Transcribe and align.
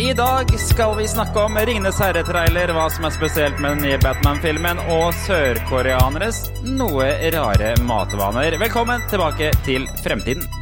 I 0.00 0.12
dag 0.12 0.60
skal 0.60 0.96
vi 0.96 1.08
snakke 1.08 1.40
om 1.40 1.56
Ringenes 1.56 1.98
herre-trailer, 2.00 2.72
hva 2.72 2.86
som 2.90 3.04
er 3.04 3.12
spesielt 3.12 3.60
med 3.60 3.76
den 3.76 3.84
nye 3.84 3.98
Batman-filmen, 4.00 4.80
og 4.88 5.12
sørkoreaneres 5.26 6.46
noe 6.64 7.10
rare 7.36 7.74
matvaner. 7.84 8.56
Velkommen 8.64 9.04
tilbake 9.12 9.52
til 9.68 9.84
fremtiden. 10.00 10.61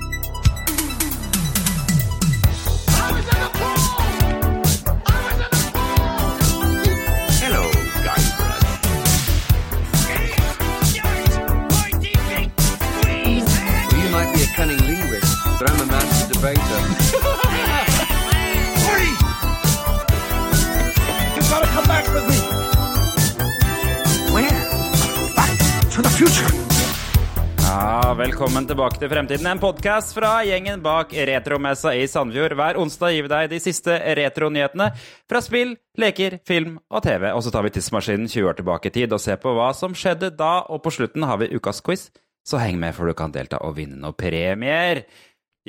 Velkommen 28.20 28.66
tilbake 28.68 28.98
til 29.00 29.08
Fremtiden, 29.08 29.46
en 29.48 29.60
podkast 29.62 30.10
fra 30.12 30.42
gjengen 30.44 30.82
bak 30.84 31.14
Retromessa 31.14 31.94
i 31.96 32.02
Sandefjord. 32.10 32.52
Hver 32.58 32.76
onsdag 32.82 33.14
gir 33.14 33.24
vi 33.24 33.30
deg 33.32 33.46
de 33.48 33.60
siste 33.64 33.94
retronyhetene 34.18 34.90
fra 35.30 35.40
spill, 35.40 35.72
leker, 35.96 36.36
film 36.44 36.74
og 36.92 37.00
TV. 37.06 37.30
Og 37.32 37.40
så 37.46 37.52
tar 37.54 37.64
vi 37.64 37.72
tidsmaskinen 37.72 38.28
20 38.28 38.50
år 38.50 38.58
tilbake 38.58 38.90
i 38.90 38.94
tid 38.98 39.16
og 39.16 39.22
ser 39.24 39.40
på 39.40 39.54
hva 39.56 39.70
som 39.78 39.96
skjedde 39.96 40.34
da. 40.36 40.66
Og 40.68 40.82
på 40.84 40.92
slutten 40.98 41.24
har 41.24 41.40
vi 41.40 41.48
ukas 41.54 41.80
quiz, 41.86 42.10
så 42.44 42.60
heng 42.60 42.76
med 42.82 42.92
for 42.98 43.08
du 43.08 43.16
kan 43.16 43.32
delta 43.32 43.62
og 43.64 43.78
vinne 43.78 43.96
noen 44.02 44.18
premier. 44.20 45.06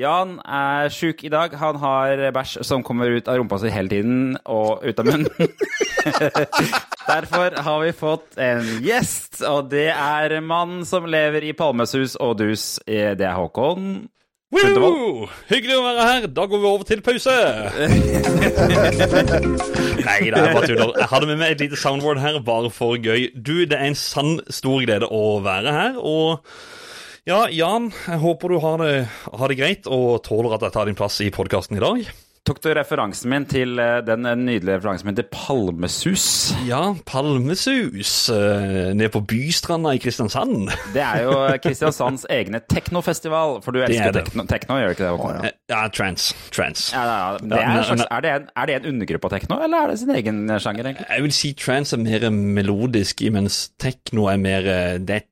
Jan 0.01 0.37
er 0.43 0.89
sjuk 0.93 1.21
i 1.27 1.31
dag. 1.33 1.53
Han 1.61 1.77
har 1.81 2.23
bæsj 2.35 2.57
som 2.65 2.81
kommer 2.85 3.11
ut 3.13 3.27
av 3.29 3.37
rumpa 3.39 3.59
si 3.61 3.69
hele 3.73 3.91
tiden 3.91 4.37
og 4.49 4.81
ut 4.87 4.99
av 5.01 5.05
munnen. 5.09 5.27
Derfor 7.11 7.57
har 7.65 7.79
vi 7.83 7.91
fått 7.97 8.37
en 8.41 8.65
gjest, 8.85 9.41
og 9.47 9.69
det 9.73 9.89
er 9.93 10.37
mannen 10.45 10.85
som 10.87 11.05
lever 11.09 11.43
i 11.49 11.53
palmesus 11.57 12.15
og 12.21 12.37
dus. 12.41 12.79
Eh, 12.87 13.13
Det 13.19 13.25
er 13.27 13.37
Håkon. 13.37 14.07
Woo! 14.51 15.29
Hyggelig 15.47 15.77
å 15.79 15.83
være 15.85 16.05
her. 16.09 16.25
Da 16.35 16.43
går 16.51 16.59
vi 16.59 16.67
over 16.67 16.83
til 16.89 16.99
pause. 17.05 17.31
Nei, 20.03 20.17
det 20.27 20.35
er 20.41 20.53
bare 20.53 20.67
tuller. 20.67 20.91
Jeg 20.99 21.07
hadde 21.11 21.29
med 21.29 21.39
meg 21.39 21.53
et 21.55 21.61
lite 21.63 21.79
soundboard 21.79 22.19
her, 22.19 22.35
bare 22.43 22.71
for 22.73 22.97
gøy. 22.99 23.29
Du, 23.35 23.53
det 23.63 23.77
er 23.77 23.87
en 23.91 23.95
sann 23.95 24.39
stor 24.51 24.83
glede 24.83 25.07
å 25.07 25.23
være 25.45 25.71
her. 25.77 25.95
Og 26.03 26.43
ja, 27.29 27.45
Jan, 27.53 27.91
jeg 28.07 28.17
håper 28.23 28.49
du 28.49 28.57
har 28.63 28.81
det, 28.81 28.93
har 29.29 29.51
det 29.51 29.57
greit 29.59 29.87
og 29.89 30.23
tåler 30.25 30.55
at 30.57 30.65
jeg 30.65 30.73
tar 30.73 30.89
din 30.89 30.97
plass 30.97 31.19
i 31.21 31.29
podkasten 31.33 31.77
i 31.77 31.83
dag. 31.83 32.07
Tok 32.41 32.57
du 32.63 32.71
referansen 32.73 33.29
min 33.29 33.43
til 33.45 33.77
eh, 33.77 33.99
den 34.01 34.25
nydelige 34.25 34.79
referansen 34.79 35.05
min 35.05 35.17
til 35.19 35.27
palmesus? 35.29 36.23
Ja, 36.65 36.95
Palmesus 37.05 38.13
eh, 38.33 38.95
nede 38.97 39.11
på 39.13 39.21
Bystranda 39.29 39.91
i 39.93 40.01
Kristiansand. 40.01 40.71
Det 40.95 41.03
er 41.05 41.27
jo 41.27 41.35
Kristiansands 41.61 42.25
egne 42.33 42.63
teknofestival, 42.65 43.59
for 43.61 43.77
du 43.77 43.83
elsker 43.85 44.09
er 44.09 44.17
tekno, 44.17 44.47
tekno, 44.49 44.79
gjør 44.81 44.89
du 44.89 44.95
ikke 44.97 45.05
det? 45.05 45.11
Håkon? 45.13 45.45
Eh, 45.45 45.53
Ja, 45.69 45.83
trans. 45.93 46.31
Trans. 46.49 46.89
Ja, 46.95 47.05
ja, 47.05 47.19
ja. 47.21 47.37
Det 47.45 47.61
er, 47.61 47.83
slags, 47.91 48.05
er, 48.09 48.25
det 48.25 48.33
en, 48.33 48.51
er 48.57 48.71
det 48.71 48.79
en 48.79 48.91
undergruppe 48.95 49.29
av 49.29 49.37
tekno, 49.37 49.61
eller 49.61 49.85
er 49.85 49.93
det 49.93 50.01
sin 50.01 50.17
egen 50.17 50.43
sjanger, 50.57 50.89
egentlig? 50.89 51.09
Jeg 51.13 51.29
vil 51.29 51.37
si 51.43 51.55
trans 51.61 51.93
er 51.93 52.01
mer 52.01 52.29
melodisk, 52.33 53.21
mens 53.37 53.63
tekno 53.77 54.31
er 54.33 54.41
mer 54.41 54.65
eh, 54.65 54.97
det, 54.97 55.27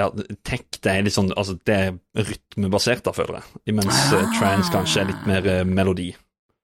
ja, 0.00 0.08
Tech 0.40 0.80
det 0.80 0.92
er 0.92 1.04
litt 1.04 1.14
sånn 1.14 1.34
Altså, 1.36 1.60
det 1.68 1.76
er 1.76 1.96
rytmebasert, 2.16 3.04
da, 3.04 3.12
føler 3.12 3.42
jeg. 3.42 3.76
Mens 3.76 4.06
ah. 4.08 4.24
trans 4.38 4.72
kanskje 4.72 5.04
er 5.04 5.12
litt 5.12 5.28
mer 5.28 5.52
eh, 5.60 5.66
melodi. 5.68 6.14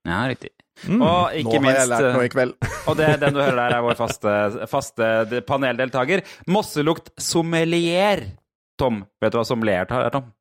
Ja, 0.09 0.25
riktig. 0.31 0.51
Mm. 0.89 1.03
Og 1.05 1.35
ikke 1.39 1.47
Nå 1.47 1.53
har 1.53 1.55
jeg 1.55 1.65
minst 1.67 1.91
lært 1.93 2.07
noe 2.17 2.27
i 2.27 2.31
kveld. 2.33 2.55
Og 2.91 2.99
det, 2.99 3.09
den 3.23 3.37
du 3.37 3.41
hører 3.43 3.59
der, 3.61 3.75
er 3.77 3.85
vår 3.87 3.99
faste, 3.99 4.37
faste 4.71 5.43
paneldeltaker. 5.47 6.25
Mosselukt 6.51 7.13
sommelier. 7.23 8.25
Tom, 8.81 9.05
vet 9.23 9.35
du 9.35 9.39
hva 9.39 9.47
sommelier 9.47 9.87
er, 9.87 10.09
Tom? 10.15 10.33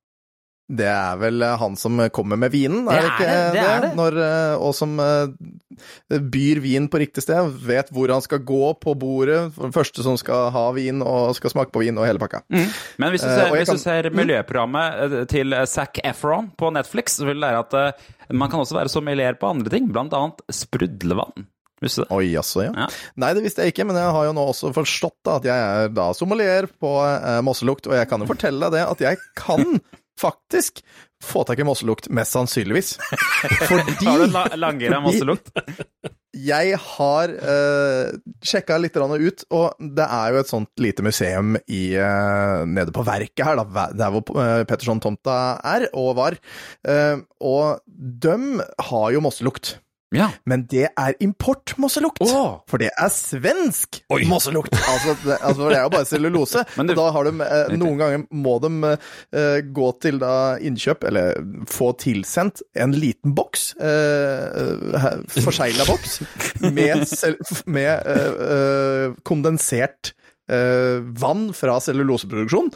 Det 0.71 0.87
er 0.87 1.17
vel 1.19 1.43
eh, 1.43 1.57
han 1.59 1.75
som 1.79 1.99
kommer 2.15 2.39
med 2.39 2.53
vinen, 2.53 2.85
er 2.87 3.01
det, 3.01 3.01
Det 3.01 3.11
ikke 3.11 3.27
det, 3.27 3.41
det 3.55 3.63
er 3.67 3.83
det. 3.83 3.89
Når, 3.99 4.17
eh, 4.23 4.63
og 4.63 4.71
som 4.77 4.93
eh, 5.03 6.19
byr 6.31 6.61
vin 6.63 6.87
på 6.91 7.01
riktig 7.01 7.25
sted, 7.25 7.51
vet 7.67 7.91
hvor 7.91 8.13
han 8.13 8.23
skal 8.23 8.43
gå 8.47 8.71
på 8.79 8.95
bordet, 8.99 9.41
den 9.57 9.75
første 9.75 10.05
som 10.05 10.15
skal 10.19 10.49
ha 10.55 10.65
vin 10.77 11.03
og 11.03 11.35
skal 11.35 11.53
smake 11.53 11.73
på 11.75 11.83
vin 11.83 11.99
og 11.99 12.07
hele 12.07 12.21
pakka. 12.21 12.43
Men 12.51 13.11
hvis 13.11 13.25
du 13.25 13.29
ser, 13.29 13.51
hvis 13.55 13.73
du 13.73 13.81
ser 13.81 14.11
miljøprogrammet 14.15 15.01
eh, 15.07 15.23
til 15.31 15.57
Zac 15.67 15.99
Efron 16.07 16.53
på 16.55 16.71
Netflix, 16.75 17.19
så 17.19 17.27
vil 17.27 17.39
du 17.41 17.45
lære 17.45 17.65
at 17.65 18.31
man 18.31 18.47
kan 18.51 18.63
også 18.63 18.77
være 18.77 18.91
sommelier 18.93 19.35
på 19.39 19.49
andre 19.51 19.73
ting, 19.73 19.91
blant 19.91 20.13
annet 20.15 20.39
sprudlevann. 20.55 21.49
Visste 21.81 22.03
du 22.03 22.05
det? 22.05 22.13
Oi, 22.13 22.27
altså, 22.37 22.67
ja. 22.67 22.73
Ja. 22.77 22.87
Nei, 23.19 23.31
det 23.33 23.41
visste 23.43 23.65
jeg 23.65 23.73
ikke, 23.73 23.87
men 23.89 23.97
jeg 23.97 24.13
har 24.13 24.27
jo 24.27 24.35
nå 24.37 24.43
også 24.51 24.69
forstått 24.75 25.17
da, 25.25 25.39
at 25.39 25.47
jeg 25.49 25.57
er 25.57 25.95
da 25.97 26.11
sommelier 26.13 26.67
på 26.79 26.91
eh, 27.07 27.39
mosselukt, 27.45 27.89
og 27.89 27.97
jeg 27.97 28.07
kan 28.11 28.21
jo 28.21 28.29
fortelle 28.29 28.69
deg 28.69 28.77
det 28.77 28.83
at 28.85 29.01
jeg 29.07 29.19
kan 29.39 29.81
faktisk 30.21 30.81
få 31.21 31.43
tak 31.45 31.59
i 31.61 31.65
mosselukt, 31.65 32.09
mest 32.09 32.33
sannsynligvis. 32.33 32.95
Fordi 33.69 34.07
Har 34.07 34.23
du 34.23 34.33
la 34.33 34.45
langere 34.57 35.01
mosselukt? 35.03 35.51
Jeg 36.31 36.77
har 36.79 37.33
uh, 37.35 38.13
sjekka 38.45 38.77
litt 38.79 38.95
ut, 38.95 39.43
og 39.51 39.75
det 39.97 40.07
er 40.07 40.31
jo 40.31 40.41
et 40.41 40.49
sånt 40.49 40.81
lite 40.81 41.03
museum 41.05 41.57
i, 41.67 41.97
uh, 41.99 42.63
nede 42.65 42.93
på 42.95 43.03
Verket 43.05 43.45
her, 43.45 43.59
da, 43.59 43.89
der 43.91 44.15
hvor 44.15 44.23
uh, 44.39 44.63
Petterson-tomta 44.65 45.37
er, 45.75 45.89
og 45.93 46.15
var. 46.17 46.39
Uh, 46.87 47.21
og 47.43 47.83
døm 47.85 48.63
har 48.63 49.07
jo 49.13 49.23
mosselukt. 49.27 49.75
Ja. 50.15 50.27
Men 50.45 50.65
det 50.71 50.89
er 50.89 51.15
importmosselukt! 51.23 52.19
oh. 52.25 52.59
For 52.69 52.81
det 52.81 52.89
er 52.99 53.11
svensk 53.13 54.01
Oi. 54.11 54.25
mosselukt! 54.27 54.73
Altså, 54.75 55.15
det, 55.23 55.37
altså, 55.39 55.69
det 55.71 55.77
er 55.77 55.85
jo 55.85 55.93
bare 55.93 56.09
cellulose. 56.09 56.63
Men 56.77 56.89
det, 56.91 56.97
da 56.99 57.07
har 57.15 57.29
de 57.29 57.33
eh, 57.45 57.73
Noen 57.79 57.99
ganger 58.01 58.25
må 58.35 58.57
de 58.63 58.71
eh, 58.91 59.59
gå 59.71 59.89
til 60.03 60.19
da 60.21 60.33
innkjøp, 60.59 61.07
eller 61.07 61.39
få 61.71 61.93
tilsendt, 62.01 62.63
en 62.75 62.95
liten 62.95 63.35
boks. 63.37 63.69
Eh, 63.79 65.19
Forsegla 65.41 65.87
boks. 65.87 66.19
Med, 66.75 67.05
med 67.71 67.91
eh, 68.11 68.41
eh, 68.51 69.13
kondensert 69.27 70.13
eh, 70.51 70.99
vann 71.21 71.49
fra 71.57 71.79
celluloseproduksjon. 71.83 72.71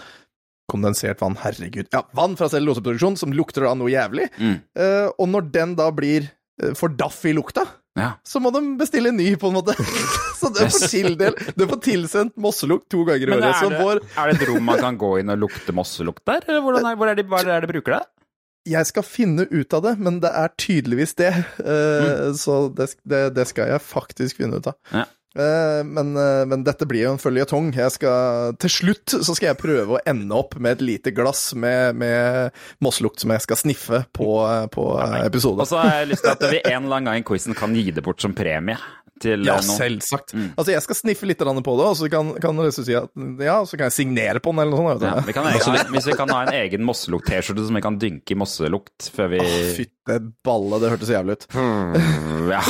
Kondensert 0.72 1.22
vann, 1.22 1.36
herregud. 1.44 1.92
Ja, 1.94 2.02
vann 2.18 2.34
fra 2.40 2.50
celluloseproduksjon 2.50 3.20
som 3.22 3.34
lukter 3.38 3.68
da 3.68 3.76
noe 3.78 3.92
jævlig. 3.94 4.32
Mm. 4.40 4.56
Eh, 4.80 5.08
og 5.14 5.30
når 5.30 5.52
den 5.54 5.76
da 5.78 5.92
blir 5.94 6.26
eh, 6.26 6.35
for 6.80 6.94
daff 6.96 7.20
i 7.28 7.34
lukta, 7.36 7.66
ja. 8.00 8.14
så 8.24 8.40
må 8.44 8.52
de 8.56 8.62
bestille 8.80 9.12
en 9.12 9.18
ny, 9.20 9.34
på 9.40 9.50
en 9.52 9.58
måte. 9.58 9.76
Så 10.40 10.50
du 10.52 10.60
får 10.66 10.90
tildel, 10.92 11.36
du 11.56 11.64
får 11.68 11.80
tilsendt 11.84 12.36
mosselukt 12.44 12.90
to 12.92 13.06
ganger 13.08 13.32
i 13.32 13.36
året. 13.38 13.46
er 13.56 13.78
får 13.80 14.02
er 14.04 14.32
det 14.32 14.36
et 14.36 14.50
rom 14.50 14.66
man 14.68 14.82
kan 14.84 14.98
gå 15.00 15.14
inn 15.22 15.32
og 15.32 15.40
lukte 15.46 15.76
mosselukt 15.76 16.26
der? 16.28 16.44
Eller 16.50 16.64
hvordan 16.66 16.90
er, 16.90 16.98
hvor 17.00 17.12
er 17.12 17.16
det, 17.18 17.26
hva 17.32 17.40
er 17.40 17.48
det 17.54 17.70
de 17.70 17.72
bruker 17.72 17.96
det? 17.96 18.02
Jeg 18.66 18.90
skal 18.90 19.06
finne 19.06 19.46
ut 19.48 19.74
av 19.78 19.84
det, 19.86 19.94
men 20.02 20.20
det 20.24 20.32
er 20.34 20.52
tydeligvis 20.60 21.16
det. 21.22 21.32
Eh, 21.62 22.32
Så 22.36 22.58
det, 22.76 22.90
det, 23.06 23.22
det 23.38 23.46
skal 23.52 23.72
jeg 23.76 23.84
faktisk 23.86 24.42
finne 24.42 24.60
ut 24.60 24.72
av. 24.72 24.78
Mm. 24.92 25.00
Ja. 25.00 25.06
Eh, 25.36 25.84
men, 25.84 26.16
eh, 26.18 26.46
men 26.46 26.64
dette 26.64 26.88
blir 26.88 27.06
jo 27.06 27.14
en 27.16 27.22
føljetong. 27.22 27.72
Til 27.76 28.72
slutt 28.72 29.18
så 29.20 29.36
skal 29.36 29.52
jeg 29.52 29.60
prøve 29.60 29.98
å 29.98 30.04
ende 30.08 30.38
opp 30.38 30.56
med 30.56 30.78
et 30.78 30.86
lite 30.86 31.16
glass 31.16 31.50
med, 31.54 31.98
med 32.00 32.56
mosslukt 32.84 33.24
som 33.24 33.34
jeg 33.36 33.44
skal 33.44 33.60
sniffe 33.60 34.04
på, 34.16 34.30
eh, 34.48 34.68
på 34.72 34.90
episoden. 35.00 35.26
episode. 35.28 35.66
Og 35.66 35.72
så 35.72 35.82
har 35.82 35.98
jeg 36.00 36.14
lyst 36.14 36.26
til 36.26 36.36
at 36.36 36.46
vi 36.48 36.62
en 36.64 36.86
eller 36.86 37.02
annen 37.02 37.12
gang 37.12 37.26
i 37.26 37.28
quizen 37.28 37.58
kan 37.58 37.76
gi 37.76 37.90
det 37.92 38.06
bort 38.06 38.24
som 38.24 38.36
premie 38.38 38.80
til 39.22 39.46
Ja, 39.48 39.56
noen. 39.62 39.78
selvsagt. 39.78 40.34
Altså, 40.58 40.72
jeg 40.74 40.82
skal 40.84 40.96
sniffe 41.00 41.28
litt 41.30 41.40
på 41.40 41.76
det, 41.80 41.86
og 41.88 41.96
så 41.96 42.10
kan, 42.12 42.34
kan 42.42 42.58
si 42.72 42.94
at 42.98 43.10
Ja, 43.40 43.62
så 43.66 43.78
kan 43.78 43.88
jeg 43.88 43.96
signere 43.96 44.42
på 44.44 44.52
den, 44.52 44.60
eller 44.66 44.76
noe 44.76 44.96
sånt. 44.98 45.06
Ja, 45.08 45.22
vi 45.26 45.34
kan, 45.38 45.46
egen- 45.54 45.92
hvis 45.96 46.10
vi 46.10 46.18
kan 46.20 46.30
ha 46.36 46.42
en 46.46 46.54
egen 46.54 46.84
mosselukt-T-skjorte 46.88 47.66
som 47.70 47.76
vi 47.80 47.82
kan 47.86 47.98
dynke 48.02 48.36
i 48.36 48.40
mosselukt 48.40 49.10
før 49.16 49.32
vi 49.36 49.40
Fytte 49.78 50.20
balle, 50.46 50.80
det 50.84 50.92
hørtes 50.96 51.10
jævlig 51.16 51.38
ut. 51.40 51.48
ja. 52.56 52.62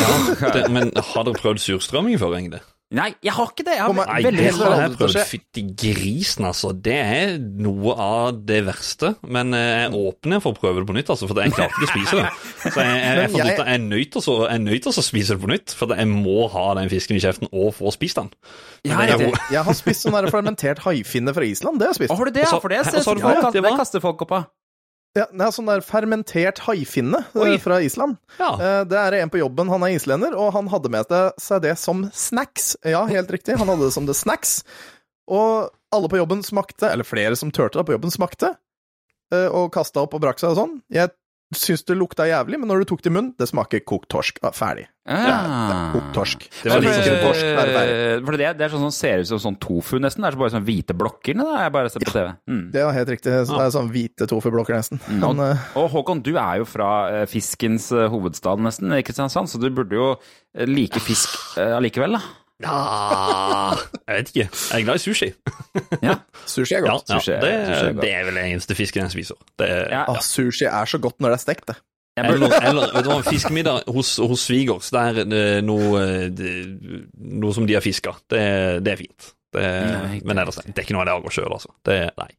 Det, 0.54 0.70
men 0.72 0.92
har 0.94 1.24
dere 1.28 1.40
prøvd 1.42 1.60
surstrømming 1.66 2.20
før, 2.22 2.38
egentlig? 2.38 2.62
Nei, 2.94 3.08
jeg 3.26 3.34
har 3.34 3.50
ikke 3.50 3.64
det! 3.66 3.74
Jeg 3.80 3.82
har 3.82 3.96
Nei, 3.98 4.18
veldig 4.22 4.42
det 4.46 4.50
har 4.62 4.82
jeg 4.84 4.92
prøvd. 5.00 5.16
Fytti 5.26 5.62
grisen, 5.82 6.46
altså. 6.46 6.70
Det 6.86 6.94
er 7.02 7.32
noe 7.42 7.96
av 7.98 8.38
det 8.46 8.60
verste. 8.68 9.16
Men 9.26 9.56
eh, 9.58 9.88
jeg 9.88 9.96
åpner 9.98 10.44
for 10.44 10.54
å 10.54 10.60
prøve 10.60 10.84
det 10.84 10.90
på 10.92 10.96
nytt, 10.98 11.10
altså, 11.10 11.26
for 11.32 11.42
jeg 11.42 11.56
klarte 11.58 11.74
ikke 11.80 11.88
å 11.90 11.94
spise 11.96 12.20
det. 12.20 12.28
Så 12.62 12.74
jeg, 12.76 12.92
jeg, 12.94 13.16
jeg, 13.18 13.32
jeg 13.42 13.56
jeg 13.56 13.66
er 13.74 14.62
nødt 14.62 14.86
til 14.86 14.94
å 14.94 15.06
spise 15.08 15.34
det 15.34 15.42
på 15.42 15.50
nytt, 15.50 15.74
for 15.80 15.96
jeg 15.98 16.12
må 16.12 16.46
ha 16.54 16.68
den 16.78 16.92
fisken 16.94 17.18
i 17.18 17.24
kjeften 17.24 17.50
og 17.50 17.74
få 17.80 17.94
spist 17.96 18.22
den. 18.22 18.30
Ja, 18.86 19.02
jeg, 19.10 19.32
Jeg 19.50 19.66
har 19.66 19.78
spist 19.78 20.06
sånn 20.06 20.30
fermentert 20.30 20.84
haifinne 20.86 21.34
fra 21.34 21.48
Island. 21.48 21.82
Det 21.82 21.90
har 21.90 21.96
jeg 21.96 22.04
spist. 22.04 22.14
Har 22.14 22.30
du 22.30 22.38
det? 22.38 22.46
Ja, 22.46 22.60
for 22.62 22.70
det, 22.70 23.66
kaster 23.82 24.04
folk 24.06 24.22
opp 24.28 24.38
av. 24.38 24.46
Ja, 25.16 25.26
det 25.32 25.46
er 25.46 25.52
sånn 25.56 25.70
der 25.70 25.80
fermentert 25.86 26.60
haifinne 26.66 27.22
eh, 27.24 27.40
Oi. 27.40 27.54
fra 27.64 27.78
Island. 27.84 28.18
Ja. 28.40 28.50
Eh, 28.60 28.82
Det 28.92 29.00
er 29.00 29.16
en 29.22 29.32
på 29.32 29.40
jobben, 29.40 29.70
han 29.72 29.86
er 29.88 29.94
islender, 29.96 30.36
og 30.36 30.52
han 30.58 30.68
hadde 30.74 30.92
med 30.92 31.14
seg 31.40 31.62
det 31.64 31.78
som 31.80 32.04
snacks. 32.12 32.74
Ja, 32.84 33.06
helt 33.08 33.32
riktig, 33.32 33.56
han 33.58 33.72
hadde 33.72 33.88
det 33.88 33.94
som 33.96 34.06
det 34.10 34.18
snacks. 34.20 34.58
Og 35.32 35.72
alle 35.96 36.10
på 36.12 36.20
jobben 36.20 36.44
smakte, 36.44 36.90
eller 36.92 37.08
flere 37.08 37.36
som 37.40 37.50
turte 37.56 37.80
da 37.80 37.86
på 37.88 37.96
jobben 37.96 38.12
smakte, 38.12 38.52
eh, 39.34 39.48
og 39.48 39.72
kasta 39.74 40.04
opp 40.04 40.14
og 40.18 40.22
brakk 40.26 40.44
seg 40.44 40.52
og 40.52 40.60
sånn. 40.60 40.76
Jeg 40.92 41.16
syns 41.60 41.84
det 41.88 41.96
lukta 41.98 42.28
jævlig, 42.30 42.60
men 42.62 42.70
når 42.70 42.84
du 42.84 42.92
tok 42.92 43.02
det 43.06 43.12
i 43.12 43.16
munnen, 43.16 43.34
det 43.40 43.48
smaker 43.50 43.82
kokt 43.88 44.10
torsk. 44.14 44.40
Ja, 44.44 44.52
ferdig. 44.56 44.86
Ah. 45.06 45.92
Kokt 45.94 46.14
torsk. 46.16 46.46
Det 46.64 46.72
var 46.72 46.82
litt 46.82 46.96
sånn 46.98 47.20
torsk, 47.22 47.42
det 47.46 47.66
er 47.82 48.24
for 48.26 48.38
det, 48.42 48.48
det 48.58 48.66
er 48.66 48.74
sånn 48.74 48.86
som 48.88 48.94
ser 48.96 49.22
ut 49.22 49.30
som 49.30 49.42
sånn 49.44 49.58
tofu, 49.62 50.00
nesten. 50.02 50.26
Det 50.26 50.32
er 50.32 50.38
så 50.38 50.42
bare 50.42 50.54
sånn 50.56 50.66
hvite 50.66 50.96
blokker. 50.98 51.38
Det 51.38 51.46
er 51.46 51.68
jeg 51.68 51.76
bare 51.76 51.92
sett 51.94 52.08
på 52.08 52.16
TV. 52.16 52.32
Mm. 52.50 52.64
Det 52.74 52.82
er 52.82 52.96
helt 53.00 53.12
riktig. 53.14 53.36
Så 53.46 53.60
Det 53.60 53.68
er 53.68 53.76
sånn 53.76 53.92
hvite 53.94 54.30
tofublokker, 54.32 54.78
nesten. 54.80 55.02
Og, 55.20 55.36
Men, 55.36 55.44
eh, 55.52 55.68
og 55.82 55.92
Håkon, 55.94 56.24
du 56.26 56.34
er 56.34 56.64
jo 56.64 56.70
fra 56.70 56.90
eh, 57.12 57.28
fiskens 57.30 57.92
eh, 57.94 58.08
hovedstad, 58.12 58.64
nesten, 58.66 58.96
Kristiansand, 59.06 59.52
så 59.52 59.62
du 59.62 59.70
burde 59.70 60.00
jo 60.00 60.10
eh, 60.16 60.66
like 60.70 61.04
fisk 61.04 61.38
eh, 61.62 61.76
allikevel, 61.78 62.18
da. 62.18 62.24
Ja 62.64 63.76
Jeg 64.08 64.16
vet 64.16 64.30
ikke. 64.32 64.46
Jeg 64.72 64.80
er 64.80 64.84
glad 64.86 64.96
i 64.96 65.04
sushi. 65.04 65.28
Ja. 66.04 66.16
sushi 66.48 66.76
er 66.78 66.86
godt. 66.86 67.10
ja, 67.10 67.18
Sushi 67.20 67.32
er- 67.36 67.42
det, 67.44 67.52
sushi 67.68 67.88
er 67.90 67.94
godt. 67.94 68.02
det 68.06 68.14
er 68.14 68.24
vel 68.30 68.36
den 68.40 68.46
eneste 68.54 68.76
fisken 68.78 69.04
jeg 69.04 69.12
spiser. 69.12 69.36
Det 69.60 69.68
er, 69.70 69.84
Ja. 69.92 70.04
Ah, 70.14 70.22
sushi 70.24 70.66
er 70.70 70.86
så 70.86 70.98
godt 71.04 71.20
når 71.20 71.30
det 71.36 71.40
er 71.40 71.44
stekt, 71.44 71.68
det. 71.68 71.76
Eller, 72.18 72.48
eller 72.64 72.94
vet 72.96 73.04
du 73.04 73.10
hva, 73.12 73.18
fiskemiddag 73.28 73.90
hos, 73.92 74.14
hos 74.24 74.46
svigers, 74.48 74.88
det 74.90 75.02
er 75.02 75.18
eh, 75.26 75.62
noe, 75.68 76.00
eh, 76.00 76.30
det- 76.32 77.10
noe 77.20 77.54
som 77.54 77.68
de 77.68 77.74
har 77.76 77.82
fiska. 77.84 78.14
Det, 78.32 78.84
det 78.86 78.94
er 78.94 79.02
fint. 79.04 79.34
Det, 79.56 79.64
Nei, 79.66 80.22
men 80.24 80.38
ellers, 80.40 80.56
det 80.64 80.78
er 80.78 80.84
ikke 80.86 80.96
noe 80.96 81.04
jeg 81.04 81.12
lager 81.12 81.36
sjøl, 81.36 81.52
altså. 81.52 81.74
Det, 81.84 81.98
nei. 82.18 82.30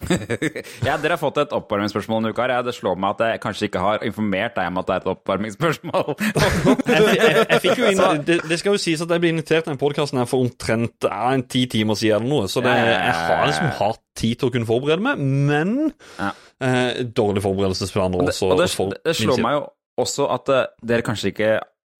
ja, 0.86 0.96
dere 1.00 1.14
har 1.14 1.20
fått 1.20 1.40
et 1.42 1.52
oppvarmingsspørsmål 1.56 2.22
denne 2.22 2.32
uka. 2.34 2.46
her. 2.48 2.62
Det 2.66 2.74
slår 2.76 2.98
meg 3.00 3.16
at 3.16 3.22
jeg 3.34 3.40
kanskje 3.44 3.68
ikke 3.68 3.82
har 3.84 4.04
informert 4.06 4.56
deg 4.56 4.70
om 4.70 4.80
at 4.80 4.88
det 4.88 4.94
er 4.96 5.02
et 5.02 5.10
oppvarmingsspørsmål. 5.14 6.12
Jeg, 6.20 7.08
jeg, 7.20 7.34
jeg 7.42 7.60
fikk 7.66 7.82
jo 7.82 7.90
inn, 7.90 8.04
det, 8.28 8.38
det 8.50 8.60
skal 8.62 8.76
jo 8.76 8.82
sies 8.82 9.02
at 9.04 9.12
jeg 9.14 9.24
ble 9.24 9.32
invitert 9.34 9.66
til 9.66 9.74
den 9.74 9.80
podkasten 9.80 10.22
for 10.30 10.46
omtrent 10.46 11.08
ja, 11.08 11.20
en 11.34 11.44
ti 11.50 11.66
timer 11.70 11.98
siden 12.00 12.22
eller 12.22 12.30
noe, 12.32 12.50
så 12.50 12.62
det, 12.64 12.72
jeg 12.76 13.16
har 13.18 13.44
liksom 13.48 13.72
hatt 13.80 14.02
tid 14.20 14.40
til 14.40 14.50
å 14.50 14.54
kunne 14.54 14.68
forberede 14.68 15.04
meg, 15.04 15.20
men 15.20 15.76
Ja. 16.18 16.32
eh, 16.64 17.02
dårlige 17.06 17.44
forberedelsesplaner 17.46 18.20
Og 18.20 18.26
det, 18.28 18.34
og 18.42 18.58
det, 18.60 19.02
det 19.06 19.16
slår 19.16 19.40
meg 19.44 19.58
jo 19.58 19.66
også 20.00 20.26
at 20.32 20.50
uh, 20.54 20.62
dere 20.86 21.04
kanskje 21.04 21.30
ikke 21.34 21.48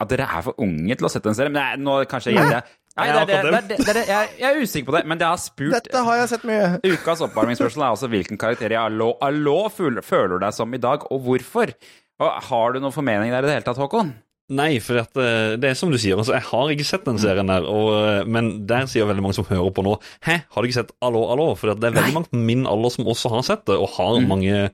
At 0.01 0.09
dere 0.09 0.25
er 0.25 0.45
for 0.47 0.57
unge 0.65 0.97
til 0.97 1.05
å 1.05 1.11
sette 1.13 1.29
en 1.29 1.37
serie. 1.37 1.53
Men 1.53 1.61
nei, 1.61 1.81
nå 1.85 1.99
kanskje 2.09 2.33
jeg 2.33 2.39
gjetter. 2.41 2.71
Nei, 3.01 3.09
det 3.27 3.35
er, 3.39 3.49
det, 3.49 3.63
det, 3.69 3.79
er- 3.81 3.91
det, 3.91 3.97
er- 4.05 4.11
jeg, 4.13 4.31
jeg 4.41 4.49
er 4.55 4.63
usikker 4.65 4.91
på 4.93 4.97
det, 4.99 5.03
men 5.11 5.21
det 5.21 5.27
har 5.31 5.41
spurt 5.43 5.75
Dette 5.77 6.05
har 6.07 6.21
jeg 6.21 6.31
sett 6.35 6.47
mye. 6.49 6.71
Ukas 6.95 7.25
oppvarmingsspørsmål 7.27 7.87
er 7.89 7.95
altså 7.97 8.11
hvilken 8.13 8.41
karakter 8.41 8.73
i 8.77 8.81
Allo, 8.81 9.13
Allo 9.25 9.59
føler, 9.75 10.05
føler 10.07 10.37
du 10.37 10.45
deg 10.47 10.57
som 10.57 10.75
i 10.77 10.83
dag, 10.83 11.07
og 11.11 11.23
hvorfor? 11.27 11.73
Og 12.21 12.43
Har 12.51 12.75
du 12.77 12.81
noen 12.85 12.93
formening 12.95 13.33
der 13.33 13.47
i 13.47 13.49
det 13.49 13.55
hele 13.61 13.67
tatt, 13.71 13.81
Håkon? 13.81 14.11
Nei, 14.51 14.81
for 14.83 14.99
at, 14.99 15.15
eh, 15.23 15.53
det 15.63 15.69
er 15.71 15.77
som 15.79 15.93
du 15.93 15.99
sier, 16.03 16.19
altså, 16.19 16.33
jeg 16.35 16.43
har 16.49 16.71
ikke 16.75 16.85
sett 16.89 17.05
den 17.07 17.21
serien 17.23 17.47
der, 17.47 17.63
og, 17.71 17.93
eh, 17.95 18.25
men 18.27 18.49
der 18.67 18.89
sier 18.91 19.07
veldig 19.07 19.23
mange 19.23 19.37
som 19.39 19.47
hører 19.47 19.71
på 19.77 19.85
nå 19.87 19.93
Hæ, 20.27 20.41
har 20.51 20.59
du 20.59 20.67
ikke 20.67 20.81
sett 20.81 20.91
Allo, 21.07 21.23
allo? 21.31 21.53
For 21.55 21.71
at 21.71 21.79
det 21.79 21.93
er 21.93 21.95
veldig 22.01 22.17
mange 22.17 22.33
på 22.33 22.41
min 22.49 22.65
alder 22.67 22.91
som 22.97 23.07
også 23.07 23.31
har 23.37 23.45
sett 23.47 23.63
det, 23.71 23.77
og 23.79 23.95
har 23.95 24.19
mange 24.27 24.65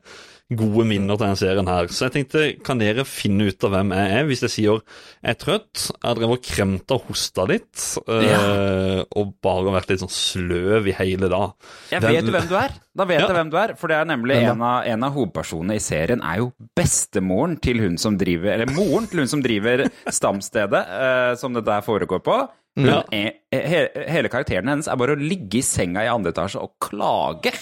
gode 0.55 0.85
minner 0.87 1.17
til 1.17 1.25
denne 1.25 1.35
serien 1.39 1.67
her. 1.67 1.87
Så 1.91 2.05
jeg 2.07 2.13
tenkte, 2.13 2.43
kan 2.63 2.79
dere 2.79 3.03
finne 3.03 3.49
ut 3.49 3.63
av 3.67 3.73
hvem 3.73 3.89
jeg 3.91 4.11
er, 4.15 4.27
hvis 4.29 4.43
jeg 4.45 4.53
sier 4.53 4.77
jeg 4.79 5.33
er 5.33 5.39
trøtt, 5.41 5.87
jeg 6.03 6.15
drevet 6.19 6.37
og 6.37 6.45
kremta 6.47 6.95
og 6.95 7.09
hosta 7.09 7.43
litt, 7.49 7.81
eh, 8.07 9.01
og 9.19 9.33
bare 9.43 9.73
vært 9.75 9.89
litt 9.91 9.99
sånn 10.05 10.13
sløv 10.13 10.87
i 10.87 10.95
hele 10.95 11.27
dag. 11.33 11.51
Jeg 11.91 12.01
vet 12.05 12.23
jo 12.23 12.31
hvem 12.37 12.47
du 12.47 12.55
er. 12.55 12.71
Da 12.97 13.05
vet 13.05 13.19
Ja. 13.19 13.27
jeg 13.27 13.35
hvem 13.35 13.51
du 13.51 13.57
er, 13.57 13.75
for 13.77 13.87
det 13.91 13.97
er 13.97 14.05
nemlig 14.09 14.37
en 14.41 14.61
av, 14.61 14.85
en 14.87 15.03
av 15.03 15.13
hovedpersonene 15.13 15.75
i 15.75 15.83
serien 15.83 16.21
er 16.23 16.37
jo 16.39 16.51
bestemoren 16.75 17.59
til 17.61 17.77
hun 17.83 17.97
som 18.01 18.15
driver 18.17 18.53
Eller 18.55 18.71
moren 18.73 19.05
til 19.07 19.19
hun 19.19 19.27
som 19.27 19.41
driver 19.43 19.83
stamstedet 20.09 20.81
øh, 20.87 21.35
som 21.37 21.53
det 21.53 21.65
der 21.67 21.81
foregår 21.85 22.23
på. 22.23 22.39
Hun 22.77 22.85
Ja. 22.87 23.03
er, 23.11 23.31
he, 23.51 23.87
hele 24.07 24.29
karakteren 24.29 24.67
hennes 24.69 24.87
er 24.87 24.95
bare 24.95 25.15
å 25.15 25.19
ligge 25.19 25.59
i 25.59 25.65
senga 25.65 26.03
i 26.05 26.09
andre 26.11 26.31
etasje 26.31 26.61
og 26.61 26.73
klage. 26.79 27.53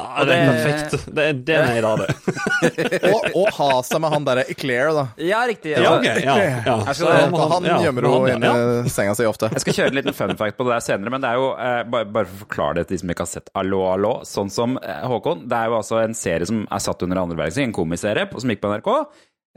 Ja, 0.00 0.24
det 0.28 0.36
er 0.36 0.48
perfekt. 0.50 1.06
Det 1.16 1.24
er 1.30 1.38
det 1.50 1.56
er 1.60 1.86
har, 1.86 2.00
det. 2.00 2.14
Og, 3.12 3.26
og 3.40 3.48
ha 3.56 3.68
seg 3.86 4.00
med 4.04 4.12
han 4.14 4.26
derre 4.26 4.44
Eclair, 4.52 4.90
da. 4.96 5.04
Ja, 5.22 5.40
riktig. 5.48 5.72
Ja, 5.76 5.92
Altså, 5.94 6.00
ok. 6.00 6.24
Ja, 6.24 6.34
ja. 6.66 6.76
Skal- 6.96 7.14
han, 7.20 7.36
han 7.54 7.68
gjemmer 7.84 8.08
henne 8.30 8.52
inni 8.82 8.92
senga 8.92 9.14
si 9.18 9.26
ofte. 9.28 9.50
Jeg 9.54 9.64
skal 9.64 9.76
kjøre 9.78 9.92
en 9.94 9.98
liten 10.00 10.16
fun 10.16 10.34
fact 10.40 10.58
på 10.58 10.66
det 10.68 10.74
der 10.76 10.84
senere, 10.84 11.12
men 11.14 11.24
det 11.24 11.30
er 11.32 11.40
jo 11.40 11.48
eh, 11.54 11.80
bare, 11.94 12.08
bare 12.18 12.28
for 12.30 12.36
å 12.40 12.44
forklare 12.46 12.80
det 12.80 12.86
til 12.90 12.96
de 12.98 13.02
som 13.04 13.14
ikke 13.14 13.26
har 13.26 13.32
sett 13.32 13.50
Allo, 13.60 13.82
allo. 13.92 14.12
Sånn 14.28 14.52
som 14.52 14.76
eh, 14.80 15.02
Håkon, 15.10 15.46
det 15.50 15.58
er 15.62 15.72
jo 15.72 15.78
altså 15.80 16.00
en 16.04 16.16
serie 16.18 16.48
som 16.48 16.62
er 16.68 16.84
satt 16.84 17.04
under 17.06 17.22
andre 17.24 17.38
verdenskrig, 17.40 17.68
en 17.70 17.76
komiserie 17.80 18.28
som 18.36 18.52
gikk 18.54 18.62
på 18.64 18.70
NRK. 18.74 18.90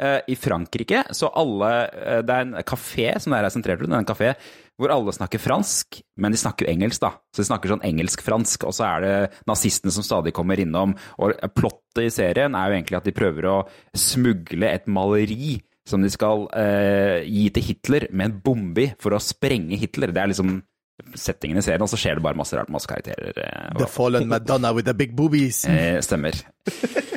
eh, 0.04 0.20
I 0.34 0.36
Frankrike, 0.40 1.04
så 1.14 1.30
alle 1.38 1.72
eh, 1.92 2.22
Det 2.26 2.34
er 2.40 2.48
en 2.48 2.56
kafé 2.68 3.12
som 3.22 3.34
det 3.36 3.42
her 3.42 3.50
er 3.50 3.54
sentrert 3.58 3.84
rundt, 3.84 3.94
en 4.00 4.08
kafé 4.10 4.34
hvor 4.82 4.90
alle 4.90 5.14
snakker 5.14 5.40
fransk, 5.40 6.00
men 6.18 6.34
de 6.34 6.40
snakker 6.42 6.66
jo 6.66 6.72
engelsk, 6.74 7.02
da. 7.04 7.12
Så 7.34 7.44
de 7.44 7.48
snakker 7.50 7.70
sånn 7.74 7.84
engelsk-fransk, 7.86 8.66
og 8.68 8.74
så 8.74 8.88
er 8.88 9.04
det 9.06 9.14
nazistene 9.50 9.94
som 9.94 10.06
stadig 10.06 10.34
kommer 10.34 10.60
innom. 10.60 10.96
Og 11.22 11.36
plottet 11.54 12.08
i 12.08 12.10
serien 12.14 12.58
er 12.58 12.72
jo 12.72 12.78
egentlig 12.80 12.98
at 12.98 13.06
de 13.08 13.14
prøver 13.16 13.48
å 13.52 13.58
smugle 13.94 14.72
et 14.74 14.90
maleri 14.90 15.60
som 15.86 16.02
de 16.02 16.10
skal 16.10 16.46
eh, 16.58 17.22
gi 17.28 17.50
til 17.54 17.66
Hitler 17.70 18.08
med 18.16 18.30
en 18.32 18.38
bombe 18.46 18.86
i 18.86 18.92
for 19.04 19.14
å 19.14 19.22
sprenge 19.22 19.78
Hitler. 19.78 20.14
Det 20.16 20.22
er 20.24 20.32
liksom 20.32 20.56
settingen 21.20 21.60
i 21.60 21.64
serien, 21.66 21.84
og 21.84 21.90
så 21.92 22.00
skjer 22.00 22.18
det 22.18 22.24
bare 22.26 22.40
masse 22.40 22.56
rart, 22.58 22.70
masse 22.74 22.88
karakterer. 22.90 23.34
eh, 23.36 23.74
The 23.78 23.90
Fallen 23.92 24.30
Madonna 24.32 24.72
with 24.74 24.88
the 24.90 24.94
big 24.98 25.14
boobies. 25.18 25.66
eh, 25.70 26.00
stemmer. 26.06 26.34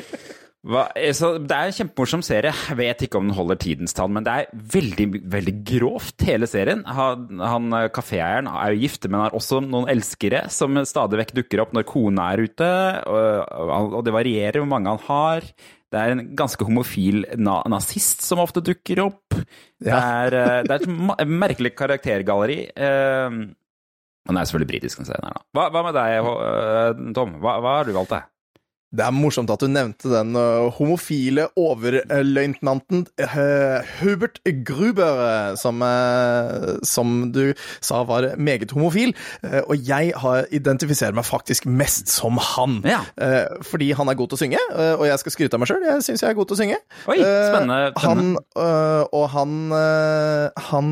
Hva, 0.67 0.83
eh, 0.99 1.13
så 1.15 1.35
det 1.39 1.55
er 1.55 1.69
en 1.69 1.75
kjempemorsom 1.77 2.23
serie. 2.25 2.51
Jeg 2.51 2.77
vet 2.79 3.03
ikke 3.05 3.21
om 3.21 3.29
den 3.29 3.37
holder 3.37 3.59
tidens 3.61 3.95
tann, 3.95 4.11
men 4.15 4.25
det 4.27 4.33
er 4.33 4.65
veldig 4.75 5.07
veldig 5.31 5.53
grovt, 5.69 6.25
hele 6.27 6.49
serien. 6.49 6.83
Han, 6.97 7.39
han 7.39 7.77
eh, 7.77 7.87
kaféeieren 7.95 8.49
er 8.51 8.73
jo 8.73 8.83
gift, 8.83 9.07
men 9.07 9.23
har 9.23 9.37
også 9.37 9.61
noen 9.63 9.87
elskere 9.93 10.43
som 10.53 10.75
stadig 10.87 11.21
vekk 11.21 11.33
dukker 11.39 11.63
opp 11.63 11.75
når 11.77 11.87
kona 11.87 12.31
er 12.33 12.43
ute, 12.47 12.69
og, 13.07 13.97
og 13.99 14.03
det 14.07 14.15
varierer 14.15 14.59
hvor 14.61 14.71
mange 14.73 14.91
han 14.91 15.03
har. 15.07 15.47
Det 15.87 16.01
er 16.01 16.11
en 16.11 16.25
ganske 16.35 16.67
homofil 16.67 17.23
na 17.39 17.61
nazist 17.71 18.25
som 18.25 18.43
ofte 18.43 18.59
dukker 18.59 19.05
opp. 19.05 19.37
Det 19.79 19.93
er, 19.93 20.35
eh, 20.35 20.65
det 20.67 20.75
er 20.75 20.83
et 20.83 21.31
merkelig 21.31 21.77
karaktergalleri. 21.79 22.59
Han 24.27 24.35
er 24.35 24.47
selvfølgelig 24.47 24.73
britisk, 24.73 24.99
den 24.99 25.07
serien 25.07 25.29
her, 25.29 25.37
da. 25.37 25.45
Hva, 25.55 25.69
hva 25.71 25.83
med 25.87 25.95
deg, 25.95 26.17
eh, 26.17 27.05
Tom? 27.15 27.37
Hva, 27.39 27.61
hva 27.63 27.77
har 27.79 27.87
du 27.87 27.95
valgt, 27.95 28.17
deg? 28.17 28.33
Det 28.95 29.03
er 29.03 29.11
morsomt 29.11 29.51
at 29.51 29.59
du 29.59 29.67
nevnte 29.67 30.07
den 30.07 30.31
uh, 30.39 30.69
homofile 30.77 31.49
overløytnanten 31.59 33.03
uh, 33.19 33.83
Hubert 33.99 34.39
Gruber, 34.63 35.57
som, 35.59 35.83
uh, 35.83 36.77
som 36.87 37.33
du 37.35 37.51
sa 37.83 37.99
var 38.07 38.29
meget 38.39 38.71
homofil. 38.71 39.11
Og 39.67 39.75
jeg 39.83 40.13
har 40.15 40.47
identifiserer 40.55 41.15
meg 41.17 41.27
faktisk 41.27 41.67
mest 41.67 42.07
som 42.11 42.39
han. 42.39 42.79
Ja. 42.87 43.01
Fordi 43.65 43.89
han 43.97 44.07
er 44.07 44.17
god 44.17 44.31
til 44.31 44.37
å 44.37 44.41
synge, 44.41 44.61
og 44.97 45.03
jeg 45.07 45.19
skal 45.21 45.33
skryte 45.35 45.57
av 45.57 45.61
meg 45.61 45.69
sjøl. 45.71 45.83
Jeg 45.87 46.05
syns 46.05 46.23
jeg 46.23 46.31
er 46.31 46.37
god 46.37 46.49
til 46.49 46.57
å 46.57 46.61
synge. 46.61 46.79
Oi, 47.11 47.17
Uh, 47.27 47.49
spennende. 47.49 47.91
Han, 48.03 48.37
og 49.17 49.23
han 49.33 49.53
Han 50.69 50.91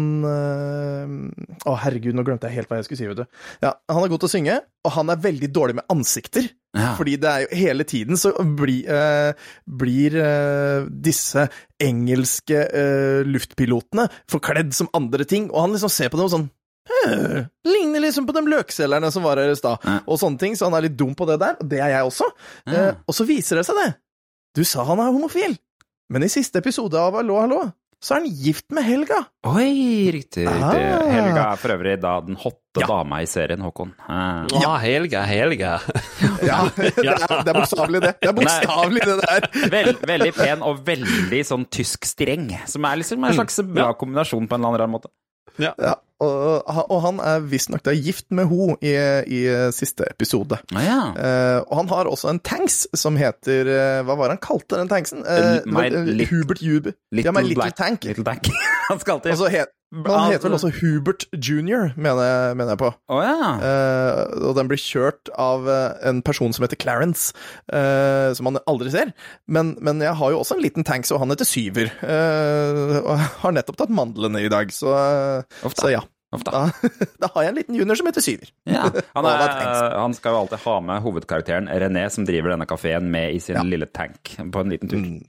Å, 1.66 1.76
herregud, 1.86 2.16
nå 2.18 2.26
glemte 2.28 2.50
jeg 2.50 2.60
helt 2.60 2.72
hva 2.72 2.80
jeg 2.82 2.90
skulle 2.90 3.00
si, 3.00 3.08
vet 3.10 3.24
du. 3.24 3.26
Ja, 3.64 3.76
han 3.92 4.04
er 4.04 4.12
god 4.12 4.24
til 4.24 4.30
å 4.30 4.34
synge, 4.36 4.60
og 4.86 4.94
han 4.98 5.10
er 5.14 5.22
veldig 5.22 5.50
dårlig 5.56 5.80
med 5.80 5.88
ansikter. 5.94 6.50
Ja. 6.76 6.92
Fordi 7.00 7.16
det 7.24 7.30
er 7.32 7.46
jo 7.46 7.56
hele 7.62 7.86
tiden 7.88 8.18
så 8.20 8.34
bli, 8.60 8.82
eh, 8.92 9.32
blir 9.66 10.18
eh, 10.20 10.86
disse 10.92 11.48
engelske 11.82 12.58
eh, 12.68 13.22
luftpilotene 13.28 14.10
forkledd 14.32 14.74
som 14.76 14.90
andre 14.98 15.24
ting, 15.30 15.48
og 15.54 15.62
han 15.66 15.76
liksom 15.78 15.92
ser 15.94 16.12
på 16.12 16.20
dem 16.20 16.28
og 16.28 16.34
sånn 16.36 16.50
«Hæ, 16.86 17.46
Ligner 17.66 18.04
liksom 18.04 18.28
på 18.28 18.34
de 18.36 18.44
løkselgerne 18.46 19.10
som 19.12 19.24
var 19.26 19.40
her 19.42 19.50
i 19.50 19.58
stad, 19.58 19.80
Ja. 19.88 19.96
og 20.06 20.20
sånne 20.22 20.38
ting, 20.38 20.54
så 20.60 20.68
han 20.70 20.76
er 20.78 20.86
litt 20.86 20.98
dum 21.00 21.16
på 21.18 21.26
det 21.26 21.40
der, 21.42 21.56
og 21.60 21.70
det 21.72 21.80
er 21.82 21.90
jeg 21.96 22.10
også. 22.12 22.28
Ja. 22.68 22.74
Eh, 22.74 22.94
og 23.08 23.16
så 23.18 23.26
viser 23.26 23.58
det 23.58 23.66
seg 23.66 23.80
det. 23.82 23.88
Du 24.56 24.64
sa 24.68 24.84
han 24.86 25.00
er 25.02 25.10
homofil, 25.16 25.58
men 26.14 26.24
i 26.24 26.30
siste 26.30 26.62
episode 26.62 26.94
av 27.00 27.18
Hallo, 27.18 27.40
hallo, 27.42 27.64
så 28.04 28.16
er 28.16 28.20
han 28.22 28.30
gift 28.38 28.68
med 28.76 28.84
Helga. 28.86 29.18
Oi, 29.48 30.12
riktig. 30.14 30.44
riktig. 30.46 30.84
Ah. 30.86 31.08
Helga 31.10 31.46
er 31.54 31.60
for 31.62 31.74
øvrig 31.76 31.96
da 32.04 32.20
den 32.22 32.36
hotte 32.38 32.62
Ja. 32.84 32.88
dama 32.92 33.22
i 33.24 33.26
serien, 33.30 33.62
Håkon. 33.64 33.94
Uh, 34.10 34.46
Ja, 34.62 34.76
Helga, 34.84 35.22
Helga. 35.26 35.78
Ja, 36.46 36.66
det 36.76 36.92
er, 37.00 37.44
det 37.44 37.54
er 37.54 37.54
bokstavelig 37.56 38.02
det. 38.04 38.14
Det 38.22 38.30
er 38.30 38.36
bokstavelig 38.36 39.02
det 39.08 39.16
der. 39.24 39.48
Vel, 39.76 39.92
veldig 40.12 40.34
pen 40.36 40.62
og 40.68 40.82
veldig 40.86 41.42
sånn 41.48 41.66
tysk 41.72 42.06
streng, 42.06 42.50
som 42.68 42.86
er 42.86 43.00
liksom 43.02 43.24
en 43.24 43.38
slags 43.40 43.62
bra 43.70 43.94
kombinasjon 43.98 44.48
på 44.52 44.58
en 44.60 44.66
eller 44.68 44.84
annen 44.86 44.98
måte. 45.00 45.10
Ja, 45.62 45.72
og, 46.24 46.64
og 46.92 47.00
han 47.04 47.18
er 47.20 47.44
visstnok 47.44 47.84
da 47.84 47.92
gift 47.96 48.26
med 48.36 48.48
ho 48.48 48.74
i, 48.80 48.94
i 49.28 49.40
siste 49.76 50.08
episode. 50.10 50.58
Ah, 50.76 50.84
ja. 50.86 51.00
Eh, 51.20 51.58
og 51.68 51.78
han 51.82 51.90
har 51.92 52.08
også 52.12 52.30
en 52.32 52.40
tanks 52.40 52.86
som 52.96 53.18
heter 53.20 53.68
eh, 53.68 54.00
Hva 54.08 54.16
var 54.16 54.32
det 54.32 54.38
han 54.38 54.44
kalte 54.46 54.80
den 54.80 54.92
tanksen? 54.92 55.26
Eh, 55.28 55.60
my 55.68 55.90
var, 55.92 56.28
Hubert 56.32 56.64
Huber. 56.64 56.96
ja, 57.12 57.32
my 57.36 57.44
Little 57.44 57.62
Black- 57.64 57.76
Tank. 57.80 58.08
Little 58.08 58.24
Tank. 58.28 58.48
Han 58.90 59.00
skal 59.02 59.18
til. 59.24 59.32
Og 59.34 59.38
så 59.40 59.48
het, 59.50 59.72
han 60.04 60.32
heter 60.34 60.48
vel 60.50 60.58
også 60.58 60.72
Hubert 60.82 61.26
Junior, 61.34 61.94
mener, 61.96 62.56
mener 62.58 62.74
jeg 62.76 62.82
på. 62.82 62.90
Oh, 63.12 63.22
ja. 63.24 63.52
Eh, 63.64 64.34
og 64.50 64.56
den 64.58 64.70
blir 64.72 64.82
kjørt 64.82 65.32
av 65.40 65.70
eh, 65.72 66.10
en 66.10 66.22
person 66.26 66.54
som 66.56 66.66
heter 66.66 66.80
Clarence, 66.82 67.32
eh, 67.72 68.34
som 68.36 68.50
man 68.50 68.60
aldri 68.68 68.92
ser. 68.94 69.14
Men, 69.48 69.76
men 69.86 70.04
jeg 70.04 70.18
har 70.20 70.34
jo 70.34 70.42
også 70.42 70.58
en 70.58 70.66
liten 70.66 70.88
tanks, 70.88 71.14
og 71.16 71.22
han 71.24 71.32
heter 71.34 71.48
Syver. 71.48 71.94
eh, 72.04 73.00
og 73.06 73.16
har 73.46 73.56
nettopp 73.56 73.80
tatt 73.80 73.94
mandlene 73.96 74.44
i 74.46 74.52
dag, 74.52 74.74
så, 74.76 74.92
eh, 75.00 75.72
så 75.76 75.94
ja. 75.94 76.04
Da. 76.44 76.66
Da, 77.22 77.30
har 77.34 77.44
jeg 77.46 77.50
en 77.54 77.56
liten 77.62 77.76
junior 77.80 77.96
som 77.96 78.08
heter 78.10 78.22
Syver. 78.26 78.50
Ja. 78.68 78.90
Han, 79.16 79.26
er, 79.26 79.96
han 80.00 80.14
skal 80.18 80.34
jo 80.36 80.42
alltid 80.44 80.60
ha 80.66 80.74
med 80.82 81.02
hovedkarakteren 81.06 81.70
René, 81.70 82.10
som 82.12 82.26
driver 82.28 82.52
denne 82.56 82.66
kafeen, 82.68 83.08
med 83.12 83.34
i 83.36 83.40
sin 83.40 83.56
Ja. 83.56 83.64
lille 83.64 83.86
tank 83.88 84.36
på 84.52 84.60
en 84.66 84.70
liten 84.74 84.90
tur. 84.92 85.00
Mm. 85.00 85.22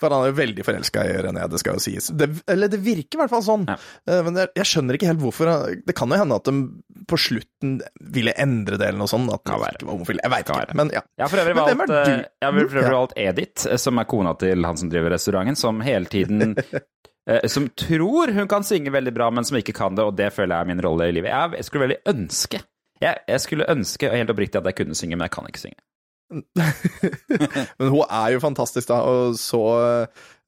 For 0.00 0.08
han 0.10 0.24
er 0.24 0.30
jo 0.32 0.36
veldig 0.38 0.64
forelska 0.64 1.02
i 1.04 1.16
René, 1.22 1.44
det 1.52 1.60
skal 1.60 1.76
jo 1.76 1.82
sies. 1.84 2.08
Det, 2.16 2.28
eller 2.48 2.68
det 2.72 2.80
virker 2.82 3.18
i 3.18 3.20
hvert 3.22 3.30
fall 3.34 3.44
sånn. 3.44 3.66
Ja. 3.68 3.76
Eh, 4.08 4.22
Men 4.24 4.40
jeg, 4.40 4.48
jeg 4.56 4.68
skjønner 4.70 4.96
ikke 4.98 5.10
helt 5.10 5.20
hvorfor. 5.22 5.50
Det 5.86 5.94
kan 5.98 6.08
jo 6.14 6.18
hende 6.18 6.38
at 6.40 6.48
de 6.48 7.04
på 7.08 7.18
slutten 7.20 7.78
ville 8.00 8.32
endre 8.40 8.78
det 8.80 8.88
eller 8.88 8.98
noe 9.04 9.10
sånt. 9.12 9.28
At 9.32 9.44
Kan 9.48 9.60
være. 9.62 9.76
ikke 9.78 9.86
var 9.90 9.96
homofil. 9.98 10.20
Jeg 10.24 10.32
veit 10.34 10.46
ikke. 10.48 10.58
være. 10.64 10.78
Men 10.80 10.90
ja. 10.96 11.02
Jeg 11.18 11.24
har 11.26 11.32
for 11.34 11.42
øvrig 11.44 11.56
valgt, 11.60 11.86
du? 11.88 11.94
jeg 11.94 12.48
har 12.48 12.58
for 12.58 12.80
øvrig 12.82 12.96
valgt 12.98 13.16
Edith, 13.28 13.68
eh, 13.68 13.76
som 13.80 14.00
er 14.02 14.08
kona 14.08 14.34
til 14.40 14.64
han 14.68 14.80
som 14.80 14.90
driver 14.92 15.14
restauranten, 15.16 15.56
som 15.60 15.80
hele 15.84 16.08
tiden 16.10 16.56
Som 17.52 17.66
tror 17.76 18.30
hun 18.32 18.48
kan 18.48 18.64
synge 18.64 18.92
veldig 18.94 19.12
bra, 19.12 19.26
men 19.34 19.44
som 19.44 19.58
ikke 19.58 19.74
kan 19.76 19.96
det, 19.98 20.06
og 20.06 20.14
det 20.16 20.30
føler 20.32 20.54
jeg 20.54 20.64
er 20.64 20.70
min 20.70 20.80
rolle 20.80 21.10
i 21.10 21.12
livet. 21.12 21.28
Jeg, 21.28 21.66
skulle 21.66 21.84
veldig 21.84 21.98
ønske 22.14 22.62
jeg, 23.02 23.20
jeg 23.28 23.42
skulle 23.42 23.68
ønske 23.70 24.10
helt 24.10 24.32
oppriktig 24.32 24.58
at 24.60 24.68
jeg 24.70 24.78
kunne 24.80 24.96
synge, 24.98 25.16
men 25.16 25.28
jeg 25.28 25.34
kan 25.36 25.48
ikke 25.50 25.62
synge. 25.66 25.80
Men 27.78 27.88
hun 27.88 28.02
er 28.04 28.34
jo 28.34 28.40
fantastisk, 28.42 28.90
da, 28.90 28.98
og 29.00 29.36
så 29.40 29.62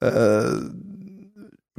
uh, 0.04 0.56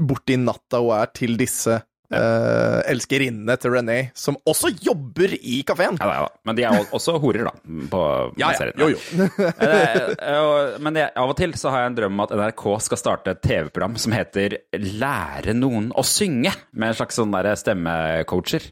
borti 0.01 0.39
natta 0.41 0.79
hun 0.81 0.95
er 0.97 1.11
til 1.13 1.37
disse 1.37 1.75
uh, 2.13 2.81
elskerinnene 2.91 3.55
til 3.61 3.75
René, 3.75 3.97
som 4.17 4.37
også 4.47 4.71
jobber 4.83 5.35
i 5.37 5.61
kafeen. 5.67 5.99
Ja, 6.01 6.23
ja. 6.23 6.27
Men 6.47 6.57
de 6.57 6.65
er 6.67 6.89
også 6.91 7.17
horer, 7.21 7.47
da. 7.49 7.53
På 7.91 8.01
Ja, 8.39 8.51
ja. 8.57 8.71
Jo, 8.77 8.91
jo. 8.95 8.99
Eh, 9.61 10.77
Men 10.81 10.95
det, 10.95 11.07
av 11.17 11.31
og 11.31 11.37
til 11.39 11.53
så 11.59 11.71
har 11.73 11.83
jeg 11.85 11.91
en 11.91 11.97
drøm 11.97 12.15
om 12.17 12.23
at 12.25 12.33
NRK 12.37 12.65
skal 12.87 12.99
starte 12.99 13.33
et 13.35 13.41
TV-program 13.43 13.97
som 14.01 14.13
heter 14.15 14.57
Lære 14.75 15.55
noen 15.57 15.91
å 15.97 16.03
synge, 16.05 16.53
med 16.71 16.91
en 16.91 16.97
slags 16.97 17.19
sånn 17.19 17.33
stemmecoacher. 17.57 18.69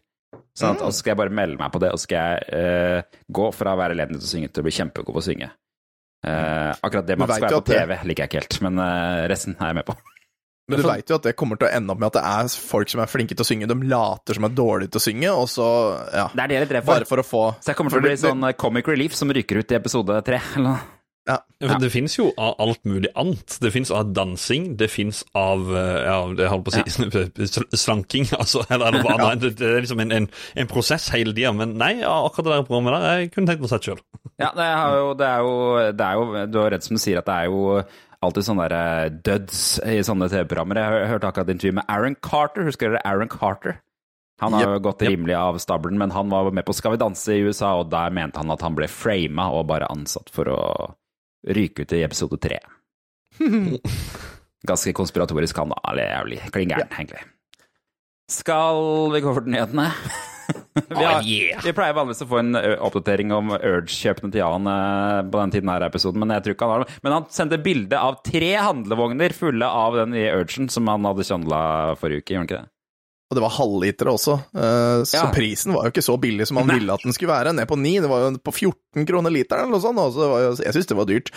Sånn 0.59 0.75
Mm. 0.75 0.83
og 0.83 0.91
så 0.91 0.99
skal 0.99 1.11
jeg 1.13 1.19
bare 1.21 1.33
melde 1.33 1.57
meg 1.61 1.71
på 1.71 1.79
det, 1.79 1.91
og 1.93 1.99
så 1.99 2.07
skal 2.07 2.19
jeg 2.19 2.37
uh, 2.51 3.17
gå 3.31 3.47
fra 3.55 3.73
å 3.73 3.79
være 3.79 3.95
elendig 3.95 4.19
til 4.19 4.27
å 4.27 4.31
synge 4.33 4.51
til 4.51 4.63
å 4.63 4.67
bli 4.67 4.75
kjempegod 4.75 5.15
på 5.15 5.21
å 5.21 5.27
synge. 5.29 5.49
Uh, 6.19 6.75
akkurat 6.83 7.07
det 7.07 7.15
med 7.15 7.23
at 7.23 7.31
det 7.31 7.37
skal 7.39 7.47
være 7.47 7.61
på 7.63 7.71
TV, 7.71 7.93
liker 8.09 8.25
jeg 8.25 8.29
ikke 8.31 8.41
helt, 8.41 8.57
men 8.65 8.81
eh, 8.83 9.21
resten 9.31 9.55
er 9.55 9.69
jeg 9.71 9.77
med 9.79 9.87
på. 9.87 9.95
Men 10.69 10.81
du 10.83 10.87
veit 10.87 11.09
jo 11.11 11.17
at 11.19 11.25
det 11.27 11.33
kommer 11.39 11.57
til 11.59 11.67
å 11.67 11.71
ende 11.79 11.91
opp 11.95 11.99
med 12.03 12.11
at 12.11 12.19
det 12.19 12.23
er 12.29 12.53
folk 12.69 12.91
som 12.93 13.01
er 13.03 13.09
flinke 13.11 13.35
til 13.35 13.43
å 13.45 13.49
synge, 13.49 13.67
de 13.71 13.79
later 13.89 14.37
som 14.39 14.45
er 14.47 14.53
dårlige 14.57 14.93
til 14.93 15.01
å 15.01 15.05
synge, 15.07 15.33
og 15.33 15.49
så 15.49 15.67
ja. 16.13 16.27
Det 16.33 16.45
er 16.45 16.47
det 16.53 16.59
jeg 16.59 16.67
er 16.69 16.71
redd 16.77 16.85
for. 16.85 16.93
Bare 16.93 17.09
for 17.09 17.23
å 17.23 17.27
få 17.27 17.43
Så 17.59 17.73
jeg 17.73 17.79
kommer 17.81 17.91
til 17.95 18.01
å 18.03 18.07
bli 18.07 18.15
det- 18.15 18.23
sånn 18.23 18.47
eh, 18.47 18.53
comic 18.55 18.87
relief 18.87 19.17
som 19.17 19.29
ryker 19.33 19.59
ut 19.63 19.71
i 19.75 19.77
episode 19.81 20.21
tre. 20.25 20.39
Eller 20.55 20.69
noe. 20.69 20.79
ja. 21.29 21.37
Ja, 21.59 21.67
for 21.73 21.81
Det 21.83 21.89
finnes 21.91 22.13
jo 22.15 22.29
av 22.41 22.55
alt 22.63 22.79
mulig 22.87 23.09
annet. 23.19 23.57
Det 23.61 23.69
finnes 23.75 23.91
av 23.93 24.13
dansing, 24.15 24.75
det 24.79 24.87
finnes 24.89 25.19
av 25.37 25.67
eh, 25.75 25.97
ja, 26.07 26.15
det 26.33 26.47
holdt 26.49 26.63
på 26.65 26.71
å 26.71 26.77
si 26.77 26.81
ja. 26.87 27.57
slanking, 27.83 28.25
altså. 28.39 28.63
Eller 28.71 28.95
noe 28.95 29.13
annet. 29.17 29.41
Det, 29.43 29.51
det 29.59 29.67
er 29.75 29.83
liksom 29.83 29.99
en, 30.05 30.11
en, 30.15 30.29
en 30.55 30.69
prosess 30.71 31.09
hele 31.13 31.33
tida. 31.35 31.51
Men 31.53 31.75
nei, 31.77 31.99
akkurat 32.07 32.47
det 32.47 32.55
der 32.55 32.65
programmet 32.69 32.95
der 32.95 33.19
jeg 33.19 33.31
kunne 33.35 33.51
tenkt 33.51 33.61
meg 33.61 33.69
å 33.69 33.73
sett 33.75 33.89
sjøl. 33.91 34.01
Ja, 34.39 34.49
det 34.55 34.65
er 34.65 34.95
jo, 35.03 35.13
det 35.19 35.27
er 35.27 35.43
jo, 35.43 35.53
det 35.99 36.05
er 36.07 36.15
jo 36.21 36.45
Du 36.53 36.57
har 36.63 36.71
redd 36.73 36.85
som 36.87 36.95
du 36.97 37.01
sier, 37.03 37.19
at 37.19 37.27
det 37.27 37.35
er 37.35 37.49
jo 37.51 37.83
alltid 38.25 38.45
sånne 38.47 38.65
der 38.69 38.75
eh, 39.05 39.11
duds 39.25 39.59
i 39.85 39.99
sånne 40.03 40.27
TV-programmer. 40.31 40.75
Jeg 40.81 40.91
hør- 40.93 41.07
hørte 41.13 41.29
akkurat 41.31 41.49
intervju 41.53 41.73
med 41.79 41.85
Aaron 41.89 42.15
Carter. 42.25 42.65
Husker 42.67 42.91
dere 42.91 43.01
Aaron 43.07 43.29
Carter? 43.31 43.79
Han 44.39 44.53
har 44.55 44.63
jo 44.63 44.79
gått 44.79 45.01
rimelig 45.03 45.35
av 45.35 45.57
stabelen, 45.59 45.97
men 45.99 46.11
han 46.15 46.29
var 46.31 46.47
med 46.55 46.63
på 46.65 46.71
Skal 46.73 46.93
vi 46.93 46.97
danse 47.01 47.33
i 47.35 47.41
USA, 47.43 47.73
og 47.81 47.89
der 47.91 48.09
mente 48.15 48.39
han 48.39 48.51
at 48.51 48.61
han 48.63 48.75
ble 48.77 48.87
frama 48.87 49.49
og 49.51 49.65
bare 49.67 49.89
ansatt 49.91 50.29
for 50.31 50.47
å 50.47 50.59
ryke 51.47 51.83
ut 51.83 51.91
i 51.97 52.03
episode 52.05 52.39
tre. 52.39 52.59
Ganske 54.69 54.93
konspiratorisk 54.95 55.57
han, 55.59 55.69
da. 55.75 55.79
Eller 55.91 56.09
jævlig 56.13 56.39
klin 56.55 56.71
gæren, 56.73 56.91
egentlig. 56.95 57.21
Skal 58.31 59.11
vi 59.13 59.21
gå 59.23 59.31
over 59.31 59.41
til 59.45 59.55
nyhetene? 59.55 59.89
vi, 60.89 61.03
har, 61.03 61.21
vi 61.65 61.75
pleier 61.75 61.95
vanligvis 61.97 62.25
å 62.25 62.29
få 62.29 62.41
en 62.41 62.57
oppdatering 62.57 63.33
om 63.35 63.53
Urge-kjøpene 63.57 64.33
til 64.33 64.41
Jan 64.43 64.69
eh, 64.71 65.19
på 65.29 65.41
den 65.41 65.55
tiden 65.55 65.71
her 65.73 65.85
episoden, 65.89 66.23
men 66.23 66.35
jeg 66.35 66.45
tror 66.45 66.57
ikke 66.57 66.69
han 66.69 66.75
har 66.75 66.85
det. 66.85 66.97
Men 67.05 67.17
han 67.17 67.29
sendte 67.33 67.61
bilde 67.63 68.01
av 68.01 68.19
tre 68.25 68.51
handlevogner 68.57 69.35
fulle 69.37 69.69
av 69.69 69.97
den 69.99 70.13
nye 70.15 70.33
Urgen 70.39 70.69
som 70.71 70.89
han 70.91 71.07
hadde 71.07 71.27
kjøndla 71.27 71.61
forrige 72.01 72.23
uke, 72.23 72.35
gjorde 72.35 72.43
han 72.43 72.49
ikke 72.51 72.61
det? 72.61 72.73
Og 73.29 73.37
det 73.37 73.43
var 73.43 73.51
halvlitere 73.53 74.09
også, 74.09 74.33
eh, 74.57 75.03
så 75.05 75.13
Ja. 75.19 75.31
prisen 75.31 75.71
var 75.75 75.83
jo 75.85 75.91
ikke 75.91 76.01
så 76.01 76.15
billig 76.19 76.47
som 76.47 76.55
man 76.55 76.65
Nei. 76.65 76.79
ville 76.79 76.93
at 76.93 77.03
den 77.03 77.13
skulle 77.13 77.29
være. 77.29 77.53
Ned 77.53 77.67
på 77.69 77.77
9, 77.77 77.99
det 78.01 78.09
var 78.09 78.23
jo 78.25 78.37
på 78.41 78.51
14 78.51 79.05
kroner 79.05 79.29
literen 79.29 79.67
eller 79.67 79.77
noe 79.77 79.83
sånt. 79.83 79.99
og 79.99 80.13
så 80.15 80.23
det 80.23 80.29
var 80.31 80.39
jo, 80.41 80.55
jeg 80.65 80.73
syns 80.73 80.87
det 80.89 80.97
var 80.97 81.05
dyrt. 81.05 81.29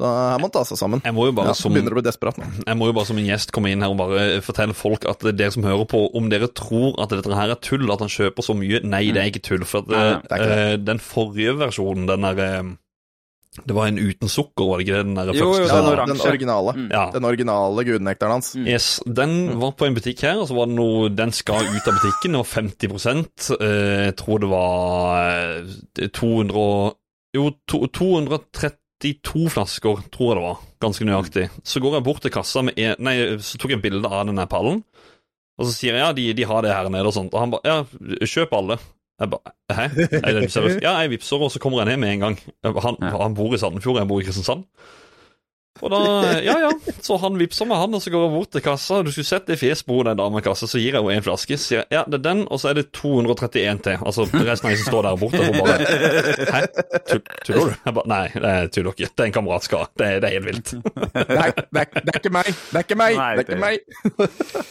Så 0.00 0.04
her 0.08 0.38
må 0.40 0.48
han 0.48 0.50
ta 0.50 0.62
seg 0.64 0.78
sammen. 0.80 1.02
Jeg 1.04 1.12
må 1.12 1.26
jo 1.26 1.32
bare 1.36 1.46
Ja, 1.48 1.52
som 1.52 1.70
begynner 1.74 1.92
å 1.92 2.00
bli 2.00 2.08
desperat 2.08 2.38
nå. 2.40 2.48
Jeg 2.66 2.76
må 2.80 2.86
jo 2.88 2.94
bare 2.96 3.06
som 3.06 3.18
en 3.18 3.26
gjest 3.28 3.52
komme 3.52 3.70
inn 3.70 3.82
her 3.84 3.90
og 3.92 3.98
bare 4.00 4.40
fortelle 4.40 4.72
folk 4.74 5.04
at 5.04 5.20
dere 5.20 5.52
som 5.52 5.62
hører 5.62 5.84
på, 5.86 6.00
om 6.16 6.30
dere 6.30 6.48
tror 6.48 6.96
at 6.98 7.10
dette 7.10 7.28
her 7.36 7.50
er 7.52 7.60
tull, 7.60 7.92
at 7.92 8.00
han 8.00 8.08
kjøper 8.08 8.42
så 8.42 8.56
mye 8.56 8.80
Nei, 8.82 9.12
det 9.12 9.20
er 9.20 9.28
ikke 9.30 9.44
tull. 9.44 9.64
For 9.68 9.84
at, 9.84 9.88
Nei, 9.88 10.00
er 10.00 10.40
ikke 10.40 10.80
uh, 10.80 10.84
den 10.84 10.98
forrige 10.98 11.58
versjonen, 11.60 12.06
den 12.08 12.22
derre 12.24 12.48
eh, 12.58 12.72
Det 13.62 13.74
var 13.76 13.86
en 13.86 13.98
uten 14.02 14.26
sukker, 14.28 14.66
var 14.66 14.80
det 14.80 14.84
ikke 14.88 14.96
det? 14.96 15.04
Den 15.06 15.14
der 15.14 15.28
Jo, 15.38 15.52
jo, 15.54 15.66
den 15.68 15.86
Ja, 15.86 16.06
den 16.08 16.20
originale. 16.26 16.72
Mm. 16.74 16.88
Ja. 16.90 17.04
Den 17.14 17.24
originale 17.28 17.84
gudenekteren 17.86 18.32
hans. 18.34 18.48
Yes, 18.58 18.88
Den 19.06 19.60
var 19.60 19.76
på 19.78 19.86
en 19.86 19.94
butikk 19.94 20.24
her, 20.26 20.40
og 20.42 20.48
så 20.50 20.56
var 20.58 20.66
det 20.66 20.74
noe 20.74 21.08
Den 21.14 21.30
skal 21.30 21.62
ut 21.70 21.86
av 21.86 21.94
butikken, 22.00 22.34
det 22.34 22.40
var 22.42 22.50
50 22.50 23.60
eh, 23.60 24.06
Jeg 24.08 24.16
tror 24.18 24.42
det 24.42 24.50
var 24.50 25.30
eh, 26.02 26.08
200 26.10 26.58
og- 26.58 26.96
Jo, 27.34 27.50
to, 27.66 27.86
232 27.90 29.48
flasker, 29.50 30.02
tror 30.10 30.28
jeg 30.32 30.36
det 30.38 30.44
var. 30.44 30.58
Ganske 30.82 31.06
nøyaktig. 31.06 31.48
Så 31.66 31.80
går 31.82 31.96
jeg 31.98 32.04
bort 32.04 32.22
til 32.22 32.30
kassa 32.34 32.62
med 32.62 32.78
en 32.78 32.94
Nei, 32.98 33.16
så 33.38 33.58
tok 33.58 33.70
jeg 33.74 33.82
bilde 33.82 34.06
av 34.10 34.26
denne 34.26 34.46
pallen, 34.50 34.82
og 35.58 35.66
så 35.66 35.72
sier 35.74 35.94
jeg 35.94 36.02
ja, 36.02 36.12
de, 36.12 36.32
de 36.34 36.46
har 36.50 36.62
det 36.62 36.74
her 36.74 36.88
nede 36.90 37.06
og 37.06 37.14
sånt. 37.14 37.34
Og 37.34 37.40
han 37.40 37.50
bare 37.54 37.62
ja, 37.70 37.84
kjøp 38.26 38.54
alle. 38.58 38.78
Jeg 39.20 39.30
bare 39.30 39.52
hæ? 39.76 39.82
Jeg. 40.12 40.82
Ja, 40.82 40.92
jeg 41.04 41.10
vippser, 41.10 41.36
og 41.36 41.50
så 41.50 41.58
kommer 41.62 41.78
jeg 41.80 41.86
ned 41.92 41.96
med 42.02 42.12
en 42.12 42.20
gang. 42.20 42.38
Han, 42.64 42.96
Ja. 43.02 43.22
han 43.22 43.34
bor 43.34 43.54
i 43.54 43.58
Sandefjord, 43.58 43.98
jeg 43.98 44.08
bor 44.08 44.20
i 44.20 44.24
Kristiansand. 44.24 44.64
Og 45.82 45.90
da, 45.90 45.98
ja 46.44 46.54
ja, 46.62 46.68
så 47.02 47.16
han 47.18 47.34
vippser 47.40 47.66
med 47.66 47.76
han, 47.80 47.94
og 47.96 48.02
så 48.02 48.12
går 48.14 48.22
jeg 48.28 48.32
bort 48.36 48.50
til 48.54 48.62
kassa. 48.62 49.00
Du 49.02 49.10
skulle 49.10 49.26
sett 49.26 49.48
det 49.50 49.56
fjeset 49.58 49.86
på 49.88 49.96
den 50.06 50.20
kassa, 50.44 50.68
så 50.70 50.78
gir 50.78 50.94
jeg 50.94 51.02
henne 51.02 51.16
en 51.18 51.24
flaske. 51.26 51.56
Så 51.58 51.66
sier 51.72 51.80
jeg 51.82 51.96
ja, 51.98 52.04
det 52.06 52.20
er 52.20 52.24
den, 52.28 52.44
og 52.46 52.60
så 52.62 52.70
er 52.70 52.78
det 52.78 52.84
231 52.94 53.80
til. 53.82 53.98
Altså 54.06 54.26
resten 54.30 54.70
av 54.70 54.74
de 54.74 54.78
som 54.78 54.86
står 54.92 55.08
der 55.08 55.18
borte, 55.18 55.40
får 55.42 55.58
bare 55.58 55.74
Hæ? 56.54 56.60
Tu- 57.10 57.22
Tuller 57.48 57.72
du? 57.72 57.74
Jeg 57.88 57.96
bare 57.98 58.10
Nei, 58.14 58.20
jeg 58.34 58.70
tuller 58.76 58.94
ikke. 58.94 59.08
Det 59.10 59.24
er 59.24 59.30
en 59.30 59.34
kamerat 59.34 59.66
skal 59.66 59.82
ha. 59.82 59.88
Det, 59.98 60.06
er- 60.06 60.22
det 60.22 60.30
er 60.30 60.36
helt 60.38 60.48
vilt. 60.52 60.72
Nei, 61.34 61.48
det 61.58 61.82
er, 61.82 61.90
er 62.14 62.20
ikke 62.22 62.34
meg! 62.38 62.52
Det 62.54 62.78
er 62.78 62.86
ikke 62.86 62.98
meg! 63.02 63.18
Nei, 63.18 63.28
det 63.34 63.42
er 63.42 63.48
ikke 63.48 63.60
meg! 63.64 63.74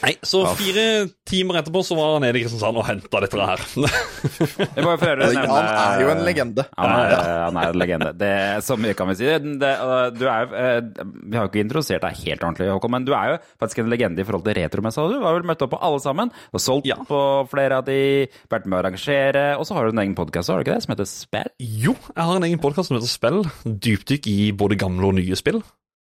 Nei, 0.03 0.13
Så 0.23 0.43
fire 0.57 0.87
timer 1.29 1.59
etterpå 1.61 1.83
så 1.85 1.97
var 1.99 2.15
han 2.15 2.23
nede 2.25 2.39
i 2.39 2.45
Kristiansand 2.45 2.79
og 2.79 2.87
henta 2.87 3.23
dette 3.25 3.49
her. 3.51 3.67
Jeg 3.73 4.85
må 4.87 4.95
jo 4.95 4.97
å 5.03 5.19
nevne- 5.19 5.43
Han 5.43 5.69
er 5.83 6.01
jo 6.05 6.09
en 6.15 6.23
legende. 6.27 6.65
Han 6.79 6.95
er, 6.95 7.15
han 7.43 7.59
er 7.59 7.69
en 7.75 7.79
legende. 7.83 8.11
Det, 8.23 8.33
så 8.63 8.79
mye 8.79 8.95
kan 8.97 9.11
vi 9.11 9.19
si. 9.19 9.27
Det, 9.59 9.73
du 10.17 10.25
er, 10.29 10.47
jo, 10.47 10.63
uh, 10.63 10.92
vi 11.01 11.35
har 11.37 11.45
jo 11.47 11.51
ikke 11.51 11.63
introdusert 11.65 12.01
deg 12.05 12.19
helt 12.25 12.43
ordentlig, 12.45 12.67
Håkon, 12.73 12.91
men 12.91 13.05
du 13.07 13.13
er 13.17 13.33
jo 13.33 13.37
faktisk 13.61 13.79
en 13.83 13.89
legende 13.91 14.21
i 14.21 14.25
forhold 14.27 14.43
til 14.45 14.55
retromessa. 14.59 15.05
Du 15.09 15.19
har 15.23 15.33
vel 15.37 15.47
møtt 15.49 15.61
opp 15.65 15.71
på 15.73 15.79
alle 15.81 15.99
sammen, 16.03 16.31
og 16.53 16.59
solgt 16.63 16.85
Ja. 16.89 16.95
på 17.07 17.19
flere 17.51 17.77
av 17.81 17.85
de, 17.85 18.27
vært 18.49 18.65
med 18.65 18.77
å 18.77 18.81
arrangere, 18.83 19.45
og 19.57 19.65
så 19.65 19.73
har 19.77 19.85
du 19.85 19.95
en 19.95 20.03
egen 20.05 20.15
podkast, 20.15 20.49
har 20.49 20.61
du 20.61 20.65
ikke 20.69 20.75
det, 20.77 20.83
som 20.85 20.93
heter 20.95 21.09
Spill? 21.09 21.49
Jo, 21.59 21.95
jeg 22.15 22.23
har 22.29 22.35
en 22.35 22.43
egen 22.49 22.59
podkast 22.59 22.87
som 22.91 22.97
heter 22.99 23.09
Spill. 23.11 23.43
Dypdykk 23.65 24.27
i 24.27 24.51
både 24.51 24.77
gamle 24.77 25.07
og 25.09 25.15
nye 25.15 25.35
spill. 25.39 25.61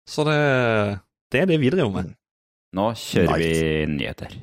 Så 0.10 0.25
det, 0.27 1.00
det 1.31 1.41
er 1.43 1.45
det 1.51 1.60
vi 1.62 1.69
driver 1.69 1.91
med. 2.01 2.15
Nå 2.75 2.91
kjører 2.95 3.38
Nice. 3.38 3.62
vi 3.62 3.86
nyheter. 3.98 4.36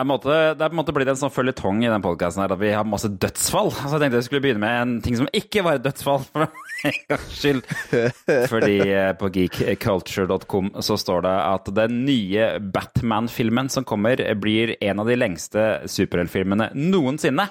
Måte, 0.00 0.32
det 0.56 0.64
er 0.64 0.70
på 0.70 0.72
en 0.72 0.78
måte 0.78 0.92
blitt 0.96 1.10
en 1.12 1.18
sånn 1.20 1.32
føljetong 1.34 1.82
i 1.84 1.88
den 1.92 2.00
podkasten 2.00 2.40
at 2.46 2.52
vi 2.56 2.70
har 2.72 2.86
masse 2.88 3.10
dødsfall. 3.12 3.68
Så 3.76 3.90
jeg 3.92 4.00
tenkte 4.00 4.22
jeg 4.22 4.24
skulle 4.24 4.40
begynne 4.46 4.62
med 4.62 4.76
en 4.80 4.94
ting 5.04 5.18
som 5.18 5.28
ikke 5.36 5.60
var 5.66 5.76
et 5.76 5.84
dødsfall, 5.84 6.24
for 6.32 6.46
en 6.88 6.96
gangs 7.10 7.34
skyld. 7.36 7.60
Fordi 8.48 8.78
eh, 8.86 9.10
på 9.20 9.28
geekculture.com 9.36 10.72
så 10.80 10.96
står 10.96 11.26
det 11.28 11.34
at 11.44 11.68
den 11.76 12.00
nye 12.08 12.48
Batman-filmen 12.72 13.68
som 13.74 13.84
kommer, 13.84 14.24
blir 14.40 14.78
en 14.80 15.04
av 15.04 15.12
de 15.12 15.18
lengste 15.20 15.68
superheltfilmene 15.84 16.70
noensinne. 16.72 17.50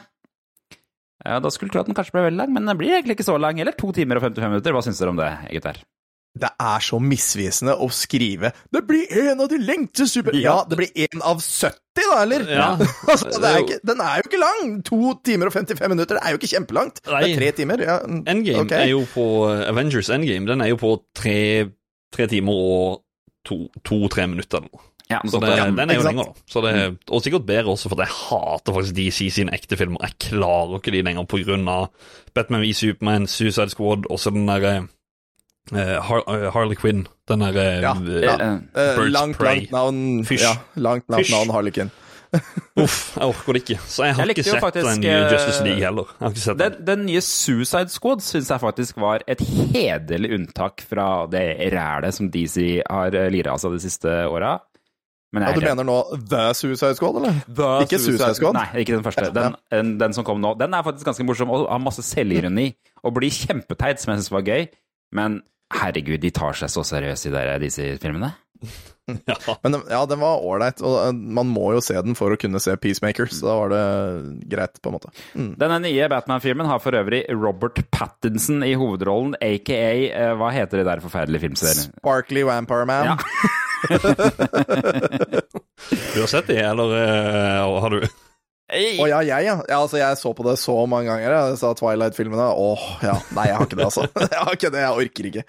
Ja, 1.22 1.38
da 1.38 1.54
skulle 1.54 1.70
du 1.70 1.78
tro 1.78 1.86
at 1.86 1.94
den 1.94 1.98
kanskje 1.98 2.18
ble 2.18 2.26
veldig 2.32 2.42
lang, 2.42 2.58
men 2.58 2.66
den 2.66 2.82
blir 2.82 2.98
egentlig 2.98 3.20
ikke 3.20 3.30
så 3.30 3.38
lang. 3.38 3.62
Eller 3.62 3.78
to 3.78 3.94
timer 3.94 4.18
og 4.18 4.32
55 4.32 4.56
minutter. 4.56 4.74
Hva 4.74 4.82
syns 4.90 4.98
dere 4.98 5.14
om 5.14 5.22
det, 5.22 5.30
gutter? 5.54 5.86
Det 6.32 6.48
er 6.64 6.80
så 6.80 6.96
misvisende 7.04 7.74
å 7.76 7.90
skrive 7.92 8.54
'Det 8.72 8.82
blir 8.88 9.10
en 9.20 9.42
av 9.44 9.50
de 9.52 9.58
lengste 9.60 10.08
super...' 10.08 10.36
Ja, 10.40 10.64
det 10.64 10.78
blir 10.80 10.92
en 10.96 11.22
av 11.22 11.42
70, 11.44 11.76
da, 11.98 12.22
eller? 12.22 12.46
Ja. 12.48 12.70
altså, 13.12 13.34
det 13.36 13.50
er 13.50 13.58
ikke, 13.66 13.80
den 13.84 14.00
er 14.00 14.22
jo 14.22 14.30
ikke 14.30 14.40
lang! 14.40 14.72
To 14.88 15.14
timer 15.26 15.52
og 15.52 15.54
55 15.54 15.92
minutter, 15.92 16.16
det 16.16 16.24
er 16.24 16.32
jo 16.32 16.40
ikke 16.40 16.54
kjempelangt. 16.56 17.04
Det 17.04 17.20
er 17.20 17.36
tre 17.36 17.52
timer. 17.52 17.84
Ja. 17.84 18.00
Endgame 18.08 18.64
okay. 18.64 18.86
er 18.86 18.94
jo 18.94 19.04
på 19.12 19.26
Avengers 19.52 20.10
Endgame. 20.10 20.48
Den 20.48 20.62
er 20.62 20.72
jo 20.72 20.80
på 20.80 20.96
tre, 21.16 21.68
tre 22.16 22.30
timer 22.32 22.54
og 22.54 23.04
to-tre 23.84 24.28
minutter. 24.28 24.64
eller. 24.64 24.88
Ja, 25.12 25.20
Så 25.28 25.40
det, 25.40 25.58
ja. 25.58 25.66
den 25.68 25.90
er 25.90 25.98
jo 25.98 26.04
lengre, 26.06 26.08
lenger, 26.08 26.24
da. 26.32 26.48
Så 26.48 26.62
det, 26.64 26.74
og 27.12 27.24
sikkert 27.24 27.46
bedre 27.46 27.74
også, 27.74 27.90
for 27.92 28.00
jeg 28.00 28.14
hater 28.16 28.76
faktisk 28.78 28.96
DC 28.96 29.28
sine 29.36 29.54
ekte 29.56 29.78
filmer. 29.78 30.00
Jeg 30.08 30.30
klarer 30.30 30.80
ikke 30.80 30.94
de 30.96 31.02
lenger 31.04 31.68
av 31.68 31.90
Batman 32.34 32.62
v 32.62 32.72
Superman, 32.74 33.28
Suicide 33.28 33.74
Squad, 33.74 34.08
og 34.08 34.20
så 34.20 34.32
den 34.32 34.48
derre 34.48 34.76
eh, 34.78 34.88
Har 35.72 36.24
eh, 36.28 36.50
Harley 36.54 36.76
Quinn. 36.76 37.06
Den 37.30 37.40
derre 37.46 37.66
Ja, 37.82 37.94
eh, 37.96 38.22
ja. 38.26 38.36
Eh, 38.36 38.54
Eh, 38.76 38.96
Birds 38.98 39.12
langt, 39.16 39.38
Prey. 39.38 39.62
langt 39.68 39.72
navn 39.72 40.24
Fysj. 40.28 40.44
Ja, 40.44 40.56
langt, 40.76 41.06
langt 41.10 41.24
Fysj. 41.26 41.32
navn 41.36 41.50
Harley 41.56 41.72
Quinn. 41.72 41.92
Uff, 42.80 43.18
jeg 43.18 43.28
orker 43.28 43.54
det 43.58 43.62
ikke. 43.66 43.76
Så 43.92 44.06
jeg 44.08 44.16
har 44.16 44.24
Jeg 44.30 44.38
ikke 44.38 44.44
sett 44.48 44.62
faktisk, 44.64 44.88
den 44.88 45.02
nye 45.04 45.16
eh, 45.18 45.32
Justice 45.34 45.64
League 45.66 45.84
heller. 45.84 46.08
Jeg 46.16 46.24
har 46.24 46.32
ikke 46.32 46.44
sett 46.46 46.58
Den, 46.62 46.72
den. 46.78 46.86
den 46.88 47.06
nye 47.10 47.22
Suicide 47.28 47.92
Squad 47.92 48.24
syns 48.24 48.52
jeg 48.54 48.62
faktisk 48.64 49.00
var 49.04 49.24
et 49.28 49.42
hederlig 49.74 50.32
unntak 50.38 50.84
fra 50.88 51.08
det 51.32 51.44
rælet 51.74 52.16
som 52.16 52.30
DC 52.32 52.82
har 52.88 53.16
eh, 53.20 53.28
lira 53.34 53.52
av 53.56 53.60
seg 53.64 53.76
de 53.76 53.82
siste 53.84 54.14
åra. 54.32 54.54
Men 55.32 55.44
Ja, 55.48 55.52
du 55.56 55.62
er 55.62 55.70
mener 55.72 55.88
nå 55.88 55.98
The 56.32 56.50
Suicide 56.56 56.96
Squad, 56.96 57.20
eller? 57.22 57.36
The 57.48 57.68
Ikke 57.86 58.00
Suicide 58.04 58.36
Squad? 58.36 58.56
Nei, 58.56 58.66
ikke 58.84 58.98
den 58.98 59.04
første. 59.06 59.30
Den, 59.36 59.54
den, 59.72 59.94
den 60.00 60.16
som 60.16 60.26
kom 60.28 60.40
nå. 60.44 60.56
Den 60.60 60.74
er 60.76 60.84
faktisk 60.88 61.08
ganske 61.08 61.24
morsom 61.28 61.52
og 61.56 61.68
har 61.72 61.80
masse 61.84 62.04
selvironi. 62.04 62.70
Og 63.04 63.14
blir 63.16 63.32
kjempeteit, 63.32 64.00
som 64.04 64.12
jeg 64.12 64.24
syns 64.24 64.32
var 64.36 64.44
gøy. 64.48 64.66
Men 65.16 65.42
herregud, 65.80 66.22
de 66.22 66.32
tar 66.36 66.54
seg 66.58 66.70
så 66.74 66.82
seriøst 66.88 67.30
i 67.30 67.36
der, 67.36 67.58
disse 67.64 67.84
filmene. 68.04 68.30
Ja. 69.28 69.34
Men 69.66 69.74
ja, 69.90 69.98
den 70.08 70.22
var 70.22 70.44
ålreit, 70.46 70.80
og 70.86 70.94
eh, 71.02 71.18
man 71.36 71.50
må 71.52 71.72
jo 71.76 71.80
se 71.84 71.98
den 72.06 72.14
for 72.16 72.32
å 72.32 72.38
kunne 72.40 72.62
se 72.64 72.72
Peacemaker, 72.80 73.28
så 73.34 73.50
da 73.50 73.56
var 73.58 73.72
det 73.74 73.82
greit, 74.48 74.78
på 74.80 74.88
en 74.88 74.96
måte. 74.96 75.10
Mm. 75.34 75.50
Denne 75.60 75.80
nye 75.84 76.08
Batman-filmen 76.14 76.70
har 76.70 76.80
for 76.80 76.96
øvrig 76.96 77.26
Robert 77.34 77.82
Pattinson 77.92 78.64
i 78.64 78.72
hovedrollen, 78.80 79.34
aka 79.42 79.82
eh, 80.06 80.32
Hva 80.40 80.54
heter 80.56 80.80
det 80.80 80.88
der 80.88 81.04
forferdelige 81.04 81.44
filmserien? 81.44 81.92
Sparkly 81.98 82.46
Vampire 82.48 82.88
Man. 82.88 83.12
Ja. 83.12 83.18
Du 86.14 86.20
har 86.20 86.28
sett 86.28 86.48
de, 86.48 86.58
eller 86.58 86.96
uh, 87.64 87.82
har 87.82 87.90
du 87.90 88.08
Å 88.72 89.08
ja, 89.10 89.18
jeg, 89.26 89.46
ja. 89.50 89.56
ja. 89.68 89.78
Altså, 89.78 89.98
jeg 90.00 90.18
så 90.20 90.32
på 90.36 90.46
det 90.48 90.54
så 90.62 90.76
mange 90.88 91.10
ganger, 91.12 91.34
jeg 91.36 91.58
sa 91.60 91.74
Twilight-filmene. 91.76 92.46
Åh, 92.56 92.86
ja. 93.04 93.18
Nei, 93.36 93.50
jeg 93.50 93.58
har 93.58 93.68
ikke 93.68 93.80
det, 93.80 93.88
altså. 93.90 94.06
Jeg 94.32 94.40
har 94.40 94.56
ikke 94.56 94.72
det, 94.72 94.84
jeg 94.86 95.02
orker 95.04 95.28
ikke. 95.30 95.44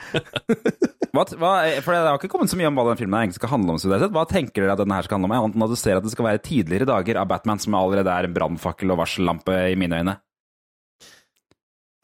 Hva, 1.13 1.27
hva, 1.37 1.49
for 1.85 1.93
Det 1.93 2.01
har 2.09 2.17
ikke 2.17 2.31
kommet 2.33 2.49
så 2.49 2.57
mye 2.57 2.71
om 2.71 2.79
hva 2.79 2.87
den 2.89 2.97
filmen 3.03 3.19
egentlig 3.19 3.37
skal 3.37 3.51
handle 3.53 3.75
om. 3.75 3.79
så 3.83 3.91
det 3.91 3.99
er. 3.99 4.13
Hva 4.15 4.23
tenker 4.25 4.65
dere 4.65 4.73
at 4.73 4.81
denne 4.81 4.97
her 4.97 5.05
skal 5.05 5.19
handle 5.19 5.29
om? 5.29 5.35
Annet 5.45 5.59
enn 5.59 5.65
at 5.67 5.75
du 5.75 5.77
ser 5.77 5.99
at 5.99 6.07
det 6.07 6.13
skal 6.15 6.25
være 6.25 6.41
tidligere 6.47 6.89
dager 6.89 7.19
av 7.21 7.29
Batman 7.29 7.61
som 7.61 7.77
allerede 7.77 8.15
er 8.15 8.29
en 8.29 8.37
brannfakkel 8.37 8.95
og 8.95 9.03
varsellampe 9.03 9.59
i 9.75 9.77
mine 9.77 9.99
øyne. 10.01 10.15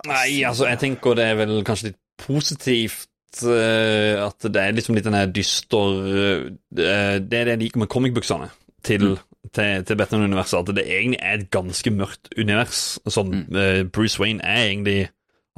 Nei, 0.06 0.42
altså, 0.46 0.68
jeg 0.68 0.80
tenker 0.84 1.16
det 1.16 1.24
er 1.32 1.40
vel 1.40 1.54
kanskje 1.66 1.90
litt 1.90 1.98
positivt 2.20 3.40
eh, 3.48 4.20
at 4.20 4.44
det 4.44 4.60
er 4.60 4.76
liksom 4.76 4.98
litt 4.98 5.08
den 5.08 5.16
der 5.16 5.32
dyster 5.32 5.98
eh, 6.12 6.44
Det 6.68 6.92
er 6.92 7.24
det 7.24 7.42
jeg 7.54 7.62
liker 7.64 7.82
med 7.82 7.90
comicbooksene 7.96 8.52
til, 8.86 9.16
til, 9.54 9.84
til 9.88 9.96
Batman-universet, 10.00 10.60
at 10.68 10.76
det 10.76 10.84
egentlig 10.86 11.20
er 11.22 11.38
et 11.38 11.50
ganske 11.54 11.92
mørkt 11.94 12.30
univers. 12.38 12.82
Sånn, 13.08 13.46
eh, 13.54 13.82
Bruce 13.84 14.20
Wayne 14.20 14.42
er 14.44 14.66
egentlig 14.68 14.98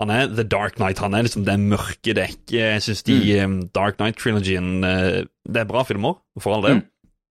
han 0.00 0.08
er 0.08 0.30
The 0.32 0.46
Dark 0.48 0.78
Knight. 0.78 0.98
Han 1.04 1.12
er 1.12 1.26
liksom 1.26 1.44
det 1.44 1.58
mørke 1.60 2.14
dekket. 2.16 2.54
Jeg 2.56 2.80
syns 2.86 3.02
de 3.04 3.18
eh, 3.36 3.56
Dark 3.76 3.98
Knight-trilogien 4.00 4.80
eh, 4.88 5.18
Det 5.44 5.60
er 5.60 5.68
bra 5.68 5.82
filmer, 5.84 6.16
for 6.40 6.56
all 6.56 6.66
del, 6.68 6.82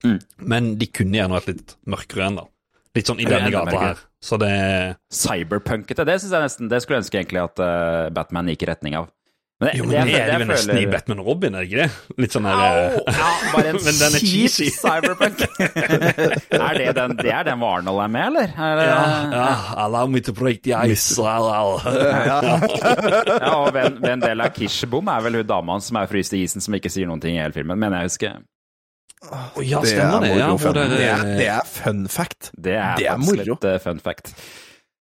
Mm. 0.05 0.19
men 0.45 0.67
de 0.77 0.87
kunne 0.93 1.17
gjerne 1.17 1.33
vært 1.39 1.47
litt 1.49 1.71
mørkere 1.89 2.27
enn 2.27 2.35
da. 2.37 2.43
Litt 2.95 3.09
sånn 3.09 3.19
i 3.21 3.25
denne 3.25 3.49
gata 3.51 3.79
her. 3.81 4.03
Så 4.23 4.37
det 4.39 4.51
Cyberpunkete, 5.13 6.05
det 6.05 6.19
synes 6.21 6.35
jeg 6.35 6.45
nesten 6.45 6.69
Det 6.69 6.83
skulle 6.83 6.99
jeg 6.99 7.05
ønske 7.07 7.19
egentlig 7.21 7.41
at 7.43 7.63
uh, 7.65 8.11
Batman 8.15 8.51
gikk 8.53 8.67
i 8.67 8.69
retning 8.71 8.97
av. 9.01 9.09
Men 9.57 9.71
Jo, 9.73 9.85
men 9.89 10.05
det, 10.05 10.19
er 10.21 10.27
det 10.29 10.35
vel 10.43 10.49
nesten 10.51 10.77
i 10.77 10.83
føler- 10.83 10.91
Batman 10.93 11.21
og 11.23 11.27
Robin, 11.31 11.55
er 11.57 11.63
det 11.65 11.69
ikke 11.71 11.79
det? 11.87 12.17
Litt 12.21 12.35
sånn 12.37 12.45
her 12.45 12.59
Au! 12.61 12.65
eh, 12.77 13.17
Ja, 13.17 13.29
bare 13.55 13.71
en 13.71 13.79
Men 13.87 13.95
den 14.03 14.17
er 14.19 14.21
kjip 14.21 14.51
cheesy. 14.53 14.67
cyberpunk. 14.83 15.39
er 16.61 16.75
det 16.77 16.91
den, 16.99 17.15
det 17.23 17.33
er 17.33 17.47
den 17.49 17.63
hvor 17.63 17.79
Arnold 17.79 18.03
er 18.05 18.11
med, 18.13 18.27
eller? 18.27 18.53
Er 18.53 18.77
det, 18.77 18.85
Ja, 18.91 18.99
ja, 19.33 19.47
allow 19.87 20.05
me 20.13 20.21
to 20.21 20.35
break 20.37 20.61
the 20.67 20.75
ice. 20.77 21.17
ja, 21.23 22.37
Ja, 22.37 23.55
og 23.63 23.73
Ven, 23.79 23.97
ved 24.03 24.13
en 24.19 24.27
del 24.27 24.45
av 24.45 24.53
Kishbom 24.59 25.09
er 25.09 25.25
vel 25.25 25.41
hun 25.41 25.49
dama 25.49 25.73
hans 25.79 25.89
som 25.89 25.97
er 26.03 26.11
fryst 26.13 26.37
i 26.37 26.43
isen, 26.45 26.61
som 26.61 26.77
ikke 26.77 26.93
sier 26.93 27.09
noen 27.09 27.23
ting 27.25 27.39
i 27.39 27.41
hele 27.41 27.57
filmen, 27.57 27.81
mener 27.81 28.05
jeg 28.05 28.13
husker. 28.13 28.37
Oh, 29.33 29.65
ja, 29.65 29.81
Det 29.81 29.97
er 29.97 30.21
det. 30.21 30.35
Ja, 30.37 30.53
det, 30.53 30.85
Det 30.93 31.09
er, 31.09 31.25
det 31.41 31.49
er 31.49 31.65
fun 31.67 32.05
fact. 32.13 32.51
Det 32.53 32.77
er, 32.77 32.93
Det 33.01 33.07
er 33.09 33.17
faktisk 33.17 33.33
moro. 33.33 33.55
litt 33.57 33.65
eh, 33.73 33.79
fun 33.83 34.05
fact. 34.05 34.35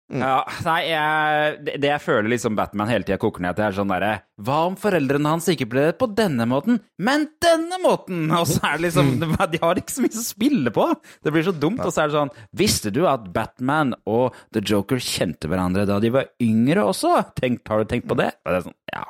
Mm. 0.06 0.22
Ja, 0.22 0.44
nei, 0.68 0.82
jeg, 0.86 1.54
det, 1.66 1.78
det 1.82 1.90
jeg 1.90 2.02
føler 2.04 2.30
liksom 2.30 2.54
Batman 2.54 2.92
hele 2.92 3.08
tida 3.08 3.18
koker 3.18 3.42
ned 3.42 3.56
til, 3.58 3.64
er 3.66 3.74
sånn 3.74 3.90
derre 3.90 4.12
Hva 4.38 4.60
om 4.68 4.76
foreldrene 4.78 5.32
hans 5.34 5.48
ikke 5.50 5.66
ble 5.72 5.88
det 5.88 5.96
på 5.98 6.06
denne 6.14 6.46
måten, 6.46 6.78
men 7.02 7.26
denne 7.42 7.80
måten? 7.82 8.28
Og 8.38 8.46
så 8.52 8.60
er 8.70 8.78
det 8.78 8.86
liksom 8.90 9.16
Mm. 9.16 9.34
De 9.56 9.60
har 9.62 9.80
ikke 9.82 9.94
så 9.96 10.04
mye 10.04 10.14
å 10.14 10.22
spille 10.26 10.72
på! 10.76 10.86
Det 11.26 11.34
blir 11.34 11.46
så 11.48 11.54
dumt. 11.58 11.82
Og 11.82 11.90
så 11.94 12.04
er 12.04 12.10
det 12.12 12.18
sånn 12.20 12.32
Visste 12.58 12.92
du 12.94 13.02
at 13.10 13.26
Batman 13.34 13.96
og 14.06 14.38
The 14.54 14.62
Joker 14.66 15.02
kjente 15.02 15.50
hverandre 15.50 15.86
da 15.90 15.98
de 16.04 16.12
var 16.14 16.30
yngre 16.44 16.86
også? 16.86 17.16
Tenkt, 17.38 17.66
har 17.72 17.82
du 17.82 17.90
tenkt 17.90 18.10
på 18.10 18.18
det? 18.20 18.30
Og 18.46 18.52
det 18.52 18.60
er 18.60 18.66
sånn, 18.68 18.78
ja. 18.94 19.06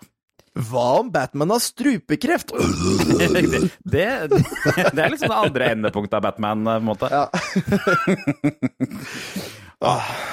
Hva 0.70 0.86
om 1.02 1.12
Batman 1.12 1.52
har 1.52 1.60
strupekreft? 1.60 2.54
det, 3.84 3.84
det, 3.84 4.08
det 4.32 5.04
er 5.04 5.12
liksom 5.12 5.28
det 5.34 5.42
andre 5.42 5.72
endepunktet 5.76 6.16
av 6.16 6.24
Batman, 6.30 6.64
på 6.64 6.78
en 6.80 6.88
måte. 6.88 7.12
Ja. 7.12 7.28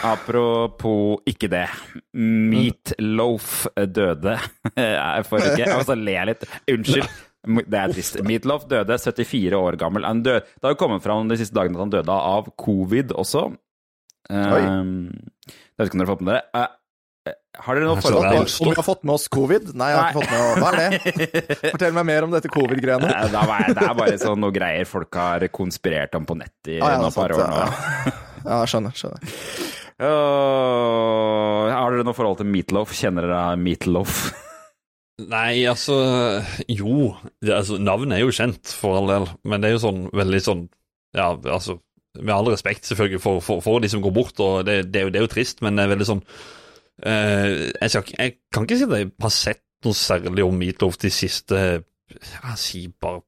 Apropos 0.07 1.20
ikke 1.28 1.48
det. 1.52 1.66
Meatloaf 2.14 3.66
døde 3.90 4.37
Jeg 4.76 5.26
får 5.28 5.46
ikke 5.50 5.68
Og 5.78 5.85
så 5.88 5.96
ler 5.98 6.16
jeg 6.20 6.31
litt. 6.33 6.46
Unnskyld. 6.72 7.09
Det 7.66 7.78
er 7.81 7.90
trist. 7.96 8.20
Meatloaf 8.26 8.68
døde 8.70 8.98
74 9.02 9.57
år 9.59 9.76
gammel. 9.81 10.05
Han 10.07 10.22
døde, 10.22 10.44
det 10.46 10.62
har 10.68 10.76
jo 10.76 10.81
kommet 10.85 11.02
fram 11.02 11.26
de 11.31 11.38
siste 11.40 11.57
dagene 11.59 11.74
at 11.81 11.85
han 11.88 11.94
døde 11.96 12.14
av 12.14 12.52
covid 12.62 13.11
også. 13.18 13.48
Um, 14.31 15.11
jeg 15.50 15.83
vet 15.83 15.88
ikke 15.90 15.98
om 15.98 16.05
dere 16.05 16.07
har 16.07 16.12
fått 16.14 16.22
med 16.28 16.37
dere. 16.38 16.62
Eh, 17.26 17.35
har 17.62 17.78
dere 17.78 17.87
noe 17.90 18.02
forhold 18.02 18.24
til 18.31 18.66
Om 18.66 18.70
vi 18.70 18.76
har 18.78 18.87
fått 18.87 19.02
med 19.07 19.14
oss 19.16 19.26
covid? 19.31 19.72
Nei, 19.78 19.88
jeg 19.90 19.98
har 19.98 20.09
ikke 20.11 20.22
fått 20.22 20.33
med 20.33 20.62
Hva 20.62 20.70
er 20.70 20.78
det? 20.78 21.68
Fortell 21.74 21.96
meg 21.98 22.07
mer 22.09 22.26
om 22.26 22.33
dette 22.35 22.50
covid-greiene. 22.55 23.11
Nei, 23.11 23.59
Det 23.74 23.85
er 23.88 23.98
bare 23.98 24.16
sånn 24.22 24.40
noe 24.42 24.55
greier 24.55 24.87
folk 24.90 25.18
har 25.18 25.44
konspirert 25.55 26.14
om 26.18 26.26
på 26.31 26.38
nett 26.38 26.70
i 26.70 26.78
Ah, 26.78 26.94
ja, 26.94 27.02
noen 27.02 27.14
par 27.18 27.35
år 27.35 27.42
nå. 27.42 27.64
ja. 27.66 28.14
Ja, 28.46 28.62
skjønner. 28.68 28.94
skjønner. 28.96 29.22
Uh, 30.02 31.68
har 31.70 31.92
dere 31.92 32.07
noe 32.07 32.16
forhold 32.16 32.40
til 32.40 32.48
Meatloaf? 32.50 32.94
Kjenner 32.96 33.28
dere 33.28 33.59
Meatloaf? 33.61 34.24
Nei, 35.31 35.62
altså 35.68 35.94
Jo, 36.66 37.12
det, 37.44 37.52
altså, 37.55 37.76
navnet 37.78 38.16
er 38.16 38.24
jo 38.24 38.35
kjent, 38.35 38.72
for 38.81 38.98
all 38.98 39.11
del, 39.11 39.28
men 39.46 39.62
det 39.62 39.68
er 39.68 39.76
jo 39.76 39.83
sånn 39.85 40.07
veldig 40.16 40.40
sånn 40.42 40.62
Ja, 41.14 41.28
altså 41.37 41.76
Med 42.18 42.33
all 42.35 42.50
respekt, 42.50 42.88
selvfølgelig, 42.88 43.20
for, 43.22 43.42
for, 43.44 43.62
for 43.62 43.85
de 43.85 43.90
som 43.92 44.02
går 44.02 44.14
bort, 44.16 44.40
og 44.42 44.64
det, 44.66 44.81
det, 44.90 45.02
er, 45.02 45.07
jo, 45.07 45.12
det 45.12 45.20
er 45.20 45.26
jo 45.28 45.33
trist, 45.37 45.62
men 45.62 45.78
det 45.78 45.85
er 45.85 45.92
veldig 45.92 46.09
sånn 46.09 46.22
uh, 46.24 47.50
jeg, 47.78 47.92
skal, 47.92 48.14
jeg 48.16 48.38
kan 48.55 48.66
ikke 48.66 48.81
si 48.81 48.88
at 48.88 48.96
jeg 48.98 49.12
har 49.26 49.37
sett 49.37 49.62
noe 49.87 49.98
særlig 49.98 50.46
om 50.46 50.59
Meatloaf 50.59 50.98
de 51.02 51.12
siste 51.12 51.61
Jeg 51.61 52.59
sier 52.59 52.96
bare 53.02 53.22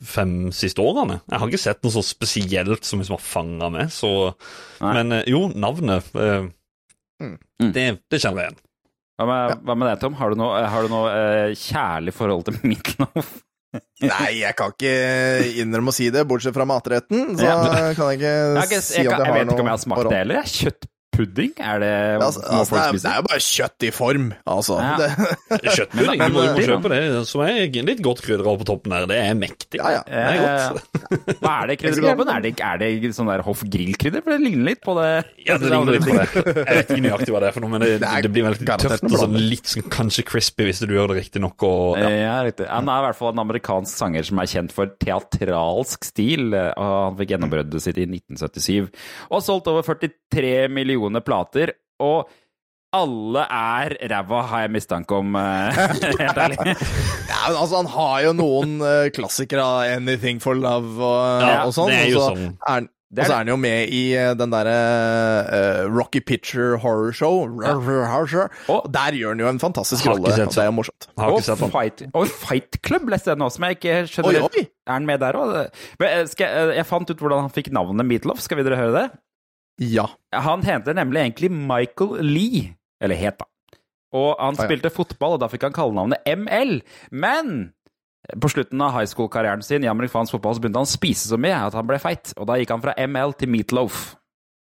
fire-fem 0.00 0.52
siste 0.52 0.80
årene. 0.82 1.20
Jeg 1.30 1.38
har 1.42 1.48
ikke 1.52 1.58
sett 1.60 1.82
noe 1.84 1.92
så 1.92 2.02
spesielt 2.04 2.84
som 2.84 2.98
liksom 3.02 3.16
har 3.18 3.22
fanga 3.24 3.68
meg, 3.70 3.90
så 3.92 4.32
Nei. 4.80 4.92
Men 4.94 5.12
eh, 5.12 5.24
jo, 5.28 5.48
navnet 5.54 6.04
eh, 6.16 6.48
Mm. 7.22 7.36
det, 7.70 7.82
det 8.10 8.18
kjenner 8.18 8.42
jeg 8.42 8.48
igjen. 8.50 8.56
Hva 9.20 9.26
med, 9.28 9.60
hva 9.62 9.74
med 9.78 9.86
deg, 9.92 10.00
Tom? 10.02 10.14
Har 10.18 10.32
du 10.32 10.38
noe, 10.40 10.56
har 10.66 10.82
du 10.82 10.88
noe 10.90 11.10
eh, 11.14 11.52
kjærlig 11.54 12.10
forhold 12.16 12.42
til 12.48 12.56
Meatloaf? 12.66 13.28
Nei, 14.02 14.32
jeg 14.40 14.56
kan 14.58 14.72
ikke 14.74 14.90
innrømme 15.62 15.92
å 15.92 15.94
si 15.94 16.08
det, 16.10 16.24
bortsett 16.26 16.56
fra 16.56 16.66
matretten. 16.66 17.36
Så 17.38 17.46
Ja. 17.46 17.60
kan 17.94 18.10
jeg 18.10 18.18
ikke 18.18 18.32
Jeg, 18.32 18.66
jeg, 18.74 18.82
si 18.82 18.98
jeg, 18.98 19.06
at 19.06 19.12
jeg, 19.12 19.20
jeg 19.20 19.30
har 19.30 19.38
vet 19.38 19.52
ikke 19.54 19.62
om 19.62 19.70
jeg 19.70 19.76
har 19.76 19.84
smakt 19.84 20.10
det 20.10 20.18
heller. 20.18 20.42
jeg. 20.42 20.74
Kjøttpudding? 21.12 21.52
Er 21.60 21.80
det 21.82 21.92
Altså, 22.22 22.40
altså, 22.40 22.72
folk 22.72 22.80
det, 22.80 22.88
er, 22.88 22.92
det 23.02 23.10
er 23.10 23.16
jo 23.16 23.24
bare 23.28 23.42
kjøtt 23.44 23.84
i 23.84 23.90
form, 23.92 24.28
altså. 24.48 24.76
Ja. 24.80 24.92
Det, 24.96 25.72
Kjøttpudding, 25.76 26.22
du 26.22 26.32
må, 26.32 26.44
du 26.46 26.56
må 26.56 26.64
kjøpe 26.64 26.92
det, 26.92 27.00
som 27.28 27.42
er 27.44 27.82
litt 27.88 28.00
godt 28.04 28.22
krydder 28.24 28.48
på 28.62 28.66
toppen 28.68 28.94
der. 28.94 29.06
Det 29.10 29.18
er 29.20 29.36
mektig. 29.36 29.80
ja, 29.80 29.90
ja. 29.98 30.02
Det 30.06 30.22
er 30.22 30.72
godt. 30.72 31.36
Hva 31.42 31.52
er 31.58 31.70
det 31.72 31.76
kryddergåpen? 31.82 32.32
Er 32.32 32.46
det, 32.46 32.54
er 32.64 32.80
det 32.80 33.12
sånn 33.16 33.28
der 33.28 33.44
Hoff 33.44 33.64
Grill-krydder? 33.68 34.24
For 34.24 34.34
det 34.34 34.40
ligner 34.46 34.70
litt 34.72 34.82
på 34.84 34.94
det. 34.96 35.10
Ja, 35.44 35.58
det 35.60 35.72
ligner 35.72 35.98
litt 35.98 36.06
på 36.06 36.16
det. 36.16 36.26
Jeg 36.62 36.78
vet 36.80 36.94
ikke 36.94 37.04
nøyaktig 37.04 37.36
hva 37.36 37.42
det 37.44 37.50
er 37.50 37.56
for 37.58 37.66
noe, 37.66 37.74
men 37.74 37.84
det, 37.84 37.92
Det 38.00 38.22
det 38.22 38.32
blir 38.32 38.46
veldig 38.48 38.78
tøft 38.86 39.06
og 39.08 39.18
sånn 39.24 39.38
litt 39.52 39.68
sånn 39.68 39.88
kanskje 39.92 40.24
crispy 40.28 40.68
hvis 40.68 40.82
du 40.84 40.94
gjør 40.96 41.12
det 41.12 41.20
riktig 41.20 41.42
nok. 41.44 41.66
Og, 41.68 42.00
ja. 42.00 42.08
Ja, 42.22 42.34
riktig. 42.46 42.68
Han 42.70 42.88
er 42.88 43.02
i 43.02 43.06
hvert 43.08 43.20
fall 43.20 43.34
en 43.34 43.44
amerikansk 43.44 44.00
sanger 44.00 44.24
som 44.28 44.40
er 44.40 44.48
kjent 44.54 44.72
for 44.72 44.96
teatralsk 45.02 46.08
stil. 46.08 46.48
og 46.56 46.82
Han 46.88 47.20
fikk 47.20 47.36
gjennombruddet 47.36 47.84
sitt 47.84 48.00
i 48.00 48.08
1977 48.08 48.88
og 49.28 49.36
har 49.36 49.44
solgt 49.44 49.68
over 49.68 49.84
43 49.84 50.68
millioner 50.72 51.01
plater. 51.24 51.72
Og 52.00 52.28
alle 52.92 53.46
er 53.48 53.94
ræva, 54.12 54.42
har 54.50 54.60
jeg 54.66 54.70
mistanke 54.70 55.16
om. 55.16 55.34
eh, 55.36 55.72
Helt 56.20 56.36
ærlig. 56.36 56.58
Ja, 56.60 57.38
men 57.48 57.56
altså, 57.56 57.76
han 57.80 57.86
har 57.86 58.16
jo 58.26 58.32
noen 58.36 58.74
uh, 58.84 59.08
klassikere 59.16 59.62
av 59.64 59.86
'Anything 59.88 60.40
for 60.40 60.54
Love' 60.54 61.00
og, 61.00 61.40
Ja, 61.40 61.62
og 61.64 61.72
sånn. 61.72 61.88
det 61.88 62.02
er 62.02 62.10
jo 62.12 62.18
og 62.20 62.26
så 62.26 62.34
sånn. 62.36 62.50
er 62.66 62.72
han- 62.74 62.88
og 63.12 63.26
så 63.28 63.32
er 63.32 63.36
han 63.42 63.48
jo 63.48 63.56
med 63.60 63.90
i 63.92 64.14
eh, 64.16 64.32
den 64.34 64.48
derre 64.50 64.72
uh, 65.52 65.88
Rocky 65.92 66.20
Picture 66.20 66.78
Horror 66.80 67.12
Show. 67.12 67.42
Ja. 67.60 67.74
Og- 67.76 68.48
Og 68.72 68.86
der 68.92 69.12
gjør 69.12 69.28
han 69.34 69.38
jo 69.38 69.48
en 69.48 69.58
fantastisk 69.60 70.04
Har 70.04 70.14
ikke 70.16 70.30
rolle. 70.32 70.48
Det 70.48 70.56
er 70.62 70.64
jo 70.64 70.72
morsomt. 70.72 71.08
Og. 71.16 71.70
Fight, 71.72 72.02
og 72.14 72.26
Fight 72.28 72.78
Club 72.82 73.08
leste 73.12 73.28
jeg 73.32 73.36
nå, 73.38 73.50
som 73.52 73.64
jeg 73.64 73.76
ikke 73.80 73.96
Oi, 74.00 74.06
skjønner 74.08 74.42
oi! 74.48 74.64
Er 74.88 74.92
han 74.96 75.06
med 75.06 75.20
der 75.20 75.32
òg? 75.32 75.68
Jeg 76.00 76.86
fant 76.88 77.10
ut 77.10 77.16
hvordan 77.20 77.40
han 77.44 77.50
fikk 77.52 77.68
navnet 77.72 78.04
Meatloaf. 78.08 78.40
Skal 78.40 78.56
vi 78.56 78.64
dere 78.64 78.76
høre 78.80 78.92
det? 78.96 79.06
Ja. 79.80 80.08
Han 80.32 80.62
heter 80.62 80.94
nemlig 80.94 81.20
egentlig 81.22 81.50
Michael 81.50 82.20
Lee. 82.22 82.74
Eller 83.02 83.16
het, 83.16 83.38
da. 83.38 83.46
Og 84.12 84.36
han 84.38 84.54
Ah, 84.54 84.60
ja. 84.60 84.66
spilte 84.68 84.90
fotball, 84.92 85.34
og 85.34 85.40
da 85.40 85.48
fikk 85.48 85.62
han 85.62 85.72
kallenavnet 85.72 86.20
ML. 86.28 86.82
Men 87.10 87.72
på 88.38 88.50
slutten 88.52 88.80
av 88.84 88.92
high 88.92 89.08
school-karrieren 89.08 89.62
sin 89.64 89.82
i 89.84 89.88
amerikansk 89.90 90.32
fotball 90.36 90.54
så 90.54 90.60
begynte 90.62 90.78
han 90.82 90.86
å 90.86 90.92
spise 90.92 91.28
så 91.32 91.38
mye 91.40 91.56
at 91.66 91.72
han 91.74 91.86
ble 91.88 91.98
feit. 91.98 92.34
Og 92.36 92.46
da 92.46 92.58
gikk 92.60 92.70
han 92.70 92.82
fra 92.84 92.94
ML 92.98 93.32
til 93.40 93.48
Meatloaf. 93.48 94.14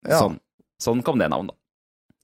Ja. 0.08 0.19
Sånn. 0.21 0.39
sånn 0.81 1.03
kom 1.03 1.19
det 1.19 1.29
navnet. 1.29 1.55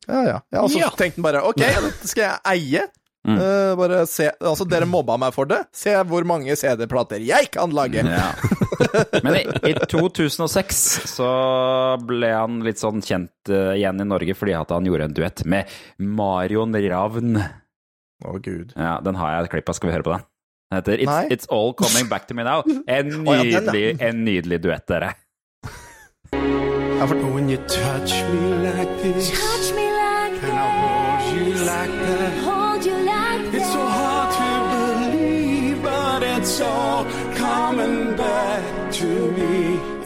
Ja, 0.08 0.24
ja. 0.26 0.40
ja 0.52 0.62
og 0.64 0.70
så 0.72 0.80
Ja. 0.80 0.90
tenkte 0.90 1.20
han 1.22 1.24
bare 1.28 1.44
OK, 1.46 1.58
dette 1.62 2.08
skal 2.08 2.24
jeg 2.24 2.40
eie. 2.46 2.88
Mm. 3.22 3.38
Uh, 3.38 3.76
bare 3.78 4.00
se 4.10 4.32
Altså, 4.42 4.66
dere 4.66 4.88
mobba 4.96 5.18
meg 5.22 5.36
for 5.36 5.50
det. 5.50 5.62
Se 5.76 5.94
hvor 6.10 6.26
mange 6.28 6.56
CD-plater 6.58 7.22
jeg 7.26 7.52
kan 7.54 7.74
lage. 7.76 8.02
Ja. 8.06 8.32
Men 9.26 9.38
i, 9.42 9.46
i 9.72 9.76
2006 9.78 10.82
så 11.12 11.30
ble 12.02 12.34
han 12.34 12.62
litt 12.66 12.82
sånn 12.82 13.04
kjent 13.06 13.54
uh, 13.54 13.74
igjen 13.78 14.02
i 14.02 14.08
Norge 14.10 14.38
fordi 14.38 14.58
at 14.58 14.74
han 14.74 14.88
gjorde 14.90 15.10
en 15.10 15.18
duett 15.18 15.46
med 15.46 15.78
Marion 16.02 16.74
Ravn. 16.74 17.38
Å, 18.22 18.36
gud. 18.42 18.74
Ja, 18.78 19.00
Den 19.02 19.18
har 19.18 19.36
jeg 19.36 19.48
et 19.48 19.56
klipp 19.56 19.70
av. 19.72 19.78
Skal 19.78 19.90
vi 19.92 19.96
høre 19.98 20.06
på 20.06 20.16
den? 20.16 20.28
Den 20.72 20.80
heter 20.80 21.02
It's, 21.04 21.32
It's 21.36 21.50
All 21.52 21.74
Coming 21.78 22.08
Back 22.10 22.28
To 22.30 22.38
Me 22.38 22.46
Now. 22.48 22.64
En 22.88 23.10
nydelig, 23.26 23.98
en 24.02 24.24
nydelig 24.26 24.62
duett, 24.64 24.86
dere. 24.88 25.14
Ja, 26.32 27.08
for, 27.08 27.18
When 27.34 27.50
you 27.50 27.58
touch 27.68 28.14
me 28.30 28.56
like 28.62 28.94
this, 29.02 29.32
Touch 29.32 29.74
me 29.76 29.90
like 29.90 30.38
and 30.44 30.54
I 30.54 30.70
hold 30.80 31.36
you 31.36 31.54
like 31.66 31.92
that. 32.06 32.41
All 36.62 37.06
coming 37.36 38.15
back 38.15 38.91
to 38.93 39.32
me. 39.32 40.01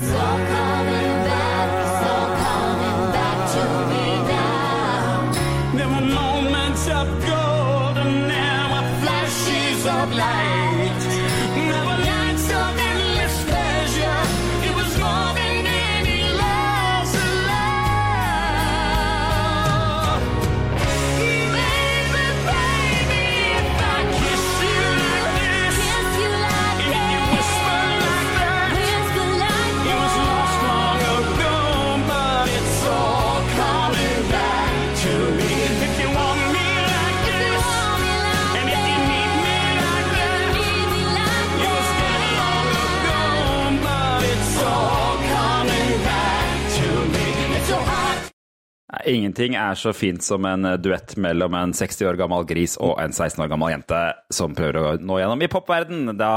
Ingenting 49.07 49.55
er 49.59 49.77
så 49.79 49.93
fint 49.95 50.23
som 50.25 50.45
en 50.49 50.65
eh, 50.65 50.77
duett 50.81 51.15
mellom 51.21 51.53
en 51.57 51.73
60 51.77 52.07
år 52.09 52.17
gammel 52.19 52.45
gris 52.49 52.77
og 52.81 52.97
en 53.01 53.13
16 53.13 53.43
år 53.45 53.51
gammel 53.51 53.73
jente 53.75 54.01
som 54.33 54.55
prøver 54.57 54.79
å 54.81 54.95
nå 55.01 55.19
gjennom 55.21 55.43
i 55.45 55.51
popverden. 55.51 56.13
Da 56.19 56.31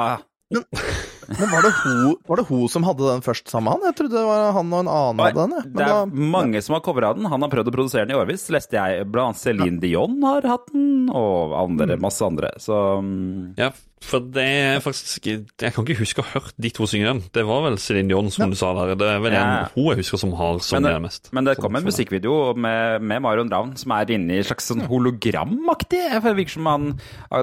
men 0.49 1.51
var 1.53 1.61
det, 1.61 1.71
hun, 1.85 2.15
var 2.25 2.41
det 2.41 2.45
hun 2.49 2.69
som 2.73 2.85
hadde 2.89 3.05
den 3.05 3.21
først 3.25 3.51
sammen 3.53 3.69
med 3.69 3.75
han? 3.75 3.91
Jeg 3.91 3.97
trodde 3.99 4.17
det 4.17 4.25
var 4.25 4.47
han 4.57 4.71
og 4.73 4.79
en 4.81 4.89
annen 4.89 5.21
hadde 5.21 5.43
den. 5.43 5.51
Men 5.59 5.75
Det 5.77 5.85
er 5.85 5.91
da- 5.93 6.31
mange 6.37 6.63
som 6.65 6.77
har 6.79 6.81
covra 6.87 7.11
den. 7.19 7.29
Han 7.29 7.45
har 7.45 7.51
prøvd 7.53 7.69
å 7.69 7.75
produsere 7.75 8.07
den 8.09 8.17
i 8.17 8.19
årevis. 8.19 8.47
Leste 8.55 8.79
jeg 8.79 9.05
blant 9.13 9.37
annet 9.37 9.43
Céline 9.43 9.81
Dion 9.83 10.17
har 10.25 10.49
hatt 10.49 10.73
den, 10.73 11.11
og 11.13 11.53
andre, 11.53 11.99
masse 12.01 12.25
andre. 12.25 12.55
Så 12.65 12.79
mm, 13.05 13.59
Ja, 13.61 13.69
for 14.05 14.21
det 14.35 14.43
er 14.45 14.81
faktisk 14.85 15.27
Jeg 15.27 15.73
kan 15.75 15.85
ikke 15.85 15.97
huske 15.99 16.23
å 16.23 16.27
ha 16.27 16.41
hørt 16.41 16.55
de 16.61 16.71
to 16.75 16.87
synge 16.87 17.07
den. 17.09 17.23
Det 17.35 17.43
var 17.49 17.65
vel 17.67 17.79
Céline 17.83 18.09
Dion, 18.13 18.31
som 18.31 18.51
du 18.53 18.57
sa 18.59 18.71
der. 18.77 18.95
Det 19.01 19.09
er 19.09 19.19
vel 19.25 19.33
Ja. 19.35 19.43
en 19.43 19.71
hun 19.75 19.89
jeg 19.93 20.01
husker 20.05 20.21
som 20.23 20.33
har 20.39 20.59
sunget 20.65 20.87
det, 20.89 20.95
det 20.95 21.03
mest. 21.03 21.31
men 21.33 21.45
det 21.49 21.57
kom 21.59 21.75
en 21.77 21.85
musikkvideo 21.89 22.55
med, 22.57 23.03
med 23.03 23.23
Marion 23.25 23.51
Ravn 23.53 23.77
som 23.81 23.93
er 23.97 24.11
inne 24.15 24.37
i 24.37 24.39
et 24.43 24.47
slags 24.47 24.69
sånn 24.71 24.87
hologramaktig. 24.89 26.03
Det 26.23 26.35
virker 26.37 26.55
som 26.59 26.67
han 26.71 26.87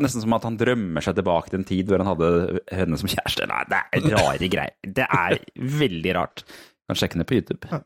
Nesten 0.02 0.22
som 0.24 0.34
at 0.38 0.44
han 0.48 0.58
drømmer 0.60 1.04
seg 1.06 1.16
tilbake 1.20 1.50
til 1.52 1.60
en 1.62 1.68
tid 1.68 1.90
hvor 1.90 2.02
han 2.04 2.12
hadde 2.14 2.62
henne 2.72 2.98
som 3.02 3.10
kjæreste. 3.12 3.48
Nei, 3.52 3.64
det 3.72 3.82
er 3.82 4.08
rare 4.16 4.50
greier. 4.56 4.76
Det 4.86 5.06
er 5.10 5.40
veldig 5.82 6.16
rart. 6.18 6.46
Kan 6.90 6.98
sjekke 7.00 7.18
den 7.20 7.26
på 7.30 7.38
YouTube. 7.40 7.82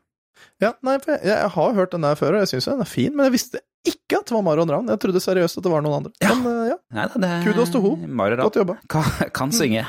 Ja, 0.60 0.74
nei, 0.84 0.98
for 1.00 1.16
jeg, 1.16 1.24
jeg 1.28 1.50
har 1.54 1.74
hørt 1.76 1.92
den 1.94 2.04
der 2.04 2.16
før, 2.16 2.36
og 2.36 2.42
jeg 2.44 2.48
syns 2.54 2.68
den 2.68 2.80
er 2.84 2.88
fin, 2.88 3.12
men 3.16 3.26
jeg 3.28 3.32
visste 3.38 3.60
ikke 3.88 4.18
at 4.20 4.28
det 4.28 4.34
var 4.36 4.42
Marion 4.44 4.68
Ravn. 4.68 4.88
Jeg 4.92 5.00
trodde 5.00 5.20
seriøst 5.24 5.56
at 5.56 5.64
det 5.64 5.70
var 5.72 5.80
noen 5.84 6.02
andre. 6.02 6.12
Men 6.20 6.48
eh, 6.50 6.58
ja, 6.58 6.59
Nei, 6.90 7.06
da, 7.06 7.20
det 7.22 7.30
Kudos 7.46 7.72
til 7.74 7.84
ho. 7.84 7.94
Godt 8.40 8.58
jobba. 8.60 8.76
Kan, 8.90 9.06
kan 9.36 9.54
synge. 9.54 9.84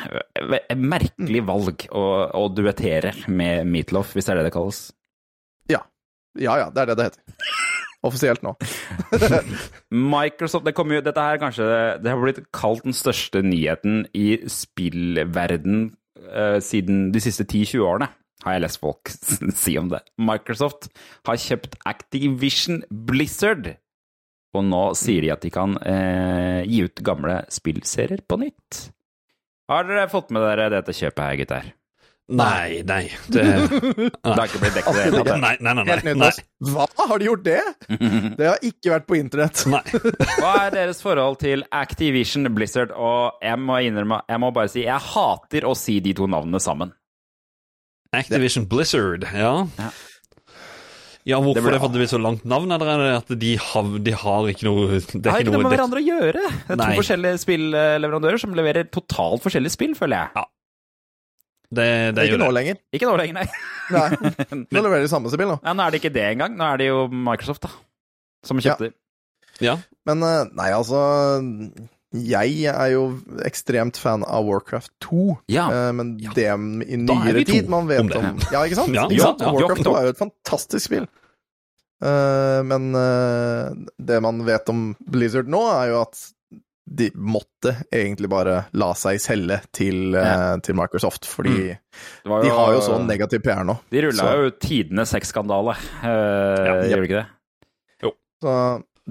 Merkelig 0.78 1.44
valg 1.48 1.88
å, 1.90 2.06
å 2.38 2.48
duettere 2.54 3.14
med 3.32 3.68
Meatloaf, 3.70 4.14
hvis 4.16 4.28
det 4.28 4.36
er 4.36 4.42
det 4.42 4.50
det 4.50 4.56
kalles. 4.56 4.84
Ja. 5.72 5.84
Ja 6.40 6.60
ja, 6.62 6.70
det 6.74 6.84
er 6.84 6.92
det 6.92 7.00
det 7.00 7.10
heter. 7.10 7.24
Offisielt 8.06 8.42
nå. 8.42 8.56
Microsoft 10.16 10.66
det 10.66 10.74
jo, 10.74 11.02
Dette 11.06 11.22
her 11.22 11.36
er 11.36 11.42
kanskje 11.42 11.66
Det 12.02 12.10
har 12.10 12.22
blitt 12.22 12.40
kalt 12.56 12.86
den 12.88 12.96
største 12.98 13.44
nyheten 13.46 14.08
i 14.18 14.40
spillverden 14.50 15.92
uh, 16.32 16.58
siden 16.64 17.12
de 17.14 17.22
siste 17.22 17.46
10-20 17.46 17.86
årene, 17.86 18.10
har 18.42 18.58
jeg 18.58 18.64
lest 18.66 18.82
folk 18.82 19.12
si 19.64 19.76
om 19.78 19.92
det. 19.92 20.02
Microsoft 20.18 20.90
har 21.30 21.42
kjøpt 21.42 21.78
Activision 21.86 22.82
Blizzard, 22.90 23.76
og 24.58 24.66
nå 24.68 24.82
sier 25.00 25.24
de 25.24 25.30
at 25.34 25.44
de 25.46 25.52
kan 25.54 25.78
eh, 25.88 26.62
gi 26.68 26.82
ut 26.88 27.04
gamle 27.08 27.42
spillserier 27.52 28.24
på 28.28 28.40
nytt. 28.42 28.82
Har 29.72 29.86
dere 29.88 30.10
fått 30.12 30.34
med 30.36 30.44
dere 30.44 30.72
dette 30.74 30.92
kjøpet 30.98 31.24
her, 31.24 31.38
gutter? 31.40 31.70
Nei, 32.32 32.80
nei. 32.88 33.10
Det, 33.28 33.44
Det 34.24 34.34
har 34.38 34.46
ikke 34.46 34.60
blitt 34.62 34.76
dekket 34.78 34.92
i 34.92 34.98
det 34.98 35.06
hele 35.08 35.24
tatt. 35.26 35.40
nei, 35.42 35.56
nei, 35.60 35.74
nei. 35.76 35.96
Nei, 36.06 36.14
nei. 36.22 36.30
Hva? 36.72 36.86
Har 37.10 37.20
de 37.20 37.28
gjort 37.28 37.44
det? 37.48 37.58
Det 38.40 38.48
har 38.48 38.62
ikke 38.68 38.94
vært 38.94 39.08
på 39.10 39.18
internett. 39.20 39.64
nei. 39.72 39.82
Hva 40.40 40.54
er 40.68 40.76
deres 40.78 41.02
forhold 41.04 41.42
til 41.44 41.66
Activision 41.76 42.48
Blizzard? 42.56 42.94
Og 42.96 43.40
jeg 43.44 43.60
må 43.60 43.82
innrømme, 43.84 44.22
jeg 44.32 44.44
må 44.44 44.52
bare 44.56 44.72
si, 44.72 44.86
jeg 44.86 45.08
hater 45.12 45.68
å 45.68 45.74
si 45.76 45.98
de 46.04 46.14
to 46.20 46.28
navnene 46.32 46.62
sammen. 46.64 46.94
Activision 48.16 48.68
Blizzard, 48.72 49.28
ja. 49.36 49.54
Ja. 51.26 51.36
Ja, 51.36 51.38
hvorfor 51.44 51.54
Det 51.54 51.62
det, 51.62 51.70
ble- 51.70 51.82
det? 51.82 51.92
Det 51.94 52.00
blir 52.02 52.10
så 52.10 52.20
langt 52.22 52.46
navn, 52.50 52.72
eller 52.74 52.88
er 52.90 53.02
det 53.04 53.10
at 53.20 53.34
de 53.42 53.52
har, 53.62 53.90
de 54.08 54.14
har 54.24 54.48
ikke 54.50 54.66
noe 54.66 54.88
Det 54.90 55.02
Det 55.22 55.30
har 55.30 55.38
er 55.38 55.44
ikke 55.44 55.46
ikke 55.46 55.52
noe 55.52 55.54
noe 55.54 55.62
med 55.62 55.70
det, 55.70 55.76
hverandre 55.76 56.02
å 56.02 56.08
gjøre. 56.08 56.46
Det 56.66 56.74
er 56.74 56.82
to 56.82 56.98
forskjellige 57.02 57.42
spillleverandører 57.44 58.42
som 58.42 58.56
leverer 58.58 58.90
totalt 58.90 59.44
forskjellige 59.46 59.76
spill, 59.76 59.94
føler 60.00 60.18
jeg. 60.24 60.46
det, 61.72 61.86
det 62.18 62.24
er 62.24 62.32
Ikke 62.32 62.42
nå 62.42 62.50
lenger. 62.58 62.80
Ikke 62.98 63.08
nå 63.12 63.14
lenger, 63.22 63.38
nei. 63.38 63.48
Nei. 63.92 64.10
Nå 64.74 64.82
leverer 64.82 65.06
de 65.06 65.12
samme 65.12 65.30
spill, 65.34 65.50
nå. 65.54 65.60
Ja, 65.62 65.74
nå 65.78 65.84
er 65.86 65.92
det 65.94 66.02
ikke 66.02 66.14
det 66.16 66.26
engang. 66.34 66.58
Nå 66.58 66.64
er 66.74 66.82
det 66.82 66.90
jo 66.90 67.06
Microsoft, 67.12 67.66
da. 67.68 67.72
Som 68.48 68.58
kjøpte 68.64 68.90
ja. 68.90 68.98
Ja. 69.62 69.74
Men 70.10 70.24
eh, 70.26 70.46
nei, 70.58 70.70
altså 70.74 70.98
Jeg 72.12 72.66
er 72.68 72.90
jo 72.92 73.06
ekstremt 73.48 73.96
fan 73.96 74.26
av 74.28 74.44
Warcraft 74.44 74.92
2, 75.00 75.38
Ja. 75.48 75.70
eh, 75.72 75.92
men 75.96 76.18
Ja. 76.20 76.34
det 76.36 76.44
i 76.44 77.06
Da 77.06 77.14
er 77.14 77.24
nyere 77.24 77.34
vi 77.34 77.46
to 77.46 77.52
tid 77.54 77.70
man 77.70 77.88
vet 77.88 78.00
om 78.02 78.26
om. 78.26 78.40
Ja, 78.52 78.66
ikke 78.66 78.76
sant? 78.76 78.94
Ja, 78.94 79.08
ikke 79.08 79.22
sant? 79.22 79.40
ja. 79.40 79.52
Warcraft 79.52 79.84
2 79.84 79.96
er 79.96 80.04
jo 80.04 80.10
et 80.10 80.20
fantastisk 80.20 80.86
spill. 80.86 81.08
Eh, 82.04 82.64
men 82.64 82.96
eh, 82.96 83.72
det 83.98 84.22
man 84.22 84.44
vet 84.46 84.70
om 84.70 84.96
Blizzard 85.00 85.48
nå, 85.48 85.62
er 85.72 85.92
jo 85.94 86.02
at 86.02 86.18
de 86.92 87.08
måtte 87.16 87.76
egentlig 87.94 88.28
bare 88.32 88.66
la 88.76 88.90
seg 88.98 89.22
selge 89.22 89.62
til, 89.72 90.16
eh, 90.18 90.56
til 90.66 90.76
Microsoft, 90.76 91.28
fordi 91.30 91.70
mm. 91.72 91.78
jo, 92.26 92.40
de 92.44 92.52
har 92.52 92.74
jo 92.76 92.82
så 92.84 92.98
negativ 93.06 93.44
PR 93.46 93.64
nå. 93.68 93.78
De 93.94 94.02
rulla 94.04 94.32
jo 94.42 94.50
tidenes 94.60 95.14
sexskandale, 95.14 95.78
uh, 96.02 96.82
gjør 96.90 97.06
de 97.06 97.08
ikke 97.08 97.22
det? 97.22 97.28
Jo. 98.04 98.12
Så 98.44 98.56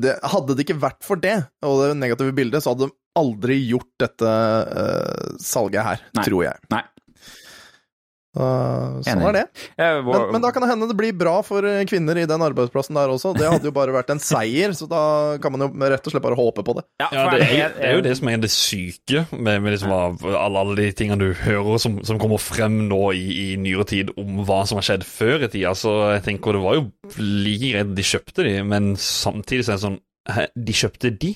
det, 0.02 0.16
hadde 0.32 0.56
det 0.56 0.66
ikke 0.66 0.80
vært 0.82 1.04
for 1.06 1.20
det, 1.20 1.36
og 1.66 1.82
det 1.82 1.98
negative 2.00 2.34
bildet, 2.36 2.64
så 2.64 2.74
hadde 2.74 2.88
de 2.88 2.96
aldri 3.20 3.58
gjort 3.66 3.90
dette 4.00 4.30
uh, 4.30 5.36
salget 5.42 5.82
her, 5.86 6.04
Nei. 6.16 6.24
tror 6.26 6.44
jeg. 6.46 6.68
Nei. 6.72 6.82
Så, 8.30 8.44
sånn 9.08 9.22
er 9.26 9.34
det. 9.34 9.42
Men, 10.06 10.26
men 10.36 10.42
da 10.44 10.52
kan 10.54 10.62
det 10.62 10.68
hende 10.70 10.86
det 10.86 10.94
blir 11.00 11.14
bra 11.18 11.32
for 11.42 11.66
eh, 11.66 11.80
kvinner 11.90 12.14
i 12.20 12.26
den 12.30 12.44
arbeidsplassen 12.46 12.94
der 12.94 13.10
også. 13.10 13.32
Det 13.34 13.48
hadde 13.50 13.66
jo 13.66 13.72
bare 13.74 13.94
vært 13.96 14.12
en 14.14 14.22
seier, 14.22 14.70
så 14.78 14.86
da 14.90 15.00
kan 15.42 15.50
man 15.56 15.64
jo 15.66 15.70
rett 15.90 16.06
og 16.06 16.14
slett 16.14 16.22
bare 16.22 16.38
håpe 16.38 16.62
på 16.66 16.76
det. 16.78 16.84
ja, 17.02 17.08
Ja, 17.10 17.24
det 17.34 17.40
er, 17.48 17.74
det 17.74 17.88
er 17.88 17.96
jo 17.98 18.04
det 18.06 18.14
som 18.20 18.30
er 18.30 18.38
det 18.44 18.52
syke 18.54 19.24
med, 19.34 19.58
med 19.64 19.74
liksom 19.74 19.90
alle, 19.96 20.62
alle 20.62 20.78
de 20.78 20.88
tingene 20.94 21.18
du 21.18 21.34
hører 21.42 21.82
som, 21.82 21.98
som 22.06 22.20
kommer 22.22 22.38
frem 22.38 22.84
nå 22.90 23.00
i, 23.18 23.26
i 23.48 23.48
nyere 23.58 23.88
tid 23.90 24.14
om 24.20 24.44
hva 24.46 24.62
som 24.68 24.78
har 24.78 24.86
skjedd 24.92 25.06
før 25.10 25.48
i 25.48 25.50
tida. 25.50 25.74
Så 25.74 25.96
jeg 26.14 26.26
tenker 26.30 26.54
det 26.54 26.62
var 26.62 26.78
jo 26.78 26.86
like 27.18 27.72
greit 27.74 27.94
de 27.98 28.06
kjøpte 28.14 28.46
de, 28.46 28.56
men 28.62 28.92
samtidig 29.00 29.66
så 29.66 29.74
er 29.74 29.80
det 29.80 29.86
sånn 29.88 30.00
De 30.70 30.74
kjøpte 30.84 31.10
de, 31.18 31.34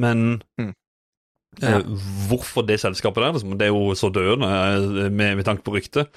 men 0.00 0.40
Mm. 0.56 0.72
Eh, 1.60 1.82
Hvorfor 2.30 2.64
det 2.64 2.78
selskapet 2.80 3.20
der, 3.20 3.34
liksom, 3.36 3.56
det 3.60 3.68
er 3.68 3.74
jo 3.74 3.92
så 3.98 4.08
døende 4.12 4.48
eh, 4.48 5.10
med, 5.10 5.36
med 5.40 5.44
tanke 5.44 5.64
på 5.66 5.74
ryktet. 5.76 6.08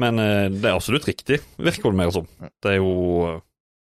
Men 0.00 0.18
eh, 0.20 0.50
det 0.52 0.68
er 0.68 0.76
absolutt 0.76 1.06
riktig, 1.08 1.40
virker 1.56 1.94
det 1.94 2.00
mer 2.02 2.12
som. 2.14 2.28
Det 2.62 2.74
er 2.74 2.80
jo 2.82 3.40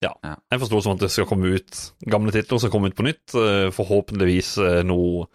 ja. 0.02 0.14
Ja. 0.24 0.36
Jeg 0.52 0.60
forstår 0.64 0.82
som 0.84 0.94
at 0.98 1.00
det 1.06 1.12
skal 1.14 1.26
komme 1.30 1.54
ut 1.56 1.82
gamle 2.10 2.32
titler 2.34 2.60
som 2.60 2.72
kommer 2.74 2.90
ut 2.90 2.96
på 2.98 3.06
nytt. 3.08 3.36
eh, 3.36 3.70
Forhåpentligvis 3.76 4.58
eh, 4.58 4.82
noe 4.84 5.28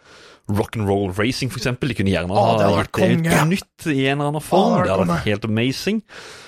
rock'n'roll 0.47 1.11
racing, 1.17 1.49
for 1.51 1.59
eksempel. 1.59 1.89
De 1.91 1.95
kunne 1.97 2.11
gjerne 2.13 2.31
Å, 2.31 2.43
det 2.55 2.63
hadde 2.63 2.77
vært 2.77 2.99
gitt 3.01 3.23
det 3.25 3.31
ut 3.33 3.33
på 3.35 3.47
nytt 3.51 3.87
i 3.91 4.05
en 4.07 4.13
eller 4.21 4.29
annen 4.31 4.43
form. 4.45 4.69
Åh, 4.71 4.77
det 4.77 4.85
det 4.87 4.93
hadde 4.93 5.07
vært 5.09 5.25
helt 5.27 5.47
amazing. 5.49 5.97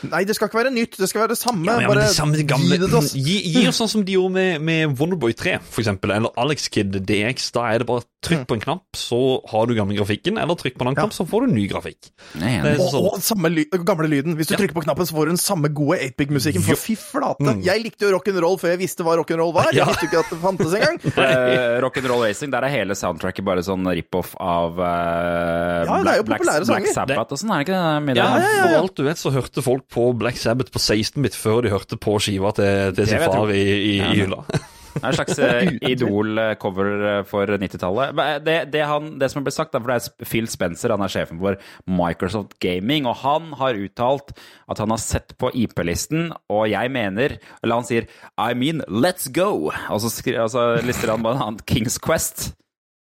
Nei, 0.07 0.21
det 0.23 0.35
skal 0.37 0.47
ikke 0.47 0.59
være 0.61 0.71
nytt, 0.71 0.95
det 1.01 1.09
skal 1.11 1.25
være 1.25 1.33
det 1.33 1.39
samme. 1.41 1.65
Ja, 1.67 1.73
men, 1.75 1.83
ja, 1.83 1.87
men 1.89 1.97
bare 1.97 2.05
det 2.07 2.15
samme 2.15 2.45
gamle, 2.47 2.77
gi 2.77 2.79
det 2.85 2.93
oss. 2.95 3.09
gi, 3.17 3.35
gi 3.57 3.65
oss 3.67 3.81
sånn 3.81 3.91
som 3.91 4.05
de 4.07 4.15
gjorde 4.15 4.31
med, 4.37 4.63
med 4.69 4.95
Wonderboy 5.01 5.35
3, 5.35 5.57
for 5.67 5.83
eksempel, 5.83 6.13
eller 6.15 6.31
Alex 6.39 6.69
Kid 6.71 6.95
DX. 7.09 7.49
Da 7.57 7.65
er 7.73 7.83
det 7.83 7.89
bare 7.91 8.05
trykk 8.23 8.45
på 8.47 8.55
en 8.55 8.63
knapp, 8.63 8.87
så 8.99 9.19
har 9.51 9.67
du 9.67 9.75
gamle 9.75 9.99
grafikken, 9.99 10.39
eller 10.39 10.55
trykk 10.59 10.79
på 10.79 10.87
en 10.87 10.93
annen 10.93 11.01
knapp, 11.01 11.15
så 11.19 11.27
får 11.27 11.43
du 11.49 11.53
ny 11.59 11.67
grafikk. 11.71 12.09
Nei, 12.39 12.55
Det 12.63 12.71
er 12.77 12.79
Og, 12.85 12.89
sånn. 12.95 13.03
og 13.11 13.19
samme 13.27 13.51
ly 13.51 13.67
gamle 13.83 14.07
lyden. 14.11 14.39
Hvis 14.39 14.47
du 14.47 14.55
Ja. 14.55 14.61
trykker 14.63 14.79
på 14.79 14.83
knappen, 14.87 15.07
så 15.11 15.15
får 15.19 15.27
du 15.27 15.31
den 15.35 15.43
samme 15.43 15.73
gode 15.75 15.99
8-big-musikken. 16.07 16.63
For 16.63 16.79
fy 16.79 16.95
flate! 16.95 17.43
Mm. 17.43 17.63
Jeg 17.67 17.83
likte 17.83 18.07
jo 18.07 18.08
rock'n'roll 18.15 18.57
før 18.61 18.73
jeg 18.73 18.79
visste 18.81 19.05
hva 19.05 19.15
rock'n'roll 19.19 19.53
var. 19.55 19.69
Jeg 19.75 19.87
visste 19.89 20.07
ikke 20.09 20.21
at 20.23 20.31
det 20.33 20.39
fantes 20.43 20.75
engang. 20.79 20.99
Uh, 21.19 21.77
Rock'n'roll 21.83 22.23
Racing, 22.23 22.51
der 22.53 22.65
er 22.65 22.71
hele 22.73 22.95
soundtracket 22.97 23.45
bare 23.45 23.61
sånn 23.65 23.85
rip-off 23.85 24.31
av 24.41 24.79
uh, 24.79 25.83
Ja, 25.85 25.97
det 26.03 26.13
er 26.13 26.19
jo 26.21 26.25
Black, 26.29 26.41
populære 26.43 26.67
Black. 26.69 26.89
Sabbath 26.95 27.35
og 27.35 27.41
sånn, 27.41 27.51
er 27.53 27.61
det 27.61 27.67
ikke 27.67 27.83
det? 27.83 28.15
Ja, 28.17 28.25
Ja, 28.25 28.39
ja, 28.39 28.63
For 28.63 28.79
alt 28.79 28.95
du 28.99 29.03
vet, 29.07 29.21
så 29.21 29.33
hørte 29.35 29.63
folk 29.65 29.85
på 29.91 30.09
Black 30.19 30.39
Sabbath 30.41 30.73
på 30.73 30.81
16-bit 30.81 31.37
før 31.37 31.63
de 31.65 31.73
hørte 31.73 31.99
på 32.01 32.17
skiva 32.23 32.53
til, 32.57 32.93
til 32.97 33.09
sin 33.11 33.23
far 33.25 33.53
i, 33.53 33.61
i, 33.61 33.95
Ja, 33.99 34.11
i 34.15 34.23
hylla. 34.23 34.43
Det 34.93 35.01
er 35.03 35.07
en 35.09 35.17
slags 35.17 35.39
eh, 35.45 35.71
Idol-cover 35.91 37.23
for 37.29 37.45
90-tallet. 37.61 38.15
Det, 38.45 38.55
det, 38.73 38.81
han- 38.89 39.11
det 39.21 39.29
som 39.31 39.43
ble 39.45 39.53
sagt, 39.53 39.71
for 39.75 39.87
det 39.91 39.97
er 39.99 40.25
Phil 40.29 40.47
Spencer, 40.51 40.93
han 40.95 41.03
er 41.05 41.11
sjefen 41.13 41.39
for 41.41 41.57
Microsoft 41.89 42.57
Gaming, 42.63 43.07
og 43.09 43.19
han 43.23 43.51
har 43.59 43.77
uttalt 43.79 44.33
at 44.69 44.81
han 44.83 44.93
har 44.93 45.01
sett 45.01 45.35
på 45.41 45.51
IP-listen, 45.53 46.31
og 46.49 46.67
jeg 46.71 46.91
mener 46.93 47.37
Eller 47.63 47.75
han 47.79 47.87
sier 47.87 48.07
I 48.39 48.53
mean, 48.57 48.81
let's 48.89 49.29
go! 49.31 49.69
Og 49.89 50.01
så, 50.03 50.09
skri, 50.13 50.35
og 50.41 50.49
så 50.53 50.67
lister 50.85 51.11
han 51.13 51.23
blant 51.25 51.41
annet 51.45 51.65
Kings 51.69 51.99
Quest, 52.01 52.51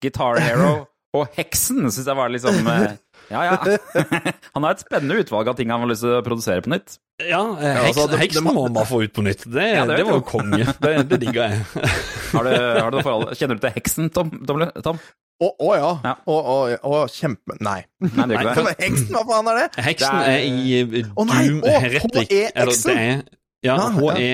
Guitar 0.03 0.39
Hero 0.43 0.85
og 1.17 1.31
Heksen, 1.33 1.87
syns 1.89 2.05
jeg 2.05 2.17
var 2.19 2.29
liksom 2.29 2.67
eh, 2.69 2.91
Ja, 3.29 3.43
ja. 3.45 3.77
Han 4.55 4.65
har 4.65 4.71
et 4.75 4.81
spennende 4.81 5.19
utvalg 5.21 5.47
av 5.51 5.55
ting 5.59 5.69
han 5.69 5.83
har 5.83 5.89
lyst 5.91 6.01
til 6.05 6.15
å 6.17 6.21
produsere 6.25 6.63
på 6.65 6.71
nytt. 6.73 6.97
Ja, 7.19 7.41
heks, 7.59 7.63
ja, 7.67 7.83
altså, 7.89 8.05
det- 8.09 8.19
Heksen 8.23 8.43
det- 8.47 8.53
må 8.55 8.63
man 8.63 8.73
bare 8.77 8.89
få 8.89 9.01
ut 9.03 9.13
på 9.13 9.23
nytt. 9.25 9.43
Det, 9.45 9.65
Ja, 9.75 9.85
det 9.85 9.97
det, 9.99 10.05
var 10.07 10.17
jo 10.19 10.25
konge. 10.25 10.65
Det, 10.83 10.93
det 11.09 11.19
digga 11.21 11.49
jeg. 11.51 11.63
Har 12.33 12.43
du, 12.45 12.51
har 12.53 12.91
du 12.91 12.97
noe 12.99 13.03
forhold 13.05 13.31
Kjenner 13.37 13.57
du 13.57 13.63
til 13.65 13.73
Heksen, 13.75 14.09
Tom? 14.13 14.29
Tom? 14.45 14.99
Å 15.39 15.47
Å 15.49 15.65
oh, 15.65 15.73
ja. 15.77 15.89
Ja. 16.03 16.13
Å, 16.29 16.37
oh, 16.83 17.03
kjempe... 17.09 17.55
Nei. 17.63 17.79
Nei, 18.03 18.25
det 18.29 18.37
gjør 18.37 18.49
ikke 18.53 18.65
det. 18.69 18.75
Heksen, 18.83 19.11
hva 19.15 19.23
faen 19.29 19.49
er 19.53 19.59
det? 19.61 19.67
Heksen 19.87 20.15
Det 20.19 20.27
er- 20.27 20.37
er 20.37 20.47
i 20.47 20.79
eh, 20.79 21.11
nei, 21.29 21.43
Doom 21.47 21.61
Heretic. 21.85 22.33
HE-Xen. 22.33 22.55
Eller 22.55 22.81
det 22.85 22.97
er 23.03 23.21
ja. 23.65 23.75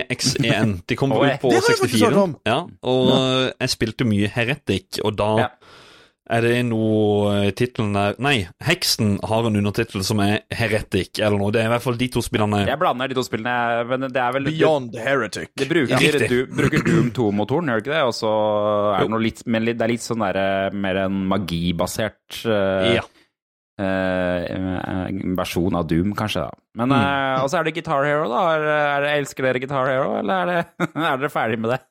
HEXEN. 0.10 0.74
De 0.86 0.96
kom 1.00 1.14
HE. 1.16 1.18
ut 1.18 1.40
på 1.42 1.50
Det 1.50 1.58
har 1.58 1.70
jeg 1.72 1.80
faktisk 1.80 2.04
hørt 2.06 2.14
64. 2.14 2.24
om. 2.24 2.36
Ja, 2.46 2.58
og 2.86 3.08
jeg 3.60 3.72
spilte 3.74 4.06
mye 4.06 4.28
Heretic, 4.30 5.00
og 5.04 5.16
da 5.18 5.30
Ja. 5.40 5.48
Er 6.26 6.42
det 6.42 6.54
noe 6.66 7.52
Tittelen 7.54 7.92
der 7.94 8.16
Nei, 8.24 8.48
Heksen 8.66 9.20
har 9.30 9.46
en 9.46 9.60
undertittel 9.60 10.02
som 10.08 10.20
er 10.24 10.40
Heretic, 10.50 11.20
eller 11.22 11.38
noe. 11.38 11.52
Det 11.54 11.62
er 11.62 11.68
i 11.70 11.74
hvert 11.76 11.84
fall 11.86 11.98
de 12.00 12.08
to 12.16 12.24
spillene 12.26 12.64
Jeg 12.66 12.80
blander 12.82 13.12
de 13.12 13.18
to 13.20 13.24
spillene, 13.28 13.86
men 13.92 14.08
det 14.10 14.22
er 14.24 14.32
vel 14.34 14.48
Beyond 14.50 14.96
Heretic. 14.98 15.52
Det 15.58 15.68
bruker, 15.70 15.94
Ja, 15.94 16.28
du, 16.32 16.38
bruker 16.50 16.82
Doom 16.88 17.12
2-motoren, 17.14 17.70
gjør 17.70 17.78
det 17.82 17.86
ikke 17.86 17.94
det? 17.98 18.04
Og 18.10 18.16
så 18.18 18.32
er 18.96 19.06
det 19.06 19.14
noe 19.14 19.22
litt 19.28 19.44
Men 19.46 19.66
det 19.70 19.78
er 19.86 19.94
litt 19.94 20.06
sånn 20.06 20.24
der, 20.26 20.72
mer 20.74 21.02
en 21.06 21.20
magibasert 21.30 22.42
uh, 22.50 22.96
Ja. 22.98 23.06
uh, 23.82 25.08
versjon 25.38 25.76
av 25.78 25.86
Doom, 25.92 26.16
kanskje. 26.18 26.48
da 26.48 26.52
Men 26.82 26.90
Mm. 26.90 26.98
uh, 26.98 27.44
Og 27.44 27.50
så 27.52 27.60
er 27.60 27.64
det 27.70 27.76
Guitar 27.78 28.04
Hero, 28.08 28.26
da. 28.32 28.42
Er, 28.56 28.66
er 28.98 29.02
det, 29.06 29.14
elsker 29.22 29.44
dere 29.50 29.60
Guitar 29.62 29.86
Hero, 29.94 30.18
eller 30.24 30.34
er, 30.42 30.46
det, 30.80 30.90
er 30.96 31.18
dere 31.22 31.30
ferdig 31.38 31.60
med 31.62 31.76
det? 31.76 31.82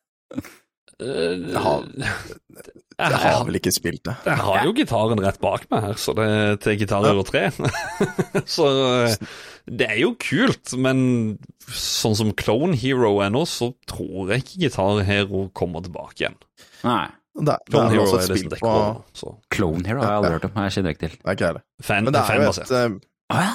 Jeg 2.99 3.11
har- 3.11 3.25
Jeg 3.25 3.35
har 3.35 3.45
vel 3.49 3.57
ikke 3.59 3.73
spilt 3.75 4.03
det. 4.07 4.15
Jeg 4.25 4.37
har 4.39 4.65
jo 4.65 4.73
gitaren 4.77 5.19
rett 5.25 5.41
bak 5.43 5.65
meg 5.71 5.83
her, 5.89 5.95
så 5.99 6.15
det 6.15 6.27
er 6.31 6.57
til 6.63 6.77
Gitar 6.79 7.07
over 7.11 7.25
tre. 7.27 7.49
så 8.57 8.69
eh, 9.09 9.17
det 9.67 9.89
er 9.91 9.99
jo 10.03 10.13
kult, 10.21 10.77
men 10.79 11.39
sånn 11.67 12.15
som 12.19 12.33
Clone 12.39 12.77
Hero 12.79 13.17
er 13.25 13.31
nå, 13.35 13.43
så 13.51 13.73
tror 13.91 14.31
jeg 14.31 14.45
ikke 14.45 14.63
Gitar 14.67 15.03
Hero 15.09 15.49
kommer 15.57 15.83
tilbake 15.83 16.21
igjen. 16.23 16.37
Nei. 16.85 17.09
Det, 17.35 17.51
det 17.51 17.73
Clone 17.73 17.87
er 17.89 17.95
Hero 17.97 18.03
er 18.15 18.21
et 18.23 18.29
det 18.31 18.39
som 18.39 18.51
på 18.53 18.55
dekker. 18.55 18.99
Så 19.19 19.31
Clone 19.51 19.87
Hero 19.91 20.01
har 20.05 20.11
jeg 20.13 20.19
aldri 20.21 20.35
hørt 20.37 20.45
om. 20.51 20.59
Jeg 20.63 20.75
kjenner 20.77 20.95
ikke 20.95 21.03
til. 21.09 21.15
Det 21.19 21.27
er 21.27 21.39
ikke 21.39 21.49
jeg 21.49 21.55
det. 21.59 21.65
fan, 21.83 22.05
Men 22.07 22.15
det 22.15 22.21
er 22.23 22.37
jo 22.45 22.51
et, 22.53 22.71
uh, 22.71 23.35
ja. 23.35 23.49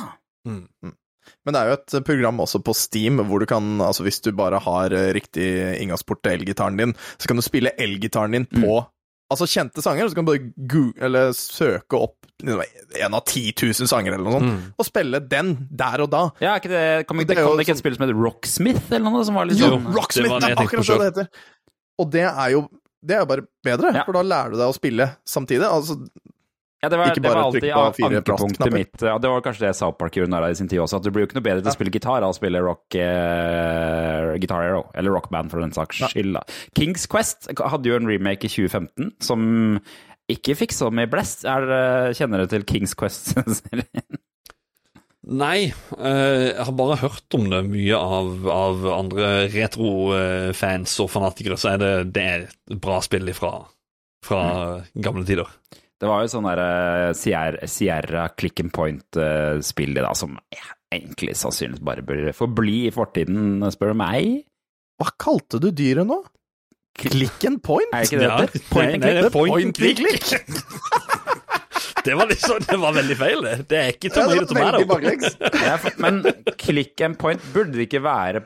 men 1.45 1.55
det 1.55 1.61
er 1.61 1.69
jo 1.71 1.75
et 1.77 1.95
program 2.07 2.41
også 2.43 2.59
på 2.65 2.73
Steam 2.75 3.21
hvor 3.29 3.39
du 3.39 3.45
kan, 3.49 3.69
altså 3.85 4.03
hvis 4.03 4.19
du 4.25 4.31
bare 4.35 4.59
har 4.65 4.91
eh, 4.97 5.11
riktig 5.15 5.47
inngangsport 5.79 6.21
til 6.25 6.35
elgitaren 6.35 6.75
din, 6.79 6.93
så 7.17 7.29
kan 7.31 7.39
du 7.39 7.45
spille 7.45 7.71
elgitaren 7.79 8.35
din 8.35 8.47
på 8.51 8.81
altså 9.29 9.45
kjente 9.49 9.83
sanger, 9.85 10.05
og 10.07 10.11
så 10.11 10.17
kan 10.17 10.25
du 10.25 10.31
bare 10.31 10.51
Google, 10.71 10.95
eller 11.05 11.31
søke 11.37 11.99
opp 11.99 12.15
liksom, 12.41 12.63
en 13.03 13.13
av 13.17 13.23
10 13.29 13.53
000 13.61 13.89
sanger 13.91 14.15
eller 14.15 14.25
noe 14.25 14.39
sånt, 14.39 14.73
og 14.79 14.87
spille 14.87 15.19
den 15.29 15.51
der 15.69 16.01
og 16.05 16.09
da. 16.13 16.23
Ja, 16.41 16.55
ikke 16.57 16.71
det, 16.73 16.83
kom, 17.09 17.21
Det 17.21 17.27
det, 17.35 17.43
kom 17.45 17.57
det 17.59 17.67
ikke 17.67 17.75
et 17.77 17.81
spill 17.83 17.97
som 17.97 18.05
heter 18.07 18.17
Rocksmith, 18.19 18.87
eller 18.89 19.05
noe? 19.11 19.23
Som 19.27 19.37
var 19.37 19.49
litt 19.49 19.61
Jo, 19.61 19.73
sånn 19.75 19.89
Rocksmith 19.93 20.27
det 20.27 20.33
var 20.33 20.45
det 20.45 20.51
er 20.55 20.63
akkurat 20.65 20.89
det 20.89 20.99
det 20.99 21.09
heter. 21.11 21.31
Og 21.99 22.11
det 22.15 22.25
er 22.29 22.49
jo 22.55 22.65
det 22.99 23.15
er 23.15 23.21
jo 23.23 23.27
bare 23.29 23.45
bedre, 23.63 23.93
Ja. 23.95 24.01
for 24.03 24.17
da 24.17 24.21
lærer 24.27 24.51
du 24.51 24.57
deg 24.59 24.67
å 24.67 24.75
spille 24.75 25.05
samtidig. 25.23 25.63
Altså, 25.63 25.95
Ja, 26.79 26.87
det 26.87 26.95
var, 26.95 27.11
Ikke 27.11 27.23
det 27.25 27.31
var 27.33 27.41
alltid 27.43 27.73
ankepunktet 27.75 28.71
mitt. 28.71 29.01
Ja, 29.03 29.17
det 29.19 29.27
var 29.27 29.41
kanskje 29.43 29.65
det 29.67 29.73
South 29.75 29.97
Park 29.99 30.15
gjorde 30.15 30.31
narr 30.31 30.45
av 30.47 30.53
i 30.53 30.55
sin 30.55 30.69
tid 30.71 30.79
også, 30.79 31.01
at 31.01 31.03
du 31.03 31.11
blir 31.11 31.25
jo 31.25 31.29
ikke 31.29 31.39
noe 31.41 31.47
bedre 31.49 31.63
til 31.65 31.73
å 31.73 31.75
spille 31.75 31.91
gitar 31.91 32.23
av 32.23 32.31
å 32.31 32.37
spille 32.37 32.61
rock 32.63 32.95
eh, 32.95 34.29
Guitar 34.39 34.63
Hero, 34.63 34.85
eller 34.95 35.11
rockband 35.17 35.51
for 35.51 35.59
den 35.59 35.75
saks 35.75 35.99
skyld. 36.13 36.37
da. 36.37 36.45
Kings 36.79 37.03
Quest 37.11 37.49
hadde 37.59 37.91
jo 37.91 37.97
en 37.99 38.07
remake 38.07 38.47
i 38.47 38.53
2015 38.53 39.11
som 39.27 39.43
ikke 40.31 40.55
fikk 40.55 40.75
så 40.77 40.87
mye 40.93 41.09
blest. 41.11 41.43
Er, 41.49 41.67
kjenner 42.15 42.45
du 42.45 42.53
til 42.53 42.63
Kings 42.69 42.95
Quest? 42.95 43.35
Nei, 45.29 45.69
eh, 45.99 46.45
jeg 46.47 46.63
har 46.63 46.73
bare 46.79 47.01
hørt 47.03 47.35
om 47.37 47.49
det 47.51 47.59
mye 47.67 47.97
av, 47.99 48.47
av 48.49 48.87
andre 48.95 49.27
retrofans 49.51 50.95
og 51.03 51.11
fanatikere, 51.11 51.59
så 51.59 51.73
er 51.73 51.83
det, 51.83 51.91
det 52.15 52.23
er 52.23 52.47
et 52.47 52.79
bra 52.81 53.01
spill 53.03 53.29
fra, 53.35 53.51
fra 54.25 54.41
gamle 54.95 55.27
tider. 55.27 55.51
Det 55.99 56.07
var 56.07 56.23
jo 56.23 56.31
sånn 56.31 56.47
derre 56.47 57.13
Sierra, 57.17 57.67
Sierra 57.67 58.27
click 58.39 58.61
and 58.63 58.71
point-spill, 58.75 59.93
det 59.97 60.03
da, 60.05 60.13
som 60.15 60.37
egentlig 60.95 61.35
sannsynligvis 61.37 61.83
bare 61.85 62.05
bør 62.07 62.29
forbli 62.37 62.85
i 62.87 62.93
fortiden, 62.95 63.59
spør 63.73 63.91
du 63.93 63.99
meg. 63.99 64.29
hva 64.99 65.11
kalte 65.19 65.59
du 65.61 65.69
dyret 65.75 66.07
nå? 66.07 66.21
Click 66.99 67.45
and 67.47 67.61
point? 67.63 67.91
Er 67.95 68.03
det 68.03 68.09
ikke 68.09 68.19
det 68.19 68.51
det? 68.53 68.63
Point 68.71 68.95
and 68.95 69.03
click? 69.03 69.31
point 69.31 69.65
and 69.65 69.75
click. 69.75 70.25
Det 72.03 72.13
var, 72.15 72.29
liksom, 72.29 72.61
det 72.63 72.77
var 72.79 72.93
veldig 72.95 73.15
feil, 73.19 73.41
det. 73.43 73.53
Det 73.69 73.77
er 73.77 73.89
ikke 73.91 74.07
Ja, 74.15 74.23
det 74.31 74.45
tomato 74.47 74.79
tomato. 74.79 74.85
baklengs. 74.87 75.35
Men 76.03 76.21
click 76.57 77.01
and 77.03 77.17
point 77.19 77.43
burde 77.53 77.75
det 77.75 77.89
ikke 77.89 77.99
være 78.03 78.41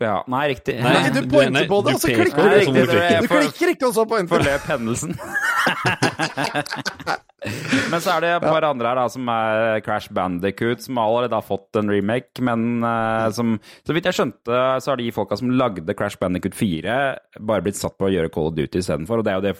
Ja, 0.00 0.20
nei, 0.30 0.44
riktig. 0.52 0.76
Nei, 0.82 1.10
du 1.10 1.26
pointer 1.30 1.66
på 1.68 1.80
det, 1.86 1.94
og 1.96 2.00
så 2.02 2.12
klikker 2.14 2.48
du. 2.48 2.64
som 2.64 2.74
du 2.78 2.86
klikker 3.34 3.74
ikke, 3.74 3.86
og 3.90 3.94
så 3.98 4.04
pointer 4.08 4.30
du. 4.30 4.44
Forløp 4.46 4.70
hendelsen. 4.70 5.18
men 7.90 8.02
så 8.02 8.14
er 8.14 8.22
det 8.22 8.30
et 8.36 8.44
par 8.44 8.66
andre 8.66 8.90
her 8.90 9.00
da 9.00 9.06
som 9.12 9.28
er 9.32 9.82
Crash 9.86 10.12
Bandicoot, 10.14 10.82
som 10.84 11.00
allerede 11.02 11.38
har 11.38 11.46
fått 11.46 11.80
en 11.80 11.92
remake, 11.92 12.44
men 12.44 12.84
uh, 12.84 13.30
som 13.34 13.56
Så 13.86 13.96
vidt 13.96 14.08
jeg 14.08 14.18
skjønte, 14.18 14.58
så 14.82 14.92
har 14.92 15.00
de 15.00 15.14
folka 15.14 15.38
som 15.40 15.54
lagde 15.54 15.96
Crash 15.98 16.20
Bandicoot 16.20 16.56
4, 16.58 16.98
bare 17.40 17.64
blitt 17.64 17.80
satt 17.80 17.96
på 17.98 18.08
å 18.08 18.12
gjøre 18.12 18.32
Call 18.34 18.52
of 18.52 18.58
Duty 18.58 18.82
istedenfor, 18.82 19.20
og 19.20 19.26
det 19.26 19.34
er 19.34 19.40
jo 19.40 19.48
det 19.50 19.56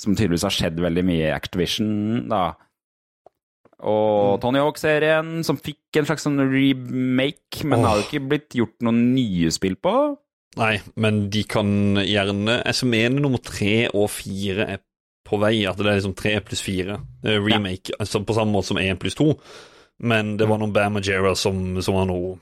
som 0.00 0.16
tydeligvis 0.16 0.48
har 0.48 0.56
skjedd 0.56 0.80
veldig 0.80 1.04
mye 1.04 1.28
i 1.28 1.36
Activision, 1.36 1.94
da. 2.30 2.44
Og 3.80 4.40
Tony 4.42 4.60
Hawk-serien, 4.60 5.38
som 5.46 5.60
fikk 5.60 6.00
en 6.00 6.08
slags 6.08 6.26
sånn 6.26 6.40
remake, 6.40 7.62
men 7.64 7.80
oh. 7.80 7.88
har 7.88 8.00
jo 8.00 8.08
ikke 8.08 8.26
blitt 8.32 8.56
gjort 8.56 8.76
noen 8.84 9.14
nye 9.14 9.52
spill 9.52 9.76
på. 9.80 9.94
Nei, 10.58 10.80
men 10.98 11.28
de 11.30 11.44
kan 11.46 11.68
gjerne 12.02 12.56
Jeg 12.66 12.86
mener 12.90 13.22
nummer 13.22 13.38
tre 13.38 13.84
og 13.94 14.08
fire 14.10 14.64
er 14.66 14.80
på 15.30 15.38
vei. 15.40 15.54
At 15.70 15.78
det 15.78 15.86
er 15.86 15.98
liksom 16.00 16.16
tre 16.18 16.36
pluss 16.44 16.62
fire 16.66 16.98
Remake 17.24 17.54
remake, 17.54 17.96
altså 18.00 18.20
på 18.26 18.34
samme 18.36 18.52
måte 18.56 18.72
som 18.72 18.80
én 18.82 18.98
pluss 19.00 19.14
to. 19.18 19.32
Men 20.00 20.34
det 20.40 20.46
var 20.48 20.58
noen 20.60 20.72
Bam 20.74 20.94
Majera 20.96 21.34
som, 21.36 21.78
som 21.84 21.94
var 21.98 22.06
noe 22.08 22.34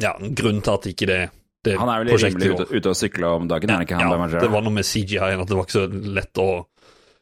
Ja, 0.00 0.14
grunn 0.18 0.62
til 0.64 0.72
at 0.72 0.86
ikke 0.88 1.06
det, 1.10 1.20
det 1.68 1.74
Han 1.76 1.90
er 1.92 2.00
vel 2.04 2.14
rimelig 2.16 2.54
ute, 2.54 2.64
ute 2.72 2.92
og 2.94 2.96
sykle 2.96 3.28
om 3.28 3.48
dagen, 3.50 3.68
er 3.68 3.76
han 3.80 3.84
ikke 3.84 3.98
han? 3.98 4.06
Ja, 4.06 4.12
Bam 4.14 4.22
Margera? 4.24 4.40
det 4.46 4.52
var 4.54 4.64
noe 4.64 4.72
med 4.78 4.88
CGI-en 4.88 5.42
at 5.44 5.50
det 5.50 5.58
var 5.58 5.66
ikke 5.68 5.78
så 5.82 5.88
lett 6.16 6.40
å 6.40 6.50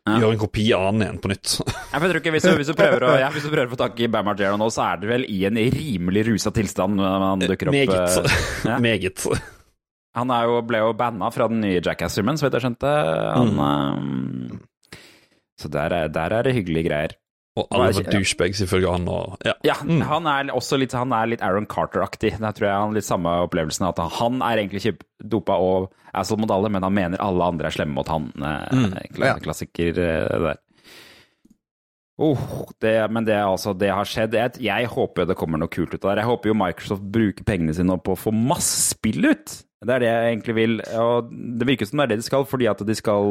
Ja. 0.08 0.14
gjøre 0.22 0.32
en 0.32 0.38
kopi 0.40 0.62
av 0.72 0.86
den 0.94 1.02
igjen 1.04 1.18
på 1.20 1.28
nytt. 1.28 1.50
Ja, 1.66 1.98
jeg 1.98 2.08
tror 2.08 2.20
ikke, 2.22 2.30
hvis, 2.32 2.46
du, 2.46 2.54
hvis, 2.56 2.70
du 2.70 2.78
prøver 2.78 3.04
å, 3.04 3.10
ja, 3.20 3.26
hvis 3.34 3.44
du 3.44 3.50
prøver 3.52 3.68
å 3.68 3.74
få 3.74 3.80
tak 3.82 3.98
i 4.00 4.06
Bam 4.08 4.24
Margera 4.30 4.56
nå, 4.56 4.70
så 4.72 4.86
er 4.86 5.02
det 5.02 5.10
vel 5.10 5.26
i 5.28 5.42
en 5.50 5.58
rimelig 5.74 6.22
rusa 6.30 6.54
tilstand 6.56 6.96
når 6.96 7.26
han 7.26 7.42
dukker 7.44 7.68
opp. 7.68 7.76
Meget. 7.76 8.16
eh, 8.22 8.38
ja. 8.70 8.78
Meget. 8.86 9.26
Han 10.16 10.32
jo, 10.46 10.56
ble 10.66 10.80
jo 10.80 10.94
banna 10.98 11.28
fra 11.34 11.50
den 11.52 11.60
nye 11.66 11.82
Jackass-filmen, 11.84 12.38
så 12.40 12.46
vidt 12.48 12.56
jeg 12.58 12.64
skjønte. 12.68 12.94
Han, 13.34 13.52
Mm. 13.60 14.60
Så 15.60 15.68
der 15.72 15.92
er, 15.92 16.08
der 16.08 16.32
er 16.38 16.46
det 16.46 16.54
hyggelige 16.56 16.88
greier. 16.88 17.16
Og 17.58 17.66
alle 17.74 17.90
var 17.92 18.06
er- 18.06 18.12
douchebags 18.14 18.60
ifølge 18.64 18.88
han. 18.94 19.08
Og, 19.10 19.36
ja. 19.44 19.52
Ja, 19.66 19.74
Mm. 19.82 20.00
han 20.06 20.26
er 20.30 20.52
også 20.54 20.78
litt, 20.78 20.92
han 20.96 21.12
er 21.12 21.26
litt 21.26 21.42
Aaron 21.42 21.66
Carter-aktig. 21.66 22.38
Der 22.38 22.52
tror 22.56 22.68
jeg 22.70 22.78
han 22.80 22.94
litt 22.94 23.04
samme 23.04 23.28
opplevelsen. 23.44 23.88
At 23.88 23.98
han 24.20 24.40
er 24.40 24.56
egentlig 24.62 24.80
ikke 24.86 25.02
dopa 25.28 25.58
og 25.60 25.90
asshole 26.14 26.40
mot 26.40 26.50
alle, 26.54 26.70
men 26.70 26.82
han 26.86 26.94
mener 26.94 27.20
alle 27.20 27.42
andre 27.44 27.66
er 27.66 27.74
slemme 27.74 27.92
mot 27.98 28.08
han. 28.08 28.32
Eh, 28.38 28.68
Mm. 28.72 28.94
kla- 29.12 29.26
Ja. 29.34 29.38
Klassiker 29.42 29.98
eh, 29.98 30.38
der. 30.38 30.56
Oh, 32.20 32.36
det, 32.84 33.10
men 33.10 33.24
det, 33.24 33.32
er 33.34 33.46
altså, 33.48 33.72
det 33.76 33.88
har 33.90 34.04
skjedd. 34.04 34.34
Jeg, 34.36 34.58
jeg 34.60 34.86
håper 34.92 35.26
det 35.26 35.36
kommer 35.40 35.58
noe 35.58 35.68
kult 35.72 35.94
ut 35.94 36.04
av 36.04 36.12
det. 36.16 36.20
Jeg 36.22 36.28
håper 36.28 36.50
jo 36.50 36.54
Microsoft 36.54 37.06
bruker 37.14 37.44
pengene 37.48 37.74
sine 37.74 37.96
på 37.96 38.12
å 38.12 38.18
få 38.20 38.32
masse 38.36 38.90
spill 38.94 39.24
ut. 39.30 39.54
Det 39.80 39.94
er 39.94 40.02
det 40.02 40.08
jeg 40.10 40.32
egentlig 40.34 40.56
vil. 40.58 40.74
Og 41.00 41.30
det 41.30 41.68
virker 41.68 41.88
som 41.88 42.00
det 42.00 42.06
er 42.06 42.12
det 42.12 42.20
de 42.20 42.26
skal, 42.26 42.44
fordi 42.48 42.68
at 42.68 42.82
de 42.84 42.96
skal 42.98 43.30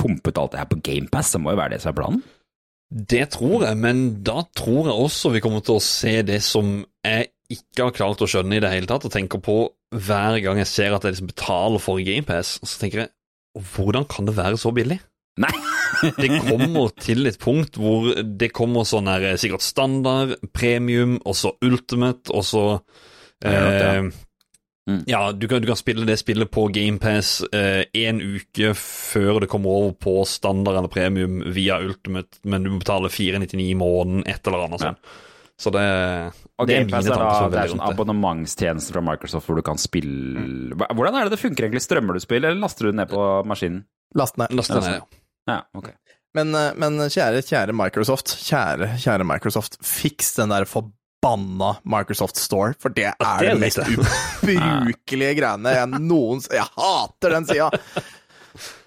pumpe 0.00 0.32
ut 0.32 0.40
alt 0.40 0.54
det 0.54 0.62
her 0.62 0.70
på 0.70 0.80
GamePass. 0.82 1.34
Det 1.34 1.42
må 1.42 1.54
jo 1.54 1.60
være 1.60 1.76
det 1.76 1.84
som 1.84 1.92
er 1.92 1.98
planen. 2.00 2.24
Det 2.94 3.24
tror 3.34 3.64
jeg, 3.66 3.78
men 3.80 4.02
da 4.26 4.44
tror 4.54 4.90
jeg 4.90 5.06
også 5.06 5.32
vi 5.34 5.42
kommer 5.42 5.62
til 5.64 5.78
å 5.78 5.82
se 5.82 6.18
det 6.26 6.40
som 6.46 6.76
jeg 7.06 7.30
ikke 7.54 7.88
har 7.88 7.96
klart 7.96 8.22
å 8.22 8.28
skjønne 8.30 8.58
i 8.58 8.62
det 8.62 8.70
hele 8.70 8.88
tatt, 8.90 9.06
og 9.06 9.14
tenker 9.14 9.40
på 9.42 9.56
hver 9.94 10.38
gang 10.42 10.60
jeg 10.60 10.70
ser 10.70 10.94
at 10.94 11.06
jeg 11.06 11.16
liksom 11.16 11.30
betaler 11.30 11.82
for 11.82 12.02
GamePass, 12.02 12.58
så 12.62 12.80
tenker 12.80 13.04
jeg 13.04 13.12
hvordan 13.74 14.06
kan 14.10 14.26
det 14.26 14.36
være 14.36 14.58
så 14.60 14.72
billig? 14.74 14.98
Nei! 15.42 15.54
Det 16.18 16.28
kommer 16.42 16.90
til 17.00 17.28
et 17.30 17.38
punkt 17.40 17.78
hvor 17.78 18.10
det 18.18 18.48
kommer 18.52 18.84
sånn 18.88 19.06
her 19.08 19.22
eh, 19.30 19.36
sikkert 19.40 19.62
standard, 19.64 20.34
premium, 20.52 21.16
og 21.22 21.36
så 21.38 21.54
ultimate, 21.64 22.34
og 22.34 22.44
så 22.46 22.64
Ja, 23.44 23.52
ja. 23.54 24.02
Eh, 24.86 24.92
Mm. 24.94 25.04
Ja, 25.08 25.32
du 25.32 25.46
kan, 25.48 25.62
du 25.62 25.66
kan 25.66 25.76
spille 25.80 26.04
det 26.04 26.18
spillet 26.20 26.50
på 26.52 26.66
GamePass 26.68 27.38
én 27.96 28.18
uke 28.20 28.74
før 28.76 29.40
det 29.40 29.48
kommer 29.48 29.70
over 29.70 29.92
på 29.96 30.26
standard 30.28 30.76
eller 30.76 30.88
premium 30.92 31.38
via 31.54 31.78
Ultimate, 31.80 32.36
men 32.44 32.62
du 32.62 32.70
må 32.70 32.78
betale 32.82 33.08
499 33.08 33.70
i 33.70 33.74
måneden, 33.80 34.26
et 34.28 34.44
eller 34.46 34.66
annet 34.66 34.80
sånt. 34.84 34.98
Så 35.56 35.70
det, 35.70 35.86
Og 36.58 36.66
det 36.66 36.74
er 36.76 36.84
mine 36.84 36.98
er, 36.98 37.02
da, 37.08 37.14
tanker 37.16 37.38
som 37.38 37.50
det 37.52 37.58
er 37.60 37.68
en 37.70 37.78
sånn 37.78 37.92
abonnementstjeneste 37.94 38.92
fra 38.92 39.00
Microsoft 39.06 39.46
hvor 39.46 39.56
du 39.56 39.62
kan 39.62 39.78
spille 39.78 40.74
Hva- 40.74 40.88
Hvordan 40.92 41.14
er 41.14 41.28
det 41.28 41.36
det 41.36 41.40
funker 41.44 41.64
egentlig? 41.68 41.84
Strømmer 41.86 42.12
du 42.12 42.20
spill, 42.20 42.44
eller 42.44 42.58
laster 42.60 42.84
du 42.84 42.90
det 42.90 42.96
ned 42.98 43.08
på 43.08 43.22
maskinen? 43.46 43.84
Last 44.18 44.36
ned. 44.36 44.50
Last 44.52 44.70
ned, 44.74 44.82
ja. 44.84 45.00
Ja, 45.48 45.60
ok. 45.78 45.92
Men, 46.34 46.50
eh, 46.58 46.72
men 46.76 46.98
kjære, 47.08 47.40
kjære 47.46 47.72
Microsoft, 47.72 48.34
kjære, 48.42 48.96
kjære 48.98 49.24
Microsoft, 49.24 49.78
fiks 49.86 50.34
den 50.36 50.48
der 50.50 50.64
forbanna 50.66 50.92
Microsoft 51.88 52.36
Store, 52.40 52.74
for 52.80 52.94
det 52.94 53.08
er 53.10 53.16
det 53.18 53.38
det, 53.40 53.52
er 53.54 53.62
mest 53.62 53.80
ubrukelige 54.44 55.38
greiene 55.40 55.72
jeg 55.74 56.02
noens 56.04 56.50
Jeg 56.52 56.68
hater 56.76 57.38
den 57.38 57.48
sida! 57.48 57.70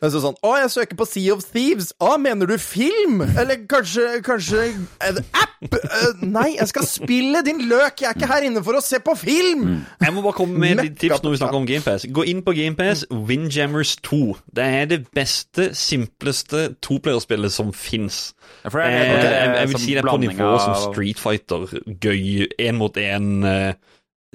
Men 0.02 0.14
så 0.14 0.22
sånn 0.24 0.38
Å, 0.46 0.54
jeg 0.62 0.72
søker 0.74 1.00
på 1.00 1.08
Sea 1.10 1.36
of 1.36 1.44
Thieves. 1.52 1.92
Å, 2.04 2.16
mener 2.22 2.50
du 2.50 2.56
film? 2.62 3.22
Eller 3.28 3.64
kanskje, 3.70 4.22
kanskje 4.26 4.68
en 5.04 5.22
app? 5.36 5.54
Eh, 5.68 6.22
nei, 6.22 6.52
jeg 6.56 6.70
skal 6.72 6.86
spille, 6.88 7.42
din 7.46 7.64
løk! 7.70 8.04
Jeg 8.04 8.12
er 8.12 8.18
ikke 8.20 8.30
her 8.30 8.48
inne 8.48 8.64
for 8.66 8.78
å 8.78 8.84
se 8.84 9.00
på 9.04 9.16
film! 9.20 9.66
Jeg 10.04 10.14
må 10.16 10.24
bare 10.26 10.38
komme 10.38 10.62
med 10.62 10.84
litt 10.84 11.00
tips 11.02 11.24
når 11.26 11.36
vi 11.36 11.42
snakker 11.42 11.60
om 11.60 11.68
GamePass. 11.70 12.08
Gå 12.14 12.28
inn 12.30 12.44
på 12.46 12.54
GamePass, 12.58 13.06
Windjammers 13.12 13.96
2. 14.08 14.22
Det 14.56 14.68
er 14.80 14.90
det 14.94 15.02
beste, 15.18 15.72
simpleste 15.78 16.68
toplayerspillet 16.86 17.54
som 17.54 17.74
fins. 17.76 18.32
Jeg, 18.64 18.72
Eh, 18.78 18.94
jeg, 18.94 19.26
er 19.26 19.56
jeg 19.60 19.70
vil 19.72 19.82
si 19.82 19.94
det 19.96 20.04
er 20.04 20.10
på 20.10 20.20
nivå 20.22 20.50
som 20.62 20.76
Street 20.92 21.20
Fighter. 21.22 21.68
Gøy, 22.04 22.48
én 22.62 22.78
mot 22.80 22.98
én. 23.02 23.44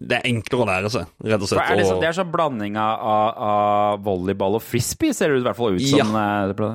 Det 0.02 0.18
er 0.18 0.30
enklere 0.30 0.64
å 0.64 0.68
lære 0.68 0.92
seg, 0.92 1.10
rett 1.24 1.44
og 1.44 1.50
slett. 1.50 1.68
er 1.70 1.78
det, 1.78 1.88
så, 1.88 1.98
det 2.02 2.08
er 2.08 2.16
sånn 2.16 2.32
blanding 2.32 2.78
av, 2.80 3.04
av, 3.46 4.00
volleyball 4.06 4.58
og 4.58 4.64
frisbee, 4.64 5.14
ser 5.16 5.32
det 5.32 5.42
i 5.42 5.46
hvert 5.46 5.58
fall 5.58 5.78
ut 5.78 5.84
som. 5.86 6.16
Ja. 6.16 6.26
det 6.50 6.68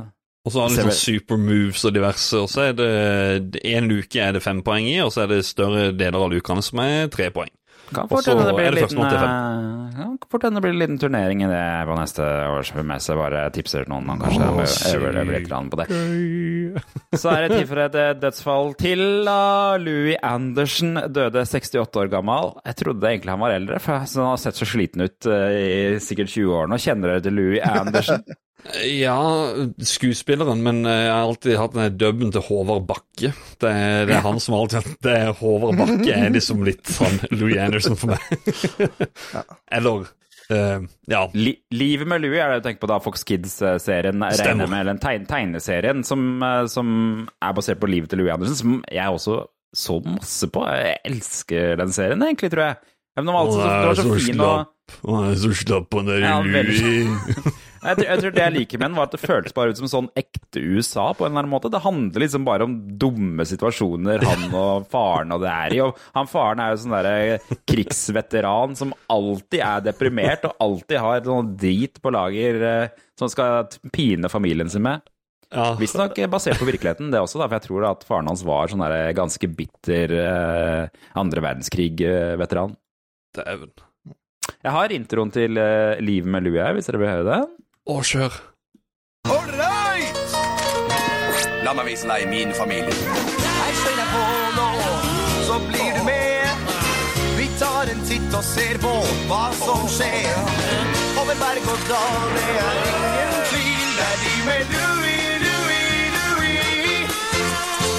Og 0.48 0.54
så 0.54 0.63
har 0.63 0.72
du 0.72 0.78
sånn 0.80 0.96
super 0.96 1.40
moves 1.42 1.84
og 1.88 1.96
diverse, 1.98 2.40
og 2.40 2.52
så 2.52 2.70
er 2.70 2.78
det 2.78 3.63
en 3.68 3.90
luke 3.92 4.22
er 4.24 4.38
det 4.38 4.44
fem 4.46 4.62
poeng 4.66 4.88
i, 4.88 5.00
og 5.04 5.12
så 5.16 5.26
er 5.26 5.34
det 5.34 5.42
større 5.48 5.90
deler 5.96 6.24
av 6.24 6.32
lukene 6.32 6.63
som 6.63 6.84
er 6.86 7.12
tre 7.13 7.30
poeng. 7.36 7.52
Kan 7.88 8.04
Og 8.04 8.12
fort 8.12 8.28
hende 8.28 8.45
det 8.47 8.56
blir 8.58 8.67
en 8.67 8.76
liten, 8.76 9.00
eh, 9.00 10.15
kan 10.28 10.60
blir 10.60 10.73
en 10.73 10.80
liten 10.82 11.00
turnering 11.00 11.43
i 11.45 11.50
det 11.50 11.63
på 11.88 11.95
neste 11.95 12.26
års 12.52 12.71
messe. 12.76 13.15
Bare 13.15 13.45
tipser 13.56 13.88
noen 13.88 14.10
om 14.12 14.19
kanskje 14.19 14.50
oh, 14.52 14.73
øver 14.93 15.15
det 15.15 15.26
litt 15.30 15.54
på 15.71 15.80
det. 15.80 15.88
Så 17.15 17.32
er 17.32 17.45
det 17.45 17.60
tid 17.60 17.69
for 17.69 17.84
et 17.86 17.95
eh, 17.95 18.15
dødsfall 18.19 18.73
til. 18.80 19.06
da. 19.28 19.78
Louis 19.82 20.19
Andersen 20.21 21.00
døde 21.13 21.45
68 21.45 22.02
år 22.04 22.12
gammel. 22.12 22.54
Jeg 22.67 22.82
trodde 22.84 23.08
egentlig 23.08 23.36
han 23.36 23.45
var 23.45 23.56
eldre, 23.56 23.80
for 23.84 24.04
han 24.04 24.32
har 24.32 24.41
sett 24.41 24.60
så 24.60 24.67
sliten 24.67 25.08
ut 25.08 25.30
eh, 25.32 25.62
i 25.62 26.04
sikkert 26.04 26.34
20 26.34 26.60
år 26.60 26.71
nå. 26.71 26.82
Kjenner 26.82 27.15
dere 27.15 27.26
til 27.28 27.39
Louis 27.39 27.63
Anderson? 27.63 28.28
Ja, 28.84 29.17
skuespilleren, 29.80 30.60
men 30.65 30.82
eh, 30.86 31.06
jeg 31.06 31.13
har 31.13 31.23
alltid 31.27 31.58
hatt 31.60 31.75
den 31.77 31.97
dubben 32.01 32.32
til 32.36 32.43
Håvard 32.47 32.86
Bakke. 32.89 33.32
Det 33.62 33.71
er, 33.71 34.06
det 34.10 34.15
er 34.17 34.23
han 34.25 34.39
som 34.43 34.58
alltid 34.58 34.89
Det 35.06 35.13
er 35.15 35.34
Håvard 35.39 35.77
Bakke 35.80 36.13
er 36.13 36.30
liksom 36.36 36.63
litt 36.67 36.86
sånn 36.91 37.19
Louis 37.32 37.58
Anderson 37.63 37.97
for 37.99 38.15
meg. 38.15 39.01
Eller 39.71 40.08
Uh, 40.47 40.80
Ja. 41.12 41.25
Li 41.36 41.58
Livet 41.75 42.08
med 42.08 42.21
Louie 42.23 42.39
er 42.39 42.53
det 42.53 42.62
du 42.62 42.67
tenker 42.69 42.86
på 42.86 42.88
da 42.88 43.01
Fox 43.03 43.25
Kids-serien, 43.27 44.15
regner 44.15 44.32
Stemmer. 44.38 44.69
med, 44.71 44.80
eller 44.80 44.93
den 44.95 45.01
tegne 45.03 45.27
tegneserien 45.27 46.06
som, 46.08 46.21
eh, 46.39 46.62
som 46.71 46.88
er 47.43 47.56
basert 47.58 47.82
på 47.82 47.89
livet 47.91 48.08
til 48.13 48.21
Louie 48.21 48.32
Andersen, 48.32 48.56
som 48.56 48.77
jeg 48.88 49.12
også 49.12 49.41
så 49.75 49.97
masse 50.06 50.47
på. 50.47 50.63
Jeg 50.71 51.01
elsker 51.03 51.75
den 51.82 51.91
serien, 51.91 52.23
egentlig, 52.23 52.53
tror 52.53 52.63
jeg. 52.63 52.77
Men 53.17 53.27
den 53.27 53.36
var, 53.36 53.43
altså, 53.43 53.60
så, 53.60 53.67
den 53.67 53.89
var 53.89 53.99
så 53.99 54.23
fin 54.23 54.39
og 54.39 55.03
Han 55.03 55.27
er 55.34 55.36
så 55.43 55.51
slapp, 55.65 55.99
han 55.99 56.08
der 56.13 56.23
Ja, 56.23 56.38
Louis. 56.39 56.80
jeg, 57.84 57.98
tror- 57.98 58.08
jeg 58.08 58.22
tror 58.24 58.34
det 58.36 58.44
jeg 58.44 58.54
liker 58.56 58.80
med 58.82 58.88
den, 58.90 58.96
var 58.98 59.08
at 59.10 59.16
det 59.16 59.22
føltes 59.22 59.54
bare 59.56 59.74
ut 59.74 59.80
som 59.82 59.90
sånn 59.92 60.10
ekte 60.20 60.62
USA 60.63 61.08
på 61.13 61.26
en 61.26 61.32
eller 61.32 61.44
annen 61.46 61.54
måte. 61.54 61.72
Det 61.74 61.82
handler 61.84 62.24
liksom 62.24 62.46
bare 62.48 62.66
om 62.68 62.76
dumme 63.00 63.46
situasjoner 63.48 64.24
han 64.26 64.48
og 64.58 64.88
faren 64.92 65.32
og 65.36 65.42
det 65.46 65.52
er 65.54 65.76
i. 65.78 65.82
Og 65.86 66.00
han 66.16 66.30
faren 66.32 66.63
er 66.63 66.74
jo 66.74 66.80
sånn 66.84 66.96
derre 66.98 67.58
krigsveteran 67.70 68.76
som 68.80 68.94
alltid 69.13 69.62
er 69.63 69.86
deprimert 69.92 70.48
og 70.50 70.58
alltid 70.63 71.00
har 71.04 71.22
sånn 71.28 71.54
drit 71.60 72.02
på 72.04 72.13
lager 72.13 72.62
eh, 72.72 72.96
som 73.20 73.30
skal 73.32 73.68
pine 73.94 74.30
familien 74.32 74.70
sin 74.72 74.86
med. 74.86 75.06
Ja, 75.48 75.70
Visstnok 75.80 76.18
basert 76.28 76.60
på 76.60 76.66
virkeligheten, 76.68 77.08
det 77.13 77.22
også, 77.24 77.40
da, 77.40 77.46
for 77.48 77.56
jeg 77.56 77.63
tror 77.70 77.86
at 77.88 78.02
faren 78.04 78.28
hans 78.28 78.42
var 78.44 78.68
sånn 78.68 78.82
der 78.84 79.13
ganske 79.16 79.48
bitter 79.48 80.12
eh, 80.20 81.06
andre 81.16 81.44
verdenskrig-veteran. 81.46 82.74
dæven. 83.38 83.72
Jeg 84.63 84.74
har 84.74 84.92
introen 84.96 85.32
til 85.32 85.54
livet 85.56 86.04
Liv 86.04 86.28
med 86.28 86.44
lue 86.48 86.68
hvis 86.76 86.88
dere 86.90 87.00
vil 87.00 87.12
høre 87.12 87.26
det. 87.30 87.40
Å, 87.88 88.02
kjør. 88.04 88.34
All 89.32 89.52
right! 89.56 90.17
La 91.63 91.71
meg 91.78 91.86
vise 91.88 92.08
deg 92.10 92.26
min 92.28 92.50
familie. 92.58 92.91
Jeg 92.91 93.78
slenger 93.80 94.02
deg 94.02 94.10
på 94.12 94.23
nå, 94.58 94.65
så 95.47 95.60
blir 95.69 95.95
du 95.95 96.02
med. 96.04 96.73
Vi 97.38 97.45
tar 97.62 97.88
en 97.93 98.02
titt 98.10 98.36
og 98.36 98.43
ser 98.43 98.82
på 98.84 98.91
hva 99.30 99.45
som 99.62 99.88
skjer. 99.93 100.28
Over 101.21 101.39
berg 101.39 101.69
og 101.71 101.88
dal, 101.88 102.28
det 102.36 102.58
er 102.65 102.82
ingen 102.89 103.47
tvil. 103.54 103.88
Det 103.95 104.10
er 104.10 104.19
de 104.26 104.36
med 104.50 104.76
Louis, 104.76 105.47
Louis. 105.47 107.15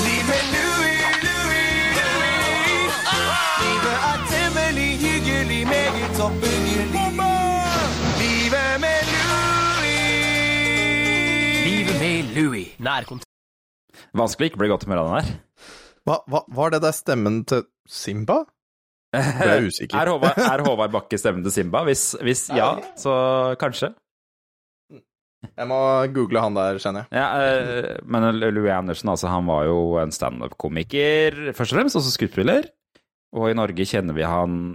Liv 0.04 0.22
med 0.28 0.44
Louis, 0.52 1.00
Louie, 1.24 1.80
Louie. 1.96 2.92
Livet 3.64 4.06
er 4.12 4.28
temmelig 4.36 4.92
hyggelig, 5.06 5.64
meget 5.72 6.16
topphyggelig. 6.20 7.37
Med 12.18 12.32
Louis. 12.34 12.70
Nærkontakt. 12.82 13.28
Vanskelig 14.16 14.48
ikke 14.50 14.58
bli 14.58 14.68
godt 14.72 14.82
humør 14.88 15.04
av 15.04 15.08
den 15.08 15.18
der. 15.20 15.68
Hva, 16.08 16.16
hva, 16.26 16.40
var 16.56 16.72
det 16.74 16.80
der 16.82 16.94
stemmen 16.96 17.36
til 17.46 17.60
Simba? 17.86 18.40
Ble 19.14 19.52
jeg 19.52 19.68
usikker. 19.68 20.00
Er 20.00 20.10
Håvard, 20.10 20.40
er 20.42 20.64
Håvard 20.66 20.96
Bakke 20.96 21.20
stemmen 21.20 21.46
til 21.46 21.54
Simba? 21.54 21.84
Hvis, 21.86 22.02
hvis 22.26 22.42
ja, 22.50 22.72
så 22.98 23.12
kanskje. 23.60 23.92
Jeg 25.46 25.70
må 25.70 25.78
google 26.16 26.42
han 26.42 26.58
der, 26.58 26.80
kjenner 26.82 27.06
jeg. 27.06 27.20
Ja, 27.20 27.28
eh, 27.38 28.02
men 28.02 28.26
Louis 28.40 28.74
Andersen, 28.74 29.14
altså, 29.14 29.30
han 29.30 29.46
var 29.46 29.68
jo 29.70 29.78
en 30.02 30.10
standup-komiker, 30.10 31.52
først 31.54 31.70
og 31.70 31.78
fremst, 31.78 32.00
også 32.02 32.16
skuespiller. 32.16 32.66
Og 33.38 33.52
i 33.52 33.58
Norge 33.60 33.86
kjenner 33.86 34.18
vi 34.18 34.26
han 34.26 34.72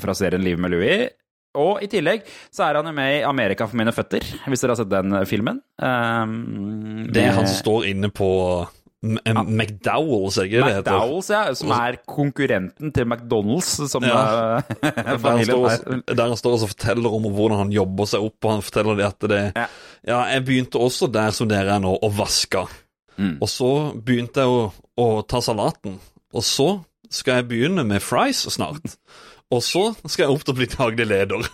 fra 0.00 0.16
serien 0.16 0.48
Liv 0.48 0.56
med 0.56 0.72
Louis. 0.72 1.12
Og 1.58 1.80
i 1.82 1.88
tillegg 1.90 2.22
så 2.54 2.68
er 2.68 2.76
han 2.78 2.86
jo 2.86 2.92
med 2.94 3.16
i 3.20 3.22
Amerika 3.26 3.66
for 3.66 3.76
mine 3.80 3.90
føtter, 3.94 4.22
hvis 4.46 4.60
dere 4.62 4.74
har 4.76 4.78
sett 4.78 4.90
den 4.92 5.16
filmen. 5.26 5.62
Um, 5.82 7.08
Det 7.10 7.24
han 7.34 7.48
står 7.50 7.88
inne 7.90 8.10
på 8.14 8.28
M 9.00 9.16
McDowells, 9.56 10.36
er 10.36 10.44
det 10.44 10.50
ikke 10.52 10.64
det 10.66 10.74
heter? 10.76 10.92
McDowells, 10.92 11.28
ja, 11.32 11.40
som 11.56 11.70
er 11.72 11.96
konkurrenten 12.06 12.92
til 12.92 13.06
McDonald's, 13.08 13.70
som 13.88 14.04
Ja. 14.04 14.58
eh, 14.58 14.62
Der 14.82 15.16
han, 15.24 15.44
står, 15.44 15.64
er. 15.70 15.78
og- 16.04 16.16
der 16.16 16.26
han 16.28 16.36
står 16.36 16.52
og 16.58 16.68
forteller 16.74 17.14
om 17.16 17.22
hvordan 17.32 17.58
han 17.64 17.72
jobber 17.72 18.04
seg 18.12 18.20
opp, 18.28 18.44
og 18.44 18.50
han 18.52 18.62
forteller 18.62 18.96
det 19.00 19.06
at 19.08 19.28
det 19.32 19.40
Ja. 19.56 19.66
Ja, 20.06 20.20
jeg 20.34 20.44
begynte 20.44 20.78
også 20.78 21.10
der 21.12 21.30
som 21.32 21.48
dere 21.48 21.74
er 21.76 21.80
nå, 21.80 21.96
å 22.02 22.12
vaske. 22.12 22.66
Mm. 23.18 23.38
Og 23.40 23.48
så 23.48 23.72
begynte 24.04 24.40
jeg 24.44 24.48
å, 24.48 24.72
å 24.98 25.26
ta 25.26 25.40
salaten. 25.40 25.98
Og 26.32 26.42
så 26.46 26.84
skal 27.10 27.40
jeg 27.40 27.48
begynne 27.48 27.84
med 27.84 28.00
fries 28.02 28.44
snart. 28.54 28.96
Og 29.50 29.62
så 29.66 29.80
skal 30.06 30.28
jeg 30.28 30.30
opp 30.36 30.44
til 30.46 30.52
å 30.54 30.58
bli 30.60 30.66
daglig 30.70 31.04
leder. 31.10 31.46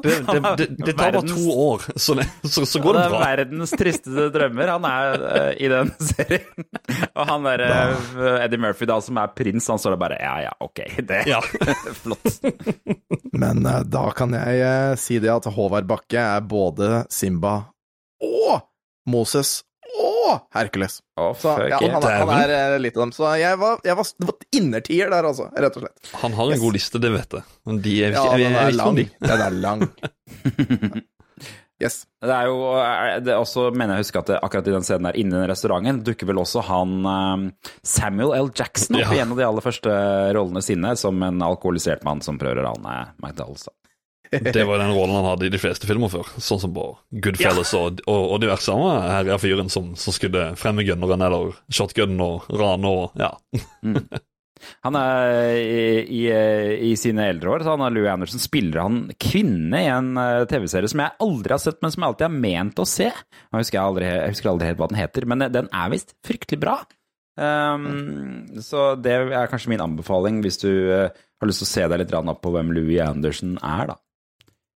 Det, 0.00 0.12
det, 0.32 0.38
det, 0.56 0.66
det 0.86 0.94
tar 0.96 1.12
bare 1.18 1.20
to 1.28 1.42
år, 1.52 1.82
så, 2.00 2.14
så, 2.48 2.62
så 2.64 2.80
går 2.80 2.96
det 2.96 3.02
Han 3.02 3.10
er 3.10 3.12
bra. 3.12 3.18
verdens 3.26 3.74
tristeste 3.76 4.24
drømmer, 4.32 4.70
han 4.72 4.86
er 4.88 5.24
uh, 5.26 5.50
i 5.60 5.68
den 5.68 5.90
serien. 6.12 6.64
Og 7.12 7.28
han 7.28 7.44
derre 7.44 7.68
uh, 8.16 8.38
Eddie 8.46 8.62
Murphy, 8.62 8.88
da, 8.88 8.96
som 9.04 9.20
er 9.20 9.34
prins, 9.36 9.68
han 9.68 9.82
står 9.82 9.98
der 9.98 10.00
bare 10.00 10.20
Ja, 10.22 10.32
ja, 10.46 10.54
ok. 10.64 10.80
Det 11.12 11.20
Ja. 11.28 11.42
flott. 12.00 12.40
Men 13.36 13.60
uh, 13.68 13.82
da 13.84 14.06
kan 14.16 14.32
jeg 14.36 14.64
eh, 14.64 14.94
si 15.00 15.20
det 15.20 15.32
at 15.34 15.50
Håvard 15.52 15.88
Bakke 15.92 16.24
er 16.38 16.40
både 16.48 17.02
Simba 17.12 17.58
og 18.22 18.62
Moses 19.12 19.58
og 20.00 20.46
Hercules. 20.54 21.00
Oh, 21.20 21.32
Så 21.36 21.52
ja, 21.68 21.76
han, 21.82 21.96
er- 22.02 22.18
han 22.22 22.30
er 22.38 22.52
eh, 22.56 22.78
litt 22.80 22.96
av 22.96 23.02
dem. 23.04 23.12
Så 23.12 23.28
jeg 23.40 23.58
var, 23.60 23.80
jeg 23.84 23.96
var, 23.98 24.10
det 24.18 24.28
var 24.30 24.46
innertier 24.60 25.10
der, 25.12 25.28
altså. 25.28 25.50
Rett 25.52 25.76
og 25.76 25.84
slett. 25.86 26.12
Han 26.22 26.32
har 26.38 26.44
en 26.46 26.56
Yes. 26.56 26.62
god 26.64 26.72
liste, 26.78 26.98
det 27.02 27.12
vet 27.12 27.38
jeg. 27.38 27.42
Men 27.68 27.80
de 27.84 27.96
er, 28.06 28.12
Ja, 28.16 28.24
jeg, 28.36 28.48
den 28.48 28.56
er 28.62 28.76
lang. 28.78 29.02
Den 29.20 29.46
er 29.48 29.50
lang. 29.50 29.88
Yes. 31.82 32.04
Det 32.22 32.30
er 32.30 32.46
jo 32.46 32.58
er 32.78 33.16
det 33.26 33.32
er 33.34 33.40
også, 33.42 33.64
mener 33.74 33.96
jeg 33.98 34.04
husker 34.04 34.20
at 34.22 34.28
det, 34.30 34.36
akkurat 34.46 34.68
i 34.70 34.74
den 34.76 34.84
scenen 34.86 35.08
der 35.08 35.16
inne 35.18 35.34
i 35.34 35.40
den 35.40 35.48
restauranten 35.50 35.96
dukker 36.06 36.28
vel 36.28 36.38
også 36.38 36.62
han 36.68 36.92
eh, 37.10 37.72
Samuel 37.82 38.36
L. 38.38 38.50
Jackson 38.54 39.00
opp 39.00 39.08
Ja. 39.08 39.16
i 39.16 39.22
en 39.24 39.32
av 39.34 39.40
de 39.40 39.46
aller 39.48 39.64
første 39.64 39.90
rollene 40.36 40.62
sine, 40.62 40.92
som 41.00 41.18
en 41.26 41.42
alkoholisert 41.42 42.04
mann 42.06 42.22
som 42.22 42.38
prøver 42.38 42.62
å 42.62 42.68
rane 42.70 42.94
McDonald's. 43.18 43.66
da. 43.66 43.74
Det 44.32 44.64
var 44.64 44.80
den 44.80 44.94
rollen 44.96 45.18
han 45.18 45.26
hadde 45.28 45.46
i 45.46 45.52
de 45.52 45.60
fleste 45.60 45.88
filmer 45.88 46.08
før. 46.12 46.28
Sånn 46.40 46.60
som 46.62 46.72
på 46.72 46.86
Goodfellas 47.24 47.74
og, 47.76 48.00
og, 48.08 48.22
og 48.32 48.42
diverse 48.42 48.72
andre. 48.72 48.94
Her 49.12 49.32
er 49.34 49.42
fyren 49.42 49.72
som, 49.72 49.92
som 49.98 50.16
skulle 50.16 50.52
fremme 50.60 50.86
gunneren 50.88 51.24
eller 51.26 51.52
shotgunen 51.72 52.20
og 52.24 52.48
rane 52.56 52.92
og 52.92 53.20
ja. 53.20 53.34
Han 54.86 54.94
er 54.94 55.56
i, 55.58 56.22
i, 56.22 56.22
i 56.86 56.94
sine 56.98 57.26
eldre 57.32 57.50
år, 57.50 57.64
så 57.64 57.74
han 57.74 57.82
er 57.82 57.94
Louis 57.94 58.10
Anderson, 58.12 58.42
spiller 58.42 58.82
han 58.84 58.98
kvinne 59.20 59.80
i 59.82 59.88
en 59.90 60.12
eh, 60.20 60.44
TV-serie 60.50 60.90
som 60.90 61.02
jeg 61.02 61.16
aldri 61.26 61.56
har 61.56 61.62
sett, 61.62 61.80
men 61.82 61.90
som 61.94 62.04
jeg 62.04 62.12
alltid 62.12 62.26
har 62.28 62.36
ment 62.44 62.82
å 62.82 62.86
se. 62.88 63.08
Jeg 63.10 63.56
husker, 63.56 63.80
aldri, 63.82 64.06
jeg 64.06 64.36
husker 64.36 64.52
aldri 64.52 64.70
helt 64.70 64.82
hva 64.82 64.90
den 64.92 65.00
heter, 65.02 65.26
men 65.28 65.46
den 65.54 65.70
er 65.74 65.92
visst 65.92 66.14
fryktelig 66.26 66.60
bra. 66.62 66.76
Um, 67.32 68.44
så 68.60 68.92
det 69.00 69.14
er 69.16 69.48
kanskje 69.48 69.70
min 69.72 69.80
anbefaling 69.80 70.42
hvis 70.44 70.60
du 70.60 70.70
eh, 70.70 71.08
har 71.10 71.48
lyst 71.48 71.62
til 71.64 71.68
å 71.68 71.72
se 71.72 71.86
deg 71.88 72.02
litt 72.02 72.12
opp 72.14 72.42
på 72.44 72.52
hvem 72.54 72.74
Louis 72.76 73.00
Anderson 73.02 73.56
er, 73.58 73.94
da. 73.94 73.98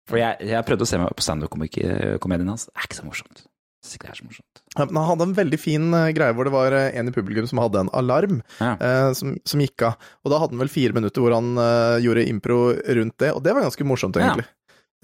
For 0.09 0.19
jeg, 0.21 0.37
jeg 0.45 0.65
prøvde 0.67 0.85
å 0.85 0.89
se 0.89 0.99
meg 1.01 1.13
på 1.17 1.23
standup-komedien 1.25 2.49
hans. 2.51 2.67
Det 2.69 2.77
er 2.77 2.87
ikke 2.89 2.99
så 3.01 3.05
morsomt. 3.07 3.45
Det 3.85 4.09
er 4.09 4.17
så 4.17 4.25
morsomt. 4.25 4.61
Han 4.79 4.97
hadde 5.07 5.25
en 5.27 5.35
veldig 5.37 5.57
fin 5.61 5.83
eh, 5.93 6.07
greie 6.17 6.33
hvor 6.33 6.47
det 6.47 6.53
var 6.55 6.73
eh, 6.73 6.87
en 6.97 7.09
i 7.09 7.13
publikum 7.13 7.45
som 7.49 7.59
hadde 7.61 7.83
en 7.85 7.91
alarm 7.93 8.39
Ja. 8.59 8.71
eh, 8.81 9.11
som, 9.17 9.35
som 9.45 9.61
gikk 9.61 9.85
av. 9.85 9.99
Og 10.25 10.33
da 10.33 10.39
hadde 10.41 10.55
han 10.57 10.63
vel 10.63 10.71
fire 10.73 10.95
minutter 10.97 11.21
hvor 11.21 11.35
han 11.37 11.51
eh, 11.61 11.99
gjorde 12.05 12.25
impro 12.31 12.57
rundt 12.73 13.17
det, 13.21 13.29
og 13.37 13.43
det 13.45 13.53
var 13.53 13.65
ganske 13.67 13.85
morsomt, 13.87 14.17
egentlig. 14.17 14.47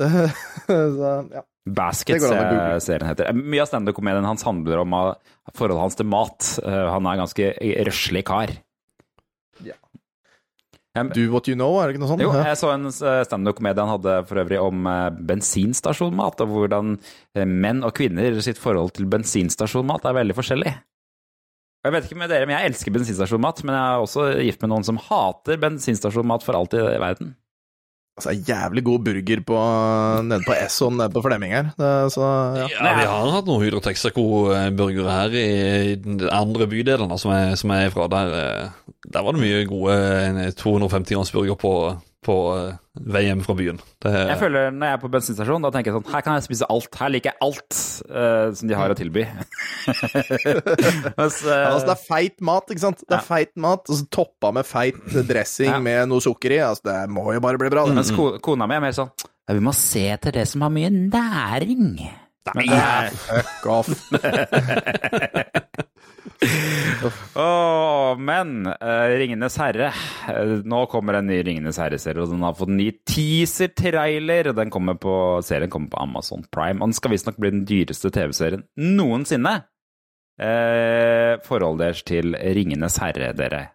Ja. 0.01 0.25
så, 0.97 1.13
ja. 1.29 1.43
Eh, 2.25 2.47
google. 2.49 2.79
serien 2.81 3.05
heter. 3.11 3.29
Mye 3.37 3.61
av 3.61 3.69
standup-komedien 3.69 4.25
hans 4.25 4.45
handler 4.47 4.81
om 4.81 4.95
eh, 4.97 5.37
forholdet 5.53 5.83
hans 5.85 5.99
til 5.99 6.09
mat. 6.09 6.51
Eh, 6.65 6.87
Han 6.95 7.05
er 7.05 7.19
en 7.19 7.23
ganske 7.27 7.51
røslig 7.85 8.23
kar. 8.25 8.53
Do 10.91 11.29
what 11.31 11.47
you 11.47 11.55
know, 11.55 11.77
er 11.79 11.87
det 11.87 11.95
ikke 11.95 12.01
noe 12.03 12.11
sånt? 12.11 12.21
Jo, 12.23 12.33
jeg 12.35 12.57
så 12.59 12.73
en 12.73 12.89
eh, 12.91 13.21
standup-komedie 13.23 13.79
han 13.79 13.93
hadde 13.93 14.15
for 14.27 14.41
øvrig 14.41 14.57
om 14.59 14.87
eh, 14.91 15.05
bensinstasjonmat, 15.29 16.43
og 16.43 16.51
hvordan 16.51 16.97
eh, 16.99 17.47
menn 17.47 17.79
og 17.87 17.93
kvinner 17.95 18.35
sitt 18.43 18.59
forhold 18.59 18.91
til 18.97 19.07
bensinstasjonmat 19.11 20.09
er 20.09 20.17
veldig 20.19 20.35
forskjellig. 20.35 20.73
Jeg 21.81 21.95
vet 21.95 22.09
ikke 22.09 22.19
med 22.19 22.29
dere, 22.29 22.45
men 22.45 22.57
jeg 22.57 22.73
elsker 22.73 22.93
bensinstasjonmat, 22.97 23.63
men 23.63 23.77
jeg 23.77 23.85
er 23.93 24.03
også 24.03 24.25
gift 24.43 24.65
med 24.65 24.73
noen 24.73 24.87
som 24.89 24.99
hater 25.07 25.61
bensinstasjonmat 25.63 26.43
for 26.45 26.59
alt 26.59 26.75
i 26.75 26.83
verden. 26.83 27.31
Altså, 28.21 28.53
jævlig 28.53 28.83
god 28.85 28.99
burger 29.05 29.41
på, 29.47 29.57
nede 30.27 30.45
på 30.45 30.53
Esson 30.53 30.97
nede 30.99 31.09
på 31.09 31.23
Flemming 31.25 31.53
her. 31.55 31.71
Det, 31.77 32.11
så, 32.13 32.27
ja. 32.59 32.67
Ja, 32.69 32.93
Vi 32.99 33.07
har 33.09 33.31
hatt 33.33 33.49
noen 33.49 33.63
Hydro 33.65 33.81
Texaco-burgere 33.81 35.15
her 35.17 35.37
i 35.41 36.27
andre 36.29 36.67
bydelene 36.69 37.17
som 37.17 37.33
jeg, 37.33 37.57
er 37.57 37.93
fra. 37.95 38.07
Der, 38.11 38.35
eh, 38.37 38.93
der 39.11 39.25
var 39.25 39.33
det 39.33 39.41
mye 39.41 39.65
gode 39.69 40.51
250 40.61 41.15
grams 41.15 41.33
på, 41.33 41.73
på 42.21 42.35
eh, 42.53 42.75
vei 43.13 43.23
hjem 43.25 43.39
fra 43.41 43.55
byen. 43.57 43.79
Det, 44.03 44.11
Jeg 44.13 44.37
føler 44.37 44.69
Når 44.75 44.85
jeg 44.91 44.93
er 44.97 45.01
på 45.01 45.09
bensinstasjon, 45.13 45.63
da 45.65 45.71
tenker 45.73 45.89
jeg 45.91 45.95
sånn 45.97 46.11
Her 46.13 46.21
kan 46.25 46.35
jeg 46.37 46.45
spise 46.45 46.67
alt. 46.69 46.97
Her 46.99 47.09
liker 47.15 47.31
jeg 47.31 47.39
alt 47.47 47.77
uh, 48.11 48.51
som 48.59 48.69
de 48.69 48.77
har 48.77 48.93
å 48.93 48.97
tilby. 48.99 49.23
Mens, 51.17 51.39
ja, 51.45 51.57
Altså, 51.71 51.87
det 51.87 51.95
er 51.95 52.03
feit 52.05 52.37
mat, 52.45 52.69
ikke 52.69 52.83
sant? 52.85 53.01
Det 53.07 53.15
er 53.15 53.21
Ja. 53.23 53.25
feit 53.25 53.53
mat, 53.57 53.89
og 53.89 53.95
så 53.97 54.05
toppa 54.13 54.51
med 54.53 54.65
feit 54.69 55.01
dressing 55.29 55.71
Ja. 55.71 55.79
med 55.81 56.09
noe 56.13 56.21
sukker 56.21 56.51
i. 56.53 56.61
Altså, 56.61 56.83
det 56.91 56.99
må 57.09 57.25
jo 57.33 57.41
bare 57.41 57.57
bli 57.61 57.69
bra. 57.73 57.87
Mm. 57.89 57.95
mens 58.01 58.11
ko 58.13 58.31
kona 58.43 58.67
mi 58.69 58.75
er 58.77 58.85
mer 58.85 58.93
sånn 58.97 59.09
ja, 59.17 59.53
Vi 59.55 59.59
må 59.65 59.73
se 59.73 60.05
etter 60.13 60.31
det 60.37 60.45
som 60.47 60.61
har 60.61 60.69
mye 60.69 60.91
næring. 60.93 61.87
Nei, 62.55 63.09
Fuck 63.13 63.65
off. 63.69 63.89
Åh, 67.35 68.17
men 68.17 68.67
uh, 68.67 69.07
Ringenes 69.17 69.57
herre 69.57 69.89
eh, 70.29 70.53
Nå 70.67 70.83
kommer 70.91 71.17
en 71.17 71.27
ny 71.29 71.39
Ringenes 71.45 71.79
herre-serie, 71.81 72.21
og 72.21 72.33
den 72.33 72.45
har 72.45 72.55
fått 72.57 72.71
en 72.71 72.79
ny 72.79 72.89
teaser-trailer. 73.07 74.51
og 74.51 74.59
Den 74.59 74.73
kommer 74.73 74.99
på, 75.01 75.15
serien 75.45 75.71
kommer 75.71 75.91
på 75.93 76.01
Amazon 76.03 76.45
Prime, 76.53 76.79
og 76.81 76.91
den 76.91 76.97
skal 76.97 77.15
visstnok 77.15 77.39
bli 77.41 77.53
den 77.55 77.65
dyreste 77.69 78.13
TV-serien 78.13 78.65
noensinne. 78.77 79.57
Uh, 80.41 81.37
forholdet 81.45 81.85
deres 81.85 82.05
til 82.07 82.35
Ringenes 82.35 82.97
herre, 83.01 83.33
dere. 83.37 83.65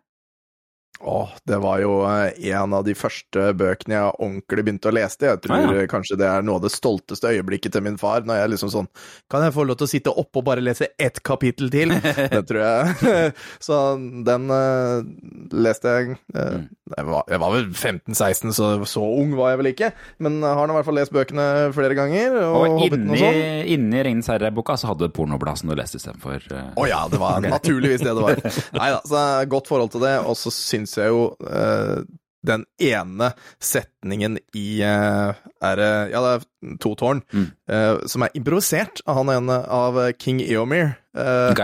Åh, 1.01 1.29
det 1.45 1.59
var 1.61 1.81
jo 1.83 1.99
eh, 2.09 2.33
en 2.57 2.73
av 2.73 2.85
de 2.87 2.95
første 2.97 3.51
bøkene 3.59 3.99
jeg 3.99 4.15
ordentlig 4.17 4.63
begynte 4.65 4.89
å 4.89 4.95
lese. 4.97 5.19
Jeg 5.29 5.41
tror 5.45 5.57
Ah, 5.57 5.75
ja. 5.77 5.87
kanskje 5.91 6.17
det 6.21 6.27
er 6.29 6.45
noe 6.47 6.57
av 6.57 6.63
det 6.65 6.71
stolteste 6.73 7.29
øyeblikket 7.35 7.75
til 7.77 7.85
min 7.85 7.99
far, 8.01 8.25
når 8.25 8.41
jeg 8.41 8.53
liksom 8.55 8.71
sånn 8.73 8.89
Kan 9.33 9.45
jeg 9.45 9.53
få 9.53 9.67
lov 9.69 9.77
til 9.81 9.87
å 9.89 9.91
sitte 9.93 10.15
oppe 10.17 10.41
og 10.41 10.47
bare 10.49 10.65
lese 10.65 10.89
ett 10.99 11.21
kapittel 11.23 11.69
til? 11.73 11.93
Det 12.33 12.43
tror 12.49 12.63
jeg. 12.65 13.33
Så 13.67 13.81
den 14.27 14.49
uh, 14.51 15.05
leste 15.53 15.93
jeg 15.99 16.17
Mm. 16.37 16.67
jeg, 16.93 17.05
var, 17.09 17.23
jeg 17.33 17.41
var 17.41 17.53
vel 17.55 17.65
15-16, 17.73 18.51
så 18.55 18.67
så 18.87 19.01
ung 19.03 19.33
var 19.39 19.51
jeg 19.55 19.59
vel 19.61 19.69
ikke. 19.71 19.89
Men 20.23 20.37
har 20.45 20.69
nå 20.69 20.75
i 20.75 20.77
hvert 20.77 20.87
fall 20.87 20.99
lest 20.99 21.13
bøkene 21.15 21.47
flere 21.75 21.97
ganger. 21.97 22.37
Og, 22.45 22.57
Og 22.77 22.83
inni, 22.87 23.17
sånn. 23.19 23.39
inni 23.73 24.03
Ringens 24.07 24.29
herre-boka 24.31 24.77
så 24.79 24.91
hadde 24.93 25.09
du 25.09 25.15
pornoblasen 25.17 25.71
du 25.71 25.75
leste 25.79 25.99
istedenfor 25.99 26.45
uh, 26.53 26.69
oh, 26.77 26.85
ja, 26.89 27.01
det 27.11 27.19
var 27.23 27.41
naturligvis 27.57 28.05
det 28.05 28.13
det 28.13 28.23
var. 28.27 28.43
Nei 28.77 28.91
da, 28.95 29.01
så 29.09 29.25
godt 29.51 29.71
forhold 29.71 29.95
til 29.97 30.05
det. 30.05 30.15
Og 30.29 30.37
så 30.39 30.53
syns 30.55 30.86
jeg 30.95 31.09
jo 31.11 31.37
eh, 31.51 32.05
den 32.47 32.63
ene 32.79 33.33
setningen 33.59 34.39
i 34.55 34.81
eh, 34.87 35.35
er 35.67 35.83
Ja, 36.13 36.21
det 36.23 36.33
er 36.37 36.77
to 36.79 36.95
tårn, 36.95 37.23
Mm. 37.35 37.49
eh, 37.69 38.07
som 38.07 38.23
er 38.23 38.31
improvisert 38.39 39.01
av 39.07 39.17
han 39.19 39.29
ene 39.35 39.57
av 39.69 39.99
King 40.19 40.39
Eomir. 40.47 40.95
Eh, 41.17 41.51
Ok. 41.51 41.61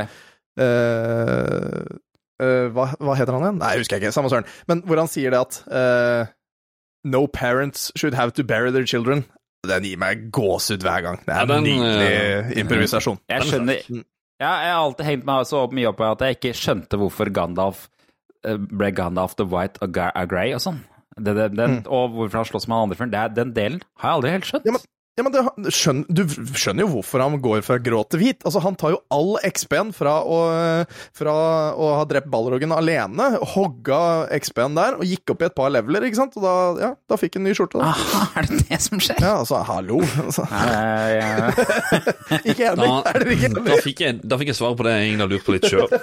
eh, 0.59 1.83
eh, 2.43 2.67
hva, 2.75 2.89
hva 2.99 3.15
heter 3.19 3.37
han 3.37 3.47
igjen? 3.47 3.61
Nei, 3.63 3.71
jeg 3.77 3.85
husker 3.85 4.01
ikke. 4.03 4.13
Samme 4.17 4.33
søren. 4.33 4.49
Men 4.71 4.83
hvor 4.89 4.99
han 5.03 5.11
sier 5.13 5.31
det 5.35 5.41
at 5.43 5.61
eh, 5.71 6.33
No 7.05 7.25
parents 7.27 7.91
should 7.99 8.15
have 8.15 8.31
to 8.39 8.45
bury 8.47 8.71
their 8.71 8.87
children. 8.87 9.25
Den 9.67 9.83
gir 9.87 9.99
meg 9.99 10.29
gåsehud 10.35 10.83
hver 10.83 11.03
gang. 11.03 11.17
Det 11.23 11.31
er 11.35 11.41
Ja, 11.41 11.47
den, 11.51 11.65
en 11.67 11.83
nydelig 11.83 12.59
improvisasjon. 12.63 13.19
Jeg 13.31 13.47
skjønner 13.47 13.81
ja, 14.43 14.53
Jeg 14.65 14.73
har 14.75 14.81
alltid 14.83 15.07
hengt 15.07 15.27
meg 15.29 15.45
så 15.47 15.61
mye 15.71 15.91
opp 15.93 16.01
i 16.03 16.07
at 16.09 16.23
jeg 16.27 16.37
ikke 16.41 16.55
skjønte 16.59 16.99
hvorfor 16.99 17.31
Gandalf 17.35 17.85
ble 18.43 18.93
Gandalf 18.97 19.37
the 19.39 19.47
White 19.49 19.83
og 19.85 19.95
Grey 19.95 20.55
og 20.57 20.65
sånn. 20.65 20.83
Det, 21.17 21.35
det, 21.37 21.51
den, 21.59 21.83
Og 21.93 22.15
hvorfor 22.17 22.41
han 22.41 22.49
slåss 22.49 22.69
med 22.69 22.79
han 22.79 22.89
andre 22.89 22.99
fyren. 22.99 23.37
Den 23.37 23.53
delen 23.57 23.85
har 24.01 24.13
jeg 24.13 24.21
aldri 24.21 24.35
helt 24.37 24.49
skjønt. 24.49 24.67
Ja, 24.69 24.73
men, 24.75 24.85
ja, 25.13 25.25
men 25.27 25.35
det, 25.35 25.73
skjønn, 25.77 25.99
du 26.09 26.23
skjønner 26.57 26.87
jo 26.87 26.93
hvorfor 26.95 27.21
han 27.21 27.35
går 27.45 27.61
fra 27.67 27.77
grå 27.85 28.01
til 28.09 28.23
hvit. 28.23 28.39
Altså, 28.49 28.63
han 28.65 28.79
tar 28.81 28.95
jo 28.95 29.01
all 29.13 29.35
XP-en 29.45 29.91
fra, 29.93 30.15
fra 31.19 31.35
å 31.77 31.91
ha 31.99 32.07
drept 32.09 32.31
Balrogen 32.33 32.73
alene, 32.73 33.27
hogga 33.53 33.99
XP-en 34.39 34.79
der 34.79 34.97
og 34.97 35.05
gikk 35.05 35.35
opp 35.35 35.45
i 35.45 35.49
et 35.51 35.59
par 35.59 35.75
leveler, 35.75 36.09
ikke 36.09 36.21
sant? 36.23 36.39
Og 36.41 36.47
da, 36.47 36.55
ja, 36.81 36.91
da 37.13 37.21
fikk 37.21 37.37
han 37.37 37.45
ny 37.45 37.53
skjorte. 37.59 37.83
Da. 37.83 37.93
Aha, 37.93 38.25
er 38.41 38.49
det 38.49 38.63
det 38.71 38.81
som 38.87 39.05
skjer? 39.05 39.21
Ja, 39.21 39.35
altså, 39.43 39.61
hallo. 39.69 40.01
Altså, 40.25 40.49
Nei, 40.49 41.19
ja. 41.19 41.53
ikke 42.55 42.73
enig? 42.73 42.81
da, 42.81 42.97
er 43.13 43.21
dere 43.21 43.37
ikke 43.37 43.53
da, 43.53 43.67
enig? 43.67 43.83
fikk 43.85 44.05
jeg, 44.07 44.23
da 44.25 44.41
fikk 44.41 44.55
jeg 44.55 44.63
svar 44.63 44.81
på 44.81 44.89
det 44.89 44.97
jeg 44.97 45.11
egentlig 45.11 45.29
har 45.29 45.37
lurt 45.37 45.45
på 45.51 45.59
litt 45.59 45.69
sjøl. 45.69 46.01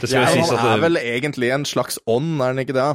Det 0.00 0.08
skal 0.10 0.22
Ja, 0.22 0.26
sies 0.32 0.50
han 0.50 0.58
at 0.58 0.78
er 0.78 0.82
vel 0.82 0.96
egentlig 1.00 1.50
en 1.54 1.64
slags 1.64 1.98
ånd, 2.06 2.40
er 2.40 2.52
han 2.52 2.58
ikke 2.62 2.76
det? 2.76 2.88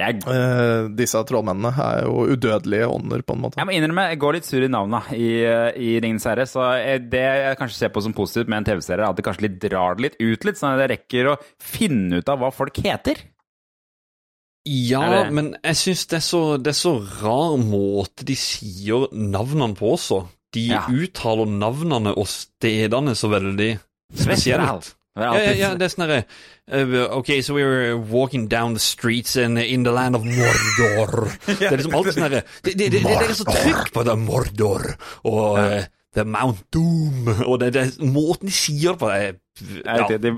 jeg, 0.00 0.22
Eh, 0.26 0.88
disse 0.98 1.22
trollmennene 1.28 1.72
er 1.78 2.04
jo 2.04 2.26
udødelige 2.36 2.88
ånder, 2.88 3.22
på 3.22 3.34
en 3.36 3.40
måte. 3.44 3.56
jeg 3.56 3.66
må 3.66 3.72
innrømme, 3.76 4.08
jeg 4.10 4.18
går 4.18 4.32
litt 4.38 4.44
sur 4.48 4.62
i 4.62 4.68
navnet 4.68 5.12
i, 5.12 5.28
eh, 5.44 5.72
i 5.76 6.00
Ringenes 6.00 6.24
herre. 6.24 6.46
Så 6.46 6.60
det 7.10 7.22
jeg 7.24 7.58
kanskje 7.58 7.76
ser 7.84 7.88
på 7.94 8.02
som 8.02 8.12
positivt 8.12 8.48
med 8.48 8.58
en 8.58 8.64
TV-serie, 8.72 9.04
er 9.04 9.10
at 9.10 9.16
det 9.16 9.24
kanskje 9.24 9.42
litt 9.48 9.58
drar 9.60 9.94
det 9.96 10.02
litt 10.02 10.20
ut 10.20 10.44
litt, 10.44 10.56
sånn 10.58 10.74
at 10.78 10.88
jeg 10.88 10.98
rekker 10.98 11.32
å 11.34 11.38
finne 11.60 12.18
ut 12.22 12.28
av 12.28 12.38
hva 12.38 12.52
folk 12.52 12.74
heter. 12.84 13.16
Ja, 14.66 15.28
men 15.30 15.56
jeg 15.62 15.76
syns 15.76 16.06
det, 16.08 16.20
så- 16.24 16.56
det 16.62 16.68
er 16.72 16.78
så 16.78 16.94
rar 17.22 17.58
måte 17.60 18.24
de 18.24 18.34
sier 18.34 19.08
navnene 19.12 19.76
på 19.76 19.92
også. 19.92 20.26
De 20.52 20.68
Ja. 20.68 20.86
uttaler 20.88 21.46
navnene 21.46 22.16
og 22.16 22.26
stedene 22.26 23.12
så 23.14 23.28
veldig 23.28 23.78
spesielt 24.14 24.62
spesielt. 24.64 24.94
Ja, 25.14 25.22
ja, 25.22 25.30
alltid- 25.30 25.58
ja, 25.60 25.68
det 25.78 25.84
er 25.86 25.92
sånn 25.92 26.08
derre 26.08 26.24
uh, 26.74 27.18
Ok, 27.20 27.28
so 27.46 27.54
we 27.54 27.62
were 27.62 27.96
walking 27.96 28.48
down 28.50 28.74
the 28.74 28.80
streets 28.82 29.36
in, 29.36 29.56
in 29.58 29.84
the 29.86 29.92
land 29.94 30.16
of 30.18 30.24
Mordor. 30.26 31.28
Det 31.60 31.68
er 31.70 31.76
liksom 31.78 31.94
alltid 31.94 32.16
sånn 32.16 32.26
herre 32.26 32.40
det, 32.64 32.72
det, 32.74 32.88
det, 32.96 33.02
det 33.04 33.18
er 33.20 33.34
så 33.38 33.46
trykk 33.46 33.92
på 33.94 34.02
det 34.08 34.16
Mordor. 34.18 34.88
Og 35.30 35.60
uh, 35.60 35.84
The 36.14 36.24
Mount 36.26 36.66
Doom 36.74 37.30
og 37.50 37.58
det, 37.62 37.72
det 37.76 37.88
måten 38.02 38.50
de 38.50 38.54
sier 38.54 38.98
på 38.98 39.10
det 39.12 39.40
ja, 39.84 40.08
det, 40.08 40.18
de, 40.18 40.30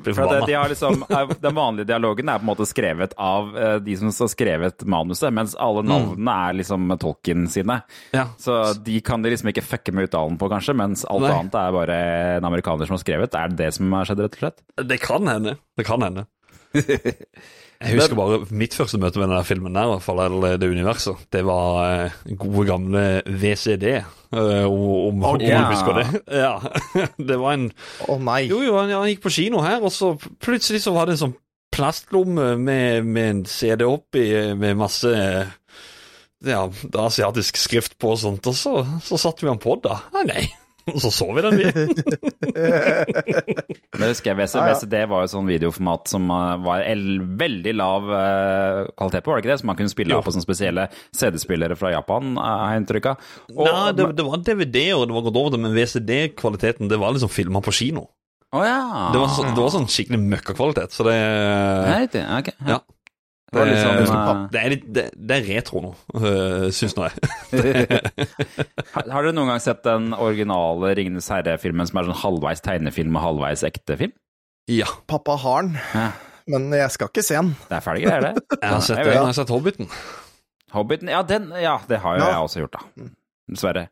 de 0.46 0.52
har 0.52 0.68
liksom, 0.68 1.04
Den 1.40 1.54
vanlige 1.54 1.88
dialogen 1.88 2.28
er 2.28 2.36
på 2.36 2.44
en 2.44 2.50
måte 2.50 2.66
skrevet 2.68 3.14
av 3.16 3.54
eh, 3.56 3.76
de 3.80 3.96
som 3.96 4.10
har 4.12 4.28
skrevet 4.28 4.84
manuset, 4.84 5.32
mens 5.32 5.54
alle 5.56 5.80
navnene 5.88 6.34
er 6.48 6.58
liksom 6.58 6.92
Tolkien 7.00 7.46
sine. 7.48 7.78
Ja. 8.12 8.26
Så 8.36 8.58
de 8.84 8.98
kan 9.00 9.24
de 9.24 9.32
liksom 9.32 9.48
ikke 9.54 9.64
fucke 9.64 9.94
med 9.96 10.10
uttalen 10.10 10.36
på, 10.36 10.50
kanskje, 10.52 10.76
mens 10.76 11.06
alt 11.08 11.24
Nei. 11.24 11.32
annet 11.32 11.56
er 11.62 11.76
bare 11.78 11.98
en 12.36 12.48
amerikaner 12.50 12.88
som 12.88 12.98
har 12.98 13.04
skrevet. 13.06 13.40
Er 13.40 13.54
det 13.54 13.60
det 13.62 13.72
som 13.78 13.96
har 13.96 14.10
skjedd, 14.10 14.20
rett 14.26 14.36
og 14.36 14.44
slett? 14.44 14.64
Det 14.92 15.00
kan 15.00 15.32
hende. 15.32 15.56
Det 15.80 15.88
kan 15.88 16.04
hende. 16.04 16.28
Jeg 17.76 17.98
husker 17.98 18.16
bare 18.16 18.38
mitt 18.56 18.72
første 18.72 18.96
møte 19.00 19.20
med 19.20 19.28
denne 19.28 19.44
filmen 19.44 19.74
der, 19.76 19.84
i 19.84 19.92
hvert 19.92 20.04
fall, 20.04 20.22
eller 20.24 20.56
det 20.60 20.70
universet. 20.72 21.26
Det 21.32 21.42
var 21.44 21.82
eh, 21.84 22.14
gode 22.40 22.64
gamle 22.70 23.02
VCD, 23.28 23.84
eh, 24.00 24.64
om, 24.64 25.20
om 25.20 25.42
ja. 25.44 25.60
du 25.60 25.74
husker 25.74 26.00
det. 26.00 26.06
Ja. 26.44 26.54
Det 27.28 27.36
var 27.40 27.58
en 27.58 27.68
Å 28.08 28.16
nei. 28.22 28.46
Jo, 28.48 28.62
jo, 28.64 28.78
han, 28.80 28.94
han 28.96 29.10
gikk 29.10 29.26
på 29.26 29.34
kino 29.36 29.60
her, 29.64 29.84
og 29.84 29.92
så 29.92 30.14
plutselig 30.16 30.86
så 30.86 30.94
var 30.96 31.08
det 31.08 31.18
en 31.18 31.26
sånn 31.26 31.36
plastlomme 31.76 32.54
med, 32.56 33.04
med 33.04 33.32
en 33.34 33.44
CD 33.50 33.84
oppi, 33.84 34.24
med 34.56 34.78
masse 34.80 35.12
ja, 36.46 36.62
asiatisk 37.02 37.60
skrift 37.60 37.98
på 38.00 38.14
og 38.14 38.22
sånt, 38.22 38.48
og 38.48 38.56
så, 38.56 38.78
så 39.04 39.20
satte 39.20 39.44
vi 39.44 39.52
han 39.52 39.60
på 39.60 39.76
da. 39.84 40.00
Nei, 40.16 40.24
nei. 40.32 40.46
Og 40.92 41.00
så 41.02 41.10
så 41.10 41.26
vi 41.34 41.42
den, 41.42 41.56
vi. 41.58 41.66
Men 43.98 44.08
husker 44.12 44.30
jeg. 44.32 44.38
VCD 44.38 44.94
var 45.10 45.24
jo 45.24 45.28
sånn 45.32 45.48
videoformat 45.50 46.12
som 46.12 46.22
eh, 46.30 46.52
var 46.62 46.84
veldig 47.40 47.74
lav 47.76 48.02
eh, 48.14 48.86
kvalitet 48.94 49.24
på, 49.24 49.30
var 49.32 49.40
det 49.40 49.44
ikke 49.44 49.54
det? 49.54 49.60
Som 49.62 49.70
man 49.72 49.78
kunne 49.80 49.92
spille 49.92 50.16
av 50.16 50.22
på 50.26 50.32
sånne 50.34 50.46
spesielle 50.46 50.84
CD-spillere 51.16 51.74
fra 51.78 51.88
Japan, 51.96 52.22
eh, 52.38 52.56
har 52.62 52.70
jeg 52.74 52.80
inntrykk 52.84 53.06
av. 53.12 53.16
Nei, 53.56 53.88
det, 53.98 54.04
det 54.18 54.24
var 54.28 54.44
DVD, 54.46 54.78
og 54.98 55.02
det 55.08 55.14
var 55.18 55.26
gått 55.26 55.40
over 55.42 55.50
det, 55.56 55.62
men 55.64 55.76
VCD-kvaliteten, 55.76 56.84
det 56.92 56.98
var 57.02 57.10
liksom 57.16 57.32
filma 57.32 57.58
på 57.64 57.74
kino. 57.74 58.02
Å 58.54 58.62
ja. 58.62 58.80
Det 59.12 59.20
var, 59.20 59.28
så, 59.34 59.42
det 59.50 59.58
var 59.58 59.72
sånn 59.74 59.90
skikkelig 59.90 60.20
møkkakvalitet, 60.22 60.90
så 60.94 61.00
det 61.08 61.16
Nei, 61.18 61.98
riktig. 62.06 62.22
Ok. 62.38 62.48
Ja. 62.70 62.78
Det 63.54 63.62
litt 63.62 63.78
sånn, 63.78 64.48
det, 64.50 64.58
eh, 64.58 64.64
er 64.66 64.72
litt, 64.72 64.86
det, 64.92 65.02
det 65.14 65.36
er 65.36 65.44
retro 65.54 65.80
nå, 65.84 65.90
øh, 66.18 66.64
syns 66.74 66.96
nå 66.98 67.06
jeg. 67.06 67.14
Har 68.96 69.22
dere 69.22 69.32
noen 69.36 69.52
gang 69.52 69.62
sett 69.62 69.84
den 69.86 70.08
originale 70.16 70.90
Ringenes 70.98 71.28
herre-filmen 71.30 71.86
som 71.88 72.00
er 72.00 72.08
sånn 72.10 72.18
halvveis 72.24 72.62
tegnefilm 72.66 73.14
og 73.20 73.22
halvveis 73.28 73.62
ekte 73.68 73.96
film? 74.00 74.14
Ja, 74.66 74.88
Pappa 75.06 75.36
har 75.38 75.62
den, 75.62 75.76
Ja. 75.94 76.08
men 76.50 76.66
jeg 76.74 76.90
skal 76.96 77.12
ikke 77.12 77.22
se 77.22 77.36
den. 77.38 77.52
Det 77.70 77.76
er 77.78 77.84
fæle 77.86 78.02
greier, 78.02 78.26
det. 78.32 78.46
jeg 78.62 78.72
har 78.72 78.80
sett, 78.82 78.98
Jeg 79.04 79.12
jeg 79.14 79.22
har 79.28 79.36
sett 79.38 79.52
Hobbiten. 79.54 79.92
Hobbiten, 80.74 81.12
ja, 81.14 81.22
den, 81.22 81.46
ja, 81.62 81.76
det 81.86 82.00
har 82.02 82.18
jo 82.18 82.24
Ja. 82.24 82.32
jeg 82.34 82.48
også 82.48 82.64
gjort, 82.64 82.80
da. 82.80 83.06
Dessverre. 83.54 83.86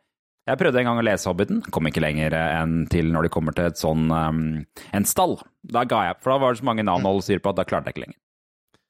Jeg 0.50 0.58
prøvde 0.60 0.82
en 0.82 0.90
gang 0.90 0.98
å 1.00 1.06
lese 1.06 1.30
Hobbiten, 1.30 1.62
kom 1.72 1.86
ikke 1.88 2.02
lenger 2.02 2.34
enn 2.36 2.88
til 2.92 3.06
når 3.14 3.28
de 3.28 3.32
kommer 3.32 3.54
til 3.56 3.70
et 3.70 3.78
sånn 3.80 4.10
um, 4.10 4.42
en 4.92 5.06
stall. 5.08 5.38
Da 5.62 5.86
ga 5.88 6.02
jeg, 6.10 6.18
for 6.20 6.34
da 6.34 6.42
var 6.42 6.52
det 6.52 6.60
så 6.60 6.66
mange 6.68 6.84
navn 6.84 7.06
å 7.06 7.14
holde 7.14 7.24
styr 7.30 7.40
på 7.40 7.54
at 7.54 7.62
da 7.62 7.64
klarte 7.70 7.88
jeg 7.88 7.94
ikke 7.96 8.04
lenger. 8.08 8.18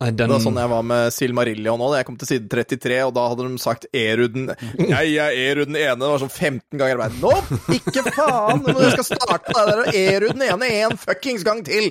Nei, 0.05 0.11
den, 0.13 0.29
Det 0.29 0.37
var 0.37 0.43
sånn 0.45 0.59
jeg 0.61 0.69
var 0.69 0.85
med 0.85 1.15
Silmarillion 1.15 1.81
òg. 1.81 1.95
Jeg 1.97 2.07
kom 2.09 2.19
til 2.21 2.29
side 2.29 2.51
33, 2.53 2.99
og 3.09 3.15
da 3.17 3.25
hadde 3.31 3.47
de 3.49 3.61
sagt 3.63 3.87
Eruden 3.97 4.51
Jeg 4.77 5.15
er 5.23 5.39
Eruden 5.47 5.79
ene. 5.81 5.97
Det 6.03 6.11
var 6.13 6.21
sånn 6.21 6.33
15 6.35 6.81
ganger. 6.81 7.05
Jeg 7.07 7.23
Nå, 7.25 7.33
ikke 7.79 8.05
faen! 8.13 8.65
Du 8.69 8.85
skal 8.93 9.07
starte 9.09 9.55
deg 9.55 9.71
der 9.71 10.01
Erud 10.03 10.35
den 10.35 10.47
ene 10.51 10.71
en 10.83 10.97
fuckings 11.01 11.45
gang 11.47 11.63
til! 11.65 11.89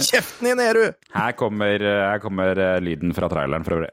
Kjeften 0.00 0.48
din, 0.48 0.62
Eru! 0.64 0.86
Her 1.12 1.36
kommer, 1.36 1.84
her 1.84 2.22
kommer 2.22 2.56
eh, 2.56 2.78
lyden 2.84 3.12
fra 3.16 3.28
traileren 3.32 3.66
for 3.66 3.80
øvrig. 3.80 3.92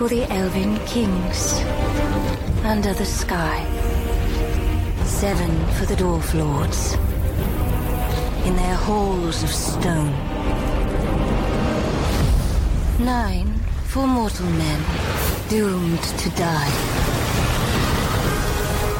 For 0.00 0.08
the 0.08 0.24
elven 0.32 0.78
kings 0.86 1.60
under 2.64 2.94
the 2.94 3.04
sky. 3.04 3.62
Seven 5.04 5.52
for 5.74 5.84
the 5.84 5.94
dwarf 5.94 6.32
lords 6.32 6.94
in 8.46 8.56
their 8.56 8.76
halls 8.76 9.42
of 9.42 9.50
stone. 9.50 10.14
Nine 12.98 13.52
for 13.88 14.06
mortal 14.06 14.46
men 14.46 14.80
doomed 15.50 16.02
to 16.22 16.30
die. 16.30 16.72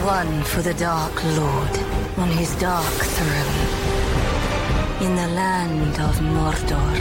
One 0.05 0.43
for 0.43 0.61
the 0.61 0.75
Dark 0.75 1.15
Lord 1.25 1.75
on 2.19 2.29
his 2.29 2.55
dark 2.57 2.99
throne 3.17 3.61
in 5.01 5.17
the 5.17 5.29
land 5.29 5.99
of 5.99 6.21
Mordor 6.21 6.93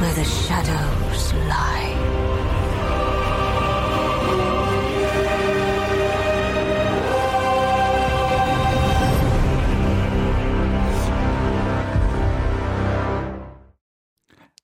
where 0.00 0.14
the 0.14 0.24
shadows 0.24 1.32
lie. 1.34 2.29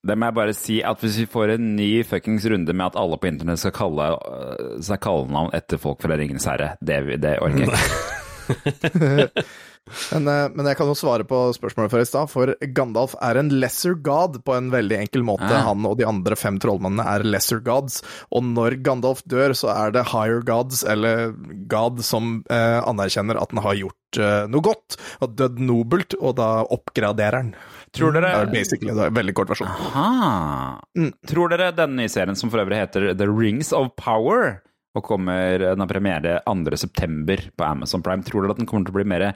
Det 0.07 0.17
må 0.17 0.29
jeg 0.29 0.37
bare 0.39 0.57
si 0.57 0.79
at 0.85 1.03
hvis 1.03 1.21
vi 1.23 1.29
får 1.29 1.55
en 1.57 1.71
ny 1.77 1.89
fuckings 2.07 2.47
runde 2.51 2.73
med 2.73 2.89
at 2.89 2.99
alle 2.99 3.19
på 3.19 3.29
internett 3.29 3.61
skal 3.61 3.75
kalle 3.75 4.11
øh, 4.15 4.77
seg 4.85 5.01
kallenavn 5.03 5.53
etter 5.57 5.81
folk 5.81 6.03
fra 6.03 6.17
Ringenes 6.19 6.47
herre, 6.49 6.75
det, 6.81 7.01
det 7.23 7.37
orker 7.43 7.65
jeg 7.65 7.73
ikke. 7.75 9.47
Men, 10.11 10.27
eh, 10.27 10.47
men 10.53 10.67
jeg 10.67 10.77
kan 10.79 10.89
jo 10.89 10.95
svare 10.97 11.25
på 11.27 11.39
spørsmålet 11.55 11.93
fra 11.93 12.01
i 12.03 12.07
stad, 12.09 12.31
for 12.31 12.53
Gandalf 12.75 13.15
er 13.23 13.39
en 13.39 13.51
lesser 13.61 13.95
god 14.03 14.39
på 14.45 14.55
en 14.57 14.69
veldig 14.73 14.99
enkel 14.99 15.25
måte. 15.27 15.47
Ja. 15.47 15.63
Han 15.69 15.85
og 15.87 15.97
de 15.99 16.07
andre 16.07 16.37
fem 16.39 16.59
trollmennene 16.63 17.05
er 17.07 17.25
lesser 17.27 17.61
gods, 17.63 18.01
og 18.31 18.45
når 18.47 18.79
Gandalf 18.85 19.23
dør, 19.29 19.55
så 19.57 19.71
er 19.75 19.95
det 19.95 20.07
higher 20.11 20.43
gods, 20.47 20.83
eller 20.87 21.31
god, 21.71 22.03
som 22.05 22.41
eh, 22.51 22.79
anerkjenner 22.83 23.39
at 23.39 23.55
han 23.55 23.63
har 23.63 23.79
gjort 23.79 24.21
eh, 24.21 24.43
noe 24.51 24.65
godt, 24.65 24.99
og 25.23 25.37
dødd 25.39 25.63
nobelt, 25.63 26.17
og 26.19 26.37
da 26.41 26.51
oppgraderer 26.67 27.41
han. 27.41 27.55
Tror 27.95 28.11
dere 28.15 28.31
Det 28.33 28.47
er 28.49 28.53
basically 28.53 28.93
det 28.93 29.03
er 29.05 29.11
en 29.11 29.17
veldig 29.17 29.33
kort 29.37 29.51
versjon. 29.53 29.69
Aha. 29.71 31.09
Tror 31.29 31.51
dere 31.53 31.71
denne 31.75 32.01
nye 32.01 32.11
serien, 32.11 32.35
som 32.37 32.51
for 32.53 32.61
øvrig 32.63 32.81
heter 32.81 33.13
The 33.17 33.27
Rings 33.31 33.71
of 33.75 33.93
Power, 33.99 34.59
og 34.97 35.03
kommer, 35.05 35.61
den 35.61 35.83
har 35.83 35.89
premiere 35.89 36.39
2.9. 36.49 37.37
på 37.57 37.63
Amazon 37.63 38.03
Prime, 38.03 38.25
tror 38.25 38.43
dere 38.43 38.55
at 38.55 38.61
den 38.61 38.67
kommer 38.69 38.87
til 38.87 38.95
å 38.95 38.97
bli 38.99 39.07
mer 39.07 39.27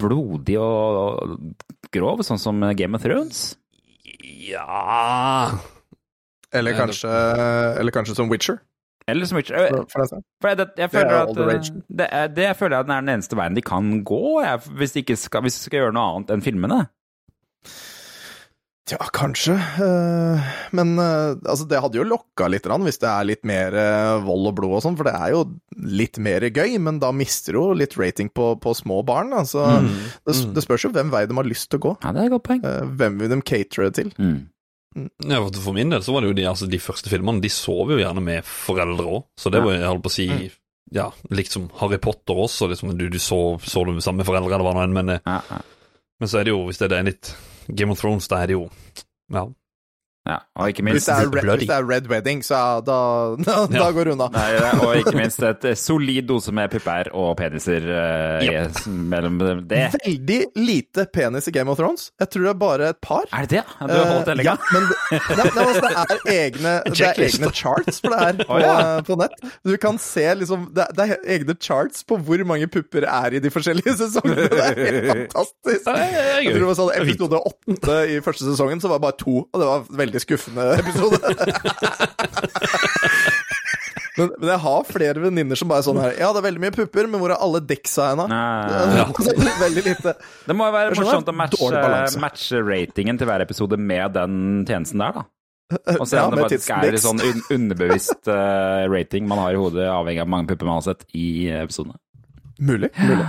blodig 0.00 0.56
og 0.60 1.36
grov, 1.94 2.24
sånn 2.26 2.40
som 2.40 2.62
Game 2.78 2.96
of 2.96 3.04
Thrones? 3.04 3.44
Ja 4.50 5.50
Eller 6.52 6.74
kanskje, 6.74 7.10
eller 7.78 7.94
kanskje 7.94 8.16
som 8.18 8.30
Witcher. 8.32 8.58
Eller 9.06 9.26
som 9.26 9.38
Witcher? 9.38 9.68
For, 9.70 10.06
for. 10.08 10.22
For 10.42 10.52
jeg, 10.52 10.66
jeg 10.78 10.90
føler 10.92 11.12
er 11.12 11.20
at 11.28 11.38
rage. 11.38 11.70
eh, 11.74 11.82
det, 12.00 12.08
det 12.36 12.46
jeg 12.48 12.56
føler 12.58 12.76
jeg 12.76 12.80
at 12.84 12.88
den 12.88 12.96
er 12.96 13.04
den 13.04 13.12
eneste 13.16 13.38
veien 13.38 13.58
de 13.58 13.62
kan 13.66 13.92
gå, 14.06 14.22
jeg, 14.44 14.64
hvis, 14.80 14.96
de 14.96 15.04
ikke 15.04 15.16
skal, 15.20 15.44
hvis 15.46 15.58
de 15.60 15.66
skal 15.68 15.84
gjøre 15.84 15.94
noe 15.96 16.08
annet 16.16 16.34
enn 16.34 16.44
filmene. 16.44 16.80
Ja, 18.90 18.98
kanskje. 19.14 19.54
Eh, 19.54 20.48
Men 20.76 20.92
eh, 20.98 21.34
altså, 21.46 21.66
det 21.70 21.80
hadde 21.82 21.98
jo 22.00 22.06
lokka 22.08 22.48
litt 22.50 22.66
hvis 22.66 22.98
det 23.02 23.08
er 23.10 23.26
litt 23.28 23.44
mer 23.46 23.74
eh, 23.78 24.20
vold 24.24 24.50
og 24.50 24.56
blod 24.58 24.76
og 24.78 24.82
sånn, 24.84 24.96
for 24.98 25.06
det 25.08 25.14
er 25.14 25.32
jo 25.34 25.42
litt 26.00 26.18
mer 26.22 26.42
gøy, 26.50 26.78
men 26.82 26.98
da 27.02 27.12
mister 27.14 27.54
du 27.54 27.60
jo 27.60 27.66
litt 27.78 27.96
rating 28.00 28.30
på, 28.34 28.52
på 28.62 28.74
små 28.76 29.00
barn. 29.06 29.32
Altså, 29.36 29.64
det, 30.26 30.36
det 30.56 30.64
spørs 30.64 30.88
jo 30.88 30.92
hvem 30.94 31.12
vei 31.12 31.24
de 31.30 31.36
har 31.38 31.48
lyst 31.48 31.70
til 31.70 31.80
å 31.80 31.84
gå. 31.88 31.92
Ja, 32.02 32.12
det 32.16 32.22
er 32.24 32.30
et 32.30 32.34
godt 32.34 32.46
poeng. 32.48 32.64
Eh, 32.66 32.88
Hvem 33.00 33.20
vil 33.20 33.30
de 33.34 33.40
catere 33.46 33.90
til? 33.96 34.10
Mm. 34.18 34.40
Ja, 35.30 35.38
for 35.54 35.76
min 35.76 35.92
del 35.94 36.02
så 36.02 36.10
var 36.16 36.24
det 36.24 36.32
jo 36.32 36.38
de, 36.40 36.48
altså, 36.50 36.66
de 36.70 36.80
første 36.82 37.12
filmene, 37.12 37.42
de 37.44 37.50
sov 37.54 37.92
jo 37.94 38.00
gjerne 38.00 38.24
med 38.26 38.46
foreldre 38.48 39.06
òg. 39.20 39.28
Så 39.38 39.52
det 39.54 39.62
var 39.62 39.76
jeg 39.78 39.86
holdt 39.86 40.06
på 40.06 40.10
å 40.10 40.16
si 40.16 40.26
Ja, 40.90 41.04
liksom 41.30 41.68
Harry 41.78 42.00
Potter 42.02 42.34
også, 42.42 42.66
liksom, 42.72 42.96
du, 42.98 43.04
du 43.12 43.20
så, 43.22 43.38
så 43.62 43.84
du 43.86 43.92
sammen 44.02 44.24
med 44.24 44.26
foreldre 44.26 44.56
eller 44.56 44.66
hva 44.66 44.72
nå 44.74 44.82
enn, 44.88 44.96
men, 44.96 45.12
Ja, 45.22 45.36
ja. 45.46 45.60
men 46.18 46.32
så 46.32 46.40
er 46.40 46.48
det 46.48 46.54
jo, 46.56 46.64
hvis 46.66 46.80
det 46.82 46.90
er 46.90 47.06
litt 47.06 47.30
Game 47.76 47.92
of 47.92 48.00
Thrones, 48.00 48.28
det 48.28 48.38
er 48.38 48.52
jo 48.52 48.68
Ja. 49.32 49.44
Ja, 50.30 50.38
og 50.60 50.70
ikke 50.70 50.84
Hvis 50.86 50.92
minst 50.94 51.08
det, 51.10 51.14
er 51.16 51.30
red, 51.34 51.48
hvis 51.58 51.66
det 51.68 51.76
er 51.76 51.86
Red 51.90 52.06
Wedding, 52.10 52.42
så 52.46 52.54
ja, 52.60 52.80
da, 52.86 52.98
da, 53.42 53.54
da 53.80 53.88
går 53.96 54.04
det 54.10 54.12
unna. 54.14 54.28
Nei, 54.34 54.46
det- 54.56 54.72
og 54.84 54.96
ikke 55.00 55.14
minst 55.22 55.42
et 55.46 55.64
eh, 55.72 55.74
solid 55.78 56.28
dose 56.30 56.52
med 56.54 56.70
pupper 56.70 57.10
og 57.16 57.32
peniser 57.40 57.86
eh, 57.90 58.46
i- 58.46 58.90
mellom 59.10 59.38
det. 59.68 59.82
Veldig 59.96 60.40
lite 60.60 61.06
penis 61.12 61.48
i 61.50 61.54
Game 61.56 61.70
of 61.72 61.80
Thrones. 61.80 62.10
Jeg 62.20 62.30
tror 62.30 62.46
det 62.46 62.52
er 62.54 62.60
bare 62.62 62.90
et 62.94 63.00
par. 63.02 63.26
Er 63.34 63.48
det 63.48 63.58
det? 63.58 63.64
Du 63.80 63.94
har 63.96 64.06
holdt 64.14 64.30
det 64.30 64.36
Uh. 64.40 64.44
Ja, 64.46 64.54
men 64.72 64.86
det, 64.86 64.96
det, 65.10 65.46
det, 65.50 65.64
altså, 65.64 65.80
det 65.82 65.90
er 65.98 66.44
egne 66.46 66.74
Det 66.86 67.00
er 67.08 67.18
egne 67.26 67.50
charts 67.56 67.98
for 68.04 68.14
det 68.14 68.20
her 68.22 68.38
på, 68.44 68.54
oh, 68.54 68.60
ja. 68.62 68.74
eh, 68.96 69.02
på 69.08 69.16
nett. 69.20 69.34
Du 69.66 69.74
kan 69.82 69.98
se 70.00 70.24
liksom 70.38 70.68
det, 70.76 70.86
er- 70.86 70.94
det 71.00 71.18
egne 71.36 71.56
charts 71.60 72.04
på 72.08 72.16
hvor 72.24 72.44
mange 72.48 72.68
pupper 72.70 73.04
er 73.10 73.36
i 73.36 73.42
de 73.42 73.50
forskjellige 73.52 73.96
sesongene. 73.98 74.46
Det 74.52 74.62
er 74.64 74.80
helt 74.84 75.08
fantastisk. 75.10 75.88
Ja, 75.90 75.96
ja, 75.98 76.06
ja, 76.14 76.38
Jeg 76.44 76.54
tror 76.54 76.62
det 76.62 76.70
var 76.70 76.78
sånn 76.80 76.92
Det. 76.94 77.02
Episode 77.10 77.42
åtte 77.50 77.98
i 78.14 78.20
første 78.24 78.46
sesongen, 78.46 78.80
så 78.82 78.88
var 78.92 79.00
det 79.00 79.06
bare 79.08 79.18
to, 79.20 79.36
og 79.50 79.60
det 79.60 79.68
var 79.70 79.82
en 79.84 79.98
skuffende 80.22 80.66
episode. 80.80 81.18
Men, 84.18 84.30
men 84.40 84.50
jeg 84.50 84.60
har 84.60 84.86
flere 84.88 85.22
venninner 85.22 85.56
som 85.56 85.68
bare 85.70 85.80
er 85.80 85.86
sånn 85.86 86.00
her 86.02 86.16
Ja, 86.18 86.28
det 86.34 86.40
er 86.42 86.44
veldig 86.48 86.60
mye 86.64 86.74
pupper, 86.74 87.06
men 87.08 87.22
hvor 87.22 87.32
er 87.32 87.40
alle 87.40 87.60
deksa 87.64 88.10
hen, 88.10 88.20
da? 88.20 89.04
Veldig 89.62 89.84
lite. 89.86 90.12
Det 90.44 90.56
må 90.58 90.66
jo 90.66 90.74
være 90.74 90.96
morsomt 90.98 91.30
å 91.30 91.34
matche, 91.38 92.18
matche 92.20 92.60
ratingen 92.66 93.20
til 93.20 93.30
hver 93.30 93.44
episode 93.46 93.78
med 93.80 94.16
den 94.18 94.34
tjenesten 94.68 95.00
der, 95.00 95.20
da. 95.22 95.24
Og 95.94 96.04
se 96.10 96.18
Ja, 96.18 96.26
det 96.34 96.42
faktisk 96.42 96.72
er 96.74 96.88
tidsindex. 96.90 97.04
sånn 97.06 97.22
un 97.22 97.40
underbevisst 97.56 98.28
uh, 98.34 98.82
rating 98.90 99.28
man 99.30 99.38
har 99.44 99.54
i 99.54 99.60
hodet, 99.62 99.86
avhengig 99.86 100.20
av 100.20 100.26
hvor 100.26 100.34
mange 100.34 100.50
pupper 100.50 100.66
man 100.68 100.80
har 100.80 100.86
sett 100.90 101.06
i 101.14 101.46
episodene. 101.62 101.96
Mulig. 102.58 102.90
mulig. 102.98 103.28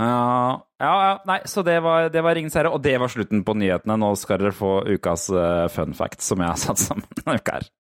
Ja, 0.00 0.56
ja, 0.78 0.94
ja, 1.08 1.12
nei, 1.24 1.40
så 1.48 1.62
det 1.64 1.78
var, 1.80 2.10
var 2.12 2.34
Ringens 2.36 2.56
herre, 2.58 2.68
og 2.68 2.82
det 2.84 2.98
var 3.00 3.08
slutten 3.08 3.44
på 3.46 3.54
nyhetene. 3.56 3.96
Nå 3.96 4.12
skal 4.20 4.42
dere 4.42 4.52
få 4.52 4.82
ukas 4.84 5.30
uh, 5.32 5.68
fun 5.72 5.96
fact, 5.96 6.20
som 6.20 6.42
jeg 6.44 6.52
har 6.52 6.60
satt 6.60 6.82
sammen 6.82 7.08
denne 7.16 7.40
uka 7.40 7.60
her. 7.60 7.72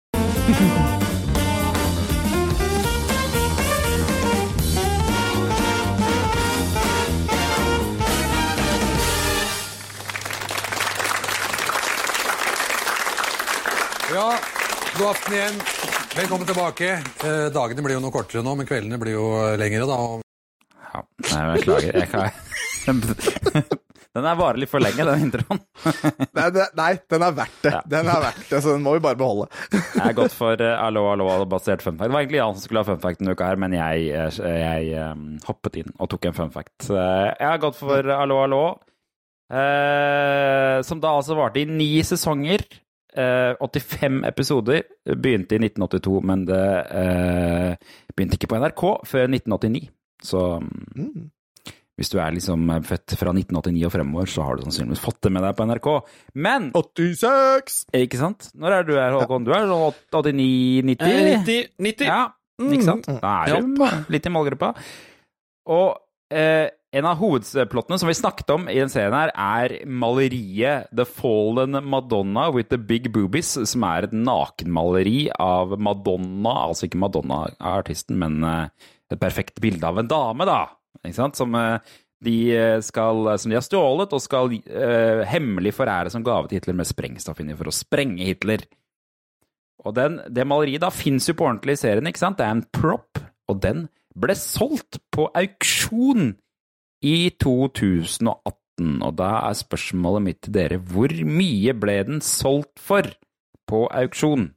Ja, 14.16 14.30
god 14.96 15.10
aften 15.10 15.34
igjen. 15.36 15.58
Velkommen 16.16 16.48
tilbake. 16.48 16.93
Eh, 17.28 17.48
dagene 17.52 17.84
blir 17.84 17.98
jo 17.98 18.04
noe 18.06 18.16
kortere 18.16 18.46
nå, 18.46 18.54
men 18.56 18.70
kveldene 18.70 19.00
blir 19.02 19.18
jo 19.18 19.26
lengre, 19.60 19.84
da. 19.89 19.98
Ja, 20.96 21.41
jeg 21.41 21.60
beklager. 21.60 22.00
Jeg 22.02 22.10
kan... 22.14 22.30
Den 24.16 24.24
er 24.24 24.38
varer 24.39 24.62
litt 24.62 24.72
for 24.72 24.80
lenge, 24.80 25.04
den 25.04 25.26
introen. 25.26 25.58
Nei, 26.38 26.46
nei, 26.78 26.91
den 27.12 27.24
er 27.26 27.34
verdt 27.36 27.58
det. 27.66 27.72
Ja. 27.74 27.82
Den 27.91 28.08
er 28.08 28.22
verdt 28.24 28.46
det, 28.48 28.62
så 28.64 28.72
den 28.72 28.86
må 28.86 28.93
vi 28.96 29.02
bare 29.04 29.20
beholde. 29.20 29.50
Jeg 29.74 30.06
er 30.06 30.16
gått 30.16 30.32
for 30.38 30.62
uh, 30.64 30.76
allo, 30.80 31.04
allo-basert 31.12 31.84
fun 31.84 31.98
fact. 31.98 32.08
Det 32.08 32.16
var 32.16 32.24
egentlig 32.24 32.39
Jan 32.39 32.56
som 32.56 32.64
skulle 32.64 32.86
ha 32.86 32.88
fun 32.88 33.02
fact 33.04 33.20
denne 33.20 33.36
uka 33.36 33.50
her, 33.50 33.60
men 33.60 33.76
jeg, 33.76 34.06
eh, 34.16 34.39
jeg 34.62 35.12
um, 35.12 35.26
hoppet 35.50 35.82
inn 35.82 35.91
og 35.98 36.08
tok 36.14 36.30
en 36.30 36.38
fun 36.38 36.54
fact. 36.54 36.88
Eh, 36.88 37.28
jeg 37.34 37.50
har 37.50 37.60
gått 37.66 37.76
for 37.82 38.14
allo, 38.16 38.39
allo, 38.46 38.64
uh, 39.52 40.80
som 40.88 41.04
da 41.04 41.12
altså 41.20 41.36
varte 41.36 41.66
i 41.66 41.68
ni 41.68 41.91
sesonger. 42.08 42.64
Eh, 43.16 43.56
85 43.60 44.24
episoder. 44.28 44.82
Begynte 45.16 45.56
i 45.56 45.60
1982, 45.60 46.22
men 46.24 46.41
det 46.48 46.64
eh, 46.91 47.76
begynte 48.16 48.36
ikke 48.36 48.50
på 48.52 48.60
NRK 48.60 48.84
før 49.08 49.30
1989. 49.30 49.86
Så 50.26 50.41
mm, 50.59 51.28
hvis 51.95 52.11
du 52.11 52.17
er 52.19 52.34
liksom 52.36 52.67
født 52.84 53.15
fra 53.15 53.32
1989 53.32 53.86
og 53.88 53.93
fremover, 53.93 54.32
så 54.32 54.43
har 54.43 54.57
du 54.57 54.65
sannsynligvis 54.65 55.03
fått 55.03 55.21
det 55.23 55.32
med 55.32 55.45
deg 55.47 55.55
på 55.55 55.67
NRK. 55.69 55.91
Men 56.47 56.71
86! 56.76 57.84
ikke 58.03 58.19
sant? 58.19 58.49
Når 58.59 58.80
er 58.80 58.88
du 58.88 58.95
her, 58.97 59.15
Håkon? 59.15 59.45
Du 59.47 59.53
er 59.55 59.69
sånn 59.69 59.86
89-90? 60.11 61.05
Eh, 61.07 61.30
90, 61.45 61.69
90. 61.88 62.09
Ja, 62.09 62.23
ikke 62.67 62.88
sant? 62.89 63.07
Da 63.21 63.36
er 63.45 63.61
du 63.63 63.86
litt 64.11 64.28
i 64.28 64.34
målgruppa. 64.34 64.73
Og 65.71 65.95
eh, 66.36 66.67
en 66.95 67.07
av 67.07 67.17
hovedplottene 67.19 67.97
som 67.99 68.07
vi 68.07 68.15
snakket 68.15 68.51
om 68.53 68.67
i 68.71 68.78
den 68.78 68.91
serien 68.91 69.15
her, 69.15 69.32
er 69.36 69.88
maleriet 69.88 70.91
The 70.95 71.07
Fallen 71.07 71.76
Madonna 71.84 72.47
with 72.55 72.69
the 72.71 72.80
Big 72.80 73.09
Boobies, 73.15 73.53
som 73.67 73.84
er 73.88 74.07
et 74.07 74.15
nakenmaleri 74.15 75.30
av 75.39 75.76
Madonna, 75.80 76.53
altså 76.69 76.88
ikke 76.88 77.01
Madonna-artisten, 77.03 78.19
men 78.19 78.43
eh, 78.47 78.91
et 79.16 79.22
perfekte 79.22 79.63
bildet 79.63 79.86
av 79.88 80.01
en 80.01 80.09
dame, 80.09 80.47
da. 80.47 80.61
Ikke 81.01 81.18
sant? 81.18 81.39
Som 81.39 81.55
eh, 81.59 81.93
de 82.26 82.38
eh, 82.55 82.80
skal, 82.86 83.36
som 83.39 83.51
de 83.51 83.57
har 83.59 83.66
stjålet 83.66 84.16
og 84.16 84.24
skal 84.24 84.53
uh, 84.55 85.22
hemmelig 85.30 85.76
forære 85.78 86.13
som 86.13 86.24
gave 86.26 86.49
til 86.49 86.59
Hitler 86.59 86.78
med 86.80 86.89
sprengstoff 86.89 87.41
inni 87.43 87.57
for 87.57 87.70
å 87.70 87.76
sprenge 87.76 88.28
Hitler. 88.28 88.66
Og 89.86 89.93
den, 89.97 90.18
det 90.34 90.47
maleriet 90.47 90.84
da 90.84 90.89
fins 90.93 91.28
jo 91.30 91.36
på 91.38 91.45
ordentlig 91.45 91.76
i 91.78 91.84
serien, 91.84 92.09
ikke 92.09 92.24
sant? 92.24 92.39
Det 92.39 92.47
er 92.47 92.55
en 92.55 92.66
prop, 92.74 93.22
og 93.51 93.61
den 93.61 93.86
ble 94.18 94.36
solgt 94.39 95.01
på 95.13 95.28
auksjon 95.36 96.34
i 97.05 97.18
2018. 97.43 98.95
Og 99.05 99.11
da 99.20 99.32
er 99.45 99.59
spørsmålet 99.59 100.26
mitt 100.26 100.41
til 100.47 100.55
dere, 100.55 100.80
hvor 100.82 101.11
mye 101.11 101.76
ble 101.78 101.99
den 102.07 102.24
solgt 102.26 102.80
for 102.82 103.07
på 103.70 103.86
auksjon? 103.91 104.49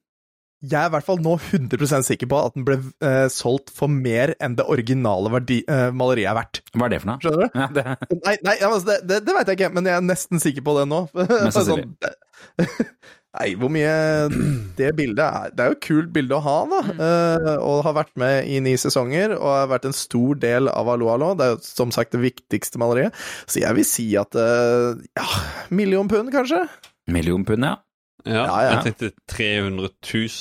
Jeg 0.58 0.74
er 0.74 0.88
i 0.88 0.90
hvert 0.90 1.06
fall 1.06 1.20
nå 1.22 1.36
100 1.38 2.02
sikker 2.02 2.26
på 2.30 2.38
at 2.42 2.56
den 2.56 2.64
ble 2.66 2.80
uh, 2.82 3.28
solgt 3.30 3.70
for 3.74 3.90
mer 3.92 4.32
enn 4.42 4.56
det 4.58 4.66
originale 4.66 5.30
verdi, 5.30 5.60
uh, 5.70 5.92
maleriet 5.94 6.32
er 6.32 6.34
verdt. 6.40 6.60
Hva 6.74 6.88
er 6.88 6.94
det 6.94 6.98
for 7.04 7.10
noe? 7.12 7.22
Skjønner 7.22 7.44
du? 7.44 7.60
Ja, 7.60 7.68
det, 7.76 7.84
Nei, 8.24 8.34
nei 8.48 8.56
altså, 8.66 8.82
det, 8.88 8.96
det, 9.06 9.20
det 9.28 9.36
veit 9.36 9.52
jeg 9.52 9.60
ikke, 9.60 9.70
men 9.76 9.86
jeg 9.86 9.94
er 10.00 10.08
nesten 10.08 10.42
sikker 10.42 10.66
på 10.66 10.74
det 10.80 10.88
nå. 10.90 11.04
Mest 11.14 11.60
sannsynlig. 11.60 11.86
Sånn, 11.94 12.90
nei, 13.38 13.48
hvor 13.60 13.70
mye 13.70 13.94
det 14.80 14.92
bildet 14.98 15.24
er 15.28 15.54
Det 15.54 15.62
er 15.62 15.70
jo 15.70 15.78
et 15.78 15.86
kult 15.86 16.12
bilde 16.18 16.40
å 16.40 16.42
ha, 16.42 16.58
da. 16.74 16.82
Uh, 16.90 17.54
og 17.62 17.86
har 17.86 17.98
vært 18.02 18.14
med 18.18 18.50
i 18.50 18.58
ni 18.66 18.74
sesonger 18.82 19.38
og 19.38 19.48
har 19.60 19.72
vært 19.76 19.86
en 19.92 19.98
stor 20.02 20.42
del 20.42 20.74
av 20.74 20.90
Allo 20.90 21.14
Allo. 21.14 21.36
Det 21.38 21.46
er 21.46 21.54
jo 21.54 21.62
som 21.70 21.94
sagt 21.94 22.18
det 22.18 22.24
viktigste 22.26 22.82
maleriet. 22.82 23.14
Så 23.46 23.62
jeg 23.62 23.78
vil 23.78 23.86
si 23.86 24.10
at 24.18 24.34
ja, 24.34 25.32
million 25.70 26.10
pund, 26.10 26.34
kanskje? 26.34 26.66
million 27.08 27.46
pund, 27.46 27.64
ja. 27.64 27.78
Ja, 28.26 28.32
Ja, 28.44 28.58
ja. 28.62 28.70
Jeg 28.82 28.84
tenkte 28.94 29.12
300 29.28 29.88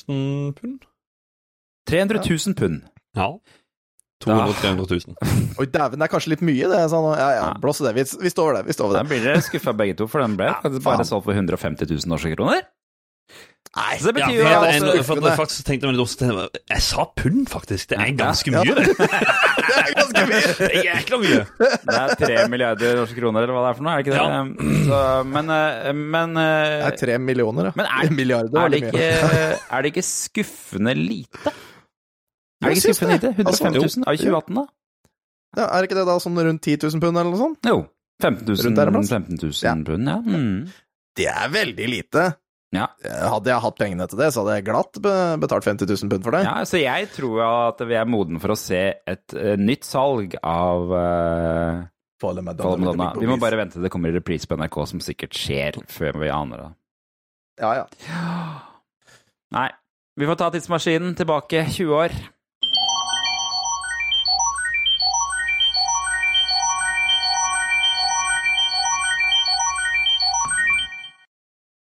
000 0.08 0.54
pund. 0.58 0.80
300 1.90 2.20
000 2.30 2.56
pund. 2.56 2.82
Ja. 3.16 3.30
200 4.24 4.54
300 4.62 4.86
000. 4.90 5.16
Oi, 5.62 5.66
dæven, 5.70 6.00
det 6.02 6.08
er 6.08 6.10
kanskje 6.12 6.32
litt 6.34 6.42
mye, 6.42 6.66
det. 6.72 6.80
Sånn, 6.90 7.06
ja, 7.20 7.28
ja, 7.38 7.44
Ja. 7.44 7.54
blås 7.62 7.82
i 7.82 7.86
det. 7.86 7.94
Vi, 8.00 8.04
vi 8.26 8.30
står 8.34 8.54
det. 8.58 8.64
Vi 8.66 8.74
står 8.74 8.86
over 8.90 8.98
Da 8.98 9.04
det. 9.04 9.10
blir 9.12 9.22
dere 9.24 9.42
skuffa 9.46 9.74
begge 9.78 9.94
to, 10.00 10.08
for 10.10 10.22
den 10.26 10.36
ble 10.40 10.50
faktisk 10.64 10.84
bare 10.84 11.06
solgt 11.06 11.26
for 11.30 11.34
150 11.38 11.86
000 11.86 12.10
norske 12.10 12.34
kroner. 12.36 12.66
Nei, 13.78 13.98
Så 14.02 14.10
det 14.12 14.18
Ja, 14.24 14.26
betyr 14.26 14.38
jo 14.38 14.42
er 14.42 14.48
en- 14.48 14.56
altså, 14.58 16.50
jeg 16.70 16.82
sa 16.82 17.04
pund, 17.16 17.48
faktisk. 17.48 17.90
Det 17.90 18.00
er 18.00 18.16
ganske 18.18 18.50
Ja. 18.52 18.64
mye, 18.64 18.74
det. 18.74 18.88
er 19.82 19.94
ganske 19.98 20.24
mye! 20.30 20.42
Det 20.60 20.68
er 20.70 20.86
jækla 20.88 21.20
mye. 21.22 21.40
det 21.60 21.98
er 21.98 22.14
3 22.22 22.38
milliarder 22.52 22.96
norske 23.02 23.18
kroner, 23.20 23.46
eller 23.46 23.58
hva 23.58 23.64
det 23.66 23.72
er 23.72 23.78
for 23.80 23.88
noe, 23.88 23.94
er 23.94 23.98
det 23.98 24.08
ikke 24.08 24.18
det? 24.18 24.74
Så, 24.88 25.02
men 25.34 25.54
eh, 25.58 25.92
men, 25.98 26.38
eh, 26.42 26.74
Det 26.78 26.88
er 26.92 26.98
tre 27.02 27.18
millioner, 27.24 27.70
da. 27.70 27.74
Men 27.80 27.90
er, 27.92 28.12
Milliarder 28.22 28.64
er, 28.64 28.74
det 28.74 28.82
ikke, 28.84 29.12
er 29.78 29.86
det 29.86 29.92
ikke 29.94 30.06
skuffende 30.08 30.96
lite? 30.98 31.54
Er 32.64 32.72
det 32.72 32.78
ikke 32.80 32.88
skuffende 32.90 33.20
lite? 33.20 33.34
150 33.36 33.46
Altså, 33.52 34.02
000 34.02 34.10
av 34.10 34.18
2018, 34.24 34.58
da? 34.62 34.66
Ja, 35.58 35.68
er 35.78 35.88
ikke 35.88 35.98
det 35.98 36.08
da 36.10 36.18
sånn 36.22 36.42
rundt 36.44 36.62
10 36.68 36.84
000 36.88 37.02
pund 37.04 37.18
eller 37.22 37.32
noe 37.34 37.40
sånt? 37.42 37.70
Jo. 37.72 37.78
15 38.22 38.44
000, 38.50 38.66
Rundt 38.66 38.80
der 38.82 38.90
en 38.92 38.96
plass. 38.98 39.14
15 39.14 39.40
000 39.46 39.86
pund, 39.88 40.10
ja. 40.10 40.18
Mm. 40.26 40.60
Det 41.18 41.28
er 41.32 41.50
veldig 41.54 41.88
lite. 41.90 42.26
Ja. 42.76 42.90
Hadde 43.32 43.52
jeg 43.52 43.64
hatt 43.64 43.78
pengene 43.80 44.08
til 44.12 44.20
det, 44.20 44.32
så 44.36 44.44
hadde 44.44 44.58
jeg 44.58 44.66
glatt 44.68 44.98
betalt 45.00 45.68
50 45.70 45.88
000 45.88 46.12
pund 46.12 46.26
for 46.26 46.36
det. 46.36 46.42
ja. 46.44 46.56
Så 46.68 46.82
jeg 46.82 47.08
tror 47.16 47.44
at 47.46 47.84
vi 47.88 47.96
er 47.96 48.10
moden 48.10 48.42
for 48.44 48.54
å 48.54 48.60
se 48.60 48.82
et 49.08 49.38
eh, 49.38 49.56
nytt 49.60 49.88
salg 49.88 50.36
av 50.42 50.92
uh, 50.92 51.86
Follow 52.20 52.44
Madonna. 52.44 52.68
Follow 52.68 52.84
Madonna. 52.92 53.14
Vi 53.22 53.30
må 53.30 53.38
bare 53.40 53.60
vente 53.62 53.78
til 53.78 53.88
det 53.88 53.94
kommer 53.94 54.12
i 54.12 54.18
reprise 54.18 54.50
på 54.50 54.58
NRK, 54.60 54.80
som 54.92 55.04
sikkert 55.04 55.38
skjer 55.38 55.80
før 55.92 56.20
vi 56.24 56.32
aner 56.34 56.66
det. 56.66 56.72
Ja, 57.64 57.72
ja. 57.84 57.86
Nei. 59.56 59.70
Vi 60.18 60.26
får 60.26 60.38
ta 60.40 60.50
tidsmaskinen 60.54 61.14
tilbake 61.18 61.64
20 61.70 61.94
år. 61.94 62.16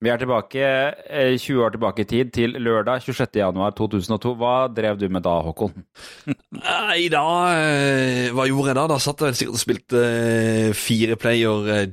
Vi 0.03 0.11
er 0.11 0.19
tilbake 0.19 0.63
eh, 1.07 1.37
20 1.39 1.61
år 1.63 1.75
tilbake 1.77 2.03
i 2.03 2.09
tid, 2.11 2.33
til 2.35 2.57
lørdag 2.59 3.05
26. 3.05 3.37
januar 3.39 3.71
2002. 3.79 4.33
Hva 4.41 4.55
drev 4.75 4.97
du 4.99 5.05
med 5.15 5.23
da, 5.23 5.37
Håkon? 5.47 5.85
Nei, 6.59 7.05
da 7.13 7.23
eh, 7.55 8.31
Hva 8.35 8.49
gjorde 8.51 8.73
jeg 8.73 8.79
da? 8.81 8.87
Da 8.91 8.99
satt 9.03 9.23
jeg 9.29 9.39
sikkert 9.39 9.55
og 9.59 9.63
spilte 9.63 10.03
eh, 10.03 10.71
fire 10.75 11.19
player 11.23 11.71
eh, 11.77 11.93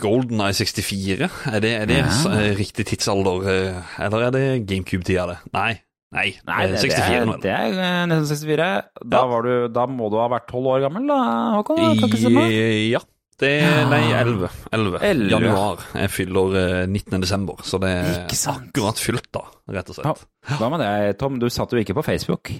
Golden 0.00 0.44
Eye 0.46 0.54
64. 0.54 1.26
Er 1.50 1.64
det, 1.64 1.72
er 1.82 1.90
det 1.90 1.98
Ja. 1.98 2.12
eh, 2.30 2.52
riktig 2.60 2.86
tidsalder, 2.92 3.42
eh, 3.50 3.96
eller 4.06 4.28
er 4.28 4.36
det 4.38 4.44
GameCube-tida, 4.70 5.26
det? 5.34 5.40
Nei. 5.52 5.72
Nei, 6.14 6.28
Nei, 6.46 6.60
eh, 6.68 6.70
det, 6.76 6.78
64 6.78 6.94
det, 6.94 7.18
er, 7.18 7.40
det 7.42 7.50
er 7.50 7.80
eh, 7.82 8.04
nesten 8.06 8.38
64. 8.38 8.68
Da, 9.02 9.18
Ja. 9.18 9.24
var 9.34 9.42
du, 9.42 9.52
da 9.74 9.86
må 9.90 10.06
du 10.14 10.20
ha 10.22 10.28
vært 10.30 10.46
12 10.46 10.70
år 10.76 10.84
gammel, 10.86 11.08
da, 11.10 11.18
Håkon? 11.58 11.82
ja. 12.94 13.02
Det 13.40 13.50
Nei, 13.90 14.02
11. 14.14 14.50
11. 14.72 15.00
11. 15.02 15.30
Januar. 15.32 15.82
Jeg 15.98 16.12
fyller 16.14 16.54
eh, 16.60 16.84
19. 16.86 17.18
desember, 17.24 17.64
så 17.66 17.80
det 17.82 17.90
er 17.90 18.20
akkurat 18.52 19.00
fylt, 19.02 19.26
da, 19.34 19.42
rett 19.74 19.90
og 19.90 19.98
slett. 19.98 20.22
Hva 20.60 20.70
med 20.70 20.84
det, 20.84 20.92
Tom? 21.18 21.40
Du 21.42 21.48
satt 21.50 21.74
jo 21.74 21.82
ikke 21.82 21.96
på 21.98 22.06
Facebook. 22.06 22.52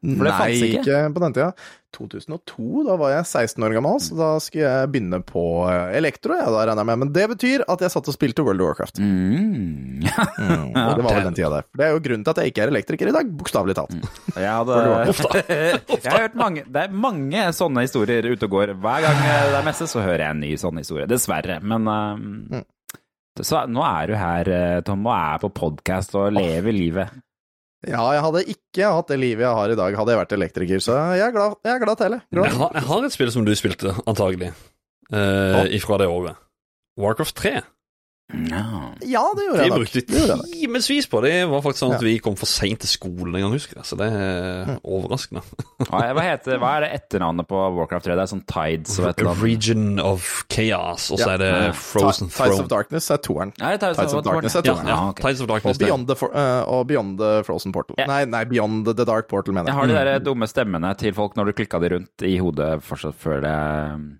For 0.00 0.24
det 0.24 0.32
Nei, 0.32 0.36
fantes 0.38 0.62
ikke. 0.64 0.80
ikke 0.80 1.12
på 1.12 1.20
den 1.20 1.34
tida. 1.36 1.50
2002, 1.92 2.84
da 2.86 2.94
var 2.96 3.10
jeg 3.12 3.26
16 3.26 3.64
år 3.66 3.74
gammel, 3.74 3.98
så 4.00 4.16
da 4.16 4.28
skulle 4.40 4.68
jeg 4.68 4.90
begynne 4.94 5.18
på 5.26 5.42
eh, 5.68 5.96
elektro, 5.98 6.36
ja, 6.38 6.46
da 6.48 6.62
regner 6.62 6.80
jeg 6.80 6.88
med. 6.88 7.00
Men 7.02 7.12
det 7.16 7.26
betyr 7.34 7.64
at 7.66 7.84
jeg 7.84 7.92
satt 7.92 8.08
og 8.08 8.16
spilte 8.16 8.44
World 8.46 8.62
of 8.62 8.70
Warcraft. 8.70 9.02
Mm. 9.02 9.78
Mm, 10.40 10.72
og 10.72 10.96
det 10.96 11.04
var 11.04 11.14
vel 11.14 11.26
den 11.28 11.36
tida 11.36 11.48
der. 11.52 11.66
Det 11.76 11.84
er 11.84 11.90
jo 11.92 12.00
grunnen 12.02 12.22
til 12.24 12.32
at 12.32 12.38
jeg 12.40 12.50
ikke 12.50 12.62
er 12.64 12.70
elektriker 12.72 13.10
i 13.10 13.12
dag, 13.14 13.28
bokstavelig 13.40 13.74
talt. 13.76 13.92
Jeg 14.40 14.50
hadde 14.50 14.78
Jeg 15.90 16.06
har 16.06 16.24
hørt 16.24 16.36
mange 16.38 16.64
Det 16.64 16.82
er 16.82 16.94
mange 17.04 17.44
sånne 17.56 17.84
historier 17.84 18.26
ute 18.30 18.48
og 18.48 18.54
går. 18.54 18.72
Hver 18.80 19.04
gang 19.04 19.20
det 19.20 19.58
er 19.60 19.66
messe, 19.66 19.88
så 19.90 20.02
hører 20.02 20.24
jeg 20.24 20.36
en 20.36 20.42
ny 20.42 20.52
sånn 20.60 20.80
historie. 20.80 21.08
Dessverre. 21.10 21.58
Men 21.60 21.88
um, 21.90 22.62
så 23.38 23.64
nå 23.70 23.82
er 23.86 24.10
du 24.10 24.16
her, 24.18 24.52
eh, 24.56 24.78
Tom, 24.86 25.04
og 25.06 25.14
er 25.16 25.42
på 25.44 25.52
podkast 25.60 26.16
og 26.18 26.32
lever 26.36 26.76
livet. 26.76 27.20
Ja, 27.88 28.02
jeg 28.12 28.20
hadde 28.26 28.42
ikke 28.52 28.88
hatt 28.92 29.08
det 29.08 29.16
livet 29.22 29.46
jeg 29.46 29.56
har 29.56 29.72
i 29.72 29.76
dag, 29.78 29.94
hadde 29.96 30.12
jeg 30.12 30.20
vært 30.20 30.34
elektriker, 30.36 30.82
så 30.84 30.98
jeg 31.16 31.24
er 31.24 31.32
glad, 31.32 31.54
jeg 31.64 31.72
er 31.72 31.80
glad 31.80 32.00
til 32.00 32.16
det. 32.16 32.20
Jeg 32.36 32.56
har, 32.60 32.74
jeg 32.76 32.86
har 32.90 33.06
et 33.06 33.14
spill 33.14 33.30
som 33.32 33.46
du 33.46 33.52
spilte, 33.56 33.94
antagelig, 34.10 34.50
eh, 35.12 35.62
ifra 35.78 35.96
det 36.02 36.10
året. 36.12 36.36
Warcraft 37.00 37.36
3. 37.40 37.54
Ja. 38.30 38.62
Ja, 39.02 39.22
det 39.34 39.44
gjorde 39.46 39.56
Det 39.58 39.64
jeg 39.64 39.70
nok. 39.70 39.78
brukte 39.80 40.00
Det 40.06 40.20
jeg 40.20 40.36
nok. 40.38 40.46
timevis 40.54 41.06
på. 41.10 41.20
Det 41.24 41.32
var 41.50 41.62
faktisk 41.64 41.82
sånn 41.82 41.94
at 41.96 42.00
Ja. 42.02 42.06
vi 42.06 42.18
kom 42.22 42.36
for 42.36 42.46
seint 42.46 42.78
til 42.80 42.88
skolen 42.88 43.34
en 43.34 43.42
gang, 43.42 43.52
husker 43.52 43.74
jeg. 43.76 43.84
Så 43.84 43.96
det 43.98 44.06
er 44.12 44.78
overraskende. 44.84 45.42
Hva 45.88 46.14
hva 46.14 46.22
heter 46.22 46.58
Hva 46.62 46.76
er 46.76 46.80
det 46.86 46.90
etternavnet 47.00 47.48
på 47.48 47.58
Warcraft 47.76 48.04
3? 48.06 48.14
Det 48.14 48.22
er 48.22 48.30
sånn 48.30 48.44
Tides 48.46 48.98
og 49.00 49.08
et 49.10 49.18
eller 49.18 49.30
annet. 49.32 49.42
Region 49.42 49.98
of 50.00 50.44
Chaos, 50.50 51.10
og 51.10 51.18
så 51.18 51.26
Ja. 51.26 51.34
er 51.34 51.38
det 51.38 51.74
Frozen 51.74 52.28
Frozen 52.28 52.28
Tides 52.28 52.36
Throne. 52.36 52.60
of 52.60 52.68
Darkness 52.68 53.10
er 53.10 53.18
toeren. 53.18 53.52
Ja, 53.58 53.76
Tides, 53.76 53.96
Tides 53.96 54.14
of 54.14 54.24
Darkness 54.24 54.54
er 54.56 54.62
toeren. 54.62 54.86
ja. 54.86 54.94
Ah, 54.94 55.08
ok. 55.10 55.20
Tides 55.20 55.40
of 55.40 55.46
Darkness. 55.48 55.76
og, 55.76 55.86
Beyond, 55.86 56.06
the 56.06 56.14
for, 56.16 56.30
uh, 56.36 56.62
og 56.68 56.86
Beyond 56.86 57.18
the 57.18 57.42
Frozen 57.42 57.72
Portal. 57.72 57.96
Ja. 57.98 58.06
Nei, 58.06 58.24
nei, 58.26 58.44
Beyond 58.44 58.84
the 58.96 59.04
Dark 59.04 59.28
Portal, 59.28 59.52
mener 59.54 59.66
Jeg 59.66 59.74
jeg. 59.74 59.96
har 59.96 60.04
de 60.04 60.20
der 60.20 60.24
dumme 60.32 60.46
stemmene 60.46 60.96
til 60.96 61.12
folk 61.12 61.34
når 61.34 61.46
du 61.46 61.52
klikka 61.52 61.80
de 61.80 61.88
rundt 61.96 62.22
i 62.22 62.38
hodet 62.38 62.80
fortsatt 62.82 63.14
før 63.14 63.40
det 63.42 64.18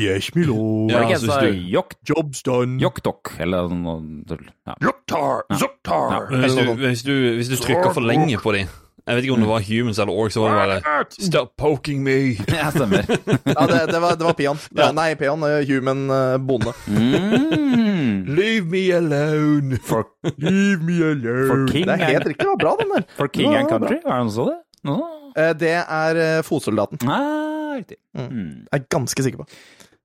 Yes, 0.00 0.30
my 0.34 0.44
lord. 0.48 0.90
Var 0.92 1.00
det 1.02 1.08
Ja, 1.08 1.08
ikke 1.08 1.18
en 1.18 1.26
sa 1.28 1.40
Jok- 1.76 1.98
Job's 2.08 2.42
done. 2.46 2.78
Joktok, 2.80 3.34
eller 3.40 3.68
noe 3.68 3.98
tull? 4.28 4.46
Ja. 4.66 4.74
Zuktar, 4.80 5.42
Zuktar. 5.60 6.14
Ja. 6.14 6.20
Hvis 6.46 6.54
du, 6.56 6.70
hvis, 6.80 7.02
du, 7.02 7.12
hvis 7.36 7.48
du 7.52 7.56
trykker 7.60 7.92
for 7.92 8.00
lenge 8.00 8.38
på 8.40 8.52
dem 8.56 8.68
Jeg 9.02 9.16
vet 9.18 9.24
ikke 9.26 9.34
om 9.34 9.40
det 9.42 9.48
var 9.50 9.64
humans 9.66 9.98
eller 9.98 10.12
orcs, 10.14 10.34
så 10.38 10.40
var 10.46 10.54
det 10.70 10.82
bare 10.86 11.04
Stop 11.10 11.52
poking 11.58 12.02
me! 12.06 12.14
Ja, 12.54 12.70
stemmer. 12.70 13.02
Ja, 13.56 13.66
det, 13.66 13.80
det, 13.92 14.00
var, 14.00 14.14
det 14.16 14.24
var 14.28 14.32
Peon. 14.38 14.58
Ja. 14.78 14.92
Nei, 14.96 15.14
Peon. 15.18 15.42
eh, 15.42 15.60
Human 15.68 16.04
eh, 16.08 16.36
bonde. 16.38 16.72
Mm. 16.86 18.24
Leave 18.36 18.64
me 18.70 18.84
alone! 18.94 19.76
For, 19.82 20.06
Leave 20.38 20.80
me 20.86 21.00
alone. 21.02 21.48
For 21.50 21.66
King 21.72 21.86
det 21.90 21.98
er 21.98 22.04
helt 22.14 22.26
riktig. 22.30 22.46
Det 22.46 22.52
var 22.54 22.60
bra, 22.62 22.76
den 22.80 22.94
der. 22.96 23.04
for 23.18 23.26
King 23.34 23.54
and. 23.58 23.68
Country? 23.68 23.98
Var 24.06 24.22
det 24.22 24.24
noe 24.30 24.36
så 24.38 24.48
det? 24.48 24.58
Eh, 25.42 25.52
Det 25.58 25.74
er 25.82 26.42
fotsoldaten. 26.46 27.02
Ah, 27.08 27.74
riktig. 27.76 27.96
Mm. 28.14 28.68
Jeg 28.70 28.80
er 28.80 28.86
ganske 28.92 29.22
sikker 29.26 29.42
på. 29.42 29.48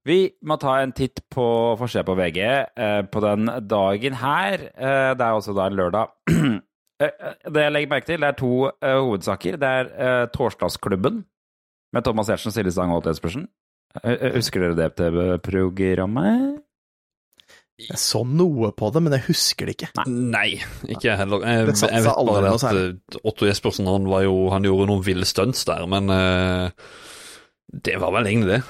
Vi 0.08 0.20
må 0.48 0.56
ta 0.62 0.78
en 0.80 0.94
titt 0.96 1.20
på 1.34 1.46
forsida 1.80 2.06
på 2.08 2.16
VG 2.16 2.40
eh, 2.48 3.02
på 3.12 3.24
den 3.24 3.50
dagen 3.68 4.16
her. 4.22 4.64
Eh, 4.72 5.12
det 5.20 5.26
er 5.26 5.36
også 5.36 5.56
da 5.58 5.68
en 5.70 5.78
lørdag. 5.82 6.16
Eh, 6.98 7.12
eh, 7.22 7.34
det 7.54 7.62
jeg 7.62 7.72
legger 7.76 7.90
merke 7.92 8.08
til, 8.08 8.24
det 8.24 8.26
er 8.26 8.38
to 8.40 8.48
eh, 8.74 8.96
hovedsaker. 8.98 9.60
Det 9.62 9.68
er 9.70 9.90
eh, 10.02 10.22
Torsdagsklubben 10.34 11.20
med 11.94 12.06
Thomas 12.08 12.32
Giertsen, 12.32 12.50
Silje 12.56 12.72
Stang 12.74 12.90
og 12.90 13.04
Holt 13.04 13.12
Espersen. 13.12 13.44
Husker 14.34 14.64
dere 14.64 14.78
det 14.80 14.88
TV-programmet? 14.98 16.56
Jeg 17.86 18.02
så 18.02 18.24
noe 18.26 18.72
på 18.74 18.90
det, 18.96 19.04
men 19.06 19.14
jeg 19.14 19.28
husker 19.28 19.70
det 19.70 19.76
ikke. 19.78 20.08
Nei, 20.10 20.58
ikke 20.90 21.12
jeg 21.12 21.20
heller. 21.22 21.46
Jeg, 21.46 21.70
Det 21.70 21.78
jeg 21.86 22.08
vet 22.08 22.32
bare 22.32 22.56
at 22.58 23.22
Otto 23.22 23.46
Jespersen 23.46 23.94
han, 23.94 24.10
var 24.10 24.26
jo, 24.26 24.34
han 24.56 24.66
gjorde 24.66 24.90
noen 24.90 25.06
ville 25.06 25.30
stunts 25.30 25.70
der, 25.70 25.86
men 25.86 26.10
det 27.86 28.02
var 28.02 28.18
vel 28.18 28.34
egentlig 28.34 28.56
det. 28.56 28.62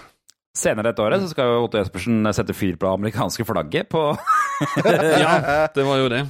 Senere 0.57 0.89
dette 0.89 1.03
året 1.05 1.21
så 1.21 1.29
skal 1.31 1.51
jo 1.53 1.65
Otto 1.67 1.77
Jespersen 1.77 2.25
sette 2.33 2.55
fyr 2.57 2.77
på 2.79 2.87
det 2.87 2.93
amerikanske 2.97 3.45
flagget 3.45 3.89
på 3.93 4.01
Ja, 5.21 5.67
det 5.75 5.85
var 5.85 5.99
jo 6.01 6.09
det. 6.09 6.23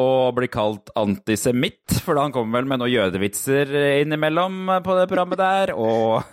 Og 0.00 0.34
bli 0.38 0.48
kalt 0.50 0.90
antisemitt, 0.98 2.00
for 2.02 2.18
han 2.18 2.32
kommer 2.34 2.58
vel 2.60 2.68
med 2.72 2.80
noen 2.82 2.92
jødevitser 2.94 3.70
innimellom 4.02 4.66
på 4.84 4.96
det 4.98 5.06
programmet 5.10 5.38
der, 5.40 5.74
og 5.78 6.24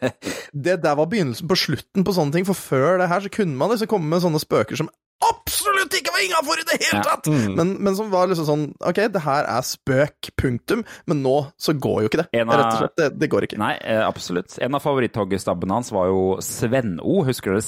Det 0.66 0.78
der 0.82 0.96
var 0.98 1.06
begynnelsen 1.10 1.48
på 1.50 1.58
slutten 1.58 2.06
på 2.06 2.14
sånne 2.16 2.34
ting, 2.38 2.48
for 2.48 2.56
før 2.58 2.98
det 3.02 3.10
her 3.12 3.22
så 3.26 3.30
kunne 3.32 3.56
man 3.60 3.70
liksom 3.74 3.90
komme 3.92 4.08
med 4.10 4.24
sånne 4.24 4.40
spøker 4.42 4.80
som 4.80 4.88
absolutt 5.20 5.92
ikke 5.98 6.14
var 6.14 6.22
innafor 6.24 6.60
i 6.62 6.64
det 6.64 6.78
hele 6.80 7.02
Ja. 7.04 7.16
Mm. 7.28 7.54
Men, 7.58 7.72
men 7.84 7.96
som 7.98 8.08
var 8.12 8.30
liksom 8.30 8.46
sånn 8.48 8.62
Ok, 8.88 9.02
det 9.12 9.20
her 9.20 9.44
er 9.52 9.66
spøk, 9.68 10.30
punktum, 10.40 10.80
men 11.10 11.20
nå 11.20 11.34
så 11.60 11.74
går 11.76 11.98
jo 12.06 12.08
ikke 12.10 12.22
det. 12.22 12.28
Av- 12.40 12.54
Rett 12.56 12.70
og 12.72 12.78
slett, 12.80 12.96
det, 12.96 13.08
det 13.20 13.28
går 13.32 13.44
ikke. 13.46 13.58
Nei, 13.60 13.74
eh, 13.84 14.00
absolutt. 14.06 14.56
En 14.64 14.78
av 14.78 14.80
favoritthoggestabbene 14.84 15.76
hans 15.76 15.92
var 15.92 16.08
jo 16.08 16.22
Sven-O. 16.44 17.20
Husker 17.28 17.52
dere 17.52 17.66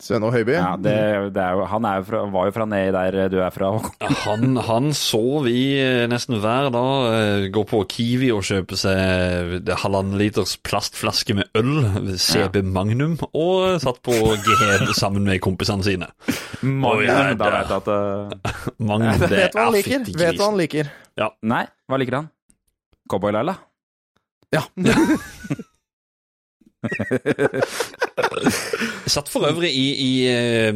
Sven-O? 0.00 0.30
Høiby. 0.32 0.54
Ja, 0.56 0.74
det, 0.80 0.94
det 1.34 1.42
er 1.42 1.58
jo, 1.58 1.64
han 1.68 1.84
er 1.84 1.98
jo 2.00 2.06
fra, 2.08 2.20
var 2.32 2.48
jo 2.48 2.54
fra 2.56 2.66
nedi 2.68 2.92
der 2.94 3.28
du 3.32 3.36
er 3.44 3.52
fra, 3.52 3.70
Han, 4.24 4.56
han 4.64 4.88
så 4.96 5.20
vi 5.44 5.56
eh, 5.76 6.06
nesten 6.10 6.38
hver 6.40 6.70
dag 6.72 7.08
eh, 7.10 7.44
gå 7.52 7.64
på 7.68 7.82
Kiwi 7.90 8.30
og 8.32 8.42
kjøpe 8.48 8.78
seg 8.80 9.68
halvannen 9.82 10.16
liters 10.20 10.56
plastflaske 10.64 11.36
med 11.36 11.60
øl, 11.60 12.16
CB 12.16 12.62
Magnum, 12.64 13.18
og 13.30 13.76
satt 13.84 14.00
på 14.06 14.16
GHD 14.16 14.94
sammen 14.96 15.28
med 15.28 15.42
kompisene 15.44 15.84
sine. 15.86 16.10
Magnum, 16.64 17.04
ja, 17.04 17.20
da 17.36 17.52
vet 17.58 17.74
jeg 17.74 17.84
at 17.84 17.92
uh... 17.92 18.76
Magnum, 18.90 19.26
det 19.26 19.32
Vet 19.36 19.56
hva 19.56 19.66
han 19.66 19.74
er 19.74 19.78
liker. 19.78 19.98
fytti 19.98 20.20
Vet 20.20 20.40
hva 20.40 20.50
han 20.50 20.60
liker. 20.60 20.92
liker. 20.92 21.34
Nei, 21.52 21.64
hva 21.90 22.00
liker 22.00 22.22
han? 22.22 22.30
Cowboy-Laila? 23.10 23.58
Ja. 24.54 24.64
Jeg 28.40 29.10
satt 29.12 29.28
for 29.30 29.44
øvrig 29.48 29.70
i, 29.74 29.86
i 30.00 30.10
eh, 30.30 30.70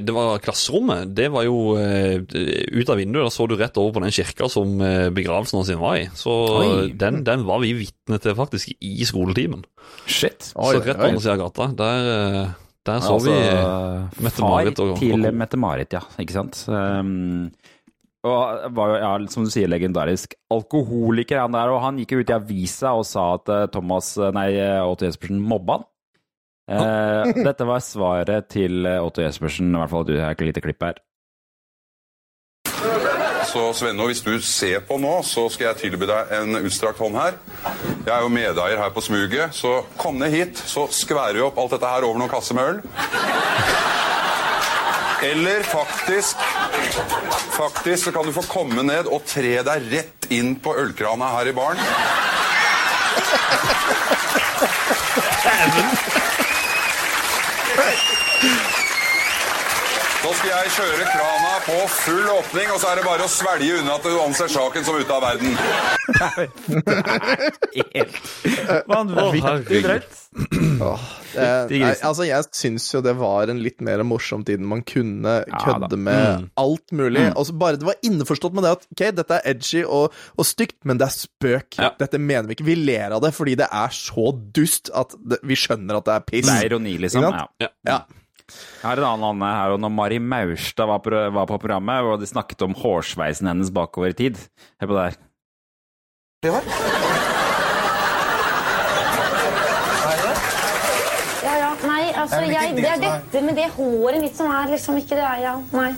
det, 0.00 0.12
var 0.14 0.38
klasserommet. 0.44 1.10
Det 1.16 1.28
var 1.34 1.44
jo 1.46 1.74
eh, 1.80 2.20
ut 2.22 2.90
av 2.92 3.00
vinduet. 3.00 3.26
Da 3.26 3.32
så 3.34 3.46
du 3.50 3.56
rett 3.60 3.76
over 3.80 3.96
på 3.96 4.04
den 4.04 4.14
kirka 4.14 4.48
som 4.52 4.80
eh, 4.84 5.10
begravelsen 5.14 5.60
hans 5.60 5.72
var 5.80 5.98
i. 6.00 6.06
Så 6.16 6.32
den, 7.00 7.22
den 7.26 7.44
var 7.48 7.62
vi 7.64 7.74
vitne 7.82 8.20
til 8.22 8.36
faktisk 8.38 8.72
i 8.78 9.04
skoletimen. 9.08 9.64
Shit. 10.06 10.52
Oi, 10.54 10.74
så 10.76 10.82
rett 10.84 11.00
på 11.00 11.10
andre 11.10 11.24
siden 11.24 11.36
av 11.36 11.42
gata. 11.44 11.70
Der, 11.82 12.00
der 12.88 13.04
så 13.04 13.18
Altså, 13.18 13.30
vi 13.30 13.36
Mette-Marit 14.24 14.80
og- 14.84 14.94
Far 14.96 15.04
til 15.04 15.28
Mette-Marit, 15.44 15.90
ja. 15.98 16.02
Ikke 16.22 16.36
sant? 16.36 16.64
Um, 16.68 17.50
og 18.24 18.74
var 18.76 18.92
jo, 18.92 19.00
ja, 19.02 19.14
som 19.32 19.44
du 19.44 19.52
sier, 19.52 19.68
legendarisk 19.68 20.36
alkoholiker, 20.52 21.42
han 21.44 21.56
der. 21.56 21.72
Og 21.74 21.82
han 21.84 21.98
gikk 22.00 22.14
jo 22.16 22.22
ut 22.22 22.32
i 22.32 22.36
avisa 22.38 22.94
og 22.96 23.04
sa 23.08 23.34
at 23.36 23.50
eh, 23.52 23.66
Thomas, 23.72 24.14
nei, 24.36 24.48
eh, 24.56 24.80
Otto 24.80 25.08
Jespersen 25.08 25.42
mobba 25.44 25.78
han. 25.78 25.90
Eh, 26.70 27.34
dette 27.48 27.66
var 27.68 27.82
svaret 27.84 28.48
til 28.52 28.86
eh, 28.88 29.02
Otto 29.04 29.24
Jespersen, 29.24 29.68
i 29.74 29.82
hvert 29.82 29.92
fall 29.92 30.06
du 30.08 30.16
har 30.16 30.32
et 30.32 30.46
lite 30.48 30.64
klipp 30.64 30.86
her. 30.86 31.02
Så 33.44 33.68
Svenno, 33.76 34.08
hvis 34.08 34.24
du 34.24 34.32
ser 34.42 34.80
på 34.88 34.96
nå, 34.98 35.18
så 35.22 35.44
skal 35.52 35.68
jeg 35.68 35.82
tilby 35.84 36.08
deg 36.08 36.32
en 36.34 36.56
utstrakt 36.64 36.98
hånd 36.98 37.14
her. 37.20 37.36
Jeg 38.06 38.10
er 38.16 38.24
jo 38.24 38.32
medeier 38.32 38.80
her 38.80 38.90
på 38.90 39.04
smuget, 39.04 39.54
så 39.54 39.82
kom 40.00 40.16
ned 40.18 40.32
hit, 40.32 40.58
så 40.58 40.88
skværer 40.90 41.36
vi 41.38 41.44
opp 41.44 41.60
alt 41.60 41.76
dette 41.76 41.92
her 41.92 42.08
over 42.08 42.18
noen 42.18 42.32
kasser 42.32 42.56
med 42.56 42.72
øl. 42.72 42.80
Eller 45.24 45.62
faktisk 45.62 46.36
Faktisk 47.50 48.04
så 48.04 48.12
kan 48.12 48.26
du 48.26 48.32
få 48.32 48.42
komme 48.42 48.82
ned 48.82 49.08
og 49.08 49.24
tre 49.26 49.56
deg 49.64 49.88
rett 49.92 50.26
inn 50.34 50.56
på 50.60 50.74
ølkrana 50.82 51.30
her 51.36 51.48
i 51.48 51.54
baren. 51.56 51.80
Så 60.24 60.30
skal 60.38 60.54
jeg 60.54 60.70
kjøre 60.72 61.06
krana 61.12 61.48
på 61.66 61.74
full 61.92 62.28
åpning, 62.32 62.70
og 62.72 62.78
så 62.80 62.88
er 62.94 62.96
det 62.96 63.02
bare 63.04 63.26
å 63.26 63.28
svelge 63.28 63.74
unna 63.82 63.98
at 63.98 64.06
du 64.08 64.14
anser 64.22 64.48
saken 64.48 64.86
som 64.86 64.96
ute 64.96 65.12
av 65.12 65.20
verden. 65.20 65.52
Helt 67.92 68.16
vanvittig 68.88 69.82
drøyt. 69.84 70.16
Eh, 71.34 71.68
nei, 71.74 71.90
altså, 71.92 72.24
jeg 72.24 72.48
syns 72.56 72.88
jo 72.94 73.02
det 73.04 73.12
var 73.20 73.52
en 73.52 73.60
litt 73.60 73.84
mer 73.84 74.00
morsom 74.06 74.46
tid 74.48 74.64
man 74.64 74.80
kunne 74.86 75.36
Ja, 75.42 75.60
kødde 75.60 76.00
med 76.00 76.48
alt 76.56 76.96
mulig. 76.96 77.26
Og 77.36 77.50
så 77.50 77.58
bare 77.60 77.80
det 77.82 77.88
var 77.90 78.00
innforstått 78.08 78.56
med 78.56 78.64
det 78.64 78.72
at 78.78 78.88
ok, 78.96 79.06
dette 79.20 79.38
er 79.42 79.52
edgy 79.52 79.84
og, 79.84 80.16
og 80.40 80.48
stygt, 80.48 80.78
men 80.88 81.04
det 81.04 81.10
er 81.10 81.16
spøk. 81.18 81.76
Ja. 81.82 81.92
Dette 82.00 82.22
mener 82.22 82.48
vi 82.48 82.56
ikke. 82.56 82.70
Vi 82.72 82.80
ler 82.80 83.12
av 83.18 83.20
det 83.28 83.34
fordi 83.36 83.58
det 83.60 83.68
er 83.68 83.92
så 83.92 84.32
dust 84.56 84.88
at 84.96 85.12
det, 85.20 85.42
vi 85.44 85.58
skjønner 85.58 86.00
at 86.00 86.08
det 86.08 86.16
er 86.16 86.28
piss. 86.32 86.48
Det 86.48 86.60
er 86.62 86.72
ironi, 86.72 86.96
liksom. 87.04 87.28
Ja. 87.28 87.72
Ja. 87.84 88.02
Jeg 88.82 88.88
har 88.90 88.96
en 89.00 89.04
annen 89.08 89.28
Anne 89.30 89.52
her, 89.56 89.70
og 89.74 89.80
når 89.80 89.88
Mari 89.96 90.18
Maurstad 90.20 90.86
var, 90.86 90.98
på- 91.00 91.30
var 91.32 91.46
på 91.46 91.58
programmet, 91.58 92.02
og 92.04 92.20
de 92.20 92.26
snakket 92.28 92.62
om 92.62 92.74
hårsveisen 92.74 93.48
hennes 93.48 93.70
bakover 93.72 94.08
i 94.12 94.18
tid 94.18 94.36
Hør 94.80 94.86
på 94.92 94.94
det 94.98 95.06
her. 95.08 95.16
Ja, 101.44 101.52
ja. 101.58 101.70
Nei, 101.84 102.04
altså, 102.16 102.40
det 102.40 102.52
jeg, 102.54 102.74
det 102.78 102.88
er 102.88 103.00
dette 103.02 103.40
med 103.44 103.56
det 103.58 103.66
håret 103.76 104.20
mitt 104.22 104.36
som 104.38 104.50
er 104.50 104.70
liksom 104.72 104.96
ikke 105.00 105.14
det. 105.18 105.24
er- 105.28 105.40
Ja, 105.44 105.54
nei. 105.72 105.90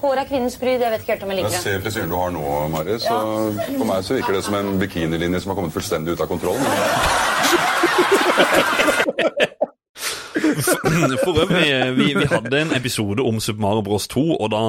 Håret 0.00 0.18
er 0.22 0.28
kvinnens 0.28 0.56
bryd. 0.60 0.80
Jeg 0.80 0.90
vet 0.92 1.00
ikke 1.02 1.12
helt 1.12 1.22
om 1.22 1.30
jeg 1.30 1.36
Jeg 1.36 1.44
liker 1.44 1.56
det. 1.56 1.62
ser 1.62 1.80
frisyren 1.80 2.08
du 2.10 2.16
har 2.16 2.30
nå, 2.30 2.68
Mari, 2.72 2.98
så 2.98 3.16
for 3.78 3.84
meg 3.84 4.04
så 4.04 4.14
virker 4.16 4.32
det 4.32 4.44
som 4.44 4.54
en 4.54 4.78
bikinilinje 4.80 5.40
som 5.40 5.50
har 5.50 5.56
kommet 5.60 5.72
fullstendig 5.76 6.12
ut 6.16 6.20
av 6.20 6.26
kontroll. 6.28 6.56
For 11.24 11.40
øvrig, 11.44 11.66
eh, 11.70 11.90
vi, 11.96 12.06
vi 12.16 12.26
hadde 12.30 12.60
en 12.62 12.72
episode 12.76 13.22
om 13.26 13.40
Super 13.40 13.60
Mario 13.60 13.82
Bros 13.86 14.08
2, 14.12 14.22
og 14.36 14.50
da 14.52 14.62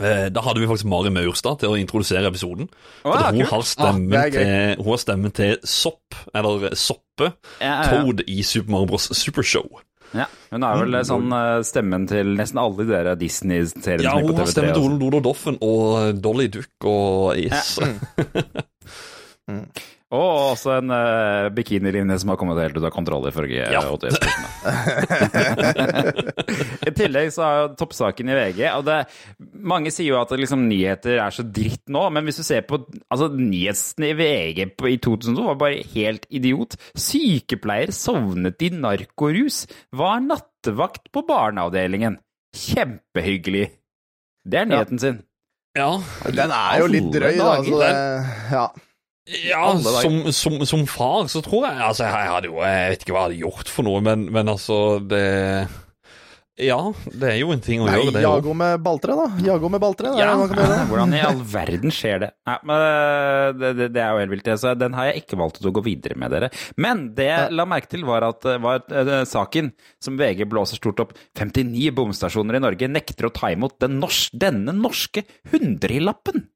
eh, 0.00 0.28
da 0.32 0.40
hadde 0.46 0.60
vi 0.62 0.66
faktisk 0.70 0.88
Mari 0.90 1.10
Maurstad 1.14 1.56
til 1.62 1.68
å 1.72 1.78
introdusere 1.80 2.26
episoden. 2.30 2.66
Oh, 3.04 3.12
ja, 3.14 3.30
hun, 3.30 3.44
har 3.50 3.62
Ah, 3.78 3.94
er 4.24 4.30
til, 4.34 4.82
hun 4.82 4.90
har 4.94 5.02
stemmen 5.04 5.30
til 5.36 5.56
Sopp, 5.64 6.14
eller 6.34 6.68
Soppe, 6.74 7.32
Ja, 7.60 7.66
ja, 7.66 7.78
ja. 7.78 7.82
Toad 8.02 8.18
i 8.26 8.42
Super 8.42 8.70
Mario 8.76 8.86
Bros 8.92 9.06
Supershow. 9.16 9.68
Ja, 10.12 10.26
hun 10.52 10.60
har 10.66 10.76
vel 10.82 10.98
sånn 11.08 11.30
eh, 11.32 11.62
stemmen 11.64 12.04
til 12.10 12.34
nesten 12.36 12.58
alle 12.60 12.84
de 12.84 13.14
Disney-seriene 13.22 14.04
Ja, 14.04 14.12
hun 14.20 14.34
har 14.36 14.44
TV3. 14.44 14.50
stemmen 14.52 14.74
til. 14.76 14.82
Ole 14.90 14.98
Dodo 15.00 15.20
Doffen 15.24 15.56
og 15.64 16.18
Dolly 16.20 16.50
Duck 16.52 16.84
og 16.88 17.38
Is. 17.40 17.78
Og 20.12 20.52
også 20.52 20.74
en 20.76 20.90
uh, 20.92 21.48
bikinilinje 21.56 22.18
som 22.20 22.28
har 22.32 22.36
kommet 22.40 22.58
helt 22.60 22.76
ut 22.76 22.84
av 22.84 22.92
kontroll 22.92 23.24
ifølge 23.30 23.62
Ja. 23.62 23.80
ja. 23.80 23.92
I 26.88 26.90
tillegg 26.94 27.32
så 27.32 27.42
har 27.46 27.54
jo 27.62 27.68
toppsaken 27.80 28.28
i 28.28 28.34
VG 28.36 28.60
og 28.74 28.84
det, 28.86 28.98
Mange 29.72 29.90
sier 29.94 30.08
jo 30.10 30.18
at 30.20 30.30
liksom, 30.36 30.66
nyheter 30.68 31.16
er 31.16 31.30
så 31.34 31.42
dritt 31.46 31.88
nå, 31.92 32.02
men 32.12 32.24
hvis 32.28 32.40
du 32.42 32.46
ser 32.46 32.62
på 32.68 32.74
altså, 33.08 33.26
nyhetene 33.32 34.06
i 34.12 34.16
VG 34.18 34.58
på, 34.76 34.84
i 34.92 34.98
2002, 35.02 35.46
var 35.48 35.56
bare 35.60 35.82
helt 35.94 36.24
idiot. 36.34 36.76
Sykepleier 36.98 37.90
sovnet 37.96 38.62
i 38.66 38.68
narkorus. 38.74 39.56
Var 39.96 40.20
nattevakt 40.26 41.04
på 41.14 41.20
barneavdelingen. 41.28 42.14
Kjempehyggelig. 42.52 43.70
Det 44.44 44.58
er 44.60 44.66
nyheten 44.68 44.98
sin. 45.00 45.22
Ja, 45.78 45.94
Den 46.28 46.50
er 46.52 46.78
jo 46.82 46.86
litt 46.90 47.06
drøy, 47.14 47.36
da. 47.38 47.44
Altså, 47.56 47.70
Så 47.70 47.78
det, 47.80 47.92
ja. 48.52 48.66
Ja 49.30 49.68
som, 49.78 50.32
som, 50.34 50.58
som 50.66 50.80
far 50.90 51.28
så 51.30 51.38
tror 51.46 51.68
jeg 51.68 51.78
Altså, 51.78 52.08
jeg 52.08 52.30
hadde 52.32 52.48
jo 52.50 52.56
Jeg 52.58 52.90
vet 52.90 53.04
ikke 53.04 53.14
hva 53.14 53.20
jeg 53.20 53.28
hadde 53.30 53.42
gjort 53.44 53.68
for 53.70 53.86
noe, 53.86 54.00
men, 54.02 54.24
men 54.34 54.50
altså, 54.50 54.78
det 54.98 55.22
Ja, 56.58 56.78
det 57.06 57.28
er 57.30 57.38
jo 57.38 57.52
en 57.54 57.62
ting 57.62 57.80
å 57.80 57.86
Nei, 57.86 58.00
gjøre, 58.00 58.12
det 58.16 58.24
òg. 58.26 58.40
Jago 58.42 58.52
med 58.58 58.82
balltre, 58.84 59.14
da. 59.16 59.28
Jago 59.46 59.70
med 59.72 59.80
balltre. 59.82 60.10
Ja, 60.18 60.34
hvordan 60.90 61.14
i 61.16 61.22
all 61.24 61.40
verden 61.48 61.94
skjer 61.94 62.20
det? 62.22 62.28
Nei, 62.50 62.56
men 62.68 62.84
eh, 62.88 63.46
det, 63.56 63.70
det, 63.78 63.86
det 63.94 64.02
er 64.04 64.10
jo 64.12 64.20
helt 64.20 64.34
vilt. 64.34 64.44
det, 64.50 64.58
Så 64.60 64.74
den 64.78 64.98
har 64.98 65.08
jeg 65.08 65.22
ikke 65.22 65.38
valgt 65.40 65.64
å 65.64 65.72
gå 65.74 65.82
videre 65.86 66.18
med, 66.20 66.34
dere. 66.34 66.50
Men 66.76 67.06
det 67.16 67.30
jeg 67.30 67.56
la 67.56 67.66
merke 67.66 67.88
til, 67.94 68.04
var 68.06 68.26
at 68.28 68.46
eh, 68.46 68.60
var 68.62 68.84
eh, 68.92 69.12
saken 69.26 69.72
som 70.02 70.20
VG 70.20 70.44
blåser 70.52 70.78
stort 70.82 71.00
opp 71.06 71.16
59 71.40 71.88
bomstasjoner 71.96 72.60
i 72.60 72.64
Norge 72.66 72.90
nekter 72.90 73.30
å 73.30 73.34
ta 73.34 73.54
imot 73.56 73.78
den 73.82 73.96
nors 74.02 74.26
denne 74.34 74.76
norske 74.76 75.24
hundrelappen. 75.54 76.50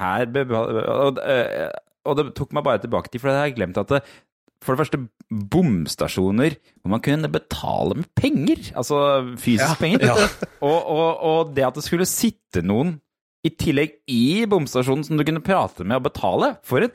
Her 0.00 0.26
og, 0.56 1.20
eh, 1.22 1.70
og 2.08 2.16
det 2.18 2.30
tok 2.38 2.54
meg 2.56 2.66
bare 2.66 2.82
tilbake 2.82 3.12
til, 3.12 3.22
for 3.22 3.32
jeg 3.32 3.44
har 3.44 3.56
glemt 3.56 3.80
at 3.80 3.92
det, 3.92 4.00
for 4.64 4.74
det 4.74 4.82
første, 4.82 5.00
bomstasjoner 5.52 6.56
hvor 6.80 6.92
man 6.92 7.02
kunne 7.04 7.30
betale 7.32 7.96
med 8.00 8.08
penger. 8.18 8.72
Altså 8.76 8.98
fysisk 9.40 9.80
penger. 9.80 10.10
Og, 10.60 10.76
og, 10.76 11.22
og 11.24 11.54
det 11.56 11.64
at 11.68 11.78
det 11.78 11.86
skulle 11.86 12.08
sitte 12.08 12.64
noen 12.66 12.98
i 13.46 13.52
tillegg 13.56 13.94
i 14.12 14.44
bomstasjonen 14.50 15.06
som 15.06 15.16
du 15.16 15.24
kunne 15.24 15.40
prate 15.44 15.86
med 15.86 16.00
og 16.00 16.08
betale. 16.10 16.50
For 16.66 16.84
en 16.84 16.92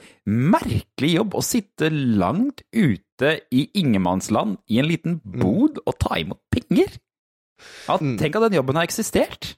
merkelig 0.53 1.15
jobb 1.15 1.37
å 1.37 1.43
sitte 1.45 1.89
langt 1.89 2.61
ute 2.75 3.31
i 3.55 3.65
ingenmannsland 3.81 4.59
i 4.69 4.77
en 4.81 4.89
liten 4.89 5.19
bod 5.23 5.81
og 5.85 5.97
ta 6.03 6.19
imot 6.21 6.41
penger. 6.53 6.99
Ja, 7.87 7.97
tenk 7.97 8.35
at 8.35 8.49
den 8.49 8.59
jobben 8.59 8.77
har 8.77 8.85
eksistert. 8.85 9.55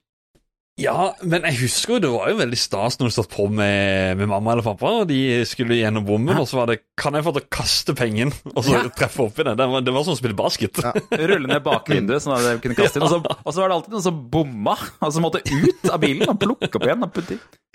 Ja, 0.78 1.16
men 1.26 1.42
jeg 1.48 1.58
husker 1.64 1.96
jo 1.96 2.00
det 2.04 2.10
var 2.14 2.30
jo 2.30 2.36
veldig 2.38 2.58
stas 2.62 3.00
når 3.00 3.10
du 3.10 3.14
satt 3.16 3.32
på 3.34 3.48
med, 3.50 4.14
med 4.20 4.30
mamma 4.30 4.52
eller 4.54 4.62
pappa, 4.66 4.92
og 5.02 5.08
de 5.10 5.18
skulle 5.50 5.74
gjennom 5.80 6.06
bommen, 6.06 6.38
og 6.38 6.46
så 6.46 6.60
var 6.60 6.70
det 6.70 6.76
'Kan 6.98 7.18
jeg 7.18 7.26
få 7.26 7.34
til 7.34 7.42
å 7.42 7.50
kaste 7.50 7.96
pengen?' 7.98 8.34
og 8.56 8.62
så 8.64 8.76
Ja. 8.76 8.84
treffe 8.94 9.26
oppi 9.26 9.44
den. 9.44 9.58
Det 9.58 9.66
var, 9.68 9.82
det 9.82 9.94
var 9.96 10.04
som 10.06 10.14
å 10.14 10.20
spille 10.20 10.38
basket. 10.38 10.78
Rulle 11.18 11.48
ned 11.50 11.64
bakvinduet 11.66 12.22
sånn 12.22 12.38
at 12.38 12.46
jeg 12.46 12.62
kunne 12.62 12.78
kaste 12.78 13.00
inn. 13.02 13.08
Og 13.08 13.10
så, 13.10 13.18
og 13.26 13.54
så 13.54 13.62
var 13.64 13.70
det 13.70 13.76
alltid 13.80 13.94
noen 13.98 14.06
som 14.06 14.30
bomma, 14.30 14.78
og 15.02 15.14
som 15.14 15.26
måtte 15.26 15.42
ut 15.42 15.90
av 15.90 16.00
bilen 16.00 16.30
og 16.30 16.38
plukke 16.40 16.70
opp 16.70 16.86
igjen. 16.86 17.04
Og. 17.04 17.16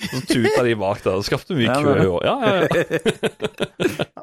Så 0.07 0.23
tuta 0.31 0.63
de 0.63 0.75
bak 0.79 1.03
der. 1.03 1.19
Det 1.19 1.27
skapte 1.27 1.59
mye 1.59 1.67
Ja, 1.67 1.83
kø 1.83 1.97
i 1.99 2.07
år. 2.07 2.23
Ja, 2.23 2.37
ja, 2.47 2.55
ja. 2.63 2.69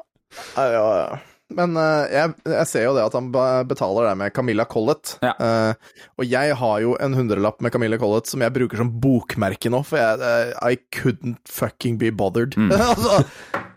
Ja, 0.56 0.64
ja, 0.72 0.86
ja. 0.96 1.18
Men 1.56 1.74
uh, 1.78 2.06
jeg, 2.10 2.34
jeg 2.46 2.68
ser 2.70 2.84
jo 2.86 2.94
det 2.96 3.04
at 3.08 3.16
han 3.16 3.30
betaler 3.68 4.10
det 4.10 4.14
med 4.20 4.34
Camilla 4.34 4.66
Collett. 4.70 5.16
Ja. 5.24 5.32
Uh, 5.40 6.04
og 6.20 6.28
jeg 6.28 6.54
har 6.60 6.76
jo 6.84 6.94
en 7.02 7.16
hundrelapp 7.16 7.60
med 7.64 7.74
Camilla 7.74 7.98
Collett 8.00 8.30
som 8.30 8.44
jeg 8.44 8.54
bruker 8.54 8.80
som 8.80 8.92
bokmerke 9.02 9.72
nå, 9.72 9.82
for 9.86 10.00
jeg 10.00 10.22
uh, 10.22 10.54
I 10.62 10.78
couldn't 10.94 11.42
fucking 11.50 11.98
be 12.00 12.12
bothered. 12.14 12.56
Mm. 12.58 12.70
altså, 12.92 13.20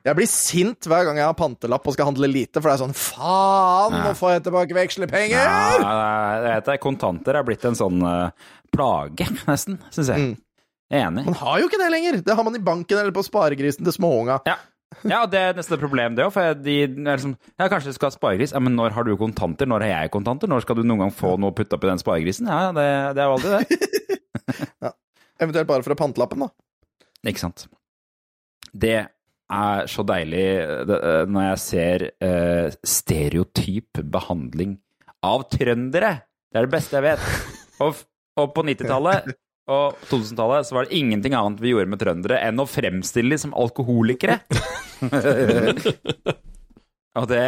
jeg 0.05 0.19
blir 0.19 0.29
sint 0.29 0.89
hver 0.89 1.07
gang 1.07 1.21
jeg 1.21 1.29
har 1.29 1.37
pantelapp 1.39 1.87
og 1.87 1.97
skal 1.97 2.11
handle 2.11 2.29
lite, 2.29 2.59
for 2.59 2.69
det 2.69 2.75
er 2.77 2.83
sånn 2.83 2.97
Faen, 2.97 3.99
nå 4.03 4.13
får 4.19 4.35
jeg 4.35 4.47
tilbake 4.49 4.77
vekslepenger! 4.77 5.39
Ja, 5.39 5.93
det 6.43 6.57
heter, 6.57 6.81
kontanter 6.83 7.39
er 7.39 7.47
blitt 7.47 7.63
en 7.67 7.77
sånn 7.79 8.03
plage, 8.73 9.29
nesten, 9.47 9.79
syns 9.93 10.11
jeg. 10.11 10.33
Er 10.93 11.07
enig. 11.07 11.23
Man 11.25 11.39
har 11.39 11.61
jo 11.61 11.69
ikke 11.69 11.79
det 11.81 11.89
lenger! 11.93 12.19
Det 12.25 12.35
har 12.35 12.45
man 12.45 12.59
i 12.59 12.61
banken 12.63 12.99
eller 12.99 13.15
på 13.15 13.23
sparegrisen 13.25 13.87
til 13.87 13.95
småunga. 13.95 14.41
Ja. 14.49 14.59
Ja, 15.01 15.23
og 15.23 15.31
det 15.33 15.39
er 15.41 15.55
nesten 15.57 15.75
et 15.77 15.81
problem, 15.83 16.17
det 16.17 16.25
òg. 16.25 16.33
For 16.35 16.57
de 16.57 16.75
er 16.85 16.91
liksom 16.95 17.35
Ja, 17.59 17.69
kanskje 17.71 17.93
du 17.93 17.97
skal 17.97 18.11
ha 18.11 18.15
sparegris. 18.15 18.53
Ja, 18.55 18.61
men 18.63 18.77
når 18.77 18.95
har 18.95 19.07
du 19.07 19.15
kontanter? 19.19 19.69
Når 19.69 19.85
har 19.85 19.93
jeg 20.03 20.13
kontanter? 20.13 20.51
Når 20.51 20.65
skal 20.65 20.79
du 20.79 20.83
noen 20.85 21.05
gang 21.05 21.15
få 21.15 21.35
noe 21.41 21.53
å 21.53 21.57
putte 21.57 21.77
opp 21.77 21.87
i 21.87 21.91
den 21.91 22.01
sparegrisen? 22.01 22.49
Ja, 22.51 22.71
det, 22.75 22.87
det 23.17 23.23
er 23.23 23.31
jo 23.31 23.37
aldri 23.39 23.55
det. 23.57 24.93
Eventuelt 25.43 25.69
bare 25.69 25.85
for 25.85 25.95
å 25.95 25.99
pantelappen, 25.99 26.45
da. 26.45 26.51
Ikke 27.29 27.43
sant. 27.43 27.65
Det 28.73 28.97
er 29.53 29.89
så 29.91 30.05
deilig 30.07 30.45
eh, 30.63 31.23
når 31.29 31.45
jeg 31.45 31.61
ser 31.63 32.05
uh, 32.23 32.73
stereotyp 32.87 34.01
behandling 34.13 34.77
av 35.23 35.45
trøndere. 35.51 36.15
Det 36.51 36.61
er 36.61 36.67
det 36.67 36.73
beste 36.73 36.99
jeg 36.99 37.05
vet. 37.05 37.29
Og, 37.83 37.97
og 38.39 38.51
på 38.53 38.61
90-tallet 38.63 39.31
og 39.71 39.95
2000-tallet 40.09 40.67
så 40.67 40.75
var 40.75 40.87
det 40.89 40.97
ingenting 40.99 41.35
annet 41.37 41.61
vi 41.63 41.71
gjorde 41.71 41.91
med 41.93 42.01
trøndere 42.01 42.41
enn 42.43 42.59
å 42.59 42.67
fremstille 42.67 43.35
dem 43.35 43.41
som 43.45 43.53
alkoholikere. 43.55 44.39
Og 47.13 47.27
det, 47.29 47.43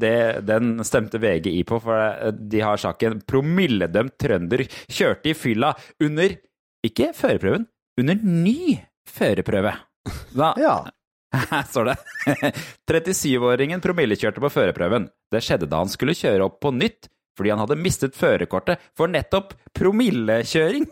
det, 0.00 0.14
den 0.48 0.78
stemte 0.86 1.20
VG 1.20 1.50
i 1.52 1.62
på, 1.68 1.76
for 1.84 2.32
de 2.32 2.62
har 2.64 2.80
saken 2.80 3.18
'Promilledømt 3.28 4.14
trønder 4.20 4.64
kjørte 4.88 5.28
i 5.28 5.36
fylla 5.36 5.74
under 6.00 6.38
ikke 6.84 7.10
førerprøven, 7.16 7.66
under 8.00 8.16
ny 8.24 8.78
førerprøve'. 9.04 9.74
Da, 10.32 10.54
Ja. 10.60 10.76
her 11.34 11.64
står 11.72 11.90
det 11.90 11.96
37-åringen 12.88 13.82
promillekjørte 13.84 14.40
på 14.40 14.52
førerprøven. 14.54 15.10
Det 15.32 15.42
skjedde 15.44 15.68
da 15.68 15.82
han 15.82 15.92
skulle 15.92 16.16
kjøre 16.16 16.48
opp 16.48 16.60
på 16.64 16.72
nytt 16.72 17.10
fordi 17.36 17.52
han 17.52 17.62
hadde 17.62 17.78
mistet 17.80 18.16
førerkortet 18.18 18.82
for 18.96 19.10
nettopp 19.10 19.54
promillekjøring. 19.74 20.86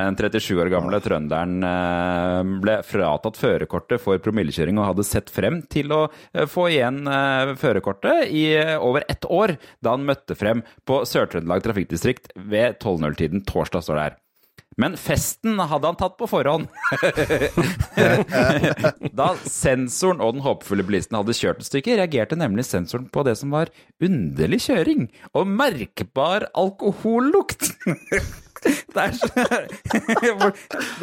den 0.00 0.16
37 0.16 0.60
år 0.62 0.70
gamle 0.72 1.00
trønderen 1.04 1.56
eh, 1.66 2.52
ble 2.62 2.78
fratatt 2.86 3.40
førerkortet 3.40 4.02
for 4.02 4.20
promillekjøring 4.22 4.80
og 4.80 4.90
hadde 4.92 5.06
sett 5.08 5.32
frem 5.32 5.60
til 5.72 5.92
å 5.94 6.02
eh, 6.32 6.46
få 6.50 6.68
igjen 6.72 7.04
eh, 7.10 7.54
førerkortet 7.60 8.30
i 8.32 8.46
over 8.80 9.06
ett 9.10 9.28
år 9.28 9.56
da 9.84 9.96
han 9.96 10.06
møtte 10.08 10.36
frem 10.38 10.62
på 10.88 11.02
Sør-Trøndelag 11.08 11.64
trafikkdistrikt 11.66 12.32
ved 12.36 12.78
12.00-tiden 12.80 13.44
torsdag, 13.48 13.84
står 13.84 14.00
det 14.00 14.06
her. 14.08 14.22
Men 14.80 14.96
festen 15.00 15.56
hadde 15.56 15.88
han 15.88 15.96
tatt 15.96 16.18
på 16.20 16.26
forhånd. 16.28 16.68
da 19.20 19.28
sensoren 19.48 20.20
og 20.20 20.36
den 20.36 20.44
håpefulle 20.44 20.84
bilisten 20.86 21.16
hadde 21.16 21.36
kjørt 21.36 21.62
et 21.62 21.68
stykke, 21.70 21.96
reagerte 21.96 22.36
nemlig 22.36 22.66
sensoren 22.68 23.08
på 23.12 23.24
det 23.26 23.38
som 23.40 23.54
var 23.56 23.72
underlig 24.04 24.60
kjøring 24.66 25.08
og 25.32 25.48
merkbar 25.48 26.50
alkohollukt. 26.52 27.72
Det 28.66 28.98
er, 28.98 29.12
så, 29.14 29.28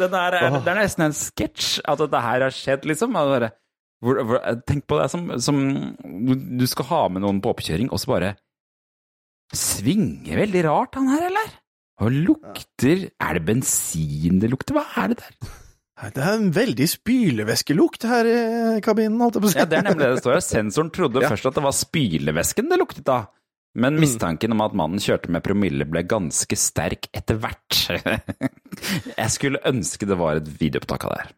den 0.02 0.14
er, 0.18 0.34
det 0.34 0.68
er 0.68 0.76
nesten 0.76 1.04
en 1.06 1.14
sketsj 1.16 1.78
at 1.88 2.00
dette 2.02 2.20
her 2.20 2.42
har 2.44 2.52
skjedd, 2.52 2.82
liksom. 2.90 3.14
Tenk 4.68 4.84
på 4.90 4.98
det 4.98 5.06
som, 5.08 5.30
som 5.40 5.60
Du 6.58 6.66
skal 6.68 6.88
ha 6.90 6.98
med 7.14 7.24
noen 7.24 7.38
på 7.40 7.54
oppkjøring, 7.54 7.88
og 7.94 8.02
så 8.02 8.10
bare 8.10 8.32
Svinger 9.54 10.42
veldig 10.42 10.64
rart, 10.66 10.98
han 10.98 11.08
her, 11.14 11.24
eller? 11.30 11.48
Og 12.02 12.10
lukter 12.10 13.04
Er 13.22 13.36
det 13.38 13.44
bensin 13.46 14.40
det 14.42 14.50
lukter? 14.50 14.74
Hva 14.74 14.86
er 15.04 15.12
det 15.14 15.20
der? 15.22 15.52
Det 16.14 16.20
er 16.26 16.34
en 16.34 16.48
veldig 16.52 16.86
spylevæskelukt 16.90 18.02
her 18.10 18.26
i 18.26 18.80
kabinen, 18.82 19.20
holdt 19.22 19.36
jeg 19.38 19.44
på 19.44 19.48
å 19.48 19.52
si. 19.52 19.58
Ja, 19.60 19.66
det 19.70 19.78
er 19.78 19.84
nemlig 19.86 20.02
det 20.02 20.16
det 20.16 20.22
står 20.24 20.34
her. 20.34 20.42
Sensoren 20.42 20.90
trodde 20.90 21.22
Ja. 21.22 21.28
først 21.30 21.46
at 21.46 21.54
det 21.54 21.62
var 21.62 21.76
spylevæsken 21.78 22.68
det 22.68 22.78
luktet 22.82 23.08
av. 23.14 23.28
Men 23.78 23.96
mistanken 24.02 24.52
om 24.54 24.60
at 24.60 24.74
mannen 24.74 24.98
kjørte 25.02 25.30
med 25.34 25.42
promille 25.46 25.86
ble 25.86 26.02
ganske 26.06 26.58
sterk 26.58 27.08
etter 27.14 27.38
hvert. 27.42 27.78
Jeg 29.22 29.30
skulle 29.34 29.62
ønske 29.66 30.06
det 30.06 30.18
var 30.18 30.38
et 30.42 30.50
videoopptak 30.60 31.06
av 31.06 31.14
det 31.14 31.22
her. 31.24 31.32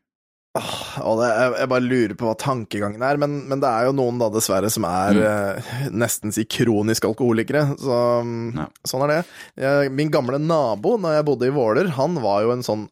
Og 1.02 1.20
det, 1.20 1.28
jeg, 1.30 1.52
jeg 1.60 1.70
bare 1.72 1.84
lurer 1.86 2.16
på 2.18 2.28
hva 2.28 2.34
tankegangen 2.40 3.04
er, 3.04 3.20
men, 3.20 3.38
men 3.50 3.62
det 3.62 3.70
er 3.70 3.88
jo 3.88 3.94
noen 3.98 4.18
da 4.20 4.30
dessverre 4.32 4.70
som 4.72 4.86
er 4.88 5.20
eh, 5.20 5.70
nesten 5.94 6.34
si 6.34 6.46
kroniske 6.48 7.08
alkoholikere. 7.08 7.64
Så 7.80 8.00
ja. 8.56 8.66
sånn 8.88 9.06
er 9.06 9.14
det. 9.14 9.22
Jeg, 9.66 9.94
min 9.96 10.12
gamle 10.14 10.40
nabo 10.42 10.96
når 11.00 11.18
jeg 11.18 11.28
bodde 11.30 11.48
i 11.48 11.56
Våler, 11.56 11.90
han 11.98 12.20
var 12.24 12.44
jo 12.46 12.54
en 12.56 12.66
sånn 12.66 12.86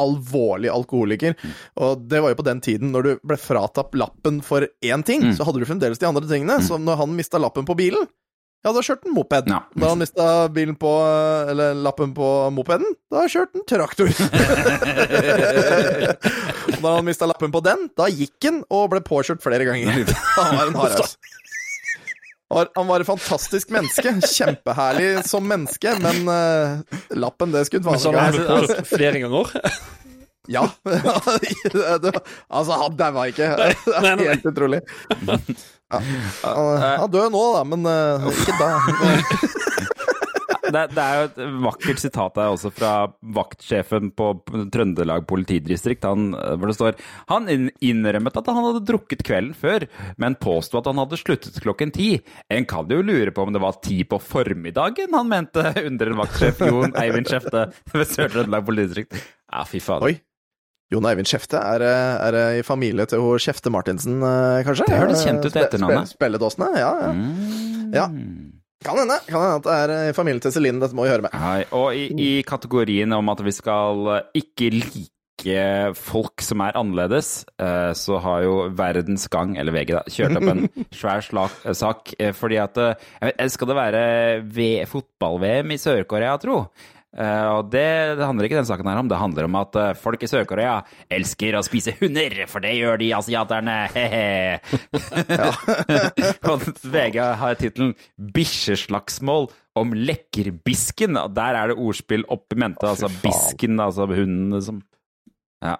alvorlig 0.00 0.70
alkoholiker. 0.72 1.36
Og 1.82 2.04
det 2.10 2.20
var 2.22 2.32
jo 2.32 2.40
på 2.40 2.46
den 2.48 2.60
tiden 2.64 2.90
når 2.94 3.06
du 3.06 3.12
ble 3.22 3.38
fratatt 3.38 3.94
lappen 3.98 4.40
for 4.44 4.66
én 4.82 5.06
ting, 5.06 5.28
så 5.36 5.46
hadde 5.46 5.62
du 5.62 5.68
fremdeles 5.68 6.02
de 6.02 6.08
andre 6.08 6.26
tingene. 6.30 6.58
Så 6.64 6.80
når 6.82 7.04
han 7.04 7.14
mista 7.14 7.40
lappen 7.42 7.68
på 7.68 7.78
bilen 7.78 8.08
ja, 8.64 8.72
da 8.72 8.80
kjørte 8.80 9.04
han 9.08 9.12
moped. 9.16 9.44
Da 9.52 9.88
han 9.90 9.98
mista 10.00 10.48
bilen 10.48 10.76
på 10.80 10.88
Eller 11.52 11.74
lappen 11.76 12.14
på 12.16 12.28
mopeden, 12.56 12.88
da 13.12 13.26
kjørte 13.28 13.60
han 13.60 13.66
traktor. 13.68 14.08
da 16.80 16.94
han 16.96 17.04
mista 17.04 17.28
lappen 17.28 17.52
på 17.52 17.60
den, 17.64 17.88
da 17.96 18.08
gikk 18.08 18.44
han 18.48 18.62
og 18.72 18.88
ble 18.94 19.00
påkjørt 19.04 19.42
flere 19.44 19.64
ganger. 19.68 20.08
Han 20.38 20.56
var 20.56 20.66
en 20.72 20.80
haraus. 20.80 21.18
Han 22.54 22.86
var- 22.86 23.00
et 23.00 23.06
fantastisk 23.08 23.70
menneske. 23.74 24.12
Kjempeherlig 24.22 25.24
som 25.26 25.42
menneske, 25.48 25.96
men 26.00 26.28
uh, 26.28 26.80
lappen, 27.10 27.50
det 27.52 27.64
skulle 27.66 27.84
han 27.84 28.14
han 28.14 28.34
ha. 28.48 28.60
flere 28.88 29.20
ganger. 29.24 29.46
Ja. 30.48 30.68
Altså, 32.54 32.72
han 32.76 32.96
daua 32.96 33.26
ikke. 33.30 33.46
Det 33.56 33.76
er 33.96 34.18
helt 34.28 34.44
utrolig. 34.52 34.80
Ja. 36.00 36.54
Han, 37.00 37.10
dør 37.12 37.30
nå, 37.34 37.44
da, 37.58 37.64
men 37.68 37.86
uh, 37.88 38.30
ikke 38.32 38.58
da. 38.60 38.72
Det, 40.74 40.80
det 40.96 41.02
er 41.02 41.18
jo 41.18 41.26
et 41.28 41.38
vakkert 41.66 42.00
sitat 42.02 42.38
her 42.40 42.54
også 42.54 42.70
fra 42.74 42.92
vaktsjefen 43.36 44.10
på 44.16 44.30
Trøndelag 44.74 45.26
politidistrikt, 45.28 46.06
han, 46.08 46.32
hvor 46.32 46.70
det 46.70 46.76
står 46.78 46.98
Han 47.30 47.46
innrømmet 47.84 48.40
at 48.40 48.50
han 48.50 48.60
hadde 48.62 48.82
drukket 48.88 49.24
kvelden 49.26 49.54
før, 49.58 49.86
men 50.18 50.38
påsto 50.40 50.80
at 50.80 50.90
han 50.90 50.98
hadde 51.02 51.20
sluttet 51.20 51.60
klokken 51.62 51.94
ti. 51.94 52.08
En 52.50 52.66
kan 52.68 52.90
jo 52.90 53.04
lure 53.04 53.34
på 53.34 53.44
om 53.44 53.54
det 53.54 53.62
var 53.62 53.78
ti 53.84 54.00
på 54.08 54.18
formiddagen 54.22 55.14
han 55.14 55.30
mente, 55.30 55.62
under 55.88 56.10
en 56.10 56.20
vaktsjef 56.24 56.64
Jon 56.66 56.96
Eivind 56.98 57.30
Skjefte 57.30 57.68
ved 57.94 58.08
Sør-Trøndelag 58.10 58.66
politidistrikt. 58.66 59.18
Ja, 59.52 59.66
fy 59.68 59.82
faen. 59.84 60.02
Jon 60.92 61.06
Eivind 61.08 61.26
Skjefte, 61.30 61.56
er, 61.58 61.82
er 61.88 62.34
det 62.36 62.44
i 62.60 62.64
familie 62.66 63.06
til 63.08 63.22
hun 63.24 63.40
Skjefte 63.42 63.70
Martinsen, 63.72 64.18
eh, 64.20 64.60
kanskje? 64.66 64.84
Det 64.90 64.98
høres 65.00 65.24
kjent 65.24 65.46
ut, 65.48 65.56
etternavnet. 65.56 66.10
spe- 66.12 66.18
Spelledåsene, 66.18 66.68
ja. 66.78 66.90
ja. 67.00 67.14
ja. 67.96 68.06
Kan 68.84 68.98
hende 69.00 69.16
kan 69.24 69.40
hende 69.40 69.56
at 69.62 69.64
det 69.64 69.74
er 69.80 70.10
i 70.10 70.14
familien 70.16 70.42
til 70.44 70.52
Celine, 70.52 70.78
dette 70.82 70.94
må 70.94 71.06
vi 71.06 71.12
høre 71.14 71.24
med. 71.24 71.32
Hei. 71.40 71.64
og 71.72 71.96
i, 71.96 72.04
i 72.20 72.30
kategorien 72.46 73.12
om 73.16 73.32
at 73.32 73.40
vi 73.46 73.54
skal 73.56 74.10
eh, 74.18 74.26
ikke 74.44 74.68
like 74.76 75.14
folk 75.98 76.44
som 76.44 76.60
er 76.62 76.76
annerledes, 76.78 77.30
eh, 77.58 77.90
så 77.98 78.20
har 78.22 78.44
jo 78.44 78.52
Verdens 78.76 79.24
Gang, 79.32 79.56
eller 79.58 79.72
VG, 79.74 79.96
da, 79.96 80.02
kjørt 80.12 80.36
opp 80.38 80.50
en 80.52 80.68
svær 81.00 81.24
slag, 81.26 81.56
eh, 81.64 81.74
sak. 81.80 82.12
eh, 82.20 82.30
Fordi 82.36 82.60
at 82.62 82.78
eh, 82.84 83.08
jeg 83.32 83.50
Skal 83.56 83.72
det 83.72 83.76
være 83.80 84.04
fotball-VM 84.92 85.72
i 85.74 85.80
Sør-Korea, 85.80 86.36
tro? 86.44 86.60
Eh, 87.14 87.48
og 87.54 87.68
det, 87.70 88.18
det 88.18 88.26
handler 88.26 88.48
ikke 88.48 88.58
den 88.58 88.68
saken 88.68 88.88
her 88.90 88.98
om. 88.98 89.08
Det 89.10 89.20
handler 89.20 89.46
om 89.46 89.58
at 89.60 89.76
uh, 89.78 89.92
folk 89.98 90.24
i 90.26 90.30
Sør-Korea 90.30 90.80
elsker 91.14 91.54
å 91.54 91.62
spise 91.66 91.94
hunder, 92.00 92.40
for 92.50 92.64
det 92.64 92.72
gjør 92.74 92.98
de 93.02 93.12
asiaterne. 93.14 93.76
Og 96.50 96.66
VG 96.82 97.18
har 97.40 97.60
tittelen 97.60 97.94
'Bikkjeslagsmål 98.18 99.48
om 99.78 99.94
lekkerbisken'. 99.94 101.20
Og 101.22 101.30
Der 101.38 101.60
er 101.60 101.70
det 101.70 101.78
ordspill 101.78 102.26
opp 102.26 102.54
i 102.54 102.60
mente. 102.64 102.88
Altså 102.88 103.08
bisken, 103.22 103.78
altså 103.80 104.08
hunden 104.10 104.62
som 104.62 104.82
ja. 105.64 105.78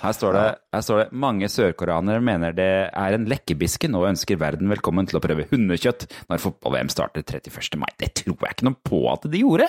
Her 0.00 0.14
står, 0.16 0.32
det, 0.34 0.46
her 0.74 0.82
står 0.82 0.96
det 0.98 1.18
mange 1.22 1.46
sørkoreanere 1.52 2.18
mener 2.24 2.56
det 2.56 2.72
er 2.90 3.14
en 3.14 3.28
lekkerbisken 3.30 3.94
og 3.94 4.08
ønsker 4.08 4.40
verden 4.40 4.72
velkommen 4.72 5.06
til 5.06 5.20
å 5.20 5.22
prøve 5.22 5.46
hundekjøtt 5.52 6.08
når 6.32 6.42
fotball-VM 6.42 6.90
starter 6.90 7.22
31. 7.22 7.78
mai. 7.78 7.92
Det 8.00 8.10
tror 8.24 8.42
jeg 8.42 8.56
ikke 8.56 8.66
noe 8.66 8.80
på 8.82 9.04
at 9.12 9.28
de 9.30 9.44
gjorde. 9.44 9.68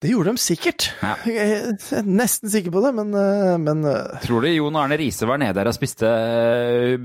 Det 0.00 0.08
gjorde 0.14 0.32
de 0.32 0.40
sikkert. 0.40 0.86
Jeg 1.28 1.48
er 1.60 2.06
nesten 2.08 2.48
sikker 2.52 2.72
på 2.72 2.80
det, 2.86 2.94
men, 2.96 3.10
eh, 3.20 3.56
men 3.60 3.82
eh, 3.84 4.20
Tror 4.24 4.46
du 4.46 4.48
Jon 4.48 4.78
Arne 4.80 4.96
Riise 5.00 5.28
var 5.28 5.40
nede 5.42 5.52
der 5.58 5.68
og 5.68 5.76
spiste 5.76 6.08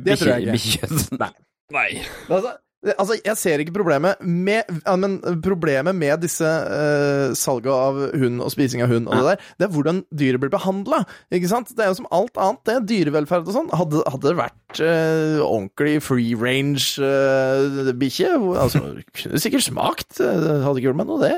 Det 0.06 0.16
tror 0.22 0.32
jeg 0.32 0.46
ikke. 0.46 0.56
bikkjekjøtt? 0.56 1.18
Nei. 1.20 1.32
Nei. 1.76 1.90
Altså, 2.30 2.54
altså, 2.94 3.18
jeg 3.24 3.38
ser 3.40 3.62
ikke 3.62 3.76
problemet 3.76 4.22
med 4.22 4.68
ja, 4.86 4.96
Men 5.00 5.18
problemet 5.44 5.96
med 5.98 6.22
disse 6.24 6.46
uh, 6.46 7.34
salget 7.38 7.72
av 7.74 8.00
hund 8.16 8.44
og 8.44 8.52
spising 8.54 8.84
av 8.86 8.92
hund 8.94 9.10
og 9.10 9.16
det 9.16 9.26
der, 9.26 9.48
det 9.60 9.68
er 9.68 9.74
hvordan 9.74 10.02
dyret 10.14 10.42
blir 10.44 10.54
behandla. 10.54 11.02
Ikke 11.34 11.50
sant? 11.50 11.72
Det 11.76 11.84
er 11.84 11.92
jo 11.92 12.00
som 12.00 12.10
alt 12.14 12.38
annet, 12.42 12.62
det. 12.68 12.78
Dyrevelferd 12.92 13.50
og 13.50 13.56
sånn. 13.56 13.72
Hadde, 13.76 14.04
hadde 14.12 14.30
det 14.30 14.36
vært 14.40 14.82
uh, 14.82 15.42
ordentlig 15.46 15.96
free 16.06 16.36
range 16.40 17.02
uh, 17.02 17.92
bikkje, 17.98 18.34
altså, 18.62 18.82
kunne 19.16 19.42
sikkert 19.42 19.66
smakt. 19.66 20.20
hadde 20.20 20.76
ikke 20.76 20.90
gjort 20.90 21.00
meg 21.02 21.10
noe, 21.10 21.22
det. 21.24 21.34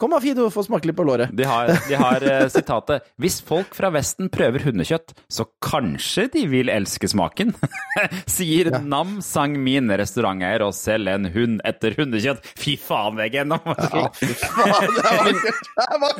Kom 0.00 0.14
da, 0.14 0.20
Fido, 0.22 0.48
få 0.52 0.64
smake 0.66 0.90
litt 0.90 0.98
på 0.98 1.06
låret. 1.06 1.32
De 1.34 1.46
har, 1.48 1.72
de 1.88 1.98
har 1.98 2.26
sitatet 2.52 3.06
'Hvis 3.20 3.40
folk 3.44 3.74
fra 3.76 3.90
Vesten 3.94 4.30
prøver 4.32 4.66
hundekjøtt, 4.66 5.14
så 5.30 5.46
kanskje 5.64 6.28
de 6.34 6.44
vil 6.50 6.72
elske 6.72 7.08
smaken', 7.10 7.54
sier 8.36 8.72
Nam 8.82 9.18
Sang 9.24 9.56
Min, 9.64 9.90
restauranteier, 9.90 10.64
og 10.66 10.74
selv 10.84 11.10
en 11.10 11.28
hund 11.34 11.60
etter 11.66 11.96
hundekjøtt. 11.98 12.44
Fy 12.60 12.76
faen, 12.80 13.16
VG! 13.18 13.40
Nå 13.48 13.58
må 13.64 13.74
du 13.78 13.88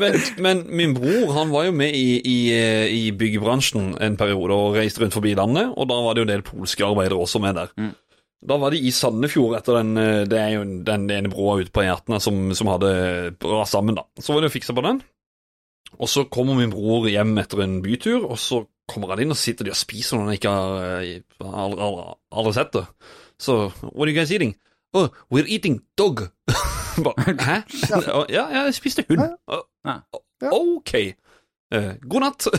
Men, 0.00 0.16
men 0.42 0.62
min 0.74 0.94
bror 0.96 1.34
han 1.36 1.52
var 1.52 1.68
jo 1.68 1.74
med 1.76 1.94
i, 1.96 2.18
i, 2.20 2.38
i 2.98 3.02
byggebransjen 3.16 3.94
en 4.02 4.16
periode 4.20 4.56
og 4.56 4.78
reiste 4.78 5.02
rundt 5.04 5.16
forbi 5.16 5.34
landet, 5.38 5.70
og 5.74 5.88
da 5.90 6.00
var 6.04 6.16
det 6.16 6.24
jo 6.24 6.28
en 6.28 6.34
del 6.34 6.46
polske 6.46 6.86
arbeidere 6.86 7.20
også 7.20 7.42
med 7.44 7.60
der. 7.60 7.92
Da 8.44 8.58
var 8.60 8.74
de 8.74 8.80
i 8.84 8.92
Sandefjord 8.92 9.56
etter 9.56 9.78
den 9.78 9.96
eh, 9.96 10.22
Det 10.28 10.36
er 10.36 10.50
jo 10.58 10.64
den 10.84 11.06
ene 11.08 11.30
broa 11.32 11.56
ute 11.62 11.72
på 11.72 11.84
Hjertene 11.86 12.20
som, 12.20 12.50
som 12.56 12.68
hadde 12.74 12.90
rast 13.40 13.72
sammen, 13.72 13.96
da. 13.96 14.04
Så 14.20 14.34
var 14.34 14.44
det 14.44 14.50
å 14.52 14.54
fikse 14.54 14.76
på 14.76 14.84
den. 14.84 15.00
Og 15.94 16.10
så 16.10 16.26
kommer 16.28 16.58
min 16.58 16.72
bror 16.72 17.06
hjem 17.08 17.36
etter 17.40 17.62
en 17.64 17.78
bytur, 17.84 18.26
og 18.26 18.38
så 18.40 18.64
kommer 18.90 19.14
han 19.14 19.22
inn 19.24 19.32
og 19.32 19.40
sitter 19.40 19.64
de 19.64 19.72
og 19.72 19.78
spiser 19.78 20.18
noe 20.18 20.28
han 20.28 20.36
ikke 20.36 20.52
har 20.52 20.98
eh, 21.00 21.20
aldri, 21.40 21.86
aldri, 21.86 22.06
aldri 22.34 22.54
sett 22.58 22.74
det. 22.76 22.84
Så 23.40 23.70
What 23.82 24.06
are 24.06 24.10
you 24.12 24.18
guys 24.18 24.32
eating? 24.32 24.54
Oh, 24.94 25.08
we're 25.30 25.46
eating 25.48 25.80
dog. 25.98 26.28
Hæ? 27.48 27.62
Ja, 27.90 28.24
ja, 28.30 28.44
jeg 28.64 28.74
spiste 28.74 29.04
hund. 29.08 29.20
Ja. 29.84 29.98
Ok. 30.52 30.94
Uh, 31.74 31.94
god 32.08 32.20
natt. 32.28 32.46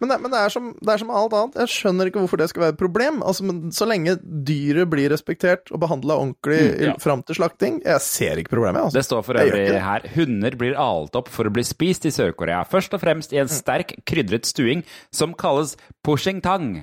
Men, 0.00 0.10
det, 0.10 0.16
men 0.20 0.30
det, 0.32 0.38
er 0.42 0.50
som, 0.52 0.72
det 0.82 0.90
er 0.90 1.00
som 1.00 1.10
alt 1.14 1.32
annet. 1.38 1.54
Jeg 1.62 1.70
skjønner 1.70 2.08
ikke 2.10 2.18
hvorfor 2.20 2.40
det 2.40 2.48
skal 2.50 2.64
være 2.64 2.72
et 2.74 2.78
problem. 2.80 3.20
Altså, 3.24 3.44
men 3.46 3.70
Så 3.72 3.86
lenge 3.88 4.16
dyret 4.46 4.90
blir 4.90 5.08
respektert 5.14 5.70
og 5.72 5.80
behandla 5.80 6.16
ordentlig 6.20 6.58
Mm, 6.74 6.82
ja. 6.82 6.94
fram 7.00 7.22
til 7.22 7.38
slakting, 7.38 7.78
jeg 7.86 8.02
ser 8.04 8.40
ikke 8.42 8.52
problemet. 8.56 8.82
Altså. 8.82 8.98
Det 8.98 9.04
står 9.06 9.22
for 9.22 9.38
øvrig 9.40 9.80
her 9.86 10.08
hunder 10.16 10.56
blir 10.60 10.74
alt 10.76 11.16
opp 11.16 11.30
for 11.32 11.46
å 11.48 11.52
bli 11.54 11.62
spist 11.64 12.04
i 12.10 12.12
Sør-Korea. 12.12 12.64
Først 12.68 12.92
og 12.98 13.00
fremst 13.00 13.32
i 13.32 13.38
en 13.40 13.48
sterk, 13.48 13.94
krydret 14.04 14.50
stuing 14.50 14.82
som 15.14 15.32
kalles 15.38 15.76
pushing 16.04 16.42
tang. 16.44 16.82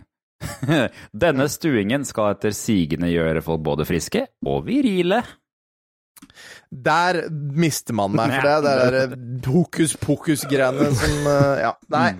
Denne 1.25 1.47
stuingen 1.51 2.05
skal 2.07 2.35
etter 2.35 2.55
sigende 2.55 3.11
gjøre 3.11 3.43
folk 3.45 3.63
både 3.65 3.85
friske 3.89 4.25
og 4.47 4.65
virile. 4.67 5.21
Der 6.71 7.23
mister 7.31 7.95
man 7.97 8.13
meg, 8.15 8.33
for 8.35 8.45
det 8.45 8.51
er 8.73 8.93
det 8.95 9.05
der 9.09 9.49
hokus 9.51 9.95
pokus-greiene 9.99 10.91
som 10.95 11.31
eh, 11.31 11.63
Ja, 11.65 11.73
nei. 11.93 12.11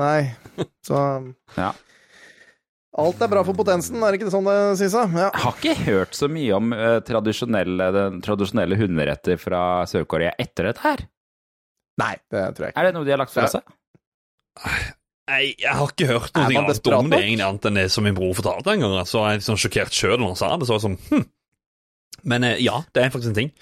Nei. 0.00 0.18
Så 0.86 0.98
Ja. 1.58 1.72
Alt 3.00 3.20
er 3.22 3.30
bra 3.30 3.44
for 3.46 3.54
potensen, 3.54 4.00
er 4.02 4.10
det 4.10 4.18
ikke 4.18 4.32
sånn 4.34 4.48
det 4.48 4.56
sies? 4.80 4.96
Ja. 4.98 5.28
Jeg 5.30 5.42
har 5.44 5.58
ikke 5.60 5.74
hørt 5.86 6.16
så 6.18 6.26
mye 6.28 6.56
om 6.56 6.72
uh, 6.74 6.98
tradisjonelle, 7.06 7.86
den 7.94 8.18
tradisjonelle 8.24 8.76
hunderetter 8.80 9.38
fra 9.38 9.60
Sør-Korea 9.88 10.32
etter 10.42 10.66
dette 10.68 10.82
her. 10.82 11.04
Nei, 12.02 12.16
det 12.34 12.42
tror 12.56 12.66
jeg 12.66 12.74
ikke. 12.74 12.82
Er 12.82 12.88
det 12.88 12.96
noe 12.96 13.06
de 13.06 13.14
har 13.14 13.22
lagt 13.22 13.34
fra 13.36 13.46
seg? 13.52 13.76
Nei, 15.28 15.54
jeg 15.60 15.74
har 15.76 15.92
ikke 15.92 16.08
hørt 16.08 16.32
noe 16.34 16.48
annet 16.48 16.88
om 16.90 17.10
det 17.12 17.20
egentlig, 17.20 17.44
annet 17.46 17.68
enn 17.68 17.78
det 17.78 17.86
som 17.92 18.02
min 18.06 18.16
bror 18.16 18.32
fortalte 18.34 18.72
en 18.72 18.82
gang. 18.82 18.96
Så 19.06 19.20
jeg 19.22 19.38
er 19.38 19.44
sånn 19.46 19.60
sjokkert 19.60 19.94
sjøl 19.94 20.16
når 20.18 20.32
han 20.32 20.40
sa 20.40 20.50
det. 20.56 20.66
Så 20.66 20.78
jeg 20.78 20.84
sånn, 20.86 20.98
hm. 21.10 21.24
Men 22.32 22.44
eh, 22.48 22.58
ja, 22.64 22.80
det 22.92 23.04
er 23.04 23.12
faktisk 23.14 23.30
en 23.30 23.38
ting. 23.38 23.52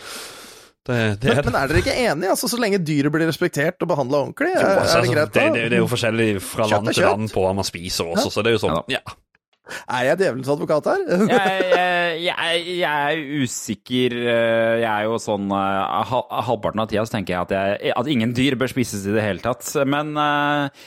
Det, 0.88 0.96
det 1.20 1.28
Men, 1.28 1.36
er 1.36 1.42
det. 1.42 1.50
men 1.50 1.56
er 1.60 1.68
dere 1.68 1.80
ikke 1.82 1.94
enige? 2.00 2.30
Altså, 2.32 2.48
Så 2.48 2.56
lenge 2.62 2.78
dyret 2.80 3.12
blir 3.12 3.28
respektert 3.28 3.82
og 3.84 3.90
behandla 3.90 4.22
ordentlig, 4.24 4.54
Jo, 4.56 4.64
altså, 4.64 4.98
er 4.98 5.04
det 5.04 5.12
greit? 5.12 5.32
det, 5.34 5.42
da? 5.42 5.54
det, 5.58 5.64
det 5.68 5.76
er 5.76 5.82
jo 5.82 5.88
forskjellig 5.92 6.28
fra 6.40 6.64
Kjøtt 6.64 6.72
land 6.78 6.94
til 6.96 7.04
land 7.04 7.32
på 7.34 7.42
hva 7.44 7.50
man 7.58 7.66
spiser 7.68 8.08
også, 8.14 8.30
så 8.32 8.44
det 8.46 8.54
er 8.54 8.56
jo 8.56 8.62
sånn, 8.62 8.78
ja. 8.94 9.02
Er 9.84 10.06
jeg 10.06 10.16
djevelens 10.22 10.48
advokat 10.48 10.86
her? 10.88 11.02
jeg, 11.34 11.64
jeg, 11.68 12.22
jeg, 12.24 12.62
jeg 12.78 13.12
er 13.12 13.42
usikker 13.44 14.14
eh, 14.16 14.76
Jeg 14.80 14.88
er 14.88 15.02
jo 15.04 15.18
sånn 15.20 15.50
eh, 15.52 16.14
Halvparten 16.48 16.80
av 16.80 16.88
tida 16.88 17.04
så 17.04 17.18
tenker 17.18 17.34
jeg 17.34 17.42
at, 17.44 17.52
jeg 17.84 17.92
at 18.00 18.08
ingen 18.08 18.32
dyr 18.32 18.56
bør 18.56 18.72
spises 18.72 19.04
i 19.04 19.12
det 19.12 19.26
hele 19.26 19.44
tatt. 19.44 19.68
Men 19.84 20.14
eh, 20.16 20.86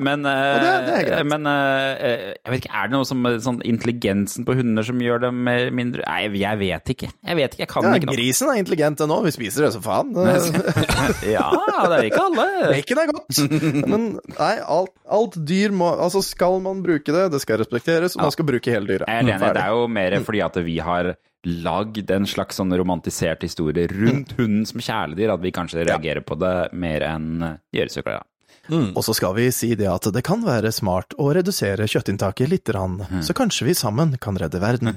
Men, 0.00 0.24
eh, 0.26 0.54
Og 0.54 0.60
det- 0.62 0.86
det 0.86 1.06
greit. 1.06 1.26
men 1.26 1.46
eh, 1.46 2.34
jeg 2.44 2.50
vet 2.52 2.60
ikke, 2.64 2.74
er 2.74 2.88
det 2.88 2.92
noe 2.92 3.04
som 3.06 3.22
sånn 3.24 3.60
intelligensen 3.66 4.44
på 4.46 4.54
hunder 4.58 4.82
som 4.86 4.98
gjør 4.98 5.20
dem 5.26 5.40
mindre 5.74 6.02
Nei, 6.06 6.28
jeg 6.38 6.58
vet 6.58 6.84
ikke. 6.94 7.10
Jeg 7.26 7.36
vet 7.36 7.50
ikke, 7.54 7.58
jeg 7.64 7.68
kan 7.68 7.82
Ja, 7.84 7.92
ikke 7.98 8.06
noe. 8.10 8.16
grisen 8.16 8.48
er 8.50 8.58
intelligent 8.62 8.98
ennå, 9.02 9.22
vi 9.26 9.30
spiser 9.34 9.66
det 9.66 9.72
som 9.74 9.82
faen. 9.82 10.12
ja, 11.36 11.46
det 11.90 11.98
er 11.98 12.06
ikke 12.10 12.22
alle. 12.26 12.46
Bacon 12.72 13.02
er 13.02 13.10
godt. 13.12 13.88
Men 13.88 14.06
nei, 14.38 14.54
alt, 14.66 14.94
alt 15.10 15.38
dyr 15.46 15.70
må 15.74 15.92
Altså, 15.98 16.22
skal 16.24 16.58
man 16.64 16.82
bruke 16.82 17.04
det, 17.14 17.26
det 17.34 17.40
skal 17.42 17.58
respekteres, 17.62 18.16
og 18.16 18.22
man 18.26 18.34
skal 18.34 18.48
bruke 18.48 18.70
hele 18.72 18.86
dyret. 18.86 19.06
Jeg 19.06 19.18
er 19.18 19.28
enig. 19.28 19.52
Det 19.54 19.62
er 19.62 19.74
jo 19.76 19.86
mer 19.88 20.18
fordi 20.22 20.42
at 20.44 20.58
vi 20.64 20.78
har 20.82 21.14
lagd 21.44 22.10
en 22.14 22.26
slags 22.30 22.58
sånn 22.60 22.70
romantisert 22.78 23.42
historie 23.42 23.88
rundt 23.90 24.34
hunden 24.38 24.66
som 24.66 24.80
kjæledyr, 24.80 25.32
at 25.34 25.42
vi 25.42 25.50
kanskje 25.54 25.86
reagerer 25.88 26.22
på 26.24 26.38
det 26.38 26.72
mer 26.72 27.00
enn 27.02 27.58
gjøresøkere. 27.74 28.22
Ja. 28.70 28.82
Og 28.94 29.02
så 29.02 29.14
skal 29.16 29.34
vi 29.34 29.48
si 29.54 29.72
det 29.78 29.88
at 29.90 30.06
det 30.14 30.22
kan 30.26 30.44
være 30.46 30.70
smart 30.74 31.16
å 31.18 31.32
redusere 31.34 31.88
kjøttinntaket 31.90 32.50
litt, 32.52 32.70
mm. 32.70 33.22
så 33.26 33.34
kanskje 33.34 33.66
vi 33.70 33.74
sammen 33.78 34.14
kan 34.22 34.38
redde 34.38 34.60
verden. 34.62 34.92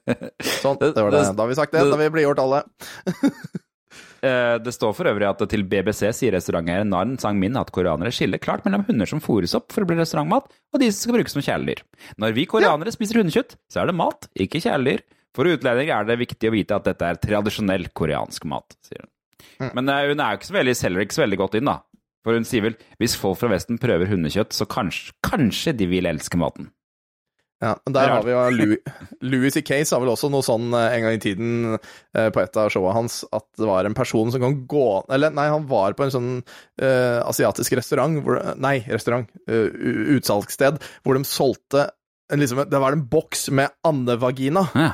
Sånn, 0.62 0.80
det 0.82 0.92
var 0.96 1.14
det. 1.14 1.22
Da 1.32 1.46
har 1.46 1.52
vi 1.52 1.56
sagt 1.58 1.72
det. 1.72 1.86
Da 1.86 1.96
har 1.96 2.04
vi 2.04 2.12
blidgjort 2.18 2.42
alle. 2.44 2.66
Eh, 4.24 4.56
Det 4.64 4.72
står 4.72 4.94
for 4.96 5.08
øvrig 5.10 5.26
at 5.28 5.42
til 5.52 5.62
BBC 5.68 6.08
sier 6.16 6.32
restauranteieren 6.34 6.88
Narn 6.88 7.18
Sang 7.20 7.36
Min 7.38 7.56
at 7.60 7.68
koreanere 7.70 8.10
skiller 8.14 8.40
klart 8.42 8.64
mellom 8.64 8.86
hunder 8.88 9.08
som 9.08 9.20
fôres 9.22 9.52
opp 9.58 9.74
for 9.74 9.84
å 9.84 9.88
bli 9.88 9.98
restaurantmat, 10.00 10.48
og 10.72 10.80
de 10.80 10.88
som 10.88 11.04
skal 11.04 11.18
brukes 11.18 11.36
som 11.36 11.44
kjæledyr. 11.44 11.82
Når 12.22 12.36
vi 12.38 12.46
koreanere 12.48 12.94
spiser 12.94 13.20
hundekjøtt, 13.20 13.58
så 13.70 13.82
er 13.82 13.90
det 13.90 13.98
mat, 14.00 14.28
ikke 14.46 14.62
kjæledyr. 14.64 15.04
For 15.36 15.52
utlendinger 15.52 16.00
er 16.00 16.08
det 16.08 16.16
viktig 16.24 16.48
å 16.48 16.54
vite 16.56 16.78
at 16.80 16.88
dette 16.88 17.12
er 17.12 17.20
tradisjonell 17.20 17.90
koreansk 17.92 18.48
mat, 18.48 18.78
sier 18.88 19.04
hun. 19.04 19.12
Men 19.76 19.88
eh, 19.92 20.08
hun 20.10 20.20
er 20.20 20.32
jo 20.32 20.40
ikke 20.40 20.48
så 20.48 20.56
veldig, 20.56 20.76
selger 20.76 21.06
ikke 21.06 21.16
så 21.16 21.24
veldig 21.24 21.40
godt 21.40 21.58
inn, 21.60 21.70
da. 21.70 21.76
For 22.26 22.34
hun 22.34 22.46
sier 22.48 22.64
vel 22.64 22.78
hvis 22.98 23.14
folk 23.18 23.38
fra 23.38 23.52
Vesten 23.52 23.78
prøver 23.78 24.10
hundekjøtt, 24.10 24.56
så 24.56 24.66
kanskje, 24.66 25.14
kanskje 25.26 25.76
de 25.78 25.86
vil 25.90 26.10
elske 26.10 26.40
maten. 26.40 26.72
Ja, 27.62 27.70
og 27.72 27.92
der 27.94 28.10
har 28.12 28.24
vi 28.26 28.34
jo 28.34 28.40
Louis, 28.52 28.96
Louis 29.24 29.54
C.K. 29.54 29.78
sa 29.88 29.96
vel 30.02 30.10
også 30.12 30.28
noe 30.28 30.44
sånn 30.44 30.74
eh, 30.76 30.92
en 30.92 31.06
gang 31.06 31.14
i 31.16 31.22
tiden 31.22 31.76
eh, 31.78 32.28
på 32.28 32.42
et 32.42 32.58
av 32.60 32.68
showa 32.72 32.92
hans, 32.92 33.22
at 33.32 33.46
det 33.56 33.68
var 33.70 33.88
en 33.88 33.96
person 33.96 34.28
som 34.32 34.42
kan 34.42 34.58
gå 34.68 34.88
Eller 35.14 35.32
nei, 35.32 35.46
han 35.48 35.64
var 35.70 35.96
på 35.96 36.04
en 36.04 36.12
sånn 36.12 36.28
uh, 36.42 37.20
asiatisk 37.24 37.78
restaurant 37.78 38.20
hvor, 38.26 38.42
Nei, 38.60 38.76
restaurant. 38.92 39.30
Uh, 39.48 39.72
utsalgssted 40.18 40.82
hvor 41.00 41.16
de 41.16 41.24
solgte 41.24 41.86
en, 42.28 42.42
liksom, 42.42 42.66
Det 42.68 42.82
var 42.82 42.92
en 42.92 43.06
boks 43.08 43.48
med 43.54 43.72
andevagina. 43.86 44.66
Ja. 44.76 44.90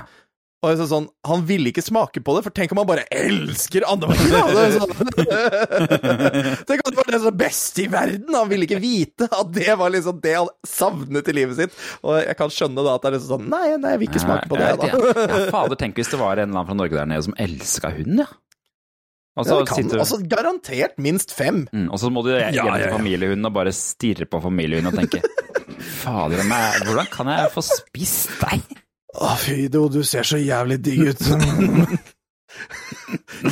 Og 0.62 0.70
jeg 0.70 0.78
sa 0.78 0.84
sånn, 0.92 1.08
Han 1.26 1.40
ville 1.48 1.72
ikke 1.72 1.82
smake 1.82 2.20
på 2.22 2.36
det, 2.36 2.44
for 2.46 2.54
tenk 2.54 2.70
om 2.74 2.78
han 2.82 2.86
bare 2.86 3.02
elsker 3.10 3.82
er 3.88 4.76
sånn, 4.76 4.92
tenk 6.68 6.84
om 6.86 6.92
det 6.92 6.98
var 7.00 7.10
det 7.10 7.20
som 7.24 7.36
beste 7.38 7.82
i 7.82 7.88
verden! 7.90 8.30
Han 8.36 8.50
ville 8.52 8.68
ikke 8.68 8.78
vite 8.82 9.26
at 9.26 9.50
det 9.56 9.74
var 9.80 9.90
liksom 9.94 10.20
det 10.22 10.34
han 10.38 10.50
savnet 10.68 11.28
i 11.32 11.34
livet 11.34 11.58
sitt. 11.58 11.74
Og 12.06 12.20
jeg 12.22 12.36
kan 12.38 12.52
skjønne 12.54 12.84
da 12.86 12.94
at 12.94 13.02
det 13.02 13.10
er 13.10 13.16
liksom 13.18 13.32
sånn 13.34 13.50
Nei, 13.52 13.64
nei, 13.82 13.94
jeg 13.96 14.02
vil 14.04 14.10
ikke 14.12 14.22
smake 14.22 14.46
på 14.52 14.60
det, 14.60 14.70
da. 14.78 14.92
ja, 14.92 15.00
ja, 15.26 15.42
fader, 15.52 15.78
tenk 15.82 15.98
hvis 15.98 16.12
det 16.14 16.20
var 16.22 16.38
en 16.38 16.46
eller 16.46 16.60
annen 16.62 16.70
fra 16.70 16.78
Norge 16.78 16.98
der 17.00 17.10
nede 17.10 17.26
som 17.26 17.36
elska 17.42 17.92
hund, 17.98 18.22
ja. 18.24 18.28
Og 19.32 19.46
Ja, 19.46 19.48
så 19.48 19.58
det 19.62 19.68
kan, 19.70 19.78
sitter- 19.80 20.00
altså 20.04 20.18
Garantert 20.28 20.98
minst 21.00 21.30
fem. 21.32 21.62
Mm, 21.72 21.86
og 21.88 21.96
så 22.02 22.10
må 22.12 22.20
du 22.26 22.34
hjem 22.34 22.52
Ja, 22.52 22.66
ja, 22.68 22.74
til 22.76 22.84
ja. 22.90 22.96
familiehunden 22.98 23.48
og 23.48 23.54
bare 23.56 23.72
stirre 23.72 24.26
på 24.28 24.42
familiehunden 24.44 24.92
og 24.92 24.98
tenke 25.00 25.22
Fader, 26.02 26.42
hvordan 26.84 27.08
kan 27.10 27.30
jeg 27.32 27.50
få 27.54 27.64
spist 27.64 28.34
deg? 28.42 28.81
Å, 29.12 29.34
Fido, 29.36 29.86
du 29.92 30.00
ser 30.06 30.24
så 30.24 30.38
jævlig 30.40 30.78
digg 30.84 31.02
ut. 31.12 31.22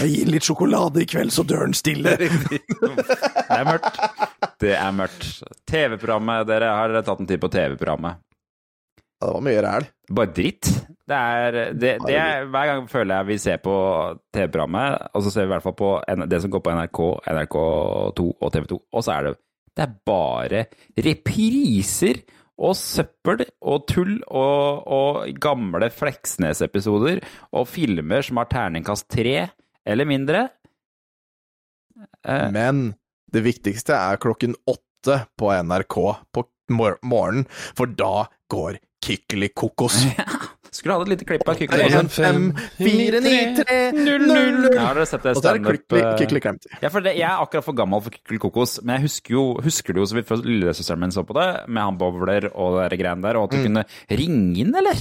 Jeg 0.00 0.08
gir 0.12 0.28
litt 0.30 0.46
sjokolade 0.46 1.02
i 1.02 1.08
kveld, 1.08 1.32
så 1.34 1.44
dør 1.48 1.66
den 1.66 1.76
stille. 1.76 2.14
Det 2.20 2.28
er 2.30 3.66
mørkt. 3.68 3.98
Det 4.60 4.74
er 4.76 4.92
mørkt. 4.96 5.26
TV-programmet, 5.68 6.46
dere 6.48 6.70
har 6.76 6.92
dere 6.92 7.04
tatt 7.06 7.20
en 7.22 7.28
tid 7.28 7.40
på 7.42 7.50
TV-programmet. 7.52 8.20
Ja, 9.20 9.26
Det 9.26 9.32
var 9.34 9.44
mye 9.44 9.62
ræl. 9.64 9.88
Bare 10.16 10.32
dritt. 10.36 10.70
Det 11.10 11.18
er, 11.18 11.56
det, 11.74 11.92
det 12.06 12.16
er 12.16 12.44
Hver 12.48 12.68
gang 12.70 12.84
føler 12.88 13.18
jeg 13.18 13.28
vi 13.32 13.38
ser 13.42 13.58
på 13.64 13.74
TV-programmet, 14.32 15.08
og 15.12 15.24
så 15.24 15.32
ser 15.34 15.44
vi 15.44 15.50
i 15.50 15.54
hvert 15.56 15.66
fall 15.66 15.78
på 15.80 15.90
det 16.30 16.40
som 16.44 16.52
går 16.54 16.62
på 16.64 16.74
NRK, 16.78 17.00
NRK2 17.34 18.26
og 18.30 18.52
TV2, 18.54 18.78
og 18.94 19.04
så 19.04 19.16
er 19.16 19.28
det 19.28 19.34
Det 19.76 19.84
er 19.86 19.96
bare 20.06 20.62
repriser 21.08 22.22
og 22.60 22.76
søppel 22.76 23.46
og 23.64 23.86
tull 23.88 24.18
og, 24.28 24.84
og 24.84 25.40
gamle 25.40 25.88
Fleksnes-episoder 25.94 27.22
og 27.56 27.68
filmer 27.70 28.24
som 28.26 28.40
har 28.40 28.50
terningkast 28.52 29.08
tre 29.12 29.48
eller 29.88 30.08
mindre. 30.08 30.46
Eh, 32.26 32.48
Men 32.52 32.90
det 33.32 33.44
viktigste 33.46 33.96
er 33.96 34.20
klokken 34.20 34.56
åtte 34.68 35.22
på 35.40 35.50
NRK 35.64 35.96
på 36.34 36.44
mor 36.70 37.00
morgenen, 37.02 37.48
for 37.74 37.90
da 37.90 38.28
går 38.52 38.78
Kykelikokos. 39.00 40.02
Skulle 40.80 40.96
hatt 40.96 41.04
et 41.04 41.12
lite 41.12 41.26
klipp 41.28 41.42
av 41.44 41.52
En, 41.52 41.60
Kykelikokos. 41.60 42.14
fem, 42.16 42.44
fire, 42.78 43.18
ni, 43.20 43.34
tre, 43.58 43.78
null, 43.92 44.22
null. 44.30 44.68
Ja, 44.72 44.86
har 44.88 44.94
dere 44.96 45.06
sett 45.10 45.22
det 45.26 45.34
standup, 45.36 45.92
eh. 45.92 46.14
Ja, 46.80 46.88
for 46.88 47.04
det, 47.04 47.12
jeg 47.18 47.28
er 47.28 47.42
akkurat 47.44 47.66
for 47.66 47.76
gammel 47.76 48.00
for 48.06 48.10
Kykelikokos, 48.16 48.78
men 48.82 48.96
jeg 48.96 49.10
husker 49.10 49.36
jo 49.36 49.42
husker 49.60 49.92
det 49.92 50.00
jo 50.00 50.08
så 50.08 50.16
vidt 50.16 50.30
før 50.30 50.40
lillesøsteren 50.46 51.02
min 51.04 51.12
så 51.12 51.26
på 51.28 51.36
det, 51.36 51.48
med 51.68 51.82
han 51.84 51.98
bowler 52.00 52.48
og 52.54 52.78
de 52.80 52.88
der 52.88 52.96
greiene 53.02 53.22
der, 53.28 53.36
og 53.36 53.50
at 53.50 53.50
du 53.52 53.60
Mm. 53.60 53.66
kunne 53.68 53.84
ringe 54.08 54.56
inn, 54.64 54.74
eller? 54.74 54.96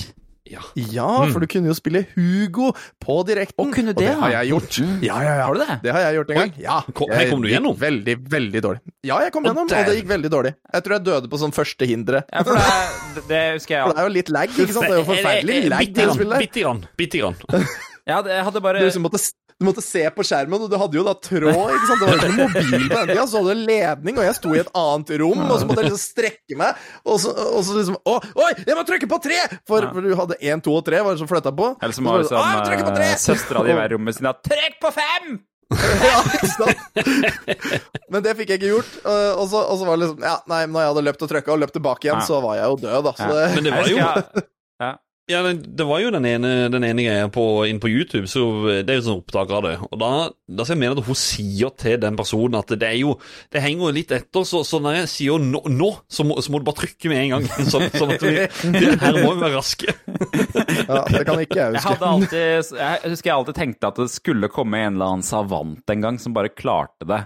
Ja, 0.47 1.09
for 1.29 1.43
du 1.43 1.47
kunne 1.51 1.69
jo 1.69 1.75
spille 1.77 2.05
Hugo 2.15 2.71
på 3.03 3.15
direkten. 3.27 3.59
Og 3.61 3.73
kunne 3.75 3.93
det, 3.93 4.01
det 4.07 4.13
har 4.17 4.31
jeg 4.33 4.49
gjort. 4.53 4.77
Ja, 5.05 5.17
ja, 5.21 5.33
ja. 5.41 5.45
Har 5.45 5.53
du 5.53 5.59
det? 5.61 5.75
Det 5.83 5.91
har 5.93 5.99
jeg 6.07 6.15
gjort 6.19 6.31
en 6.33 6.39
gang. 6.39 6.53
Ja. 6.63 6.77
Kom- 6.97 7.11
her 7.13 7.29
kom 7.29 7.41
du 7.43 7.49
gjennom? 7.51 7.75
Veldig, 7.77 8.15
veldig 8.33 8.61
dårlig. 8.65 8.81
Ja, 9.05 9.19
jeg 9.21 9.31
kom 9.35 9.45
og 9.45 9.51
gjennom, 9.51 9.67
og 9.69 9.85
det 9.91 9.97
gikk 9.99 10.09
veldig 10.09 10.31
dårlig. 10.33 10.53
Jeg 10.73 10.83
tror 10.87 10.95
jeg 10.97 11.05
døde 11.09 11.29
på 11.29 11.41
sånn 11.43 11.53
første 11.53 11.85
hinderet. 11.89 12.25
Ja, 12.33 12.41
for 12.47 12.57
det, 12.57 13.25
det 13.29 13.43
husker 13.59 13.75
jeg 13.75 13.83
For 13.85 13.93
det 13.93 14.01
er 14.01 14.09
jo 14.09 14.15
litt 14.15 14.29
lag, 14.33 14.49
ikke 14.55 14.73
sant? 14.73 14.87
Det 14.89 14.95
er 14.95 15.01
jo 15.03 15.07
forferdelig 15.11 15.59
lag 15.69 15.79
Bitte 15.85 16.01
i 16.01 16.05
grann, 16.07 16.17
spillet. 16.17 16.39
bitte 16.47 16.65
grann. 16.65 16.81
Bitte 17.03 17.23
grann. 17.23 17.39
Ja, 18.09 18.23
jeg 18.25 18.41
hadde 18.41 18.61
bare 18.65 18.79
Du 18.81 18.87
liksom 18.87 19.03
måtte, 19.05 19.19
du 19.59 19.65
måtte 19.67 19.83
se 19.83 20.05
på 20.15 20.23
skjermen, 20.23 20.61
og 20.63 20.69
du 20.71 20.77
hadde 20.79 20.95
jo 20.95 21.01
da 21.03 21.13
tråd, 21.19 21.49
ikke 21.75 21.87
sant? 21.89 21.99
Det 21.99 22.07
var 22.07 22.13
jo 22.13 22.19
ikke 22.19 22.37
mobil 22.39 22.85
på 22.87 22.95
den 22.95 23.09
tida, 23.11 23.25
så 23.27 23.41
hadde 23.41 23.55
du 23.57 23.63
ledning, 23.67 24.19
og 24.21 24.27
jeg 24.29 24.37
sto 24.37 24.53
i 24.55 24.61
et 24.61 24.69
annet 24.81 25.11
rom, 25.19 25.41
og 25.43 25.55
så 25.59 25.67
måtte 25.67 25.83
jeg 25.83 25.89
liksom 25.89 26.03
strekke 26.03 26.59
meg, 26.61 26.85
og 27.03 27.19
så, 27.19 27.33
og 27.49 27.59
så 27.67 27.75
liksom 27.75 27.97
Å, 27.99 28.13
oi, 28.45 28.51
jeg 28.63 28.77
må 28.79 28.85
trykke 28.87 29.09
på 29.11 29.19
tre! 29.25 29.41
For, 29.67 29.89
for 29.91 30.07
du 30.07 30.15
hadde 30.15 30.37
én, 30.39 30.63
to 30.63 30.77
og 30.79 30.85
tre, 30.87 31.01
var 31.03 31.17
det 31.17 31.19
som 31.21 31.29
flytta 31.29 31.51
på. 31.59 31.73
Eller 31.83 31.97
som 31.97 32.07
var 32.07 32.23
så 32.23 32.39
var 32.39 32.63
det, 32.71 32.79
uh, 32.87 33.13
søstera 33.19 33.65
di 33.67 33.73
i 33.73 33.77
hver 33.81 33.91
rommet 33.97 34.15
sin. 34.15 34.29
Trykk 34.47 34.79
på 34.85 34.93
fem! 34.95 35.27
ja, 36.09 36.21
ikke 36.33 36.47
sant? 36.49 36.79
Men 38.09 38.23
det 38.25 38.31
fikk 38.39 38.55
jeg 38.55 38.61
ikke 38.61 38.71
gjort. 38.71 38.95
Og 39.05 39.43
så, 39.51 39.59
og 39.61 39.75
så 39.77 39.85
var 39.85 39.99
det 39.99 40.07
liksom 40.07 40.23
Ja, 40.25 40.39
nei, 40.49 40.63
når 40.65 40.81
jeg 40.81 40.91
hadde 40.93 41.03
løpt 41.05 41.25
og 41.27 41.29
trykka 41.29 41.53
og 41.53 41.59
løpt 41.61 41.75
tilbake 41.77 42.07
igjen, 42.07 42.23
Ja. 42.23 42.25
så 42.25 42.39
var 42.41 42.57
jeg 42.57 42.71
jo 42.71 42.79
død, 42.87 43.03
da. 43.05 43.13
Så 43.19 43.27
Ja. 43.27 43.35
det, 43.35 43.51
Men 43.59 43.67
det 43.67 43.75
var 43.75 43.91
jo 43.91 44.47
ja. 45.29 45.41
Det, 45.53 45.85
var 45.87 46.01
jo 46.03 46.09
den 46.13 46.25
ene, 46.27 46.51
den 46.73 46.85
ene 46.87 47.05
greia 47.05 47.29
på, 47.33 47.43
inn 47.69 47.79
på 47.81 47.91
YouTube, 47.91 48.27
så 48.31 48.43
det 48.81 48.89
er 48.89 48.99
jo 48.99 49.05
sånn 49.05 49.21
opptak 49.21 49.53
av 49.55 49.63
det. 49.67 49.75
Og 49.87 49.95
da, 50.01 50.09
da 50.49 50.65
skal 50.65 50.75
jeg 50.75 50.81
mene 50.83 50.97
at 50.97 51.07
hun 51.07 51.19
sier 51.19 51.73
til 51.79 51.99
den 52.01 52.17
personen 52.19 52.59
at 52.59 52.73
det 52.79 52.87
er 52.89 52.97
jo 52.99 53.15
Det 53.53 53.61
henger 53.63 53.87
jo 53.87 53.95
litt 53.95 54.13
etter, 54.15 54.45
så, 54.47 54.63
så 54.67 54.81
når 54.83 54.99
jeg 55.01 55.11
sier 55.13 55.41
nå, 55.43 55.61
nå 55.69 55.89
så, 56.09 56.25
må, 56.27 56.39
så 56.43 56.53
må 56.53 56.61
du 56.61 56.67
bare 56.67 56.81
trykke 56.81 57.11
med 57.13 57.23
en 57.23 57.33
gang. 57.37 57.47
Sånn, 57.73 57.87
sånn 57.93 58.15
at 58.15 58.23
vi, 58.25 58.35
det, 58.75 58.93
her 59.01 59.19
må 59.21 59.33
vi 59.35 59.43
være 59.45 59.55
raske. 59.57 59.93
ja, 60.89 61.01
det 61.09 61.25
kan 61.27 61.41
ikke 61.43 61.59
jeg 61.59 61.65
Jeg 61.65 61.73
huske. 61.75 61.87
hadde 61.89 62.13
alltid 62.13 62.77
Jeg 62.79 63.11
husker 63.13 63.29
jeg 63.31 63.35
alltid 63.37 63.59
tenkte 63.59 63.91
at 63.93 63.99
det 64.01 64.09
skulle 64.13 64.49
komme 64.53 64.79
en 64.81 64.95
eller 64.97 65.13
annen 65.15 65.25
savant 65.27 65.93
en 65.93 66.05
gang 66.05 66.17
som 66.21 66.35
bare 66.35 66.51
klarte 66.53 67.07
det 67.09 67.23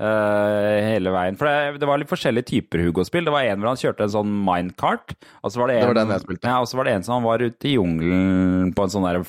eh, 0.00 0.78
hele 0.88 1.12
veien. 1.14 1.36
For 1.38 1.46
det, 1.48 1.78
det 1.82 1.88
var 1.88 2.00
litt 2.02 2.10
forskjellige 2.10 2.48
typer 2.50 2.82
Hugo-spill. 2.86 3.24
Det 3.28 3.34
var 3.34 3.46
en 3.48 3.60
hvor 3.62 3.72
han 3.72 3.80
kjørte 3.80 4.06
en 4.08 4.14
sånn 4.16 4.32
minecart, 4.48 5.14
og 5.42 5.52
så 5.54 5.62
var 5.62 5.70
det 5.72 5.78
en, 5.82 5.94
Det 5.94 6.06
var. 6.10 6.26
Ja, 6.42 6.58
og 6.60 6.68
så 6.70 6.80
var 6.80 6.88
det 6.88 6.96
en 6.98 7.06
som 7.06 7.18
han 7.18 7.26
var 7.28 7.44
ute 7.44 7.70
i 7.70 7.76
jungelen 7.76 8.74
på 8.74 8.86
en 8.86 8.92
sånn 8.94 9.06
der 9.08 9.22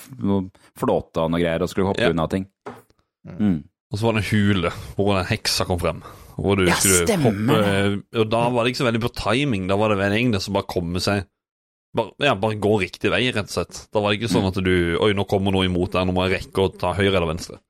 flåte 0.79 1.25
og 1.25 1.31
noe 1.33 1.41
greier 1.43 1.63
og 1.65 1.71
skulle 1.71 1.91
hoppe 1.93 2.05
Ja. 2.07 2.11
unna 2.15 2.27
ting. 2.31 2.47
Mm. 3.25 3.63
Og 3.93 3.99
så 3.99 4.05
var 4.07 4.17
det 4.17 4.25
en 4.25 4.31
hule 4.33 4.71
hvor 4.97 5.13
den 5.15 5.29
heksa 5.29 5.65
kom 5.69 5.79
frem. 5.79 6.01
Hvor 6.35 6.57
du 6.59 6.65
Ja, 6.67 6.75
skulle 6.75 7.05
stemmer 7.07 7.31
hoppe 7.31 8.19
Og 8.19 8.25
da 8.29 8.41
var 8.51 8.65
det 8.65 8.73
ikke 8.73 8.81
så 8.83 8.89
veldig 8.91 9.01
på 9.05 9.13
timing. 9.15 9.67
Da 9.69 9.77
var 9.79 9.93
det 9.93 9.97
vel 10.01 10.11
egentlig 10.17 10.41
som 10.43 10.53
bare 10.57 10.67
komme 10.67 10.99
seg 10.99 11.23
bare, 11.95 12.11
ja, 12.19 12.33
bare 12.35 12.57
gå 12.59 12.73
riktig 12.81 13.07
vei, 13.07 13.21
rett 13.31 13.47
og 13.47 13.53
slett. 13.53 13.77
Da 13.93 14.01
var 14.03 14.11
det 14.11 14.19
ikke 14.19 14.33
sånn 14.33 14.47
at 14.49 14.57
du 14.59 14.97
Oi, 14.99 15.13
nå 15.15 15.23
kommer 15.31 15.53
noe 15.55 15.63
imot 15.63 15.93
deg, 15.95 16.03
nå 16.09 16.11
må 16.11 16.25
jeg 16.27 16.41
rekke 16.41 16.65
å 16.65 16.73
ta 16.75 16.91
høyre 16.97 17.13
eller 17.15 17.29
venstre. 17.29 17.61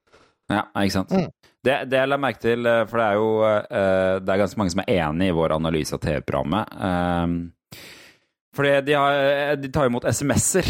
Ja, 0.49 0.63
ikke 0.81 0.95
sant. 0.95 1.13
Mm. 1.13 1.29
Det, 1.65 1.79
det 1.89 1.97
jeg 1.97 2.11
la 2.11 2.21
merke 2.21 2.43
til, 2.43 2.67
eh, 2.69 2.83
for 2.89 3.01
det 3.01 3.05
er 3.05 3.19
jo 3.19 3.29
eh, 3.49 4.15
Det 4.21 4.33
er 4.33 4.41
ganske 4.43 4.61
mange 4.61 4.73
som 4.75 4.83
er 4.83 4.91
enig 4.99 5.31
i 5.31 5.35
vår 5.35 5.55
analyse 5.57 5.97
av 5.97 6.03
TV-programmet. 6.03 6.75
Um, 6.77 7.37
fordi 8.55 8.71
de, 8.87 8.93
har, 8.95 9.55
de 9.59 9.69
tar 9.73 9.89
imot 9.89 10.05
SMS-er 10.07 10.69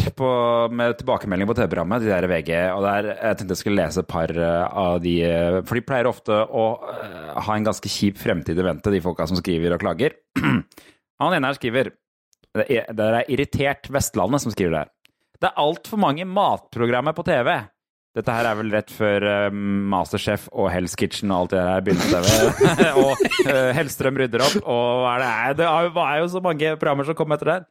med 0.74 0.96
tilbakemelding 0.98 1.50
på 1.50 1.56
TV-programmet, 1.58 2.02
de 2.02 2.10
der 2.10 2.26
VG. 2.32 2.52
Og 2.74 2.82
der, 2.86 3.12
jeg 3.14 3.38
tenkte 3.38 3.54
jeg 3.54 3.62
skulle 3.62 3.84
lese 3.84 4.02
et 4.02 4.10
par 4.10 4.32
eh, 4.34 4.80
av 4.86 4.98
de 5.04 5.14
eh, 5.28 5.60
For 5.68 5.78
de 5.78 5.84
pleier 5.86 6.10
ofte 6.10 6.34
å 6.34 6.66
eh, 6.90 7.36
ha 7.46 7.58
en 7.58 7.68
ganske 7.68 7.92
kjip 7.92 8.18
fremtid 8.22 8.58
i 8.58 8.66
vente, 8.66 8.94
de 8.94 9.04
folka 9.06 9.28
som 9.30 9.38
skriver 9.38 9.76
og 9.76 9.86
klager. 9.86 10.18
Han 11.22 11.38
ene 11.38 11.52
her 11.52 11.60
skriver 11.60 11.94
Det 12.56 12.66
er, 12.66 12.90
det 12.90 13.12
er 13.12 13.32
Irritert 13.36 13.92
Vestlandet 13.94 14.42
som 14.42 14.56
skriver 14.56 14.74
det 14.74 14.84
her. 14.86 14.94
Det 15.36 15.52
er 15.52 15.62
altfor 15.62 16.02
mange 16.02 16.26
matprogrammer 16.26 17.14
på 17.14 17.28
TV. 17.28 17.54
Dette 18.16 18.32
her 18.32 18.48
er 18.48 18.56
vel 18.62 18.70
rett 18.72 18.92
før 18.96 19.26
eh, 19.28 19.56
Masterchef 19.92 20.46
og 20.56 20.70
Hell's 20.72 20.94
Kitchen 20.96 21.34
og 21.36 21.42
alt 21.46 21.56
det 21.56 21.64
der 21.68 21.84
begynte. 21.84 22.22
og 23.04 23.12
uh, 23.20 23.72
Hellstrøm 23.76 24.20
rydder 24.22 24.46
opp, 24.46 24.56
og 24.64 25.02
hva 25.04 25.16
er 25.18 25.24
det, 25.52 25.58
det 25.60 25.68
er 25.68 25.90
jo- 25.90 26.06
er 26.06 26.22
jo 26.24 26.30
så 26.32 26.42
mange 26.46 26.76
programmer 26.80 27.10
som 27.10 27.18
kom 27.20 27.36
etter 27.36 27.52
der. 27.52 27.66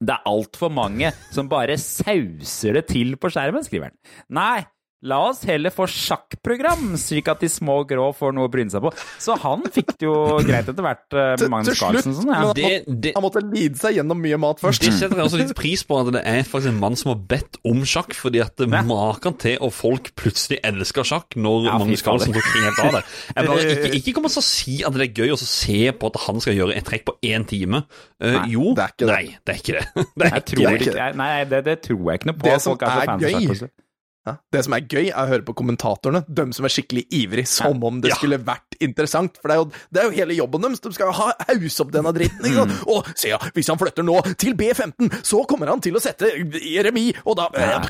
Det 0.00 0.14
er 0.16 0.24
altfor 0.30 0.72
mange 0.72 1.10
som 1.28 1.48
bare 1.52 1.76
sauser 1.76 2.78
det 2.78 2.86
til 2.88 3.12
på 3.20 3.28
skjermen, 3.34 3.60
skriver 3.66 3.90
han. 3.90 3.96
Nei, 4.32 4.62
la 5.02 5.18
oss 5.30 5.42
heller 5.48 5.72
få 5.72 5.86
sjakkprogram, 5.88 6.94
slik 7.00 7.28
at 7.32 7.40
de 7.40 7.48
små 7.48 7.78
grå 7.88 8.10
får 8.16 8.34
noe 8.36 8.48
å 8.48 8.52
bryne 8.52 8.72
seg 8.72 8.82
på. 8.84 8.90
Så 9.22 9.36
han 9.40 9.62
fikk 9.72 9.94
det 9.96 10.06
jo 10.08 10.14
greit 10.44 10.68
etter 10.68 10.84
hvert, 10.84 11.06
med 11.16 11.40
Til, 11.40 11.50
Magnus 11.52 11.70
til 11.70 11.78
slutt. 11.78 11.86
Carlsen. 11.96 12.16
Sånn, 12.18 12.28
ja. 12.28 12.40
Han, 12.40 12.54
Det- 12.54 12.64
måtte, 12.64 13.00
det- 13.00 13.14
han 13.16 13.24
måtte 13.24 13.42
lide 13.54 13.80
seg 13.80 13.96
gjennom 13.96 14.20
mye 14.20 14.38
mat 14.38 14.60
først. 14.60 14.80
Det 14.84 14.92
setter 14.92 15.16
jeg 15.16 15.26
også 15.26 15.40
litt 15.40 15.54
pris 15.56 15.82
på 15.84 16.00
at 16.00 16.12
det 16.12 16.22
er 16.26 16.42
faktisk 16.44 16.68
en 16.68 16.80
mann 16.80 16.96
som 16.96 17.12
har 17.14 17.20
bedt 17.32 17.56
om 17.64 17.80
sjakk, 17.82 18.12
fordi 18.14 18.40
at 18.44 18.56
det 18.56 18.68
maken 18.68 19.38
til 19.38 19.56
og 19.60 19.72
folk 19.72 20.12
plutselig 20.16 20.60
elsker 20.62 21.02
sjakk 21.04 21.36
når 21.36 21.64
Ja, 21.64 21.78
Magnus 21.78 22.02
Carlsen 22.02 22.32
får 22.34 22.40
tok 22.40 22.60
helt 22.60 22.78
av 22.84 22.92
det. 22.98 23.04
Jeg 23.36 23.46
bare, 23.46 23.64
ikke, 23.74 23.94
ikke 24.00 24.14
kom 24.14 24.24
og 24.24 24.30
si 24.44 24.82
at 24.84 24.92
det 24.92 25.08
er 25.08 25.24
gøy 25.24 25.32
å 25.32 25.38
se 25.40 25.92
på 25.92 26.06
at 26.12 26.20
han 26.26 26.40
skal 26.40 26.54
gjøre 26.54 26.76
et 26.76 26.84
trekk 26.84 27.04
på 27.08 27.16
én 27.24 27.46
time. 27.48 27.84
Uh, 28.22 28.36
Nei, 28.36 28.48
jo, 28.52 28.74
det 28.76 28.84
er 28.84 28.92
ikke 28.92 29.06
det. 29.06 29.14
nei, 29.16 29.38
det 29.44 29.54
er 29.54 29.60
ikke 29.64 29.76
det. 29.78 29.86
det, 30.20 30.26
er 30.30 30.40
ikke 30.40 30.50
tror 30.50 30.78
det. 30.78 31.16
nei, 31.16 31.44
det, 31.44 31.80
tror 31.82 32.04
jeg 32.12 32.20
ikke 32.20 32.30
noe 32.30 32.38
på. 32.40 32.48
Det 32.50 32.58
som 32.60 32.76
Folk 32.76 32.82
er 32.82 33.08
er 33.08 33.18
gøy, 33.24 33.70
Ja. 34.28 34.34
Det 34.52 34.60
som 34.66 34.74
er 34.76 34.82
gøy, 34.84 35.06
er 35.08 35.16
å 35.24 35.28
høre 35.30 35.44
på 35.46 35.54
kommentatorene. 35.56 36.20
De 36.28 36.44
som 36.52 36.66
er 36.68 36.72
skikkelig 36.74 37.06
ivrig, 37.16 37.46
som 37.48 37.82
om 37.88 38.00
det 38.04 38.10
Ja. 38.12 38.18
skulle 38.20 38.38
vært 38.44 38.76
interessant. 38.84 39.38
For 39.40 39.48
det 39.48 39.56
er, 39.56 39.62
jo, 39.62 39.70
det 39.90 40.02
er 40.02 40.04
jo 40.10 40.16
hele 40.18 40.36
jobben 40.36 40.60
deres. 40.66 40.80
De 40.84 40.92
skal 40.92 41.08
jo 41.08 41.16
ha 41.22 41.32
hause 41.48 41.80
opp 41.86 41.90
denne 41.94 42.12
dritten. 42.12 42.44
Ikke 42.44 42.60
sant? 42.66 42.84
Og 42.86 43.08
se, 43.16 43.32
hvis 43.56 43.68
han 43.72 43.80
flytter 43.80 44.04
nå 44.04 44.20
til 44.36 44.54
B15, 44.60 45.22
så 45.24 45.40
kommer 45.48 45.72
han 45.72 45.80
til 45.80 45.96
å 45.96 46.00
sette 46.04 46.28
i 46.60 46.76
remis, 46.84 47.16
og 47.24 47.36
da 47.40 47.48
ja. 47.56 47.80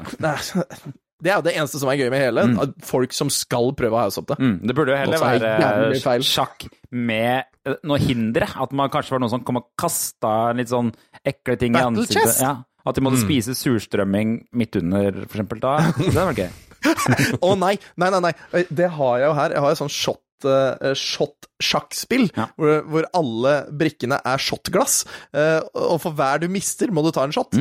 Det 1.21 1.29
er 1.29 1.37
jo 1.37 1.45
det 1.45 1.53
eneste 1.53 1.77
som 1.83 1.91
er 1.93 1.99
gøy 2.01 2.09
med 2.15 2.23
hele. 2.23 2.45
at 2.63 2.71
Folk 2.89 3.13
som 3.13 3.29
skal 3.29 3.75
prøve 3.77 3.93
å 3.99 4.05
hause 4.07 4.23
opp 4.23 4.31
det. 4.33 4.39
Mm, 4.41 4.55
det 4.71 4.77
burde 4.79 4.95
jo 4.95 5.01
heller 5.03 5.21
er 5.21 5.99
være 6.01 6.25
sjakk 6.25 6.65
med 6.97 7.43
eh, 7.69 7.75
noe 7.85 7.99
hindre. 8.01 8.49
At 8.57 8.73
man 8.73 8.89
kanskje 8.89 9.13
var 9.19 9.21
noen 9.21 9.35
som 9.35 9.43
kom 9.45 9.61
og 9.61 9.67
kasta 9.77 10.55
litt 10.57 10.73
sånn 10.73 10.89
ekle 11.21 11.59
ting 11.61 11.75
i 11.75 11.77
Battle 11.77 12.07
ansiktet. 12.07 12.23
chess? 12.25 12.41
Ja, 12.41 12.55
at 12.87 12.97
de 12.97 13.05
måtte 13.05 13.21
spise 13.21 13.55
surstrømming 13.59 14.39
midt 14.57 14.77
under, 14.81 15.23
for 15.27 15.39
eksempel. 15.39 15.61
Da. 15.63 15.77
Det 16.01 16.15
var 16.17 16.37
gøy. 16.39 16.51
Å 17.45 17.55
nei, 17.61 17.75
nei, 18.01 18.11
nei, 18.15 18.21
nei. 18.31 18.65
Det 18.73 18.89
har 18.97 19.21
jeg 19.21 19.29
jo 19.29 19.37
her. 19.37 19.55
Jeg 19.57 19.65
har 19.67 19.75
et 19.75 19.81
sånn 19.83 19.93
shot 19.93 20.23
eh, 20.49 20.95
shot-sjakkspill, 20.97 22.29
Ja. 22.37 22.47
hvor, 22.57 22.81
hvor 22.89 23.09
alle 23.17 23.55
brikkene 23.77 24.21
er 24.25 24.39
shotglass. 24.41 25.03
Uh, 25.35 25.61
og 25.75 25.99
for 26.03 26.17
hver 26.17 26.41
du 26.41 26.49
mister, 26.53 26.91
må 26.95 27.03
du 27.05 27.11
ta 27.15 27.25
en 27.27 27.35
shot. 27.35 27.53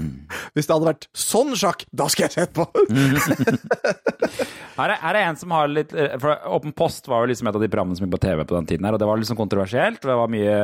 Hvis 0.54 0.66
det 0.66 0.74
hadde 0.74 0.88
vært 0.90 1.08
sånn 1.14 1.54
sjakk, 1.58 1.84
da 1.94 2.08
skal 2.10 2.26
jeg 2.28 2.36
sett 2.38 2.54
på! 2.56 2.66
Her 4.74 4.90
er, 4.90 4.98
her 4.98 5.14
er 5.14 5.28
en 5.28 5.36
som 5.38 5.52
har 5.54 5.68
litt 5.70 5.92
eh, 5.94 6.16
For 6.18 6.34
Åpen 6.56 6.72
post 6.74 7.06
var 7.06 7.22
jo 7.22 7.28
liksom 7.30 7.46
et 7.46 7.54
av 7.54 7.62
de 7.62 7.68
programmene 7.70 7.94
som 7.94 8.06
gikk 8.08 8.16
på 8.16 8.22
TV 8.24 8.40
på 8.42 8.56
den 8.56 8.66
tiden 8.66 8.88
her, 8.88 8.96
og 8.96 8.98
det 8.98 9.06
var 9.06 9.20
liksom 9.20 9.38
kontroversielt. 9.38 10.00
Det 10.02 10.16
var 10.18 10.32
mye 10.32 10.56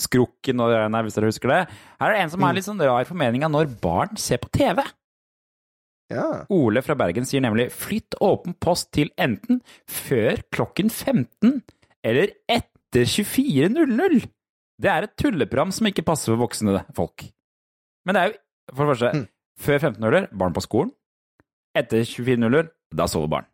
skrukken 0.00 0.62
og 0.64 0.72
det 0.72 0.78
der, 0.80 1.04
hvis 1.04 1.18
dere 1.18 1.28
husker 1.28 1.52
det. 1.52 1.58
Her 2.00 2.08
er 2.08 2.16
det 2.16 2.22
en 2.24 2.32
som 2.32 2.46
har 2.46 2.56
litt 2.56 2.64
sånn 2.68 2.80
rar 2.80 3.04
formening 3.08 3.44
av 3.44 3.52
når 3.52 3.68
barn 3.84 4.16
ser 4.20 4.40
på 4.40 4.48
TV. 4.56 4.80
Ja. 6.10 6.44
Ole 6.50 6.82
fra 6.82 6.94
Bergen 6.94 7.24
sier 7.24 7.40
nemlig 7.40 7.70
'flytt 7.72 8.14
åpen 8.20 8.54
post 8.60 8.90
til 8.92 9.10
enten 9.18 9.60
før 9.88 10.42
klokken 10.52 10.90
15 10.90 11.62
eller 12.04 12.28
etter 12.48 13.04
24.00'. 13.08 14.26
Det 14.80 14.90
er 14.90 15.02
et 15.06 15.16
tulleprogram 15.16 15.70
som 15.72 15.86
ikke 15.86 16.04
passer 16.04 16.34
for 16.34 16.46
voksne 16.46 16.84
folk. 16.94 17.24
Men 18.06 18.14
det 18.14 18.22
er 18.22 18.26
jo, 18.32 18.38
for 18.74 18.84
det 18.86 18.98
første, 18.98 19.12
Mm. 19.14 19.28
før 19.58 19.78
15.00 19.78 20.28
barn 20.36 20.52
på 20.52 20.60
skolen. 20.62 20.90
Etter 21.76 22.04
24.00 22.04 22.68
da 22.94 23.06
sover 23.06 23.28
barn. 23.28 23.46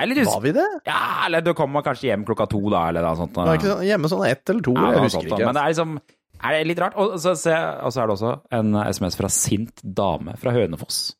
Var 0.00 0.40
vi 0.42 0.50
det? 0.52 0.66
Ja, 0.86 1.24
eller 1.26 1.40
du 1.40 1.52
kommer 1.54 1.80
kanskje 1.82 2.10
hjem 2.10 2.24
klokka 2.26 2.48
to, 2.50 2.60
da, 2.70 2.88
eller 2.88 3.02
noe 3.02 3.16
sånt. 3.16 3.34
Var 3.34 3.56
ikke 3.56 3.70
sånn- 3.70 3.84
hjemme 3.86 4.08
sånn 4.10 4.26
ett 4.28 4.50
eller 4.50 4.60
to? 4.62 4.72
Ja, 4.74 4.90
jeg 4.90 5.00
husker 5.02 5.20
sånt, 5.20 5.32
ikke. 5.32 5.44
Men 5.46 5.54
det 5.54 5.62
er 5.62 5.68
liksom 5.70 6.00
er 6.44 6.50
det 6.58 6.66
litt 6.66 6.78
rart. 6.78 6.96
Og 6.96 7.14
så, 7.18 7.36
se, 7.36 7.52
og 7.54 7.92
så 7.92 8.02
er 8.02 8.06
det 8.06 8.16
også 8.16 8.40
en 8.50 8.74
SMS 8.92 9.16
fra 9.16 9.28
sint 9.28 9.80
dame 9.94 10.36
fra 10.36 10.50
Hønefoss. 10.50 11.14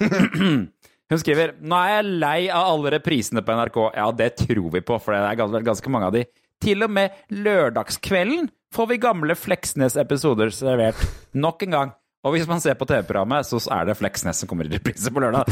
Hun 1.10 1.18
skriver 1.18 1.56
Nå 1.58 1.78
er 1.78 1.96
jeg 1.96 2.18
lei 2.22 2.40
av 2.54 2.68
alle 2.70 2.92
reprisene 2.94 3.42
på 3.42 3.56
NRK. 3.58 3.78
Ja, 3.98 4.10
det 4.14 4.30
tror 4.44 4.68
vi 4.76 4.82
på, 4.86 4.98
for 5.02 5.16
det 5.16 5.22
er 5.26 5.40
ganske, 5.40 5.62
ganske 5.66 5.92
mange 5.92 6.10
av 6.10 6.14
de. 6.14 6.24
Til 6.60 6.84
og 6.86 6.92
med 6.92 7.16
lørdagskvelden 7.34 8.50
får 8.74 8.90
vi 8.92 9.00
gamle 9.02 9.34
Fleksnes-episoder 9.34 10.52
servert. 10.54 11.00
Nok 11.34 11.66
en 11.66 11.76
gang. 11.76 11.92
Og 12.20 12.36
hvis 12.36 12.46
man 12.46 12.60
ser 12.62 12.76
på 12.78 12.86
TV-programmet, 12.86 13.48
så 13.48 13.58
er 13.74 13.88
det 13.88 13.96
Fleksnes 13.98 14.42
som 14.42 14.50
kommer 14.50 14.68
i 14.68 14.74
reprise 14.74 15.10
på 15.10 15.22
lørdag. 15.24 15.48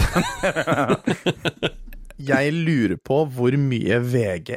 Jeg 2.31 2.53
lurer 2.53 2.99
på 3.01 3.23
hvor 3.31 3.55
mye 3.59 4.01
VG 4.03 4.57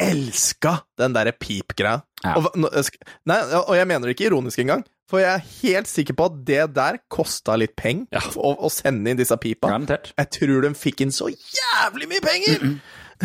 elska 0.00 0.78
den 0.98 1.14
derre 1.14 1.34
pip-greia. 1.36 2.00
Ja. 2.24 2.38
Og, 2.40 2.46
jeg 2.56 3.60
og 3.60 3.74
jeg 3.76 3.86
mener 3.86 4.08
det 4.08 4.14
ikke 4.16 4.30
ironisk 4.30 4.62
engang, 4.62 4.80
for 5.10 5.20
jeg 5.20 5.30
er 5.36 5.48
helt 5.62 5.88
sikker 5.90 6.16
på 6.16 6.26
at 6.30 6.36
det 6.48 6.62
der 6.76 6.96
kosta 7.12 7.56
litt 7.60 7.74
penger 7.76 8.06
Ja. 8.16 8.22
å, 8.40 8.54
å 8.64 8.70
sende 8.72 9.12
inn 9.12 9.18
disse 9.20 9.36
pipa. 9.40 9.68
Garantert. 9.68 10.12
Jeg 10.18 10.30
tror 10.38 10.64
de 10.64 10.70
fikk 10.78 11.04
inn 11.04 11.12
så 11.14 11.28
jævlig 11.32 12.08
mye 12.12 12.24
penger! 12.24 12.68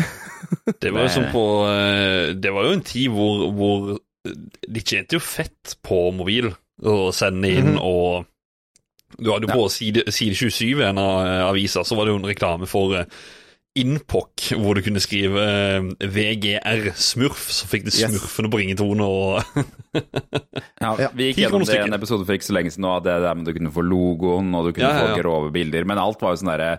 Det 0.80 0.92
var 0.94 1.02
jo 1.04 1.10
som 1.12 1.24
på 1.32 1.40
eh, 1.68 2.30
Det 2.38 2.52
var 2.54 2.64
jo 2.68 2.74
en 2.76 2.84
tid 2.86 3.10
hvor, 3.12 3.42
hvor 3.58 3.88
de 4.24 4.82
tjente 4.86 5.16
jo 5.18 5.20
fett 5.22 5.74
på 5.84 5.98
mobil 6.14 6.48
å 6.86 7.10
sende 7.12 7.50
inn, 7.50 7.74
og 7.76 8.24
du 9.18 9.28
hadde 9.32 9.48
jo 9.48 9.56
på 9.56 9.66
side, 9.72 10.04
side 10.14 10.36
27 10.38 10.64
i 10.80 10.86
en 10.86 11.00
av 11.02 11.26
eh, 11.26 11.42
avisa, 11.48 11.82
så 11.84 11.96
var 11.98 12.06
det 12.06 12.14
jo 12.14 12.20
en 12.22 12.28
reklame 12.30 12.68
for 12.70 12.94
eh, 13.00 13.08
Inpok, 13.78 14.48
hvor 14.58 14.74
du 14.74 14.80
kunne 14.82 14.98
skrive 14.98 15.42
eh, 15.46 15.84
VGR 16.10 16.88
Smurf, 16.98 17.44
så 17.54 17.68
fikk 17.70 17.84
du 17.86 17.92
Yes. 17.92 18.10
smurfene 18.10 18.50
på 18.50 18.58
ringetone 18.58 19.06
og 19.06 19.44
Ja, 20.82 20.90
Ja, 20.98 21.08
vi 21.14 21.28
gikk 21.30 21.44
gjennom 21.44 21.62
det 21.66 21.76
i 21.78 21.84
en 21.84 21.94
episode 21.94 22.26
for 22.26 22.34
ikke 22.34 22.48
så 22.48 22.56
lenge 22.56 22.72
siden 22.74 22.86
nå, 22.88 22.96
det 23.06 23.14
der 23.22 23.38
med 23.38 23.46
du 23.46 23.52
kunne 23.54 23.70
få 23.74 23.84
logoen, 23.86 24.50
og 24.58 24.66
du 24.66 24.72
kunne 24.74 24.90
Ja, 24.90 25.04
ja, 25.06 25.14
få 25.14 25.20
grove 25.22 25.52
bilder, 25.54 25.86
men 25.86 26.02
alt 26.02 26.18
var 26.24 26.34
jo 26.34 26.42
sånn 26.42 26.50
derre 26.50 26.72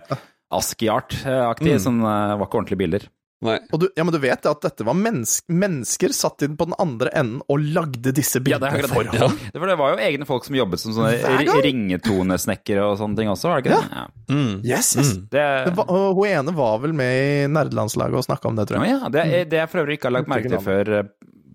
ASCII-art-aktig, 0.52 1.78
sånn 1.80 2.00
eh, 2.04 2.36
var 2.36 2.44
ikke 2.48 2.60
ordentlige 2.60 2.82
bilder. 2.84 3.08
Nei. 3.42 3.56
Og 3.74 3.80
du, 3.82 3.88
ja, 3.98 4.04
men 4.06 4.14
du 4.14 4.18
vet 4.22 4.44
at 4.46 4.60
dette 4.62 4.84
var 4.86 4.94
mennesk, 4.94 5.42
mennesker 5.50 6.12
satt 6.14 6.44
inn 6.46 6.52
på 6.56 6.68
den 6.70 6.76
andre 6.78 7.10
enden 7.18 7.40
og 7.50 7.58
lagde 7.74 8.12
disse 8.14 8.38
bildene 8.38 8.70
ja, 8.70 8.86
for 8.86 9.02
ham 9.02 9.18
hånd. 9.18 9.40
Ja. 9.48 9.58
For 9.58 9.72
det 9.72 9.76
var 9.80 9.96
jo 9.96 10.02
egne 10.06 10.28
folk 10.28 10.46
som 10.46 10.54
jobbet 10.60 10.82
som 10.82 10.94
sånne 10.94 11.56
ringetonesnekkere 11.66 12.84
og 12.86 12.96
sånne 13.00 13.18
ting 13.18 13.30
også, 13.32 13.50
var 13.50 13.58
det 13.60 13.66
ikke 13.66 13.80
det? 13.80 13.98
Ja. 13.98 14.04
Mm. 14.32 14.52
Yes, 14.64 14.92
yes. 14.98 15.10
Det, 15.32 15.42
Det 15.66 15.74
var, 15.80 15.90
og 15.90 16.20
hun 16.20 16.30
ene 16.30 16.54
var 16.56 16.78
vel 16.84 16.94
med 16.96 17.18
i 17.18 17.50
nerdelandslaget 17.52 18.20
og 18.22 18.26
snakka 18.28 18.48
om 18.52 18.56
det, 18.60 18.68
tror 18.70 18.84
jeg. 18.86 18.94
ja, 18.94 19.10
det, 19.12 19.26
er- 19.26 19.50
det 19.50 19.60
jeg 19.62 19.72
for 19.74 19.82
øvrig 19.84 19.98
ikke 19.98 20.10
har 20.10 20.16
lagt 20.20 20.30
merke 20.32 20.52
til 20.54 20.62
før 20.62 20.92
eh, 21.00 21.10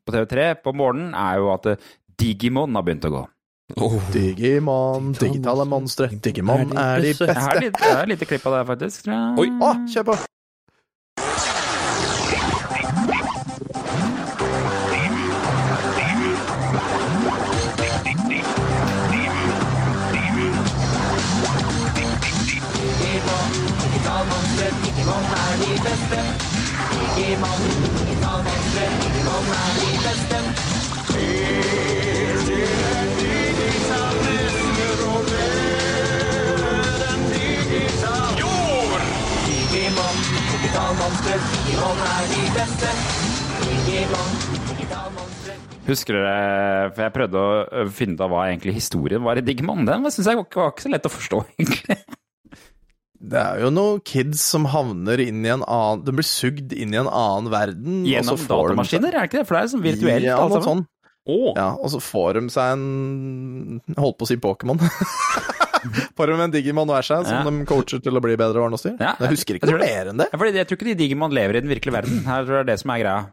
på 0.08 0.16
TV3 0.16 0.50
på 0.64 0.76
morgenen, 0.78 1.16
er 1.18 1.42
jo 1.42 1.50
at 1.56 1.72
eh, 1.74 1.90
Digimon 2.20 2.76
har 2.78 2.84
begynt 2.88 3.08
å 3.08 3.14
gå. 3.14 3.24
Oh. 3.84 3.98
Digimon, 4.14 5.12
digitale 5.20 5.66
monstre. 5.68 6.08
Digimon 6.24 6.72
er 6.80 7.02
de 7.04 7.12
beste. 7.12 7.28
jeg 7.28 7.74
har 7.84 8.04
et 8.06 8.14
lite 8.14 8.28
klipp 8.30 8.46
av 8.48 8.60
det, 8.60 8.66
faktisk. 8.70 9.10
Oi. 9.12 9.50
Å, 9.60 9.74
kjør 9.92 10.06
på! 10.14 10.16
Husker 45.88 46.18
dere 46.18 46.90
For 46.92 47.06
jeg 47.06 47.14
prøvde 47.16 47.42
å 47.42 47.86
finne 47.96 48.18
ut 48.18 48.24
av 48.26 48.34
hva 48.34 48.46
egentlig 48.50 48.76
historien 48.76 49.24
var 49.24 49.40
i 49.40 49.44
Digimon. 49.46 49.86
Den 49.88 50.06
syns 50.12 50.28
jeg 50.30 50.40
var 50.40 50.48
ikke, 50.48 50.84
så 50.84 50.92
lett 50.92 51.08
å 51.08 51.14
forstå, 51.14 51.42
egentlig. 51.62 51.98
Det 53.18 53.40
er 53.42 53.64
jo 53.64 53.72
noen 53.74 54.04
kids 54.06 54.44
som 54.46 54.68
havner 54.70 55.24
inn 55.24 55.42
i 55.42 55.50
en 55.50 55.64
annen 55.66 56.04
De 56.06 56.14
blir 56.14 56.28
sugd 56.28 56.76
inn 56.78 56.94
i 56.94 57.00
en 57.00 57.10
annen 57.10 57.50
verden. 57.50 58.04
Gjennom 58.06 58.38
datamaskiner, 58.44 59.10
er 59.10 59.26
det 59.26 59.32
ikke 59.32 59.42
det? 59.42 59.48
For 59.50 59.58
det 59.58 59.64
er 59.64 59.72
sånn 59.74 59.86
virtuelt. 59.88 60.28
Ja, 60.28 60.38
noe 60.46 60.62
sånn. 60.66 60.86
Oh. 61.28 61.50
Ja, 61.58 61.72
og 61.76 61.90
så 61.92 62.00
får 62.00 62.38
de 62.38 62.52
seg 62.54 62.78
en 62.78 63.82
Holdt 63.98 64.20
på 64.20 64.28
å 64.28 64.30
si 64.30 64.38
Pokémon. 64.40 64.80
får 66.18 66.34
med 66.36 66.46
en 66.50 66.56
Digimon 66.58 66.88
hver 66.92 67.06
seg, 67.08 67.26
som 67.30 67.40
Ja. 67.42 67.44
de 67.50 67.66
coacher 67.70 68.04
til 68.04 68.18
å 68.20 68.22
bli 68.24 68.36
bedre, 68.40 68.68
det 68.68 68.76
noe? 68.76 68.94
Ja, 69.00 69.16
jeg 69.22 69.34
husker 69.36 69.56
jeg 69.56 69.62
ikke 69.62 69.72
tror 69.72 69.80
noe 69.80 69.88
det. 69.88 69.96
mer 69.96 70.12
enn 70.14 70.22
det. 70.24 70.30
Ja, 70.34 70.38
fordi 70.42 70.54
jeg 70.62 70.68
tror 70.70 70.80
ikke 70.80 70.90
de 70.92 70.96
Digimon 71.04 71.36
lever 71.36 71.58
i 71.60 71.64
den 71.66 71.72
virkelige 71.74 71.98
verden. 72.00 72.24
Her 72.28 72.46
tror 72.48 72.60
jeg 72.62 72.66
det 72.66 72.68
er 72.68 72.72
det 72.76 72.80
som 72.84 72.94
er 72.96 73.04
greia. 73.06 73.26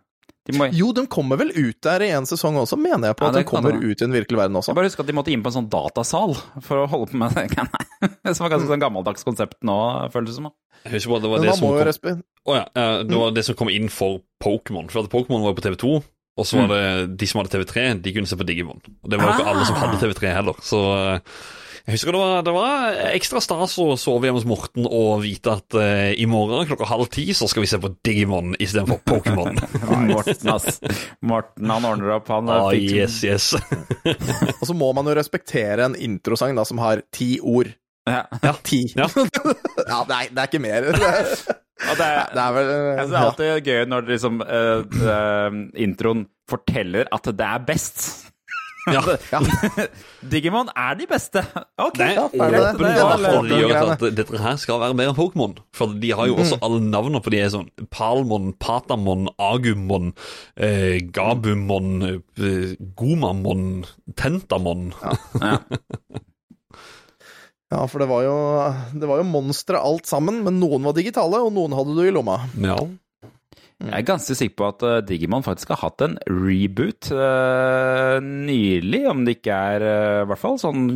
De 0.44 0.52
må, 0.60 0.66
Jo, 0.76 0.90
de 0.92 1.06
kommer 1.08 1.38
vel 1.40 1.48
ut 1.56 1.78
der 1.86 2.02
i 2.04 2.10
en 2.12 2.26
sesong 2.28 2.58
også, 2.60 2.76
mener 2.76 3.08
jeg 3.08 3.16
på. 3.16 3.24
Ja, 3.24 3.32
at 3.32 3.38
de 3.40 3.44
kommer 3.48 3.72
ut 3.72 3.96
i 3.96 4.04
den 4.04 4.12
virkelige 4.12 4.42
verden 4.42 4.58
også. 4.60 4.74
jeg 4.74 4.76
bare 4.76 4.90
husker 4.90 5.00
at 5.06 5.08
de 5.08 5.14
måtte 5.16 5.32
inn 5.32 5.40
på 5.40 5.48
en 5.48 5.56
sånn 5.56 5.70
datasal 5.72 6.34
for 6.60 6.82
å 6.82 6.88
holde 6.92 7.08
på 7.14 7.16
med 7.22 7.32
det. 7.32 7.46
Som 8.36 8.44
var 8.44 8.52
ganske 8.52 8.68
sånn 8.68 8.82
gammeldags 8.82 9.24
konsept 9.24 9.56
nå, 9.64 9.76
føles 10.12 10.34
det 10.34 10.36
som. 10.36 10.50
Jeg 10.84 10.98
husker 10.98 11.14
bare 11.14 11.24
det 11.24 11.30
var 11.32 11.40
det 11.46 11.54
som 11.56 11.64
kom, 11.70 11.78
respe... 11.88 12.12
Å 12.44 12.56
ja, 12.58 12.64
det 13.08 13.16
var 13.16 13.32
det 13.32 13.44
som 13.46 13.56
kom 13.56 13.70
inn 13.72 13.88
for 13.88 14.18
Pokémon. 14.44 14.90
For 14.92 15.00
at 15.06 15.08
Pokémon 15.08 15.40
var 15.40 15.54
jo 15.54 15.56
på 15.62 15.64
TV2, 15.64 15.92
og 16.36 16.44
så 16.44 16.60
var 16.60 16.68
det 16.74 17.16
de 17.16 17.26
som 17.30 17.40
hadde 17.40 17.54
TV3, 17.54 17.86
de 18.04 18.12
kunne 18.12 18.28
se 18.28 18.36
på 18.36 18.44
Digimon. 18.44 18.82
Og 19.00 19.08
det 19.08 19.16
var 19.16 19.30
jo 19.32 19.38
ikke 19.38 19.48
alle 19.54 19.64
som 19.64 19.80
hadde 19.80 19.96
TV3 20.02 20.34
heller. 20.36 20.60
Så 20.66 20.80
eh, 20.92 21.38
jeg 21.84 21.98
husker 21.98 22.16
det 22.16 22.20
var, 22.22 22.42
det 22.46 22.52
var 22.56 22.98
ekstra 23.12 23.40
stas 23.44 23.74
å 23.82 23.86
sove 24.00 24.24
hjemme 24.28 24.40
hos 24.40 24.46
Morten 24.48 24.86
og 24.88 25.18
vite 25.20 25.52
at 25.52 25.76
uh, 25.76 26.12
i 26.16 26.24
morgen 26.30 26.64
klokka 26.70 26.86
halv 26.88 27.10
ti 27.12 27.26
så 27.36 27.44
skal 27.50 27.64
vi 27.66 27.68
se 27.68 27.76
på 27.82 27.90
Digimon 28.06 28.54
istedenfor 28.56 29.02
Pokémon. 29.04 29.58
Morten, 30.14 30.48
ass. 30.54 30.78
Morten, 31.20 31.68
han 31.68 31.84
ordner 31.90 32.14
opp. 32.16 32.30
Han 32.32 32.48
Ah, 32.48 32.70
fikk 32.72 32.88
yes, 32.96 33.18
yes. 33.28 33.50
Og 34.60 34.64
så 34.70 34.76
må 34.76 34.88
man 34.96 35.10
jo 35.10 35.16
respektere 35.18 35.84
en 35.90 35.96
introsang 36.00 36.56
da, 36.56 36.64
som 36.64 36.80
har 36.80 37.04
ti 37.12 37.34
ord. 37.44 37.74
ja. 38.08 38.24
Ja, 38.40 38.54
ti. 38.64 38.86
Ja. 38.96 39.10
Ja, 39.84 40.00
nei, 40.08 40.22
det 40.32 40.40
er 40.40 40.48
ikke 40.48 40.62
mer. 40.64 40.86
Det 40.88 41.04
er, 41.04 41.32
Og 41.90 41.98
det, 41.98 42.04
er, 42.06 42.28
det 42.32 42.40
er 42.40 42.52
vel 42.56 42.68
synes 42.70 43.10
det 43.10 43.18
er 43.18 43.24
alltid 43.28 43.68
gøy 43.68 43.80
når 43.92 44.06
liksom, 44.08 44.38
uh, 44.40 45.00
uh, 45.04 45.58
introen 45.84 46.22
forteller 46.48 47.10
at 47.12 47.28
det 47.36 47.44
er 47.44 47.66
best. 47.68 48.06
Ja. 48.92 49.00
Digimon 50.32 50.68
er 50.76 50.98
de 50.98 51.06
beste. 51.08 51.40
Ok, 51.80 51.96
Det 51.96 52.08
er 52.10 52.18
Ja, 52.18 52.26
det, 52.32 52.38
det. 52.38 52.62
Det 52.78 52.90
det. 53.22 53.32
de 53.48 53.60
gjør 53.62 53.92
at 53.94 54.04
dette 54.18 54.42
her 54.44 54.58
skal 54.60 54.82
være 54.82 54.98
mer 54.98 55.12
enn 55.12 55.16
Pokémon. 55.16 55.56
For 55.76 55.94
de 56.02 56.10
har 56.12 56.28
jo 56.28 56.36
også 56.42 56.58
alle 56.64 56.82
navnene 56.84 57.22
på 57.24 57.32
de 57.32 57.40
er 57.40 57.52
sånn 57.54 57.70
Palmon, 57.94 58.52
Patamon, 58.60 59.30
Agumon, 59.40 60.12
eh, 60.56 61.00
Gabumon, 61.14 61.90
eh, 62.36 62.76
Gomamon, 62.98 63.84
Tentamon. 64.20 64.92
Ja, 67.74 67.88
for 67.90 67.98
det 67.98 68.06
var 68.06 68.22
jo, 68.22 68.34
det 69.00 69.08
var 69.08 69.18
jo 69.18 69.24
monstre 69.26 69.80
alt 69.82 70.06
sammen, 70.06 70.42
men 70.46 70.60
noen 70.62 70.84
var 70.86 70.94
digitale, 70.94 71.40
og 71.42 71.50
noen 71.56 71.72
hadde 71.74 71.96
du 71.96 72.02
i 72.06 72.12
lomma. 72.14 72.36
Ja. 72.62 72.76
Jeg 73.84 73.96
er 73.98 74.06
ganske 74.08 74.36
sikker 74.38 74.56
på 74.58 74.68
at 74.68 74.84
eh, 74.86 75.02
Digimon 75.08 75.44
faktisk 75.44 75.74
har 75.74 75.82
hatt 75.82 76.04
en 76.06 76.16
reboot 76.30 77.10
uh, 77.12 78.16
nylig, 78.22 79.02
om 79.10 79.24
det 79.26 79.38
ikke 79.38 79.58
er 79.74 79.84
uh, 79.84 80.22
i 80.22 80.28
hvert 80.30 80.40
fall 80.40 80.56
sånn 80.60 80.86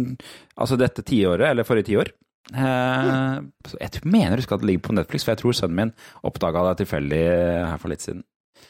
Altså 0.58 0.78
dette 0.80 1.04
tiåret, 1.06 1.50
eller 1.50 1.66
forrige 1.68 1.90
tiår. 1.90 2.10
Uh, 2.48 3.44
jeg 3.76 4.02
mener 4.08 4.34
du 4.34 4.42
husker 4.42 4.56
at 4.56 4.64
det 4.64 4.70
ligger 4.72 4.86
på 4.88 4.96
Netflix, 4.96 5.26
for 5.26 5.34
jeg 5.34 5.42
tror 5.42 5.54
sønnen 5.54 5.78
min 5.78 5.92
oppdaga 6.26 6.64
det 6.70 6.80
tilfeldig 6.82 7.22
her 7.28 7.78
for 7.78 7.92
litt 7.92 8.02
siden. 8.02 8.24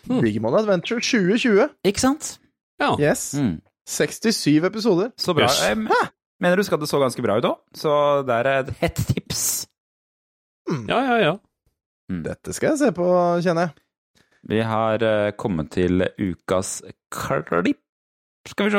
Digimon 0.09 0.59
Adventure 0.59 1.01
2020. 1.01 1.73
Ikke 1.89 2.05
sant? 2.05 2.37
ja. 2.83 2.93
Yes. 3.01 3.33
Mm. 3.35 3.57
67 3.89 4.69
episoder. 4.69 5.11
Så 5.17 5.33
bra. 5.35 5.49
Yes. 5.49 5.63
Jeg 5.65 5.81
mener 5.81 6.57
du 6.57 6.61
husker 6.61 6.77
at 6.77 6.85
det 6.85 6.91
så 6.91 7.01
ganske 7.01 7.25
bra 7.25 7.39
ut 7.41 7.49
òg, 7.49 7.61
så 7.77 7.93
det 8.29 8.37
er 8.37 8.51
et 8.53 8.73
hett 8.83 9.01
tips. 9.15 9.45
ja, 10.91 11.01
ja, 11.01 11.19
ja. 11.25 11.37
Dette 12.09 12.55
skal 12.57 12.75
jeg 12.75 12.83
se 12.83 12.93
på, 12.97 13.07
kjenner 13.45 13.69
jeg. 13.69 13.88
Vi 14.43 14.61
har 14.61 15.03
eh, 15.03 15.33
kommet 15.37 15.73
til 15.75 16.05
ukas 16.19 16.83
klipp. 17.11 17.83
Skal 18.49 18.67
vi 18.67 18.71
se 18.71 18.79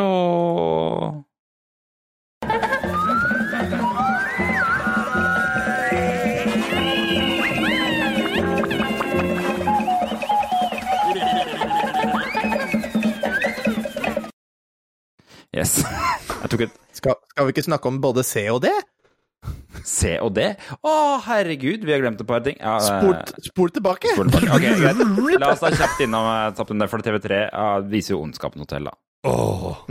Yes. 15.55 15.83
Jeg 16.41 16.49
tok 16.49 16.61
et 16.61 16.75
Skal, 16.93 17.15
skal 17.31 17.45
vi 17.45 17.53
ikke 17.53 17.63
snakke 17.67 17.89
om 17.91 18.01
både 18.01 18.23
C 18.23 18.45
og 18.51 18.61
D? 18.63 18.71
C 19.87 20.17
og 20.19 20.33
D. 20.35 20.45
Å, 20.83 20.93
herregud, 21.25 21.85
vi 21.87 21.93
har 21.95 22.01
glemt 22.03 22.19
et 22.21 22.27
par 22.29 22.43
ting. 22.45 22.57
Ja, 22.59 22.77
Spol, 22.83 23.15
spol 23.45 23.71
tilbake. 23.75 24.11
spol 24.15 24.31
tilbake. 24.31 24.51
Okay, 24.57 24.75
greit. 24.81 25.39
La 25.43 25.53
oss 25.55 25.63
da 25.63 25.71
kjapt 25.75 26.03
innom 26.05 26.27
eh, 26.33 26.47
tappen 26.57 26.81
der, 26.81 26.91
for 26.91 27.03
TV3 27.05 27.43
ja, 27.47 27.67
viser 27.87 28.15
jo 28.17 28.23
Ondskapen 28.25 28.65
hotell, 28.65 28.89
da. 28.91 28.97
Åh. 29.29 29.85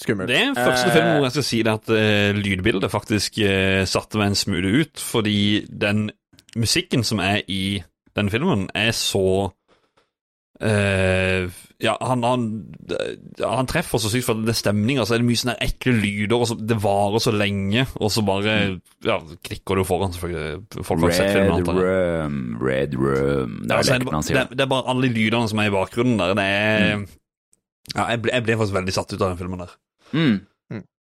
Skummelt. 0.00 0.30
Det 0.32 0.36
er 0.40 0.54
første 0.56 0.86
Eh. 0.88 0.92
film 0.94 1.08
hvor 1.12 1.26
jeg 1.26 1.32
skal 1.34 1.44
si 1.44 1.58
det 1.60 1.72
at 1.76 1.90
uh, 1.92 2.32
lydbildet 2.32 2.88
faktisk 2.88 3.34
uh, 3.44 3.82
satte 3.84 4.16
meg 4.16 4.30
en 4.30 4.38
smule 4.38 4.70
ut, 4.80 4.96
fordi 4.96 5.66
den 5.68 6.06
musikken 6.56 7.04
som 7.04 7.20
er 7.20 7.42
i 7.52 7.82
den 8.16 8.30
filmen, 8.32 8.70
er 8.74 8.94
så 8.96 9.50
eh, 10.60 11.48
ja, 11.80 11.94
han, 12.04 12.20
han, 12.28 12.42
han 13.40 13.68
treffer 13.70 14.00
så 14.02 14.10
sykt, 14.12 14.26
for 14.26 14.36
det 14.44 14.52
er 14.52 14.58
stemning. 14.58 14.98
Altså, 15.00 15.14
er 15.16 15.22
det 15.22 15.28
mye 15.30 15.40
sånne 15.40 15.54
ekle 15.64 15.94
lyder, 15.96 16.34
og 16.36 16.48
så, 16.50 16.56
det 16.60 16.76
varer 16.82 17.22
så 17.24 17.32
lenge, 17.32 17.86
og 17.96 18.12
så 18.12 18.24
bare 18.26 18.56
ja, 19.06 19.16
klikker 19.48 19.80
jo 19.80 19.86
foran, 19.88 20.12
selvfølgelig. 20.12 20.82
Folk 20.84 21.06
har 21.06 21.14
sett 21.16 21.32
filmen, 21.38 21.64
Red 21.64 21.80
room, 21.80 22.36
red 22.60 22.98
room 23.00 23.54
Det 23.64 23.72
Ja, 23.72 23.78
er 23.78 23.80
altså, 23.80 23.96
det, 23.96 24.36
det, 24.50 24.58
det 24.60 24.66
er 24.66 24.72
bare 24.74 24.88
alle 24.92 25.08
lydene 25.08 25.48
som 25.48 25.62
er 25.64 25.70
i 25.70 25.74
bakgrunnen 25.78 26.20
der. 26.20 26.36
Det 26.36 26.46
er 26.50 26.96
Mm. 27.00 27.06
ja, 27.96 28.04
jeg, 28.12 28.20
ble, 28.22 28.32
jeg 28.36 28.44
ble 28.46 28.54
faktisk 28.60 28.76
veldig 28.76 28.92
satt 28.94 29.12
ut 29.16 29.22
av 29.24 29.30
den 29.32 29.38
filmen 29.40 29.64
der. 29.64 29.72
Mm. 30.12 30.36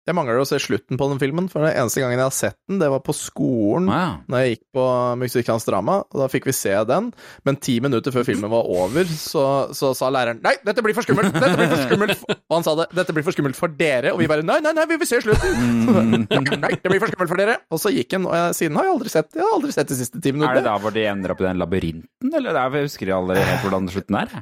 Jeg 0.07 0.15
mangler 0.17 0.39
å 0.41 0.45
se 0.47 0.57
slutten 0.63 0.97
på 0.97 1.05
den 1.11 1.19
filmen, 1.21 1.47
for 1.51 1.61
den 1.61 1.75
eneste 1.77 2.01
gangen 2.01 2.17
jeg 2.17 2.25
har 2.25 2.33
sett 2.33 2.55
den, 2.69 2.79
det 2.81 2.87
var 2.89 3.01
på 3.05 3.13
skolen 3.13 3.89
Wow. 3.91 4.13
når 4.31 4.41
jeg 4.41 4.53
gikk 4.55 4.63
på 4.79 4.85
Musikalsk 5.21 5.67
drama, 5.69 5.97
og 6.07 6.21
da 6.23 6.27
fikk 6.31 6.47
vi 6.49 6.53
se 6.55 6.71
den. 6.89 7.11
Men 7.45 7.59
ti 7.61 7.75
minutter 7.83 8.13
før 8.15 8.25
filmen 8.25 8.49
var 8.49 8.65
over, 8.65 9.05
så, 9.11 9.43
så 9.75 9.91
sa 9.97 10.09
læreren 10.13 10.39
Nei, 10.45 10.55
dette 10.65 10.81
blir 10.85 10.95
for 10.97 11.05
skummelt! 11.05 11.35
Dette 11.35 11.57
blir 11.59 11.69
for 11.69 11.83
skummelt! 11.83 12.23
Og 12.31 12.55
han 12.57 12.65
sa 12.65 12.73
det. 12.79 12.87
Dette 12.97 13.13
blir 13.13 13.27
for 13.27 13.35
skummelt 13.37 13.59
for 13.59 13.75
dere. 13.77 14.15
Og 14.15 14.23
vi 14.23 14.29
bare 14.31 14.45
Nei, 14.47 14.57
nei, 14.65 14.73
nei, 14.79 14.87
vi 14.89 14.97
vil 15.03 15.09
se 15.11 15.21
slutten! 15.27 16.25
nei, 16.63 16.73
det 16.79 16.89
blir 16.89 17.03
for 17.03 17.11
skummelt 17.13 17.29
for 17.35 17.43
dere! 17.43 17.59
Og 17.69 17.83
så 17.83 17.93
gikk 17.93 18.17
han, 18.17 18.25
og 18.31 18.37
jeg, 18.39 18.57
siden 18.63 18.79
har 18.79 18.87
jeg 18.89 18.95
aldri 18.97 19.13
sett 19.13 19.35
Jeg 19.37 19.45
har 19.45 19.55
aldri 19.59 19.75
sett 19.75 19.91
de 19.93 19.99
siste 19.99 20.23
ti 20.23 20.33
Er 20.33 20.57
det 20.61 20.65
da 20.65 20.77
hvor 20.81 20.95
de 20.95 21.05
ender 21.11 21.35
opp 21.35 21.43
i 21.43 21.49
den 21.49 21.59
labyrinten, 21.61 22.31
eller? 22.33 22.55
der 22.57 22.87
husker 22.87 23.11
Jeg 23.11 23.17
aldri 23.19 23.43
helt 23.45 23.67
hvordan 23.67 23.91
slutten 23.93 24.17
er. 24.23 24.39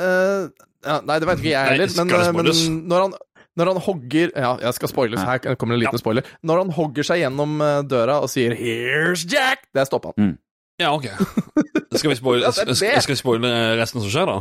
Eh, 0.00 0.46
ja, 0.88 0.96
nei, 1.04 1.18
det 1.20 1.28
vet 1.28 1.42
ikke 1.42 1.52
jeg 1.52 1.68
heller, 1.74 1.92
men, 2.00 2.14
eh, 2.16 2.32
men 2.38 2.80
når 2.90 3.04
han 3.04 3.12
når 3.58 3.66
han 3.72 3.80
hogger 3.84 4.30
Ja, 4.36 4.52
jeg 4.62 4.74
skal 4.74 4.88
spoile, 4.88 5.18
så 5.20 5.26
Her 5.28 5.54
kommer 5.60 5.74
en 5.76 5.80
liten 5.82 5.98
spoiler. 6.00 6.22
Når 6.42 6.62
han 6.62 6.70
hogger 6.72 7.04
seg 7.04 7.20
gjennom 7.24 7.60
eh, 7.60 7.82
døra 7.84 8.20
og 8.24 8.30
sier 8.32 8.54
'Here's 8.56 9.26
Jack', 9.28 9.66
det 9.74 9.82
er 9.82 10.00
han. 10.04 10.14
Mm. 10.16 10.38
Ja, 10.80 10.94
ok. 10.94 11.06
Skal 11.94 12.10
vi 12.10 12.16
spoile, 12.16 12.42
Ja, 12.48 12.50
det 12.50 12.66
det. 12.68 12.76
skal, 12.76 13.02
skal 13.02 13.14
vi 13.14 13.20
spoile 13.20 13.50
resten 13.80 14.00
som 14.00 14.10
skjer, 14.10 14.26
da? 14.26 14.38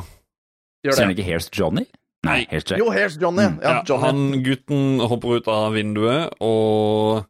Gjør 0.86 0.96
Sier 0.96 1.06
han 1.06 1.16
ikke 1.18 1.28
'Here's 1.28 1.50
Johnny'? 1.52 1.88
Nei, 2.24 2.46
Here's 2.52 2.66
Jack. 2.70 2.80
Jo, 2.80 2.88
'Here's 2.94 3.18
Johnny'. 3.20 3.60
Ja, 3.62 3.70
Ja, 3.70 3.84
Johnny. 3.90 4.06
han 4.06 4.44
gutten 4.46 5.00
hopper 5.10 5.36
ut 5.42 5.48
av 5.48 5.74
vinduet, 5.74 6.30
og 6.40 7.26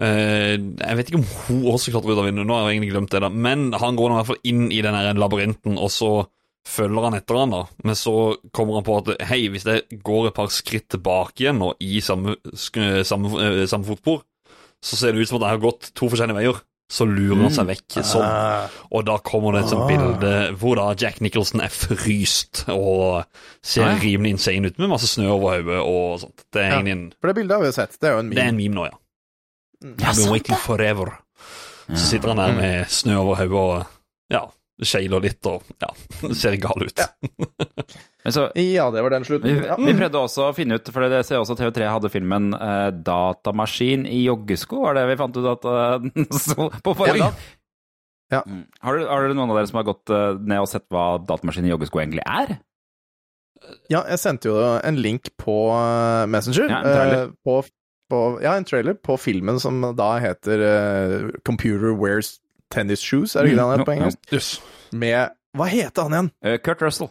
eh, 0.00 0.56
Jeg 0.56 0.96
vet 0.96 1.10
ikke 1.10 1.18
om 1.20 1.26
hun 1.48 1.64
også 1.74 1.90
klatrer 1.92 2.12
ut 2.14 2.18
av 2.22 2.24
vinduet, 2.30 2.46
nå 2.46 2.54
har 2.56 2.70
jeg 2.70 2.78
egentlig 2.78 2.92
glemt 2.94 3.10
det, 3.12 3.20
da. 3.20 3.28
Men 3.28 3.72
han 3.72 3.96
går 3.96 4.08
nå 4.08 4.14
i 4.14 4.18
hvert 4.22 4.30
fall 4.32 4.44
inn 4.44 4.70
i 4.72 4.80
den 4.80 4.94
labyrinten, 5.20 5.76
og 5.78 5.90
så 5.92 6.12
følger 6.68 7.02
han 7.08 7.14
etter 7.18 7.38
han 7.40 7.50
da. 7.50 7.62
Men 7.84 7.94
så 7.98 8.36
kommer 8.54 8.74
han 8.78 8.84
på 8.86 8.98
at 9.02 9.22
hei, 9.28 9.48
hvis 9.52 9.64
jeg 9.66 10.00
går 10.04 10.28
et 10.30 10.34
par 10.36 10.50
skritt 10.54 10.88
tilbake 10.94 11.42
igjen 11.44 11.58
nå 11.58 11.72
i 11.82 12.00
samme, 12.04 12.36
samme, 12.54 13.32
eh, 13.42 13.64
samme 13.66 13.84
fotspor, 13.88 14.22
så 14.82 14.96
ser 14.98 15.12
det 15.12 15.22
ut 15.22 15.28
som 15.28 15.38
at 15.40 15.46
jeg 15.48 15.56
har 15.58 15.64
gått 15.70 15.90
to 15.94 16.08
forskjellige 16.10 16.38
veier. 16.38 16.60
Så 16.92 17.06
lurer 17.08 17.38
han 17.46 17.54
seg 17.54 17.68
vekk 17.70 17.94
sånn. 18.04 18.24
Ah. 18.26 18.66
Og 18.92 19.06
da 19.08 19.14
kommer 19.24 19.54
det 19.54 19.62
et 19.62 19.70
sånt 19.70 19.86
Ah. 19.86 19.88
bilde 19.88 20.32
hvor 20.60 20.76
da 20.76 20.92
Jack 20.98 21.20
Nicholson 21.24 21.62
er 21.64 21.70
fryst 21.72 22.64
og 22.68 23.24
ser 23.64 23.94
rimelig 24.02 24.34
insane 24.34 24.66
ut 24.68 24.76
med 24.78 24.90
masse 24.90 25.08
snø 25.08 25.30
over 25.32 25.62
hodet 25.62 25.78
og 25.80 26.20
sånt. 26.20 26.44
Det 26.52 26.60
er 26.60 26.68
Ja. 26.68 26.74
egentlig 26.82 26.92
en, 26.92 27.12
For 27.20 27.28
det 27.28 27.36
bildet 27.36 27.54
har 27.56 27.60
vi 27.62 27.66
jo 27.70 27.72
sett. 27.72 27.96
Det 27.98 28.08
er 28.10 28.12
jo 28.12 28.18
en 28.18 28.28
meme. 28.28 28.34
det 28.34 28.44
er 28.44 28.48
en 28.48 28.56
meme. 28.56 28.68
meme 28.68 28.74
nå, 28.74 28.84
ja. 28.90 28.98
Mm. 29.88 29.96
I've 30.04 30.16
been 30.16 30.30
waiting 30.30 30.56
forever. 30.56 31.18
Så 31.88 32.04
sitter 32.10 32.28
han 32.28 32.36
der 32.36 32.52
med 32.60 32.86
snø 32.88 33.16
over 33.16 33.34
hodet 33.36 33.52
og 33.52 33.86
ja, 34.30 34.44
skeiler 34.86 35.22
litt 35.24 35.46
og 35.50 35.62
ja, 35.82 35.88
ser 36.40 36.56
gal 36.62 36.84
ut. 36.84 37.02
Men 38.24 38.34
så, 38.34 38.48
Ja, 38.58 38.84
det 38.94 39.02
var 39.02 39.10
den 39.14 39.24
vi, 39.24 39.30
slutten. 39.30 39.62
Ja. 39.66 39.76
vi 39.80 39.94
prøvde 39.98 40.20
også 40.20 40.48
å 40.50 40.54
finne 40.56 40.78
ut, 40.78 40.90
for 40.94 41.08
det 41.10 41.24
ser 41.26 41.40
også 41.42 41.56
TV3 41.58 41.88
hadde 41.90 42.10
filmen 42.12 42.52
eh, 42.54 42.90
'Datamaskin 42.94 44.04
i 44.06 44.20
joggesko', 44.26 44.82
var 44.84 44.94
det 45.00 45.08
vi 45.10 45.18
fant 45.18 45.38
ut 45.40 45.48
at 45.56 45.66
uh, 45.72 46.78
på 46.86 46.94
forrige 46.98 47.24
dag? 47.24 47.42
Ja. 48.32 48.42
Mm. 48.46 48.62
Har, 48.80 48.96
du- 48.98 49.08
har 49.10 49.26
dere 49.26 49.34
noen 49.36 49.50
av 49.52 49.58
dere 49.58 49.68
som 49.68 49.80
har 49.82 49.88
gått 49.90 50.12
uh, 50.14 50.38
ned 50.38 50.62
og 50.62 50.70
sett 50.70 50.86
hva 50.92 51.16
'Datamaskin 51.22 51.66
i 51.66 51.72
joggesko' 51.74 52.02
egentlig 52.04 52.26
er? 52.26 52.58
ja, 53.86 54.00
jeg 54.10 54.18
sendte 54.18 54.48
jo 54.50 54.56
en 54.58 54.96
link 54.98 55.28
på 55.38 55.54
eh, 55.70 56.24
Messenger. 56.26 56.66
Ja, 56.66 56.80
en 56.82 57.34
på, 57.46 57.60
på, 58.10 58.22
ja, 58.42 58.56
en 58.58 58.66
trailer 58.66 58.96
på 58.98 59.14
filmen 59.22 59.60
som 59.62 59.78
da 59.94 60.08
heter 60.18 60.64
uh, 60.66 61.28
'Computer 61.46 61.94
Wears 61.94 62.40
Tennis 62.72 63.04
Shoes', 63.04 63.36
er 63.36 63.44
det 63.46 63.52
ikke 63.52 63.60
det 63.60 63.66
han 63.68 63.74
heter 63.76 63.88
på 63.88 63.94
Mm, 63.96 64.02
engelsk? 64.02 64.18
Yes. 64.32 64.50
Med 64.92 65.34
Hva 65.56 65.66
heter 65.68 66.06
han 66.08 66.16
igjen? 66.16 66.30
Uh, 66.44 66.56
Kurt 66.64 66.80
Russell 66.84 67.10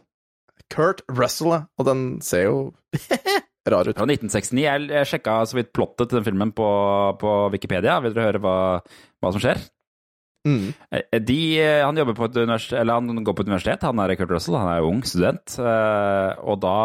Kurt 0.72 1.02
Russell, 1.12 1.52
ja. 1.54 1.62
Og 1.78 1.86
den 1.86 2.06
ser 2.26 2.46
jo 2.48 2.58
rar 3.70 3.86
ut. 3.90 3.98
fra 3.98 4.08
1969. 4.08 4.62
Jeg, 4.64 4.88
jeg 4.90 5.10
sjekka 5.10 5.42
så 5.46 5.58
vidt 5.60 5.74
plottet 5.76 6.10
til 6.10 6.18
den 6.22 6.26
filmen 6.26 6.54
på, 6.56 6.66
på 7.22 7.34
Wikipedia. 7.54 8.00
Vil 8.02 8.16
dere 8.16 8.30
høre 8.32 8.42
hva, 8.42 8.56
hva 9.22 9.32
som 9.36 9.44
skjer? 9.44 9.60
Mm. 10.48 10.72
Eh, 10.96 11.20
De, 11.22 11.36
eh, 11.62 11.84
han, 11.86 12.00
jobber 12.00 12.16
på 12.18 12.26
et 12.26 12.40
universitet, 12.40 12.80
eller 12.80 12.98
han 12.98 13.22
går 13.28 13.36
på 13.38 13.44
et 13.44 13.52
universitet, 13.52 13.84
han 13.86 14.00
er 14.02 14.16
Kurt 14.18 14.32
Russell, 14.34 14.58
han 14.58 14.72
er 14.74 14.88
ung 14.88 15.04
student. 15.06 15.58
Og 15.62 16.58
da 16.64 16.78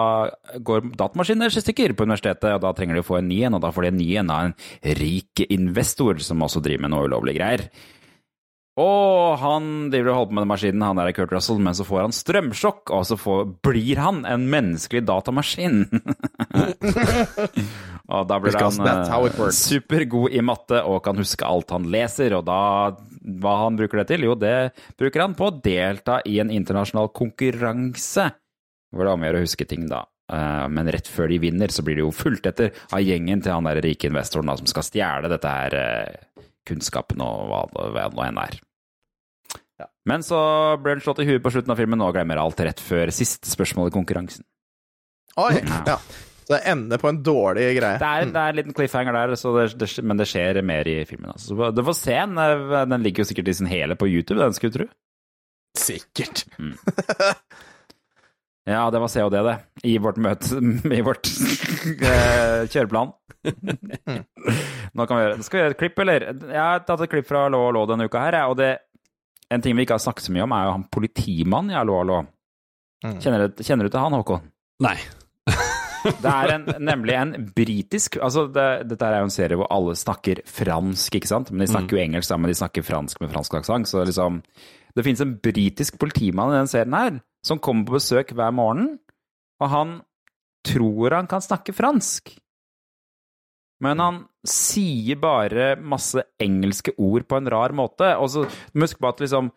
går 0.67 0.91
datamaskiner 1.01 1.49
i 1.49 1.63
stykker 1.65 1.95
på 1.97 2.05
universitetet, 2.11 2.51
og 2.59 2.61
da 2.67 2.75
trenger 2.77 2.99
de 2.99 3.05
å 3.07 3.09
få 3.09 3.21
en 3.23 3.31
ny 3.31 3.39
en, 3.49 3.57
og 3.57 3.63
da 3.65 3.71
får 3.73 3.87
de 3.87 3.93
en 3.95 4.01
ny 4.03 4.11
en 4.21 4.35
av 4.35 4.51
en 4.51 4.57
rik 5.01 5.47
investor 5.49 6.21
som 6.27 6.43
også 6.45 6.61
driver 6.67 6.85
med 6.85 6.93
noe 6.93 7.07
ulovlige 7.09 7.39
greier. 7.41 7.69
Og 8.77 9.39
han 9.41 9.69
driver 9.89 10.11
og 10.11 10.17
holder 10.19 10.29
på 10.29 10.37
med 10.37 10.43
den 10.45 10.51
maskinen, 10.51 10.83
han 10.85 10.99
der 11.01 11.09
er 11.09 11.17
Kurt 11.17 11.31
Russell, 11.33 11.61
men 11.65 11.77
så 11.79 11.85
får 11.89 12.03
han 12.03 12.13
strømsjokk, 12.13 12.93
og 12.93 13.07
så 13.09 13.17
får, 13.17 13.47
blir 13.65 14.03
han 14.05 14.19
en 14.29 14.45
menneskelig 14.53 15.01
datamaskin. 15.09 15.87
og 18.13 18.27
da 18.29 18.39
blir 18.43 18.59
han 18.61 18.91
eh, 18.93 19.41
supergod 19.57 20.37
i 20.37 20.45
matte 20.45 20.83
og 20.85 21.01
kan 21.07 21.17
huske 21.17 21.49
alt 21.49 21.73
han 21.73 21.89
leser, 21.93 22.37
og 22.37 22.45
da 22.51 22.61
hva 23.27 23.55
han 23.65 23.79
bruker 23.81 24.03
det 24.03 24.11
til? 24.13 24.29
Jo, 24.29 24.37
det 24.39 24.75
bruker 25.01 25.25
han 25.25 25.39
på 25.39 25.49
å 25.49 25.57
delta 25.57 26.21
i 26.29 26.37
en 26.45 26.53
internasjonal 26.53 27.09
konkurranse, 27.17 28.29
hvor 28.93 29.03
det 29.03 29.09
er 29.09 29.17
om 29.17 29.25
å 29.25 29.31
gjøre 29.31 29.41
å 29.41 29.47
huske 29.49 29.69
ting, 29.73 29.89
da. 29.89 30.05
Eh, 30.33 30.69
Men 30.69 30.93
rett 30.93 31.09
før 31.09 31.33
de 31.33 31.41
vinner, 31.43 31.73
så 31.73 31.81
blir 31.87 31.97
de 31.97 32.05
jo 32.05 32.13
fulgt 32.15 32.47
etter 32.53 32.77
av 32.93 33.01
gjengen 33.01 33.41
til 33.41 33.57
han 33.57 33.67
der 33.73 33.81
rike 33.81 34.13
investoren 34.13 34.53
da, 34.53 34.61
som 34.61 34.69
skal 34.69 34.87
stjele 34.87 35.33
dette 35.33 35.57
her 35.59 35.81
eh, 35.81 36.45
kunnskapen 36.69 37.23
og 37.25 37.49
hva 37.51 37.61
det 37.73 37.91
hva 37.95 38.07
det 38.11 38.17
nå 38.19 38.25
enn 38.29 38.41
er. 38.45 38.59
Men 40.09 40.23
så 40.25 40.39
ble 40.81 40.95
han 40.95 41.03
slått 41.05 41.19
i 41.25 41.27
huet 41.29 41.43
på 41.45 41.51
slutten 41.53 41.73
av 41.75 41.81
filmen 41.81 42.01
og 42.05 42.15
glemmer 42.17 42.39
alt 42.41 42.61
rett 42.65 42.79
før 42.81 43.11
siste 43.13 43.51
spørsmål 43.51 43.91
i 43.91 43.95
konkurransen. 43.97 44.47
Oi, 45.43 45.59
ja. 45.67 45.99
Så 46.47 46.55
det 46.55 46.61
ender 46.71 47.01
på 47.03 47.11
en 47.11 47.19
dårlig 47.27 47.65
greie. 47.77 47.99
Det 47.99 48.07
er, 48.07 48.29
det 48.31 48.39
er 48.41 48.53
en 48.53 48.59
liten 48.61 48.77
cliffhanger 48.77 49.17
der, 49.19 49.35
så 49.37 49.51
det, 49.57 49.65
det, 49.83 49.89
men 50.07 50.17
det 50.21 50.29
skjer 50.31 50.61
mer 50.65 50.87
i 50.89 51.01
filmen. 51.09 51.33
Altså. 51.35 51.73
Du 51.75 51.83
får 51.89 51.97
se 51.99 52.15
den. 52.15 52.39
eh, 52.39 52.85
Den 52.87 53.03
ligger 53.03 53.25
jo 53.25 53.29
sikkert 53.33 53.51
i 53.51 53.57
sin 53.59 53.69
hele 53.69 53.99
på 53.99 54.07
YouTube, 54.09 54.39
den 54.41 54.55
skulle 54.57 54.73
du 54.73 54.79
tro. 54.85 54.89
Sikkert. 55.77 56.47
Ja, 58.67 58.91
det 58.91 58.99
var 58.99 59.07
COD, 59.13 59.37
det. 59.47 59.53
I 59.87 59.93
vårt 60.03 60.17
møte 60.19 60.59
I 60.99 61.03
vårt 61.07 61.29
eh, 62.03 62.65
kjøreplan. 62.67 63.13
Nå 64.97 65.07
kan 65.07 65.19
vi 65.19 65.23
gjøre 65.27 65.43
Skal 65.45 65.59
vi 65.59 65.63
gjøre 65.65 65.75
et 65.77 65.81
klipp, 65.81 65.99
eller? 66.05 66.27
Jeg 66.51 66.61
har 66.63 66.83
tatt 66.87 67.03
et 67.07 67.13
klipp 67.13 67.29
fra 67.29 67.47
Lå 67.53 67.61
og 67.69 67.75
Lå 67.77 67.85
denne 67.91 68.07
uka 68.09 68.23
her, 68.27 68.39
jeg, 68.41 68.53
og 68.53 68.59
det 68.61 68.73
En 69.55 69.63
ting 69.63 69.77
vi 69.79 69.85
ikke 69.87 69.95
har 69.99 70.03
snakket 70.03 70.27
så 70.27 70.33
mye 70.35 70.43
om, 70.47 70.55
er 70.57 70.65
jo 70.67 70.73
han 70.75 70.87
politimannen 70.97 71.71
i 71.77 71.85
Lå 71.87 72.01
og 72.01 72.07
Lå. 72.11 72.17
Kjenner, 73.23 73.47
du- 73.53 73.63
kjenner 73.63 73.87
du 73.87 73.93
til 73.95 74.03
han, 74.03 74.17
Håkon? 74.19 74.47
Nei. 74.83 74.97
Det 76.07 76.31
er 76.31 76.51
en, 76.55 76.65
nemlig 76.87 77.15
en 77.19 77.31
britisk 77.57 78.15
altså 78.23 78.45
det, 78.55 78.65
Dette 78.93 79.07
er 79.09 79.17
jo 79.19 79.27
en 79.27 79.33
serie 79.35 79.57
hvor 79.59 79.67
alle 79.75 79.95
snakker 79.99 80.39
fransk, 80.47 81.17
ikke 81.19 81.27
sant? 81.31 81.49
Men 81.51 81.65
de 81.65 81.71
snakker 81.73 81.97
jo 81.99 82.03
engelsk 82.05 82.29
sammen, 82.31 82.51
de 82.51 82.55
snakker 82.59 82.85
fransk 82.87 83.23
med 83.25 83.33
fransk 83.35 83.57
aksent. 83.59 83.91
Så 83.91 84.05
liksom 84.07 84.39
Det 84.95 85.03
finnes 85.07 85.23
en 85.25 85.33
britisk 85.43 85.99
politimann 85.99 86.53
i 86.55 86.61
den 86.61 86.71
serien 86.71 86.95
her 86.95 87.17
som 87.47 87.59
kommer 87.63 87.87
på 87.89 87.97
besøk 87.99 88.31
hver 88.35 88.55
morgen, 88.55 88.97
og 89.63 89.69
han 89.71 89.97
tror 90.67 91.15
han 91.15 91.29
kan 91.31 91.43
snakke 91.45 91.75
fransk. 91.77 92.33
Men 93.85 94.01
han 94.01 94.23
sier 94.49 95.19
bare 95.21 95.75
masse 95.77 96.23
engelske 96.43 96.95
ord 96.97 97.27
på 97.29 97.39
en 97.39 97.51
rar 97.53 97.75
måte. 97.77 98.15
Og 98.17 98.31
så 98.33 98.47
du 98.47 98.83
huske 98.83 99.03
på 99.03 99.11
at 99.11 99.23
liksom 99.25 99.53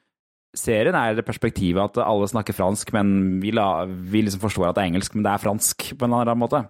Serien 0.57 0.95
er 0.97 1.13
det 1.13 1.27
perspektivet 1.27 1.77
at 1.77 1.99
alle 2.01 2.25
snakker 2.25 2.55
fransk, 2.57 2.89
men 2.95 3.37
vi, 3.37 3.51
la, 3.53 3.85
vi 3.85 4.23
liksom 4.25 4.41
forstår 4.41 4.71
at 4.71 4.79
det 4.79 4.81
er 4.81 4.89
engelsk, 4.89 5.13
men 5.13 5.21
det 5.21 5.29
er 5.29 5.43
fransk 5.43 5.91
på 5.93 6.07
en 6.07 6.15
eller 6.15 6.31
annen 6.31 6.41
måte. 6.41 6.63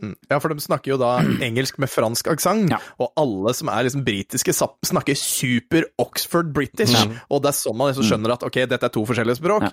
Mm. 0.00 0.14
Ja, 0.30 0.38
for 0.40 0.52
de 0.52 0.64
snakker 0.64 0.94
jo 0.94 0.98
da 1.00 1.12
engelsk 1.46 1.80
med 1.82 1.90
fransk 1.92 2.30
aksent, 2.32 2.72
og 3.00 3.12
alle 3.20 3.54
som 3.56 3.70
er 3.72 3.86
liksom 3.86 4.04
britiske, 4.06 4.54
snakker 4.56 5.18
super 5.18 5.86
Oxford 6.02 6.52
British. 6.56 6.96
Og 7.28 7.42
det 7.44 7.52
er 7.52 7.58
sånn 7.60 7.76
man 7.78 7.92
liksom 7.92 8.08
skjønner 8.08 8.36
at 8.36 8.46
ok, 8.46 8.62
dette 8.70 8.88
er 8.88 8.94
to 8.94 9.04
forskjellige 9.08 9.40
språk. 9.40 9.68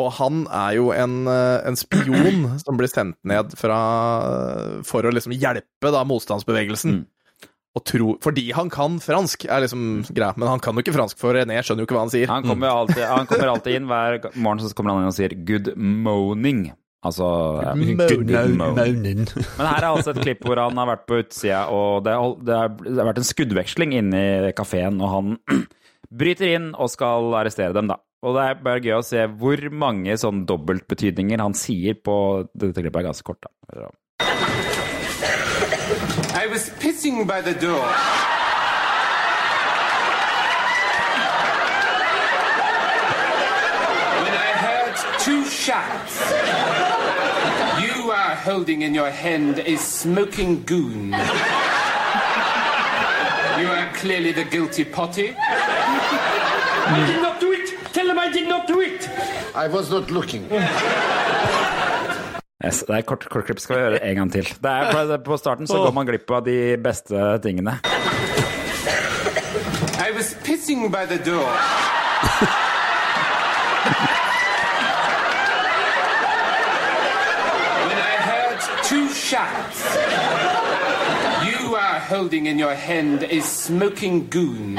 Og 0.00 0.12
han 0.20 0.44
er 0.46 0.76
jo 0.78 0.90
en, 0.96 1.22
eh, 1.30 1.60
en 1.68 1.78
spion 1.80 2.44
som 2.64 2.80
blir 2.80 2.90
sendt 2.92 3.18
ned 3.26 3.56
fra, 3.58 3.80
for 4.86 5.06
å 5.06 5.14
liksom 5.14 5.34
hjelpe 5.36 5.94
da 5.94 6.04
motstandsbevegelsen. 6.08 7.02
Og 7.78 7.84
tro, 7.86 8.14
fordi 8.18 8.48
han 8.50 8.66
kan 8.72 8.96
fransk, 8.98 9.44
er 9.46 9.62
liksom 9.62 10.02
greia, 10.10 10.34
men 10.34 10.48
han 10.50 10.62
kan 10.62 10.74
jo 10.74 10.82
ikke 10.82 10.94
fransk, 10.96 11.20
for 11.20 11.36
René 11.38 11.60
skjønner 11.62 11.84
jo 11.84 11.86
ikke 11.86 11.94
hva 11.94 12.02
han 12.02 12.10
sier. 12.10 12.26
Han 12.26 12.42
kommer, 12.42 12.72
alltid, 12.74 13.04
han 13.06 13.28
kommer 13.30 13.50
alltid 13.54 13.78
inn 13.78 13.86
hver 13.86 14.18
morgen 14.34 14.64
så 14.64 14.74
kommer 14.74 14.96
han 14.96 15.04
inn 15.04 15.12
og 15.12 15.14
sier 15.14 15.36
'good 15.38 15.76
moaning'. 15.78 16.72
Altså 17.00 17.26
ja, 17.64 17.70
Good 17.80 18.28
good 18.28 18.56
moan. 18.58 18.74
Moaning. 18.76 19.22
Men 19.56 19.64
her 19.64 19.78
er 19.80 19.88
altså 19.88 20.12
et 20.12 20.20
klipp 20.20 20.44
hvor 20.44 20.60
han 20.60 20.76
har 20.76 20.88
vært 20.90 21.06
på 21.08 21.20
utsida, 21.22 21.62
og 21.72 22.04
det, 22.04 22.12
det, 22.44 22.58
det 22.84 22.98
har 22.98 23.08
vært 23.08 23.22
en 23.22 23.28
skuddveksling 23.30 23.94
inne 23.96 24.20
i 24.50 24.52
kafeen, 24.56 25.00
og 25.00 25.08
han 25.14 25.30
bryter 26.20 26.52
inn 26.58 26.68
og 26.76 26.92
skal 26.92 27.32
arrestere 27.40 27.72
dem, 27.76 27.88
da. 27.88 27.96
Og 28.20 28.36
det 28.36 28.42
er 28.50 28.58
bare 28.60 28.82
gøy 28.84 28.98
å 28.98 29.04
se 29.06 29.22
hvor 29.40 29.62
mange 29.72 30.12
sånn 30.20 30.42
dobbeltbetydninger 30.44 31.40
han 31.40 31.54
sier 31.56 31.96
på 31.96 32.16
Dette 32.52 32.82
klippet 32.84 33.00
er 33.00 33.08
ganske 33.08 33.24
kort, 33.24 33.48
da. 33.48 33.88
I 36.36 36.46
was 36.52 36.68
pissing 36.80 37.24
by 37.26 37.40
the 37.40 37.54
door. 37.56 37.88
When 44.20 44.34
I 44.36 44.52
heard 44.64 44.96
two. 45.70 45.80
You 47.86 48.10
are 48.10 48.34
holding 48.34 48.82
in 48.82 48.94
your 48.94 49.10
hand 49.10 49.58
a 49.60 49.76
smoking 49.76 50.62
goon. 50.64 51.12
You 53.60 53.68
are 53.68 53.88
clearly 53.94 54.32
the 54.32 54.44
guilty 54.44 54.84
potty. 54.84 55.34
I 55.36 57.04
did 57.06 57.22
not 57.22 57.40
do 57.40 57.52
it! 57.52 57.74
Tell 57.92 58.06
them 58.06 58.18
I 58.18 58.28
did 58.32 58.48
not 58.48 58.66
do 58.66 58.80
it! 58.80 59.08
I 59.54 59.68
was 59.68 59.90
not 59.90 60.10
looking. 60.10 60.42
Yes, 62.64 62.82
det 62.86 62.96
er 62.96 63.02
kort, 63.02 63.24
kortklipp. 63.32 63.60
Skal 63.60 63.76
vi 63.76 63.80
gjøre 63.82 63.92
det 63.94 64.00
en 64.10 64.16
gang 64.16 64.32
til? 64.32 64.44
Det 64.62 64.70
er, 64.70 64.90
på- 64.92 65.18
på 65.24 65.36
starten 65.40 65.66
så 65.66 65.74
går 65.84 65.92
man 65.96 66.06
glipp 66.06 66.30
av 66.30 66.44
de 66.44 66.76
beste 66.84 67.38
tingene. 67.42 67.78
I 70.08 70.10
was 70.16 70.34
pissing 70.44 70.90
by 70.90 71.06
the 71.06 71.18
door. 71.30 71.48
when 77.86 77.98
I 77.98 78.14
heard 78.28 78.60
two. 79.30 79.36
You 81.50 81.76
are 81.76 82.00
holding 82.00 82.46
in 82.46 82.58
your 82.58 82.74
hand 82.74 83.22
a 83.22 83.40
smoking 83.40 84.28
goon. 84.28 84.70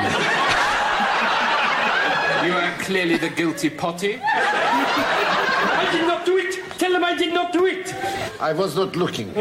You 2.45 2.53
are 2.61 2.71
clearly 2.79 3.17
the 3.17 3.29
guilty 3.29 3.69
potty. 3.69 4.19
I 4.21 5.87
did 5.91 6.05
not 6.07 6.25
do 6.25 6.37
it! 6.37 6.59
Tell 6.79 6.91
them 6.91 7.03
I 7.03 7.15
did 7.15 7.33
not 7.33 7.53
do 7.53 7.65
it! 7.65 7.93
I 8.41 8.51
was 8.53 8.75
not 8.75 8.95
looking. 8.95 9.31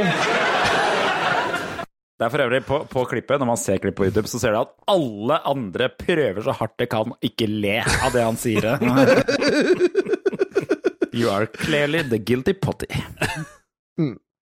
Det 2.20 2.26
er 2.26 2.30
for 2.30 2.42
øvrig 2.44 2.64
på, 2.66 2.78
på 2.84 3.04
klippet, 3.08 3.38
når 3.40 3.46
man 3.48 3.56
ser 3.56 3.78
klippet 3.80 3.96
på 3.96 4.04
YouTube, 4.04 4.28
så 4.28 4.38
ser 4.38 4.52
du 4.52 4.58
at 4.60 4.74
alle 4.92 5.38
andre 5.48 5.88
prøver 5.88 6.42
så 6.44 6.52
hardt 6.52 6.76
de 6.78 6.86
kan 6.86 7.14
å 7.14 7.16
ikke 7.24 7.46
le 7.48 7.78
av 7.80 8.12
det 8.12 8.24
han 8.26 8.36
sier. 8.36 8.76
You 11.16 11.30
are 11.32 11.46
clearly 11.46 12.02
the 12.06 12.18
guilty 12.18 12.52
potty. 12.52 12.86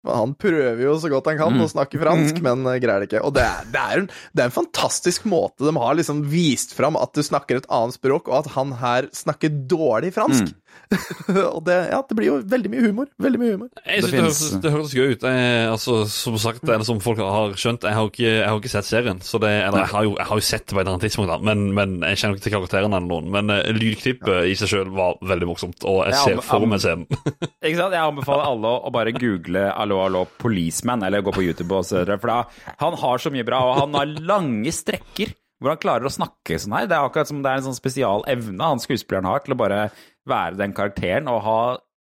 Han 0.04 0.34
prøver 0.36 0.82
jo 0.84 0.98
så 1.00 1.08
godt 1.12 1.30
han 1.32 1.40
kan 1.40 1.62
å 1.64 1.70
snakke 1.72 2.00
fransk, 2.02 2.42
men 2.44 2.66
eh, 2.68 2.80
greier 2.84 3.04
det 3.04 3.08
ikke. 3.08 3.22
Og 3.24 3.36
det 3.38 3.46
er, 3.46 3.70
det, 3.72 3.84
er 3.84 4.02
en, 4.02 4.10
det 4.36 4.44
er 4.44 4.50
en 4.50 4.56
fantastisk 4.56 5.28
måte 5.32 5.64
de 5.64 5.74
har 5.78 5.96
liksom 5.96 6.26
vist 6.32 6.76
fram 6.76 6.98
at 7.00 7.16
du 7.16 7.24
snakker 7.24 7.62
et 7.62 7.70
annet 7.72 7.96
språk, 7.96 8.28
og 8.28 8.42
at 8.42 8.52
han 8.58 8.76
her 8.82 9.08
snakker 9.16 9.54
dårlig 9.72 10.12
fransk. 10.18 10.52
og 11.56 11.62
det, 11.66 11.76
ja, 11.92 12.00
det 12.08 12.16
blir 12.18 12.28
jo 12.28 12.36
veldig 12.50 12.72
mye 12.72 12.84
humor. 12.88 13.10
Veldig 13.22 13.40
mye 13.42 13.56
humor. 13.56 13.70
Jeg 13.86 14.04
synes 14.06 14.12
det, 14.14 14.22
høres, 14.22 14.42
det 14.64 14.74
høres 14.74 14.94
gøy 14.96 15.14
ut. 15.14 15.26
Jeg, 15.26 15.68
altså, 15.72 15.96
som 16.12 16.38
sagt, 16.42 16.64
eller 16.68 16.86
som 16.88 17.02
folk 17.04 17.22
har 17.24 17.56
skjønt, 17.60 17.88
jeg 17.88 17.98
har 17.98 18.10
ikke, 18.12 18.28
jeg 18.30 18.48
har 18.48 18.62
ikke 18.62 18.74
sett 18.74 18.90
serien. 18.90 19.22
Så 19.26 19.42
det, 19.44 19.52
eller 19.66 19.84
jeg 19.84 19.92
har, 19.94 20.08
jo, 20.08 20.16
jeg 20.20 20.30
har 20.30 20.42
jo 20.42 20.48
sett 20.48 20.66
det 20.68 20.78
på 20.78 20.84
et 20.84 20.92
annet 20.92 21.06
tidspunkt, 21.08 21.32
da, 21.34 21.40
men, 21.52 21.66
men 21.78 21.98
jeg 22.12 22.22
kjenner 22.22 22.40
ikke 22.40 22.48
til 22.48 22.56
karakterene 22.58 23.00
eller 23.00 23.10
noen. 23.10 23.30
Men 23.34 23.54
uh, 23.54 23.62
lydklippet 23.74 24.50
i 24.52 24.56
seg 24.60 24.74
sjøl 24.74 24.94
var 24.96 25.20
veldig 25.34 25.50
morsomt, 25.50 25.88
og 25.90 26.04
jeg 26.08 26.18
Ja, 26.18 26.24
ser 26.28 26.44
for 26.46 26.70
meg 26.70 26.84
scenen. 26.84 27.08
Ikke 27.64 27.78
sant? 27.80 27.96
Jeg 27.96 28.04
anbefaler 28.04 28.50
alle 28.50 28.74
å 28.84 28.92
bare 28.94 29.14
google 29.16 29.70
'Allo, 29.72 30.02
allo, 30.04 30.26
policeman', 30.42 31.06
eller 31.08 31.24
gå 31.26 31.34
på 31.36 31.46
YouTube 31.46 31.80
og 31.80 31.88
se 31.88 32.04
det. 32.08 32.20
For 32.22 32.30
da, 32.30 32.76
han 32.82 33.00
har 33.00 33.24
så 33.24 33.32
mye 33.34 33.48
bra, 33.48 33.62
og 33.70 33.80
han 33.80 33.98
har 33.98 34.20
lange 34.28 34.74
strekker 34.76 35.34
hvor 35.64 35.72
han 35.72 35.80
klarer 35.80 36.10
å 36.10 36.12
snakke 36.12 36.58
sånn 36.60 36.76
her. 36.76 36.90
Det 36.92 36.98
er 36.98 37.08
akkurat 37.08 37.30
som 37.30 37.40
det 37.44 37.52
er 37.52 37.62
en 37.62 37.68
sånn 37.70 37.78
spesial 37.78 38.26
evne 38.28 38.68
han 38.74 38.82
skuespilleren 38.84 39.30
har 39.30 39.46
til 39.46 39.56
å 39.56 39.60
bare 39.62 39.86
være 40.30 40.60
den 40.60 40.76
karakteren 40.76 41.30
og 41.32 41.42
ha 41.46 41.62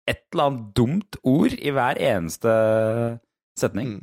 et 0.09 0.21
eller 0.33 0.49
annet 0.49 0.65
dumt 0.77 1.17
ord 1.25 1.55
i 1.57 1.73
hver 1.73 1.99
eneste 2.01 2.51
setning. 3.57 3.97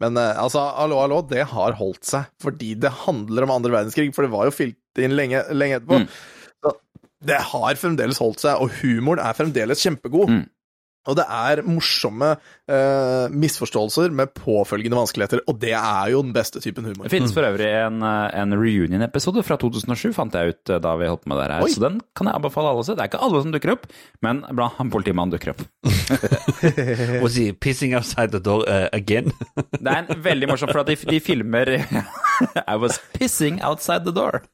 Men 0.00 0.16
eh, 0.16 0.36
altså, 0.40 0.62
hallo, 0.78 1.00
hallo, 1.02 1.20
det 1.28 1.44
har 1.52 1.76
holdt 1.78 2.06
seg, 2.08 2.30
fordi 2.42 2.74
det 2.80 2.92
handler 3.04 3.46
om 3.46 3.56
andre 3.58 3.74
verdenskrig, 3.74 4.12
for 4.16 4.26
det 4.26 4.32
var 4.32 4.48
jo 4.48 4.54
fylt 4.54 5.02
inn 5.02 5.16
lenge, 5.16 5.42
lenge 5.52 5.80
etterpå. 5.80 6.04
Mm. 6.04 6.78
det 7.28 7.40
har 7.50 7.80
fremdeles 7.80 8.20
holdt 8.22 8.44
seg, 8.46 8.62
og 8.62 8.72
humoren 8.80 9.22
er 9.22 9.36
fremdeles 9.36 9.82
kjempegod. 9.84 10.30
Og 11.08 11.16
det 11.16 11.24
er 11.24 11.62
morsomme 11.64 12.34
uh, 12.36 13.26
misforståelser 13.32 14.12
med 14.12 14.34
påfølgende 14.36 14.98
vanskeligheter, 14.98 15.40
og 15.48 15.56
det 15.62 15.72
er 15.72 16.10
jo 16.12 16.20
den 16.26 16.34
beste 16.36 16.60
typen 16.60 16.84
humor. 16.84 17.06
Det 17.06 17.14
finnes 17.14 17.32
for 17.32 17.46
øvrig 17.46 17.70
en, 17.70 18.02
eh, 18.04 18.36
en 18.42 18.52
reunion-episode 18.52 19.44
fra 19.46 19.56
2007, 19.60 20.12
fant 20.16 20.36
jeg 20.36 20.52
ut 20.52 20.72
eh, 20.74 20.82
da 20.84 20.92
vi 21.00 21.08
holdt 21.08 21.24
på 21.24 21.32
med 21.32 21.40
det 21.40 21.46
her. 21.46 21.64
Oi. 21.64 21.72
Så 21.72 21.82
den 21.82 21.98
kan 22.16 22.28
jeg 22.28 22.36
anbefale 22.36 22.72
alle 22.74 22.84
å 22.84 22.86
se. 22.86 22.96
Det 22.98 23.06
er 23.06 23.12
ikke 23.12 23.22
alle 23.24 23.42
som 23.46 23.54
dukker 23.54 23.74
opp, 23.78 23.88
men 24.26 24.44
blant 24.52 24.76
han 24.76 24.92
politimannen 24.92 25.32
dukker 25.32 25.54
opp. 25.54 25.64
Was 27.24 27.40
he 27.40 27.50
pissing 27.56 27.96
outside 27.96 28.36
the 28.36 28.42
door 28.44 28.68
uh, 28.68 28.88
again? 28.92 29.32
Det 29.80 29.88
er 29.88 30.04
en 30.04 30.24
veldig 30.24 30.52
morsom, 30.52 30.68
for 30.68 30.84
at 30.84 30.92
de, 30.92 30.98
de 31.08 31.20
filmer 31.24 31.78
I 32.74 32.76
was 32.76 33.00
pissing 33.16 33.62
outside 33.64 34.04
the 34.04 34.12
door. 34.12 34.44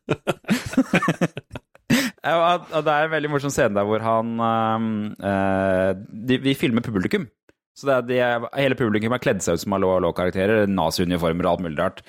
Det 2.27 2.93
er 2.93 3.07
en 3.07 3.15
veldig 3.15 3.31
morsom 3.33 3.53
scene 3.55 3.77
der 3.77 3.87
hvor 3.87 4.03
han 4.03 4.33
uh, 4.41 5.91
de, 5.97 6.41
Vi 6.43 6.57
filmer 6.59 6.85
publikum. 6.85 7.29
Så 7.77 7.89
det 7.89 7.97
er, 7.97 8.07
de, 8.09 8.51
hele 8.57 8.79
publikum 8.79 9.13
er 9.13 9.23
kledd 9.23 9.45
seg 9.45 9.59
ut 9.59 9.65
som 9.67 9.77
Alo 9.77 9.93
Alo-karakterer. 9.99 10.65
Nazi-uniformer 10.71 11.47
og 11.47 11.53
alt 11.53 11.65
mulig 11.67 11.79
rart. 11.81 12.03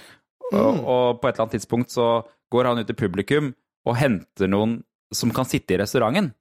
Og, 0.53 0.80
og 0.80 1.19
på 1.19 1.27
et 1.27 1.34
eller 1.35 1.44
annet 1.44 1.57
tidspunkt 1.57 1.91
så 1.91 2.22
går 2.53 2.69
han 2.69 2.80
ut 2.80 2.88
til 2.88 2.98
publikum 2.98 3.49
og 3.88 3.98
henter 3.99 4.48
noen 4.52 4.80
som 5.15 5.31
kan 5.35 5.48
sitte 5.48 5.76
i 5.76 5.80
restauranten. 5.81 6.31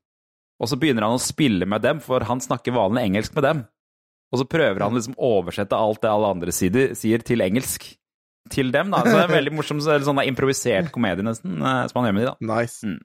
Og 0.63 0.71
så 0.71 0.79
begynner 0.81 1.05
han 1.05 1.19
å 1.19 1.23
spille 1.23 1.67
med 1.69 1.83
dem, 1.85 1.99
for 2.03 2.25
han 2.27 2.41
snakker 2.43 2.75
vanlig 2.75 3.05
engelsk 3.11 3.35
med 3.37 3.45
dem. 3.45 3.65
Og 4.33 4.41
så 4.41 4.47
prøver 4.49 4.83
han 4.83 4.97
liksom 4.97 5.19
å 5.19 5.35
oversette 5.41 5.79
alt 5.79 6.03
det 6.03 6.11
alle 6.11 6.31
andre 6.37 6.55
sier, 6.55 6.95
sier 6.99 7.23
til 7.27 7.45
engelsk 7.45 7.91
til 8.51 8.73
dem. 8.75 8.95
da. 8.95 9.03
Så 9.05 9.13
det 9.13 9.21
er 9.21 9.29
en 9.29 9.37
veldig 9.37 9.55
morsom 9.59 9.83
sånn 9.83 10.23
improvisert 10.25 10.91
komedie, 10.95 11.27
nesten, 11.27 11.59
eh, 11.61 11.83
som 11.91 12.01
han 12.01 12.09
gjør 12.09 12.17
med 12.17 12.25
de, 12.25 12.33
da. 12.33 12.55
Nice. 12.55 12.97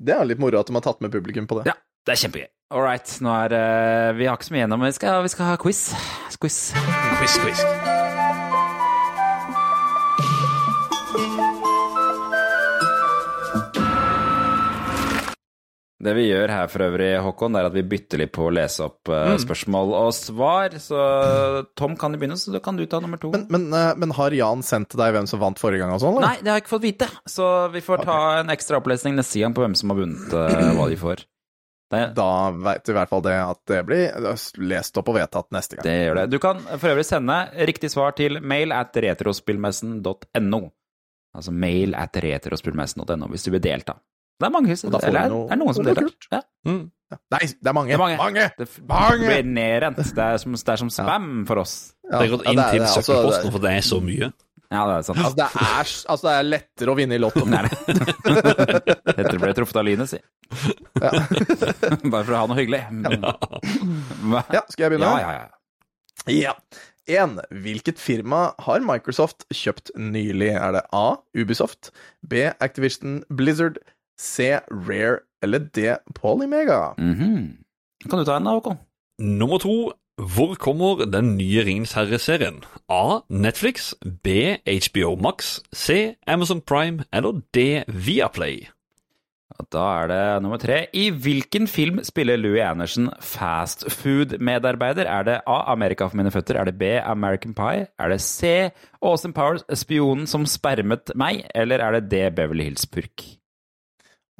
Det 0.00 0.16
er 0.16 0.24
litt 0.24 0.40
moro 0.40 0.60
at 0.60 0.70
de 0.70 0.76
har 0.78 0.84
tatt 0.86 1.04
med 1.04 1.12
publikum 1.12 1.48
på 1.50 1.60
det. 1.60 1.68
Ja, 1.68 1.76
det 2.08 2.16
er 2.16 2.22
kjempegøy. 2.24 2.48
All 2.70 2.84
right, 2.86 3.16
nå 3.24 3.32
er 3.34 3.56
eh, 3.56 4.10
Vi 4.16 4.28
har 4.30 4.38
ikke 4.38 4.48
så 4.48 4.54
mye 4.54 4.62
igjennom, 4.62 4.80
men 4.80 4.92
vi 4.92 4.98
skal, 5.00 5.22
vi 5.26 5.34
skal 5.34 5.52
ha 5.52 5.60
quiz. 5.60 5.86
Quiz. 6.40 6.60
quiz, 7.20 7.40
quiz. 7.44 7.89
Det 16.00 16.14
vi 16.16 16.22
gjør 16.30 16.48
her 16.48 16.68
for 16.72 16.80
øvrig, 16.86 17.08
Håkon, 17.20 17.56
er 17.60 17.66
at 17.68 17.74
vi 17.76 17.82
bytter 17.84 18.22
litt 18.22 18.30
på 18.32 18.46
å 18.46 18.52
lese 18.56 18.80
opp 18.86 19.10
uh, 19.12 19.34
Mm. 19.34 19.40
spørsmål 19.42 19.90
og 19.98 20.14
svar. 20.16 20.72
Så 20.80 20.96
Tom 21.76 21.96
kan 22.00 22.14
jo 22.16 22.20
begynne, 22.22 22.38
så 22.40 22.54
da 22.54 22.60
kan 22.64 22.78
du 22.78 22.86
ta 22.88 23.00
nummer 23.04 23.20
to. 23.20 23.28
Men, 23.34 23.44
men, 23.52 23.66
uh, 23.74 23.92
men 24.00 24.14
har 24.16 24.32
Jan 24.32 24.62
sendt 24.64 24.88
til 24.94 25.02
deg 25.02 25.12
hvem 25.12 25.28
som 25.28 25.42
vant 25.42 25.60
forrige 25.60 25.82
gang 25.84 25.92
og 25.92 26.00
sånn? 26.00 26.16
eller? 26.16 26.26
Nei, 26.30 26.38
det 26.40 26.48
har 26.48 26.56
jeg 26.60 26.64
ikke 26.64 26.72
fått 26.78 26.86
vite. 26.88 27.10
Så 27.28 27.50
vi 27.74 27.82
får 27.84 28.06
ta 28.08 28.16
en 28.40 28.48
ekstra 28.56 28.80
opplesning 28.80 29.18
neste 29.20 29.42
gang 29.44 29.52
på 29.52 29.60
hvem 29.66 29.76
som 29.76 29.92
har 29.92 30.00
vunnet 30.00 30.32
uh, 30.32 30.72
hva 30.80 30.88
de 30.88 30.96
får. 31.04 31.26
Det, 31.90 32.00
Da 32.14 32.30
veit 32.54 32.86
i 32.88 32.94
hvert 32.94 33.10
fall 33.10 33.22
det 33.26 33.32
at 33.42 33.60
det 33.66 33.80
blir 33.88 34.28
lest 34.70 34.96
opp 35.00 35.08
og 35.10 35.16
vedtatt 35.18 35.48
neste 35.52 35.74
gang. 35.76 35.84
det 35.88 35.94
gjør 36.06 36.20
det. 36.20 36.26
Du 36.30 36.38
kan 36.38 36.60
for 36.78 36.92
øvrig 36.94 37.04
sende 37.08 37.38
riktig 37.66 37.90
svar 37.90 38.14
til 38.16 38.38
mail 38.40 38.70
at 38.72 38.94
retrospillmessen.no. 38.94 40.60
Altså 41.36 41.52
mail 41.54 41.92
at 41.98 42.16
retrospillmessen.no 42.24 43.28
hvis 43.30 43.44
du 43.46 43.50
vil 43.54 43.62
delta. 43.62 43.98
Det 44.40 44.48
er 44.48 44.52
mange, 44.54 44.72
Og 44.72 44.92
da 44.94 44.98
får 45.02 45.08
eller 45.10 45.20
er, 45.20 45.32
noe- 45.34 45.46
er 45.46 45.54
det 45.56 45.60
noen 45.60 45.74
som 45.76 45.84
deltar. 45.84 46.10
Ja. 46.32 46.40
Nei, 47.34 47.40
det 47.50 47.66
er 47.66 47.74
mange! 47.76 47.90
Det 47.90 47.96
er 47.96 48.00
mange. 48.04 48.16
mange. 48.20 48.44
Det, 48.58 48.66
Mange! 48.88 49.26
blir 49.26 49.42
nedrent. 49.50 49.96
Det 50.14 50.24
er 50.26 50.36
som, 50.40 50.54
det 50.54 50.68
er 50.74 50.80
som 50.80 50.90
spam 50.94 51.26
for 51.48 51.58
oss. 51.64 51.74
Ja, 52.06 52.18
Det 52.20 52.20
har 52.22 52.30
gått 52.36 52.44
ja, 52.46 52.50
inn 52.54 52.56
det 52.60 52.64
er- 52.64 52.70
til 52.70 52.78
det 52.80 52.86
er 52.86 52.92
altså- 52.94 53.02
søppelposten, 53.10 53.52
for 53.52 53.64
det 53.66 53.72
er 53.76 53.84
så 53.88 53.98
mye. 54.00 54.28
Ja, 54.70 54.84
det 54.86 54.94
er 54.94 55.02
sant. 55.02 55.18
Altså, 55.18 55.34
det 55.34 55.46
er, 55.50 55.88
altså, 56.14 56.22
det 56.28 56.34
er 56.38 56.44
lettere 56.46 56.92
å 56.92 56.96
vinne 56.96 57.16
i 57.16 57.18
Lotto. 57.18 57.42
Det 57.42 57.58
er 57.58 57.66
det. 57.66 57.74
Dette 59.18 59.38
ble 59.42 59.50
truffet 59.58 59.80
av 59.80 59.84
lynet, 59.88 60.08
si. 60.12 60.20
Bare 62.12 62.22
for 62.24 62.34
å 62.36 62.38
ha 62.38 62.46
noe 62.46 62.58
hyggelig. 62.60 62.84
Ja, 64.54 64.62
skal 64.70 64.84
jeg 64.86 64.92
begynne? 64.94 65.10
Ja, 65.10 65.18
ja, 65.18 65.32
ja. 65.34 65.48
Ja. 66.30 66.54
1. 67.10 67.40
Hvilket 67.64 67.98
firma 67.98 68.52
har 68.62 68.82
Microsoft 68.86 69.42
kjøpt 69.50 69.90
nylig? 69.98 70.52
Er 70.54 70.76
det 70.76 70.82
A. 70.94 71.16
Ubisoft, 71.34 71.90
B. 72.22 72.44
Activision 72.62 73.24
Blizzard, 73.34 73.80
C. 74.20 74.50
Rare 74.68 75.20
eller 75.42 75.62
D. 75.72 75.94
Polymega? 76.14 76.80
Mhm. 77.00 77.56
Kan 78.08 78.18
du 78.20 78.24
ta 78.28 78.36
en 78.36 78.44
da, 78.48 78.58
Håkon? 78.58 78.78
Nummer 79.20 79.58
to. 79.62 79.92
Hvor 80.20 80.52
kommer 80.60 81.06
den 81.08 81.30
nye 81.38 81.62
Ringens 81.64 81.94
herre-serien? 81.96 82.58
A. 82.92 83.22
Netflix. 83.32 83.94
B. 84.24 84.58
HBO 84.68 85.14
Max. 85.16 85.60
C. 85.72 86.16
Amazon 86.28 86.60
Prime. 86.60 87.06
Eller 87.12 87.40
D. 87.56 87.84
Viaplay. 87.88 88.66
Da 89.72 89.80
er 90.02 90.06
det 90.08 90.42
nummer 90.42 90.56
tre. 90.60 90.86
I 90.96 91.08
hvilken 91.10 91.66
film 91.68 91.98
spiller 92.04 92.36
Louis 92.40 92.62
Anderson 92.64 93.10
fast 93.20 93.84
food-medarbeider? 93.92 95.04
Er 95.08 95.26
det 95.26 95.40
A. 95.46 95.58
Amerika 95.72 96.06
for 96.08 96.16
mine 96.20 96.32
føtter? 96.32 96.56
Er 96.60 96.64
det 96.68 96.78
B. 96.80 96.82
American 97.00 97.54
Pie? 97.54 97.86
Er 98.00 98.08
det 98.12 98.20
C. 98.24 98.70
Austin 99.02 99.32
Powers, 99.36 99.64
spionen 99.76 100.26
som 100.30 100.46
spermet 100.48 101.12
meg? 101.14 101.44
Eller 101.54 101.80
er 101.84 101.98
det 101.98 102.08
D. 102.12 102.22
Beverly 102.36 102.64
Hills 102.70 102.86
Purk? 102.86 103.24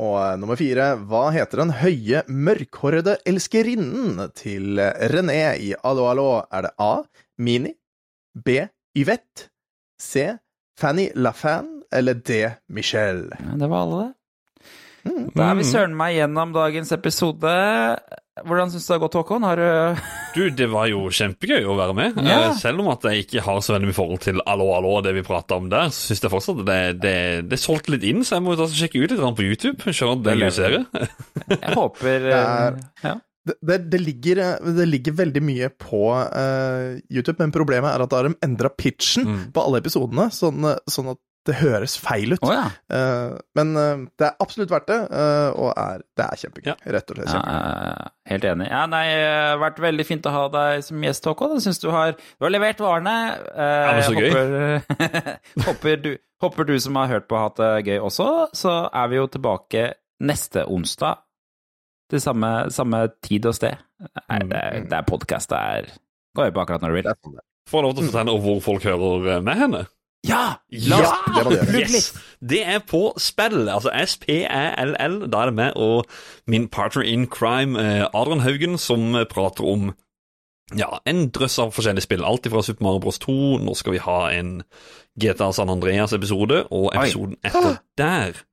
Og 0.01 0.14
eh, 0.22 0.36
nummer 0.40 0.56
fire, 0.56 0.93
hva 1.10 1.27
heter 1.35 1.64
den 1.64 1.74
høye, 1.82 2.22
mørkhårede 2.28 3.18
elskerinnen 3.28 4.22
til 4.39 4.81
René 5.12 5.43
i 5.60 5.74
Allo 5.85 6.06
Allo? 6.09 6.28
Er 6.48 6.68
det 6.68 6.74
A. 6.81 6.93
Mini, 7.40 7.74
B. 8.35 8.62
Yvette, 8.97 9.51
C. 10.01 10.32
Fanny 10.81 11.10
LaFan 11.14 11.82
eller 11.93 12.14
D. 12.14 12.40
Michelle? 12.72 13.36
Ja, 13.36 13.59
det 13.60 13.68
var 13.68 13.85
alle, 13.85 14.01
det. 14.06 14.14
Da 15.35 15.51
er 15.51 15.56
vi 15.56 15.64
søren 15.64 15.94
meg 15.97 16.18
gjennom 16.18 16.51
dagens 16.52 16.90
episode. 16.93 17.52
Hvordan 18.47 18.71
syns 18.73 18.87
du 18.87 18.91
det 18.91 18.97
har 18.97 19.03
gått, 19.05 19.17
Håkon? 19.21 19.45
Har 19.47 19.61
du 19.61 20.01
Du, 20.37 20.43
det 20.55 20.69
var 20.71 20.87
jo 20.87 21.09
kjempegøy 21.11 21.65
å 21.67 21.75
være 21.79 21.95
med. 21.99 22.19
Ja. 22.23 22.37
Eh, 22.51 22.59
Selv 22.61 22.83
om 22.85 22.91
at 22.93 23.03
jeg 23.09 23.25
ikke 23.25 23.43
har 23.43 23.59
så 23.67 23.75
veldig 23.75 23.89
mye 23.91 23.97
forhold 23.97 24.21
til 24.23 24.39
Allo 24.47 24.69
Allo 24.77 24.93
og 25.01 25.05
det 25.09 25.15
vi 25.17 25.25
prata 25.27 25.57
om 25.59 25.67
der, 25.73 25.89
så 25.91 26.11
syns 26.12 26.23
jeg 26.23 26.31
fortsatt 26.37 26.61
at 26.62 26.69
det, 26.71 26.79
det, 27.03 27.17
det 27.51 27.59
solgte 27.59 27.97
litt 27.97 28.07
inn, 28.07 28.23
så 28.27 28.37
jeg 28.39 28.45
må 28.47 28.55
og 28.55 28.71
sjekke 28.79 29.03
ut 29.03 29.11
litt 29.17 29.25
på 29.41 29.49
YouTube. 29.49 29.83
At 29.91 30.23
det 30.27 30.37
er 30.37 30.39
en. 30.45 30.87
Jeg 31.57 31.75
håper 31.75 32.29
Det 32.29 32.37
er- 32.39 32.79
eh, 32.79 32.87
ja. 33.09 33.17
Det, 33.51 33.77
det, 33.91 33.99
ligger, 34.05 34.37
det 34.77 34.85
ligger 34.87 35.15
veldig 35.17 35.41
mye 35.43 35.71
på 35.81 36.01
uh, 36.12 36.99
YouTube, 37.11 37.39
men 37.41 37.51
problemet 37.55 37.89
er 37.89 38.03
at 38.05 38.11
da 38.12 38.19
har 38.21 38.29
de 38.29 38.35
endra 38.45 38.69
pitchen 38.69 39.25
på 39.57 39.62
alle 39.65 39.81
episodene, 39.81 40.27
sånn, 40.31 40.61
eh, 40.69 40.77
sånn 40.93 41.09
at 41.15 41.19
det 41.49 41.55
høres 41.57 41.95
feil 41.99 42.35
ut. 42.35 42.43
Oh, 42.45 42.51
ja. 42.53 42.67
uh, 42.93 43.39
men 43.57 43.71
uh, 43.79 44.03
det 44.21 44.27
er 44.29 44.35
absolutt 44.45 44.71
verdt 44.71 44.91
det, 44.91 44.99
uh, 45.09 45.49
og 45.57 45.71
er, 45.73 46.03
det 46.19 46.25
er 46.27 46.41
kjempegøy. 46.43 46.75
Rett 46.97 47.12
og 47.15 47.17
slett 47.17 47.31
Ja, 47.31 47.39
kjempegøy. 47.41 48.11
helt 48.33 48.45
enig. 48.51 48.67
Ja, 48.71 48.83
nei, 48.93 49.05
det 49.09 49.31
har 49.31 49.62
vært 49.62 49.81
veldig 49.87 50.07
fint 50.11 50.29
å 50.29 50.35
ha 50.35 50.43
deg 50.53 50.85
som 50.85 51.07
gjest, 51.07 51.29
Håkon. 51.31 51.55
Jeg 51.57 51.65
syns 51.65 51.81
du 51.81 51.89
har, 51.95 52.12
du 52.12 52.45
har 52.47 52.53
levert 52.53 52.83
varene. 52.85 53.15
Eh, 53.55 53.73
Ja, 53.87 53.95
men 53.97 54.05
så 54.05 54.15
gøy. 54.19 54.29
Håper, 54.35 55.65
håper, 55.71 55.97
du, 56.05 56.11
håper 56.45 56.69
du 56.69 56.75
som 56.85 57.01
har 57.01 57.09
hørt 57.15 57.29
på, 57.31 57.39
har 57.41 57.49
hatt 57.49 57.62
det 57.62 57.73
gøy 57.95 57.99
også. 58.11 58.29
Så 58.61 58.75
er 58.93 59.09
vi 59.12 59.17
jo 59.23 59.27
tilbake 59.33 59.87
neste 60.21 60.67
onsdag 60.69 61.23
til 62.12 62.21
samme, 62.21 62.51
samme 62.75 63.05
tid 63.25 63.47
og 63.49 63.55
sted. 63.57 63.81
Nei, 64.29 64.39
det, 64.51 64.61
er- 64.61 64.85
det 64.93 64.99
er 65.01 65.09
podkast. 65.09 65.53
Det 65.55 65.61
er 65.81 65.91
Gå 66.37 66.45
og 66.47 66.53
på 66.55 66.61
akkurat 66.62 66.85
når 66.85 66.93
du 66.93 66.97
vil. 67.01 67.09
Får 67.71 67.81
jeg 67.81 67.85
lov 67.89 67.97
til 67.97 68.05
å 68.05 68.11
fortelle 68.12 68.35
hvor 68.45 68.61
folk 68.62 68.85
hører 68.87 69.41
med 69.47 69.59
henne? 69.65 69.81
Ja! 70.28 70.60
Ja! 70.72 71.01
det 71.36 71.44
må 71.44 71.51
du 71.51 71.56
gjøre. 71.56 71.80
Yes! 71.80 72.10
Det 72.40 72.60
er 72.66 72.78
på 72.84 73.12
spill, 73.20 73.68
altså 73.68 73.92
S-P-E-L-L. 73.94 75.16
Da 75.32 75.42
er 75.42 75.51
det 75.51 75.56
meg 75.56 75.76
og 75.76 76.06
min 76.47 76.68
partner 76.68 77.05
in 77.09 77.26
crime, 77.26 77.80
eh, 77.80 78.06
Adrian 78.14 78.44
Haugen, 78.44 78.78
som 78.78 79.16
prater 79.30 79.64
om 79.64 79.92
ja, 80.76 80.88
en 81.06 81.28
drøss 81.34 81.59
av 81.59 81.72
forskjellige 81.74 82.06
spill. 82.06 82.24
Alt 82.24 82.47
fra 82.51 82.62
Super 82.62 82.86
Mario 82.86 83.02
Bros 83.02 83.18
2, 83.22 83.59
nå 83.64 83.74
skal 83.78 83.97
vi 83.97 84.05
ha 84.05 84.20
en 84.36 84.60
GTA 85.20 85.51
San 85.56 85.72
Andreas-episode, 85.72 86.64
og 86.70 86.92
episoden 86.94 87.36
etter 87.44 87.80
der 87.98 88.44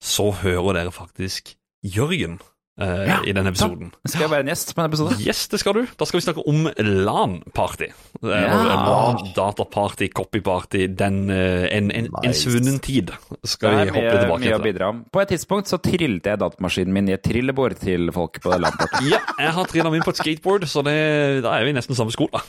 så 0.00 0.30
hører 0.32 0.78
dere 0.80 0.92
faktisk 0.92 1.54
Jørgen 1.84 2.40
eh, 2.80 3.04
Ja, 3.08 3.18
i 3.26 3.32
den 3.36 3.46
episoden. 3.50 3.92
Skal 4.08 4.24
jeg 4.26 4.30
være 4.32 4.44
en 4.46 4.50
gjest 4.52 4.74
på 4.76 4.82
en 4.82 4.88
episode? 4.90 5.16
Yes, 5.24 5.44
det 5.52 5.60
skal 5.62 5.76
du. 5.76 5.82
Da 6.00 6.06
skal 6.08 6.20
vi 6.20 6.24
snakke 6.26 6.44
om 6.48 6.68
LAN-party. 6.76 7.90
Eh, 8.22 8.28
Ja. 8.30 8.58
LAN, 8.86 9.20
dataparty, 9.36 10.08
copyparty, 10.14 10.86
den 10.98 11.20
uh, 11.30 11.66
En, 11.70 11.90
en, 11.94 12.08
en 12.24 12.34
svunnen 12.36 12.78
tid 12.82 13.12
skal 13.44 13.70
vi 13.76 13.90
hoppe 13.90 14.00
mye, 14.02 14.16
tilbake 14.20 14.42
mye 14.44 14.56
å 14.58 14.62
bidra 14.64 14.88
om. 14.94 15.02
På 15.12 15.20
et 15.22 15.30
tidspunkt 15.34 15.70
så 15.70 15.78
trillet 15.82 16.26
jeg 16.26 16.40
datamaskinen 16.40 16.92
min 16.94 17.08
i 17.10 17.14
et 17.16 17.22
trillebår 17.24 17.76
til 17.80 18.10
folk 18.16 18.40
på 18.44 18.56
LAN-party. 18.56 19.08
Ja, 19.14 19.20
jeg 19.40 19.52
har 19.56 19.66
trilla 19.70 19.90
min 19.92 20.02
på 20.04 20.12
et 20.14 20.20
skateboard, 20.20 20.66
så 20.70 20.82
det, 20.86 20.96
da 21.44 21.54
er 21.58 21.64
vi 21.66 21.72
nesten 21.76 21.96
samme 21.98 22.12
sko, 22.14 22.28
da. 22.32 22.42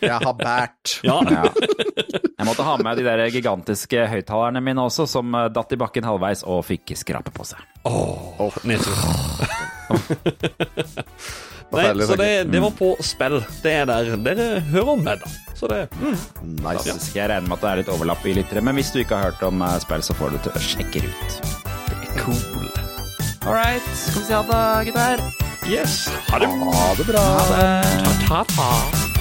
Jeg 0.00 0.18
har 0.22 0.34
bært. 0.38 0.98
Ja. 1.08 1.18
Ja. 1.30 1.44
Jeg 2.34 2.46
måtte 2.48 2.64
ha 2.66 2.74
med 2.82 2.98
de 2.98 3.04
der 3.06 3.20
gigantiske 3.32 4.06
høyttalerne 4.10 4.60
mine 4.64 4.82
også, 4.84 5.06
som 5.08 5.32
datt 5.54 5.72
i 5.72 5.78
bakken 5.80 6.04
halvveis 6.06 6.42
og 6.48 6.64
fikk 6.66 6.92
skrape 6.98 7.32
på 7.34 7.46
seg. 7.48 7.60
Åh, 7.88 8.58
nedtur. 8.68 8.96
Nei, 11.74 12.06
så 12.06 12.14
det, 12.16 12.44
det 12.52 12.60
var 12.62 12.70
på 12.78 12.92
spill. 13.02 13.40
Det 13.64 13.72
er 13.80 13.88
der 13.90 14.12
dere 14.22 14.60
hører 14.70 15.00
med, 15.00 15.24
da. 15.24 15.30
Så 15.58 15.66
det 15.70 15.88
mm. 15.98 16.14
Nice. 16.62 16.86
ja. 16.86 16.94
Jeg 17.14 17.30
regner 17.32 17.48
med 17.48 17.56
at 17.58 17.64
det 17.64 17.70
er 17.70 17.80
litt 17.82 17.92
overlapp 17.94 18.26
i 18.26 18.36
lyttere, 18.38 18.62
men 18.64 18.78
hvis 18.78 18.92
du 18.94 19.00
ikke 19.02 19.18
har 19.18 19.32
hørt 19.32 19.42
om 19.46 19.64
eh, 19.64 19.78
spill, 19.82 20.04
så 20.06 20.16
får 20.18 20.36
du 20.36 20.42
til 20.46 20.54
å 20.54 20.62
sjekke 20.62 21.06
ut. 21.08 21.40
Det 21.88 21.98
er 21.98 22.20
cool. 22.22 22.70
All 23.44 23.56
right. 23.56 23.90
Skal 23.96 24.22
vi 24.22 24.28
si 24.28 24.36
ha 24.36 24.44
det, 24.50 24.62
gutter? 24.90 25.26
Yes. 25.68 26.04
Ha 26.30 26.40
det. 26.42 26.48
Ha 26.48 26.86
det 27.00 27.08
bra. 27.10 27.26
Ta-ta-ta. 28.28 29.13